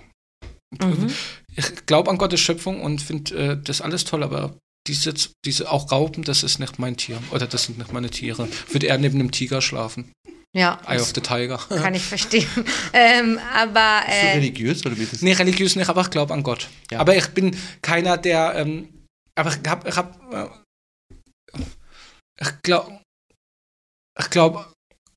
Mhm. 0.80 1.12
Ich 1.54 1.84
glaube 1.84 2.10
an 2.10 2.16
Gottes 2.16 2.40
Schöpfung 2.40 2.80
und 2.80 3.02
finde 3.02 3.34
äh, 3.36 3.62
das 3.62 3.82
alles 3.82 4.06
toll, 4.06 4.22
aber 4.22 4.56
diese, 4.86 5.12
diese 5.44 5.70
auch 5.70 5.92
Raupen, 5.92 6.24
das 6.24 6.42
ist 6.42 6.58
nicht 6.58 6.78
mein 6.78 6.96
Tier. 6.96 7.22
Oder 7.30 7.46
das 7.46 7.64
sind 7.64 7.76
nicht 7.76 7.92
meine 7.92 8.08
Tiere. 8.08 8.48
Ich 8.48 8.74
würde 8.74 8.86
eher 8.86 8.96
neben 8.96 9.20
einem 9.20 9.30
Tiger 9.30 9.60
schlafen. 9.60 10.12
Ja, 10.54 10.80
Eye 10.86 11.00
of 11.00 11.12
the 11.14 11.20
Tiger. 11.20 11.56
kann 11.56 11.94
ich 11.94 12.02
verstehen. 12.02 12.48
ähm, 12.92 13.38
aber 13.54 14.02
Bist 14.06 14.22
du 14.22 14.26
äh, 14.26 14.32
religiös 14.32 14.86
oder 14.86 14.98
wie 14.98 15.02
ist 15.02 15.12
das? 15.14 15.22
nee, 15.22 15.32
religiös 15.32 15.76
nicht, 15.76 15.88
aber 15.88 16.02
ich 16.02 16.10
glaube 16.10 16.34
an 16.34 16.42
Gott. 16.42 16.68
Ja. 16.90 17.00
Aber 17.00 17.16
ich 17.16 17.26
bin 17.28 17.56
keiner, 17.80 18.18
der. 18.18 18.54
Ähm, 18.56 18.88
aber 19.34 19.50
ich 19.50 19.68
habe. 19.68 19.88
Ich, 19.88 19.96
hab, 19.96 20.32
äh, 20.32 21.60
ich 22.40 22.62
glaube. 22.62 23.00
Ich 24.18 24.28
glaube 24.28 24.70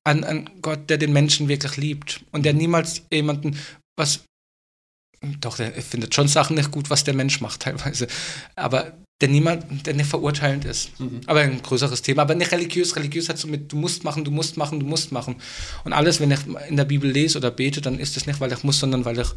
an, 0.04 0.24
an 0.24 0.50
Gott, 0.62 0.88
der 0.88 0.96
den 0.96 1.12
Menschen 1.12 1.48
wirklich 1.48 1.76
liebt 1.76 2.24
und 2.32 2.44
der 2.44 2.54
niemals 2.54 3.02
jemanden 3.12 3.58
was. 3.98 4.24
Doch, 5.40 5.56
der 5.56 5.72
findet 5.72 6.14
schon 6.14 6.28
Sachen 6.28 6.56
nicht 6.56 6.70
gut, 6.70 6.90
was 6.90 7.04
der 7.04 7.14
Mensch 7.14 7.40
macht 7.40 7.60
teilweise. 7.60 8.06
Aber 8.54 8.92
der 9.20 9.28
niemand, 9.28 9.86
der 9.86 9.94
nicht 9.94 10.10
verurteilend 10.10 10.66
ist. 10.66 10.98
Mhm. 11.00 11.22
Aber 11.26 11.40
ein 11.40 11.62
größeres 11.62 12.02
Thema. 12.02 12.22
Aber 12.22 12.34
nicht 12.34 12.52
religiös. 12.52 12.96
Religiös 12.96 13.28
hat 13.28 13.38
so 13.38 13.48
mit, 13.48 13.72
du 13.72 13.76
musst 13.76 14.04
machen, 14.04 14.24
du 14.24 14.30
musst 14.30 14.56
machen, 14.58 14.78
du 14.78 14.86
musst 14.86 15.10
machen. 15.10 15.36
Und 15.84 15.94
alles, 15.94 16.20
wenn 16.20 16.30
ich 16.30 16.40
in 16.68 16.76
der 16.76 16.84
Bibel 16.84 17.10
lese 17.10 17.38
oder 17.38 17.50
bete, 17.50 17.80
dann 17.80 17.98
ist 17.98 18.16
das 18.16 18.26
nicht, 18.26 18.40
weil 18.40 18.52
ich 18.52 18.62
muss, 18.62 18.78
sondern 18.78 19.04
weil 19.06 19.18
ich 19.18 19.28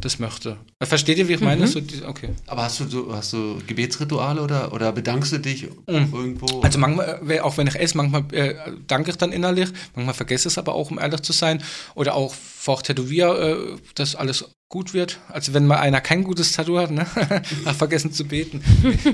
das 0.00 0.20
möchte. 0.20 0.56
Versteht 0.80 1.18
ihr, 1.18 1.26
wie 1.26 1.34
ich 1.34 1.40
meine? 1.40 1.62
Mhm. 1.62 1.66
So, 1.66 1.80
okay. 2.06 2.30
Aber 2.46 2.62
hast 2.62 2.78
du 2.78 2.86
so 2.88 3.12
hast 3.12 3.32
du 3.32 3.58
Gebetsrituale 3.66 4.40
oder, 4.40 4.72
oder 4.72 4.92
bedankst 4.92 5.32
du 5.32 5.38
dich 5.38 5.64
Mhm. 5.64 6.12
irgendwo? 6.14 6.60
Also 6.60 6.78
manchmal, 6.78 7.20
äh, 7.28 7.40
auch 7.40 7.56
wenn 7.56 7.66
ich 7.66 7.74
esse, 7.74 7.96
manchmal 7.96 8.24
äh, 8.32 8.54
danke 8.86 9.10
ich 9.10 9.16
dann 9.16 9.32
innerlich, 9.32 9.70
manchmal 9.96 10.14
vergesse 10.14 10.46
ich 10.46 10.52
es 10.54 10.58
aber 10.58 10.74
auch, 10.74 10.92
um 10.92 11.00
ehrlich 11.00 11.22
zu 11.22 11.32
sein. 11.32 11.60
Oder 11.96 12.14
auch 12.14 12.32
vor 12.32 12.80
Tätowier, 12.84 13.36
äh, 13.40 13.76
dass 13.96 14.14
alles 14.14 14.44
gut 14.70 14.92
wird. 14.92 15.18
Also 15.28 15.54
wenn 15.54 15.66
mal 15.66 15.78
einer 15.78 16.00
kein 16.00 16.24
gutes 16.24 16.52
Tattoo 16.52 16.78
hat, 16.78 16.90
ne? 16.90 17.06
Hat 17.64 17.76
vergessen 17.76 18.12
zu 18.12 18.24
beten. 18.26 18.62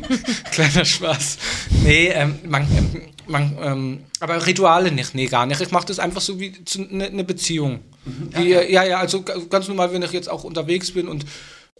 Kleiner 0.51 0.85
Spaß. 0.85 1.39
Nee, 1.85 2.09
ähm, 2.09 2.39
man, 2.47 2.63
ähm, 2.77 3.03
man, 3.27 3.57
ähm, 3.61 4.01
aber 4.21 4.45
Rituale 4.47 4.91
nicht, 4.91 5.15
nee, 5.15 5.27
gar 5.27 5.47
nicht. 5.47 5.61
Ich 5.61 5.71
mache 5.71 5.87
das 5.87 5.99
einfach 6.01 6.21
so 6.21 6.41
wie 6.41 6.53
eine 6.77 7.11
ne 7.11 7.25
Beziehung. 7.25 7.81
Wie, 8.05 8.51
ja, 8.51 8.83
ja, 8.85 8.99
also 8.99 9.23
ga- 9.23 9.39
ganz 9.49 9.69
normal, 9.69 9.93
wenn 9.93 10.03
ich 10.03 10.13
jetzt 10.13 10.29
auch 10.29 10.43
unterwegs 10.45 10.91
bin 10.93 11.07
und 11.09 11.25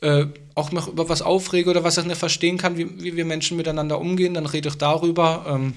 äh, 0.01 0.27
auch 0.55 0.71
mich 0.71 0.87
über 0.87 1.09
was 1.09 1.23
aufrege 1.23 1.71
oder 1.71 1.83
was 1.85 1.99
ich 1.99 2.05
nicht 2.05 2.19
verstehen 2.19 2.59
kann, 2.59 2.77
wie, 2.79 3.03
wie 3.03 3.17
wir 3.17 3.25
Menschen 3.25 3.57
miteinander 3.57 3.99
umgehen, 3.99 4.35
dann 4.35 4.47
rede 4.47 4.69
ich 4.69 4.77
darüber. 4.77 5.47
Ähm, 5.49 5.75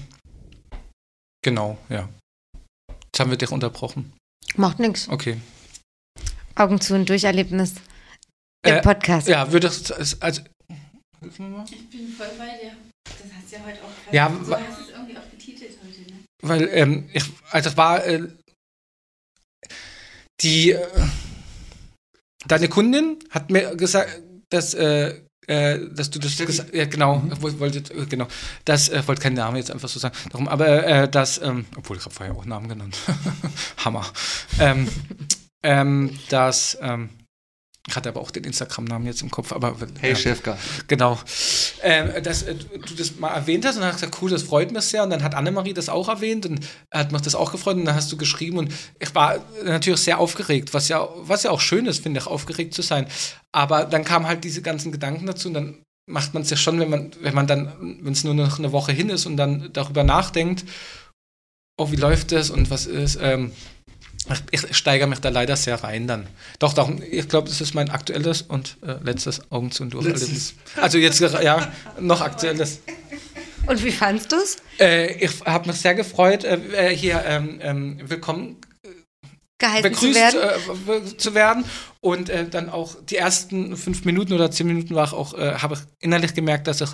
genau, 1.42 1.78
ja. 1.88 2.08
Jetzt 3.06 3.18
haben 3.20 3.30
wir 3.30 3.38
dich 3.38 3.50
unterbrochen. 3.50 4.12
macht 4.56 4.78
nichts. 4.78 5.08
Okay. 5.08 5.38
Augen 6.58 6.80
zu 6.80 6.94
und 6.94 7.08
Durcherlebnis. 7.08 7.74
Der 8.64 8.78
Äh, 8.78 8.82
Podcast. 8.82 9.28
Ja, 9.28 9.50
würde 9.52 9.68
also, 10.20 10.42
mir 11.38 11.48
mal. 11.48 11.64
Ich 11.70 11.88
bin 11.90 12.08
voll 12.08 12.26
bei 12.36 12.46
dir. 12.60 12.72
Das 13.04 13.14
hast 13.36 13.50
du 13.52 13.56
ja 13.56 13.62
heute 13.64 13.78
auch 13.82 14.12
Ja, 14.12 14.28
so 14.44 14.54
hast 14.56 14.78
du 14.78 14.82
es 14.82 14.88
irgendwie 14.90 15.16
auch 15.16 15.22
betitelt 15.22 15.78
heute, 15.84 16.00
ne? 16.12 16.18
Weil, 16.42 16.68
ähm, 16.72 17.08
ich, 17.12 17.24
also 17.50 17.70
es 17.70 17.76
war 17.76 18.04
äh, 18.04 18.28
die 20.40 20.72
äh, 20.72 20.86
deine 22.46 22.68
Kundin 22.68 23.18
hat 23.30 23.50
mir 23.50 23.76
gesagt, 23.76 24.20
dass 24.50 24.74
äh, 24.74 25.20
äh, 25.46 25.88
dass 25.94 26.10
du 26.10 26.18
das 26.18 26.36
gesagt 26.36 26.74
ja 26.74 26.84
genau 26.86 27.22
ich 27.32 27.40
wollte 27.40 27.58
wollte- 27.60 27.94
äh, 27.94 28.06
genau 28.06 28.28
das 28.64 28.88
äh, 28.88 29.06
wollte 29.06 29.22
keinen 29.22 29.34
Namen 29.36 29.56
jetzt 29.56 29.70
einfach 29.70 29.88
so 29.88 29.98
sagen 29.98 30.14
darum 30.30 30.46
aber 30.48 30.86
äh, 30.86 31.08
das 31.08 31.38
ähm, 31.40 31.64
obwohl 31.76 31.96
ich 31.96 32.04
habe 32.04 32.14
vorher 32.14 32.34
auch 32.36 32.44
Namen 32.44 32.68
genannt 32.68 32.98
Hammer 33.84 34.06
ähm, 34.60 34.88
ähm, 35.62 36.18
das 36.28 36.78
ähm, 36.80 37.10
ich 37.88 37.96
hatte 37.96 38.10
aber 38.10 38.20
auch 38.20 38.30
den 38.30 38.44
Instagram-Namen 38.44 39.06
jetzt 39.06 39.22
im 39.22 39.30
Kopf, 39.30 39.52
aber 39.52 39.74
hey 40.00 40.10
ja. 40.10 40.16
Chefka. 40.16 40.58
Genau. 40.88 41.18
Ähm, 41.82 42.22
dass 42.22 42.42
äh, 42.42 42.54
du 42.54 42.94
das 42.94 43.16
mal 43.16 43.30
erwähnt 43.30 43.64
hast 43.64 43.76
und 43.76 43.80
dann 43.80 43.92
hast 43.92 44.00
gesagt, 44.00 44.18
cool, 44.20 44.30
das 44.30 44.42
freut 44.42 44.72
mich 44.72 44.84
sehr. 44.84 45.02
Und 45.02 45.10
dann 45.10 45.22
hat 45.22 45.34
Annemarie 45.34 45.72
das 45.72 45.88
auch 45.88 46.08
erwähnt 46.08 46.44
und 46.44 46.60
hat 46.92 47.12
mich 47.12 47.22
das 47.22 47.34
auch 47.34 47.50
gefreut 47.50 47.76
und 47.76 47.86
dann 47.86 47.94
hast 47.94 48.12
du 48.12 48.18
geschrieben 48.18 48.58
und 48.58 48.72
ich 48.98 49.14
war 49.14 49.38
natürlich 49.64 50.00
sehr 50.00 50.18
aufgeregt, 50.18 50.74
was 50.74 50.88
ja, 50.88 51.08
was 51.16 51.44
ja 51.44 51.50
auch 51.50 51.60
schön 51.60 51.86
ist, 51.86 52.02
finde 52.02 52.20
ich, 52.20 52.26
aufgeregt 52.26 52.74
zu 52.74 52.82
sein. 52.82 53.06
Aber 53.52 53.84
dann 53.84 54.04
kamen 54.04 54.26
halt 54.26 54.44
diese 54.44 54.60
ganzen 54.60 54.92
Gedanken 54.92 55.24
dazu 55.24 55.48
und 55.48 55.54
dann 55.54 55.82
macht 56.06 56.34
man 56.34 56.42
es 56.42 56.50
ja 56.50 56.56
schon, 56.58 56.78
wenn 56.80 56.90
man, 56.90 57.10
wenn 57.20 57.34
man 57.34 57.46
dann, 57.46 57.98
wenn 58.02 58.12
es 58.12 58.24
nur 58.24 58.34
noch 58.34 58.58
eine 58.58 58.72
Woche 58.72 58.92
hin 58.92 59.08
ist 59.08 59.24
und 59.24 59.38
dann 59.38 59.70
darüber 59.72 60.04
nachdenkt, 60.04 60.64
oh, 61.78 61.90
wie 61.90 61.96
läuft 61.96 62.32
das 62.32 62.50
und 62.50 62.70
was 62.70 62.84
ist, 62.84 63.18
ähm, 63.22 63.52
ich, 64.50 64.76
steigere 64.76 65.06
mich 65.06 65.20
da 65.20 65.28
leider 65.28 65.56
sehr 65.56 65.82
rein 65.82 66.06
dann. 66.06 66.26
Doch, 66.58 66.72
doch, 66.72 66.90
ich 67.10 67.28
glaube, 67.28 67.48
das 67.48 67.60
ist 67.60 67.74
mein 67.74 67.90
aktuelles 67.90 68.42
und 68.42 68.76
äh, 68.82 68.94
letztes 69.02 69.50
Augen 69.50 69.70
zu 69.70 69.84
und 69.84 69.94
durch. 69.94 70.06
Letztes. 70.06 70.54
Also 70.76 70.98
jetzt, 70.98 71.20
ja, 71.20 71.72
noch 72.00 72.20
aktuelles. 72.20 72.80
Und 73.66 73.84
wie 73.84 73.92
fandst 73.92 74.32
du's? 74.32 74.56
Äh, 74.80 75.12
ich 75.24 75.40
habe 75.44 75.68
mich 75.68 75.80
sehr 75.80 75.94
gefreut, 75.94 76.44
äh, 76.44 76.94
hier 76.94 77.22
ähm, 77.26 77.58
ähm, 77.62 77.98
willkommen 78.02 78.56
Geheißen 79.58 79.82
begrüßt 79.82 80.02
zu 80.02 80.14
werden? 80.14 81.04
Äh, 81.12 81.16
zu 81.16 81.34
werden. 81.34 81.64
Und 82.00 82.30
äh, 82.30 82.48
dann 82.48 82.68
auch 82.70 82.94
die 83.10 83.16
ersten 83.16 83.76
fünf 83.76 84.04
Minuten 84.04 84.32
oder 84.32 84.52
zehn 84.52 84.68
Minuten 84.68 84.94
war 84.94 85.06
ich 85.06 85.12
auch, 85.12 85.34
äh, 85.36 85.54
habe 85.54 85.74
ich 85.74 85.80
innerlich 85.98 86.32
gemerkt, 86.32 86.68
dass 86.68 86.80
ich 86.80 86.90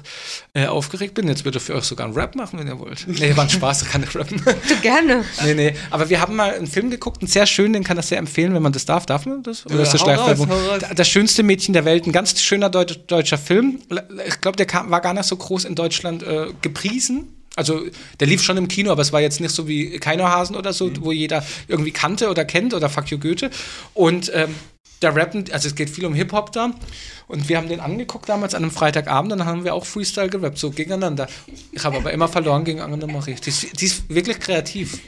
äh, 0.54 0.66
aufgeregt 0.66 1.12
bin. 1.12 1.28
Jetzt 1.28 1.44
würde 1.44 1.58
ich 1.58 1.64
für 1.64 1.74
euch 1.74 1.84
sogar 1.84 2.06
einen 2.06 2.14
Rap 2.16 2.34
machen, 2.36 2.58
wenn 2.58 2.66
ihr 2.66 2.78
wollt. 2.78 3.06
Nee, 3.24 3.36
war 3.36 3.44
ein 3.44 3.50
Spaß, 3.50 3.82
ich 3.82 3.88
kann 3.90 4.00
nicht 4.00 4.16
rappen. 4.16 4.42
Du 4.68 4.76
gerne. 4.80 5.24
nee, 5.44 5.52
nee. 5.54 5.74
Aber 5.90 6.08
wir 6.08 6.22
haben 6.22 6.36
mal 6.36 6.54
einen 6.54 6.66
Film 6.66 6.88
geguckt, 6.90 7.20
einen 7.20 7.28
sehr 7.28 7.44
schön, 7.44 7.74
den 7.74 7.84
kann 7.84 7.98
ich 7.98 8.06
sehr 8.06 8.16
empfehlen, 8.18 8.54
wenn 8.54 8.62
man 8.62 8.72
das 8.72 8.86
darf. 8.86 9.04
Darf 9.04 9.26
man 9.26 9.42
das? 9.42 9.66
Oder 9.66 9.76
Ja, 9.76 9.82
ist 9.82 9.92
das 9.92 10.00
hau 10.00 10.06
Schleichwerbung? 10.06 10.50
raus, 10.50 10.60
hau 10.66 10.70
raus. 10.72 10.82
Das 10.96 11.08
schönste 11.08 11.42
Mädchen 11.42 11.74
der 11.74 11.84
Welt, 11.84 12.06
ein 12.06 12.12
ganz 12.12 12.40
schöner 12.40 12.70
deut 12.70 13.04
deutscher 13.10 13.36
Film. 13.36 13.80
Ich 14.26 14.40
glaube, 14.40 14.56
der 14.56 14.64
kam, 14.66 14.90
war 14.90 15.02
gar 15.02 15.12
nicht 15.12 15.24
so 15.26 15.36
groß 15.36 15.66
in 15.66 15.74
Deutschland 15.74 16.22
äh, 16.22 16.46
gepriesen. 16.62 17.28
Also 17.56 17.82
der 18.20 18.26
lief 18.26 18.42
schon 18.42 18.56
im 18.56 18.66
Kino, 18.68 18.90
aber 18.90 19.02
es 19.02 19.12
war 19.12 19.20
jetzt 19.20 19.40
nicht 19.40 19.54
so 19.54 19.68
wie 19.68 19.98
Keinohasen 19.98 20.56
oder 20.56 20.72
so, 20.72 20.90
wo 21.00 21.12
jeder 21.12 21.44
irgendwie 21.68 21.92
kannte 21.92 22.28
oder 22.28 22.44
kennt 22.44 22.74
oder 22.74 22.88
Fuck 22.88 23.10
you 23.10 23.18
Goethe. 23.18 23.50
Und 23.94 24.30
ähm, 24.34 24.54
der 25.02 25.14
Rappen, 25.14 25.44
also 25.52 25.68
es 25.68 25.74
geht 25.74 25.90
viel 25.90 26.04
um 26.06 26.14
Hip-Hop 26.14 26.52
da. 26.52 26.72
Und 27.28 27.48
wir 27.48 27.56
haben 27.56 27.68
den 27.68 27.80
angeguckt 27.80 28.28
damals 28.28 28.54
an 28.54 28.62
einem 28.62 28.70
Freitagabend 28.72 29.32
dann 29.32 29.44
haben 29.44 29.64
wir 29.64 29.74
auch 29.74 29.86
Freestyle 29.86 30.28
gerappt, 30.28 30.58
so 30.58 30.70
gegeneinander. 30.70 31.28
Ich 31.72 31.84
habe 31.84 31.96
aber 31.96 32.12
immer 32.12 32.28
verloren 32.28 32.64
gegen 32.64 32.80
Annemarie. 32.80 33.34
Die 33.36 33.48
ist, 33.50 33.80
die 33.80 33.84
ist 33.86 34.08
wirklich 34.08 34.38
kreativ. 34.40 34.98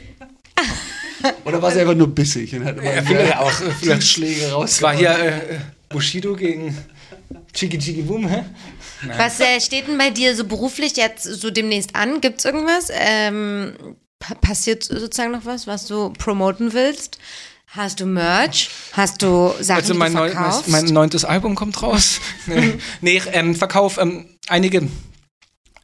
Oder 1.45 1.61
war 1.61 1.71
sie 1.71 1.81
einfach 1.81 1.95
nur 1.95 2.07
bissig 2.13 2.53
und 2.55 2.63
hat 2.65 2.77
immer 2.77 2.93
Ja, 2.95 3.01
vielleicht 3.03 3.37
auch, 3.37 3.51
vielleicht- 3.51 4.03
Schläge 4.07 4.51
raus. 4.51 4.71
Es 4.75 4.81
war 4.81 4.95
hier 4.95 5.09
äh, 5.17 5.41
Bushido 5.89 6.33
gegen 6.35 6.77
Chigi 7.53 7.77
Chigi 7.79 8.01
Boom, 8.03 8.27
hä? 8.27 8.43
Was 9.17 9.39
äh, 9.39 9.59
steht 9.59 9.87
denn 9.87 9.97
bei 9.97 10.09
dir 10.09 10.35
so 10.35 10.45
beruflich 10.45 10.97
jetzt 10.97 11.23
so 11.23 11.49
demnächst 11.49 11.95
an? 11.95 12.21
Gibt's 12.21 12.45
irgendwas? 12.45 12.89
Ähm, 12.91 13.73
pa 14.19 14.35
passiert 14.35 14.83
sozusagen 14.83 15.31
noch 15.31 15.45
was, 15.45 15.67
was 15.67 15.87
du 15.87 16.11
promoten 16.13 16.73
willst? 16.73 17.19
Hast 17.67 17.99
du 17.99 18.05
Merch? 18.05 18.69
Hast 18.93 19.21
du 19.21 19.53
Sachen, 19.59 19.81
Also 19.81 19.93
die 19.93 19.99
mein, 19.99 20.13
du 20.13 20.19
neu, 20.19 20.31
verkaufst? 20.31 20.67
mein 20.69 20.85
neuntes 20.85 21.25
Album 21.25 21.55
kommt 21.55 21.81
raus. 21.81 22.19
nee, 22.47 22.75
nee 23.01 23.21
ähm, 23.33 23.55
verkaufe 23.55 23.99
ähm, 24.01 24.25
einige 24.47 24.87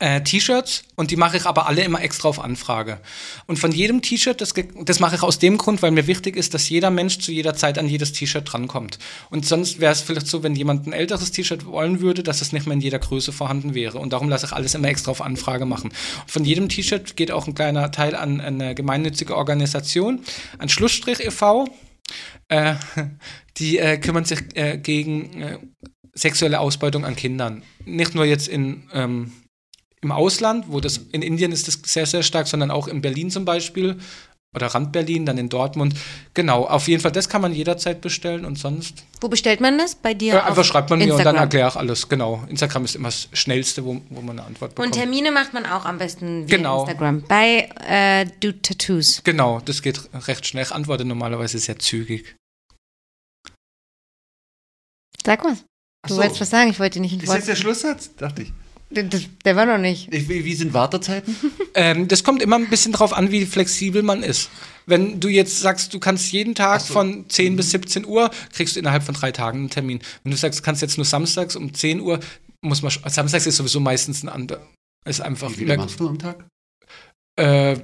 äh, 0.04 0.22
T-Shirts 0.22 0.84
und 0.96 1.12
die 1.12 1.16
mache 1.16 1.38
ich 1.38 1.46
aber 1.46 1.66
alle 1.66 1.82
immer 1.82 2.02
extra 2.02 2.28
auf 2.28 2.44
Anfrage. 2.44 3.00
Und 3.48 3.58
von 3.58 3.72
jedem 3.72 4.02
T-Shirt, 4.02 4.42
das, 4.42 4.54
das 4.84 5.00
mache 5.00 5.16
ich 5.16 5.24
aus 5.24 5.40
dem 5.40 5.58
Grund, 5.58 5.82
weil 5.82 5.92
mir 5.92 6.08
wichtig 6.08 6.36
ist, 6.36 6.54
dass 6.54 6.68
jeder 6.68 6.90
Mensch 6.90 7.20
zu 7.20 7.32
jeder 7.32 7.56
Zeit 7.56 7.78
an 7.78 7.88
jedes 7.88 8.12
T-Shirt 8.12 8.52
drankommt. 8.52 9.00
Und 9.30 9.46
sonst 9.46 9.80
wäre 9.80 9.94
es 9.94 10.02
vielleicht 10.02 10.28
so, 10.28 10.44
wenn 10.44 10.56
jemand 10.56 10.88
ein 10.88 10.92
älteres 10.92 11.32
T-Shirt 11.32 11.66
wollen 11.66 12.02
würde, 12.02 12.22
dass 12.22 12.42
es 12.42 12.52
nicht 12.52 12.66
mehr 12.66 12.74
in 12.74 12.82
jeder 12.82 13.00
Größe 13.00 13.32
vorhanden 13.32 13.76
wäre. 13.76 13.98
Und 13.98 14.12
darum 14.12 14.28
lasse 14.28 14.46
ich 14.46 14.52
alles 14.52 14.76
immer 14.76 14.90
extra 14.90 15.12
auf 15.12 15.22
Anfrage 15.22 15.66
machen. 15.66 15.92
Und 16.22 16.32
von 16.32 16.44
jedem 16.44 16.68
T-Shirt 16.68 17.16
geht 17.16 17.32
auch 17.32 17.48
ein 17.48 17.56
kleiner 17.56 17.90
Teil 17.92 18.14
an 18.14 18.42
eine 18.42 18.76
gemeinnützige 18.76 19.38
Organisation, 19.38 20.20
an 20.58 20.68
Schlussstrich 20.68 21.22
e.V., 21.22 21.70
äh, 22.50 22.76
die 23.58 23.78
äh, 23.78 23.98
kümmern 24.00 24.26
sich 24.26 24.42
äh, 24.56 24.78
gegen 24.78 25.42
äh, 25.42 25.60
sexuelle 26.14 26.60
Ausbeutung 26.60 27.06
an 27.06 27.16
Kindern. 27.16 27.64
Nicht 27.86 28.16
nur 28.16 28.26
jetzt 28.26 28.50
in, 28.50 28.84
ähm, 28.92 29.32
im 30.04 30.12
Ausland, 30.12 30.66
wo 30.68 30.80
das 30.80 30.98
in 31.12 31.22
Indien 31.22 31.52
ist 31.52 31.68
das 31.68 31.80
sehr, 31.86 32.06
sehr 32.06 32.24
stark, 32.24 32.48
sondern 32.48 32.70
auch 32.72 32.88
in 32.88 33.02
Berlin 33.02 33.32
zum 33.32 33.46
Beispiel 33.46 33.98
oder 34.56 34.68
Rand 34.68 34.92
Berlin, 34.92 35.26
dann 35.26 35.40
in 35.40 35.50
Dortmund. 35.50 35.96
Genau, 36.36 36.66
auf 36.66 36.88
jeden 36.88 37.02
Fall, 37.02 37.12
das 37.12 37.28
kann 37.28 37.42
man 37.42 37.54
jederzeit 37.54 38.02
bestellen 38.02 38.46
und 38.46 38.60
sonst 38.60 39.04
Wo 39.20 39.28
bestellt 39.28 39.62
man 39.62 39.80
das? 39.80 39.96
Bei 39.96 40.14
dir? 40.14 40.36
äh, 40.36 40.38
auf 40.38 40.46
einfach 40.46 40.64
schreibt 40.64 40.92
man 40.92 41.00
mir 41.00 41.06
und 41.06 41.10
dann 41.12 41.18
Instagram? 41.20 41.42
erkläre 41.42 41.70
ich 41.70 41.76
alles. 41.76 42.08
Genau, 42.08 42.44
Instagram 42.50 42.86
ist 42.86 42.96
immer 42.96 43.08
das 43.08 43.30
Schnellste, 43.34 43.84
wo, 43.84 44.00
wo 44.12 44.22
man 44.22 44.38
eine 44.38 44.48
Antwort 44.48 44.72
Und 44.72 44.76
bekommt. 44.76 44.94
Termine 44.94 45.32
macht 45.32 45.54
man 45.56 45.66
auch 45.66 45.86
am 45.86 45.98
besten 45.98 46.48
via 46.48 46.58
Genau. 46.58 46.82
Instagram. 46.82 47.24
Bei 47.28 47.68
äh, 47.88 48.28
Do 48.42 48.52
Tattoos. 48.52 49.22
Genau, 49.24 49.60
das 49.66 49.82
geht 49.82 50.00
recht 50.28 50.46
schnell. 50.46 50.66
Ich 50.66 50.72
antworte 50.72 51.04
normalerweise 51.04 51.58
sehr 51.58 51.80
zügig. 51.80 52.36
Sag 55.26 55.44
was. 55.46 55.64
Du 56.08 56.14
so. 56.16 56.20
wolltest 56.22 56.42
was 56.42 56.50
sagen, 56.50 56.70
ich 56.70 56.80
wollte 56.80 56.96
dir 57.00 57.02
nicht 57.02 57.14
ein 57.14 57.22
Ist 57.22 57.28
Wort. 57.30 57.38
das 57.40 57.46
der 57.46 57.56
Schlusssatz? 57.56 58.14
Dachte 58.18 58.44
ich. 58.44 58.54
Der, 58.96 59.04
der- 59.04 59.56
war 59.56 59.66
noch 59.66 59.78
nicht. 59.78 60.14
ich 60.14 60.30
wie, 60.30 60.46
wie 60.46 60.56
sind 60.56 60.74
Wartezeiten? 60.74 61.36
Ähm, 61.76 62.08
das 62.08 62.24
kommt 62.24 62.44
immer 62.44 62.58
ein 62.58 62.70
bisschen 62.70 62.92
drauf 62.92 63.14
an, 63.14 63.32
wie 63.32 63.48
flexibel 63.48 64.04
man 64.04 64.22
ist. 64.22 64.52
Wenn 64.86 65.20
du 65.20 65.28
jetzt 65.28 65.60
sagst, 65.60 65.92
du 65.92 66.00
kannst 66.00 66.32
jeden 66.32 66.54
Tag 66.54 66.82
so. 66.82 66.94
von 66.94 67.28
10 67.28 67.56
bis 67.56 67.72
17 67.72 68.06
Uhr, 68.06 68.30
kriegst 68.54 68.76
du 68.76 68.80
innerhalb 68.80 69.02
von 69.02 69.16
drei 69.16 69.32
Tagen 69.32 69.58
einen 69.58 69.70
Termin. 69.72 70.00
Wenn 70.24 70.32
du 70.32 70.38
sagst, 70.38 70.60
du 70.60 70.64
kannst 70.64 70.84
jetzt 70.84 70.98
nur 70.98 71.06
samstags 71.06 71.56
um 71.56 71.74
10 71.74 72.00
Uhr, 72.00 72.20
muss 72.62 72.84
man, 72.84 72.92
samstags 73.08 73.48
ist 73.48 73.56
sowieso 73.58 73.80
meistens 73.80 74.22
ein 74.22 74.30
anderer. 74.30 74.62
Ist 75.04 75.20
einfach 75.20 75.50
Wie 75.50 75.56
viele 75.56 75.78
machst 75.78 76.00
du 76.00 76.08
am 76.08 76.20
Tag? 76.20 76.46
äh, 77.38 77.76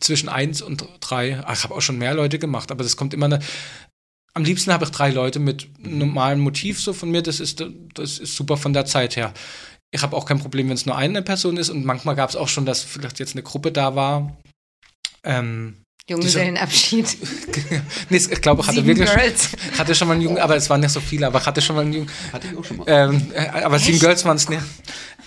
zwischen 0.00 0.30
1 0.30 0.62
und 0.62 0.86
3. 1.00 1.42
Ach, 1.44 1.54
ich 1.54 1.64
habe 1.64 1.74
auch 1.74 1.82
schon 1.82 1.98
mehr 1.98 2.14
Leute 2.14 2.38
gemacht, 2.38 2.70
aber 2.70 2.84
das 2.84 2.96
kommt 2.96 3.12
immer. 3.12 3.28
Ne, 3.28 3.40
am 4.32 4.44
liebsten 4.44 4.72
habe 4.72 4.84
ich 4.84 4.90
drei 4.90 5.10
Leute 5.10 5.38
mit 5.40 5.68
normalem 5.78 6.40
Motiv 6.40 6.78
so 6.80 6.92
von 6.92 7.10
mir. 7.10 7.22
Das 7.22 7.40
ist, 7.40 7.64
das 7.94 8.18
ist 8.18 8.36
super 8.36 8.56
von 8.56 8.72
der 8.72 8.84
Zeit 8.86 9.16
her. 9.16 9.32
Ich 9.90 10.02
habe 10.02 10.16
auch 10.16 10.26
kein 10.26 10.38
Problem, 10.38 10.68
wenn 10.68 10.74
es 10.74 10.86
nur 10.86 10.96
eine 10.96 11.22
Person 11.22 11.56
ist. 11.56 11.70
Und 11.70 11.84
manchmal 11.84 12.16
gab 12.16 12.28
es 12.30 12.36
auch 12.36 12.48
schon, 12.48 12.66
dass 12.66 12.82
vielleicht 12.82 13.18
jetzt 13.18 13.34
eine 13.34 13.42
Gruppe 13.42 13.72
da 13.72 13.94
war. 13.94 14.36
Ähm, 15.24 15.82
Junggesellenabschied. 16.08 17.16
nee, 18.10 18.16
ich 18.16 18.40
glaube, 18.40 18.62
ich 18.62 18.68
hatte 18.68 18.76
Sieben 18.76 18.86
wirklich 18.86 19.10
Girls. 19.10 19.48
ich 19.72 19.78
hatte 19.78 19.94
schon 19.94 20.06
mal 20.06 20.14
einen 20.14 20.22
Jungen, 20.22 20.38
aber 20.38 20.54
es 20.54 20.70
waren 20.70 20.80
nicht 20.80 20.92
so 20.92 21.00
viele, 21.00 21.26
aber 21.26 21.40
ich 21.40 21.46
hatte 21.46 21.60
schon 21.60 21.74
mal 21.74 21.82
einen 21.82 21.92
Jungen. 21.92 22.10
Hatte 22.32 22.46
ich 22.46 22.56
auch 22.56 22.64
schon 22.64 22.76
mal. 22.76 22.84
Ähm, 22.86 23.32
äh, 23.34 23.48
aber 23.48 23.78
sieben 23.80 23.98
Girls 23.98 24.24
waren 24.24 24.36
es 24.36 24.48
nicht. 24.48 24.62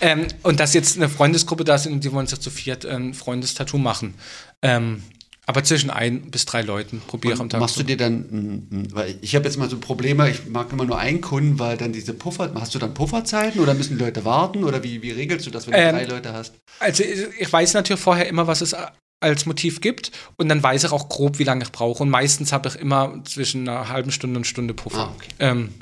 Ähm, 0.00 0.26
und 0.42 0.58
dass 0.58 0.72
jetzt 0.72 0.96
eine 0.96 1.10
Freundesgruppe 1.10 1.64
da 1.64 1.76
sind 1.76 1.92
und 1.92 2.04
die 2.04 2.12
wollen 2.12 2.26
sich 2.26 2.40
zu 2.40 2.50
viert 2.50 2.86
ein 2.86 3.12
Freundestattoo 3.12 3.76
machen. 3.76 4.14
Ähm, 4.62 5.02
aber 5.46 5.64
zwischen 5.64 5.90
ein 5.90 6.30
bis 6.30 6.46
drei 6.46 6.62
Leuten 6.62 7.02
probiere 7.06 7.34
ich 7.34 7.40
am 7.40 7.48
Tag. 7.48 7.60
machst 7.60 7.78
du 7.78 7.82
dir 7.82 7.96
dann, 7.96 8.20
mm, 8.20 8.76
mm, 8.76 8.86
weil 8.92 9.18
ich 9.20 9.34
habe 9.34 9.44
jetzt 9.44 9.56
mal 9.56 9.68
so 9.68 9.78
Probleme, 9.78 10.30
ich 10.30 10.46
mag 10.46 10.72
immer 10.72 10.84
nur 10.84 10.98
einen 10.98 11.20
Kunden, 11.20 11.58
weil 11.58 11.76
dann 11.76 11.92
diese 11.92 12.14
Puffer, 12.14 12.52
hast 12.54 12.74
du 12.74 12.78
dann 12.78 12.94
Pufferzeiten 12.94 13.60
oder 13.60 13.74
müssen 13.74 13.98
die 13.98 14.04
Leute 14.04 14.24
warten 14.24 14.64
oder 14.64 14.82
wie, 14.82 15.02
wie 15.02 15.10
regelst 15.10 15.46
du 15.46 15.50
das, 15.50 15.66
wenn 15.66 15.72
du 15.72 15.78
Ähm, 15.78 15.96
drei 15.96 16.04
Leute 16.04 16.32
hast? 16.32 16.54
Also 16.78 17.02
ich 17.02 17.52
weiß 17.52 17.74
natürlich 17.74 18.00
vorher 18.00 18.28
immer, 18.28 18.46
was 18.46 18.60
es 18.60 18.76
als 19.20 19.46
Motiv 19.46 19.80
gibt 19.80 20.12
und 20.36 20.48
dann 20.48 20.62
weiß 20.62 20.84
ich 20.84 20.92
auch 20.92 21.08
grob, 21.08 21.38
wie 21.38 21.44
lange 21.44 21.64
ich 21.64 21.72
brauche. 21.72 22.02
Und 22.02 22.10
meistens 22.10 22.52
habe 22.52 22.68
ich 22.68 22.76
immer 22.76 23.22
zwischen 23.24 23.68
einer 23.68 23.88
halben 23.88 24.10
Stunde 24.10 24.38
und 24.38 24.44
Stunde 24.46 24.74
Puffer. 24.74 25.08
Ah, 25.08 25.14
okay. 25.14 25.28
ähm, 25.38 25.74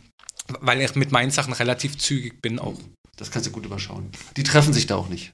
weil 0.60 0.80
ich 0.80 0.94
mit 0.94 1.12
meinen 1.12 1.30
Sachen 1.30 1.52
relativ 1.52 1.98
zügig 1.98 2.40
bin 2.42 2.58
auch. 2.58 2.78
Das 3.16 3.30
kannst 3.30 3.48
du 3.48 3.52
gut 3.52 3.66
überschauen. 3.66 4.10
Die 4.36 4.42
treffen 4.42 4.72
sich 4.72 4.86
da 4.86 4.96
auch 4.96 5.08
nicht. 5.08 5.32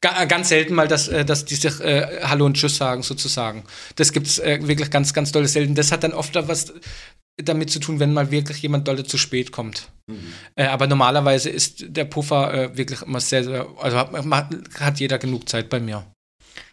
Ga- 0.00 0.24
Ganz 0.26 0.48
selten 0.50 0.74
mal, 0.74 0.88
dass, 0.88 1.08
äh, 1.08 1.24
dass 1.24 1.44
die 1.44 1.54
sich 1.54 1.80
äh, 1.80 2.20
Hallo 2.24 2.46
und 2.46 2.54
Tschüss 2.56 2.76
sagen, 2.76 3.02
sozusagen. 3.02 3.64
Das 3.96 4.12
gibt 4.12 4.26
es 4.26 4.38
äh, 4.38 4.58
wirklich 4.66 4.90
ganz, 4.90 5.12
ganz 5.14 5.32
dolle 5.32 5.48
selten. 5.48 5.74
Das 5.74 5.90
hat 5.92 6.02
dann 6.04 6.12
oft 6.12 6.36
auch 6.36 6.48
was 6.48 6.72
damit 7.42 7.70
zu 7.70 7.78
tun, 7.80 7.98
wenn 7.98 8.12
mal 8.12 8.30
wirklich 8.30 8.60
jemand 8.60 8.86
dolle 8.86 9.04
zu 9.04 9.16
spät 9.16 9.52
kommt. 9.52 9.88
Äh, 10.54 10.66
aber 10.66 10.86
normalerweise 10.86 11.48
ist 11.48 11.84
der 11.88 12.04
Puffer 12.04 12.52
äh, 12.52 12.76
wirklich 12.76 13.00
immer 13.02 13.20
sehr, 13.20 13.42
sehr, 13.44 13.66
also 13.80 13.96
hat, 13.96 14.50
hat- 14.78 15.00
jeder 15.00 15.18
genug 15.18 15.48
Zeit 15.48 15.70
bei 15.70 15.80
mir. 15.80 16.04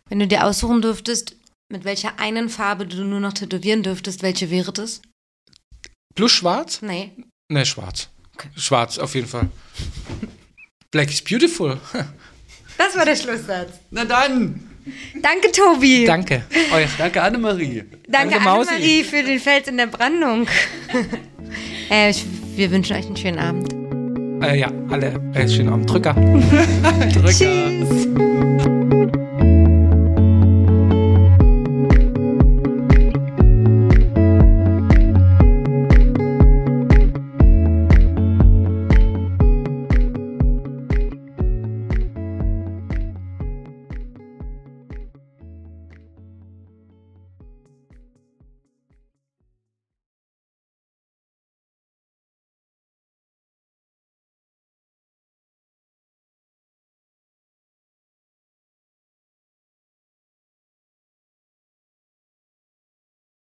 Wenn 0.09 0.19
du 0.19 0.27
dir 0.27 0.45
aussuchen 0.45 0.81
dürftest, 0.81 1.35
mit 1.71 1.85
welcher 1.85 2.19
einen 2.19 2.49
Farbe 2.49 2.85
du 2.85 3.05
nur 3.05 3.19
noch 3.21 3.33
tätowieren 3.33 3.83
dürftest, 3.83 4.21
welche 4.23 4.49
wäre 4.49 4.73
das? 4.73 5.01
Plus 6.15 6.31
schwarz? 6.33 6.81
Nee. 6.81 7.11
Ne, 7.51 7.65
schwarz. 7.65 8.09
Okay. 8.33 8.49
Schwarz, 8.57 8.97
auf 8.97 9.15
jeden 9.15 9.27
Fall. 9.27 9.49
Black 10.91 11.09
is 11.09 11.21
beautiful. 11.21 11.79
Das 12.79 12.95
war 12.95 13.03
der 13.03 13.17
Schlusssatz. 13.17 13.71
Na 13.91 14.05
dann, 14.05 14.69
Danke, 15.21 15.51
Tobi. 15.51 16.05
Danke. 16.05 16.43
Euch. 16.73 16.89
danke 16.97 17.21
Annemarie. 17.21 17.83
Danke, 18.07 18.35
Danke. 18.35 18.49
Annemarie, 18.49 19.03
für 19.03 19.21
den 19.21 19.39
Fels 19.39 19.67
in 19.67 19.75
der 19.75 19.87
Brandung. 19.87 20.47
äh, 21.91 22.09
ich, 22.09 22.25
wir 22.55 22.71
wünschen 22.71 22.95
euch 22.95 23.05
einen 23.05 23.17
schönen 23.17 23.37
Abend. 23.37 23.73
Äh, 24.41 24.59
ja, 24.59 24.71
alle 24.89 25.19
äh, 25.33 25.47
schönen 25.47 25.69
Abend. 25.69 25.91
Drücker. 25.91 26.13
Drücker. 27.13 27.27
Tschüss. 27.27 28.28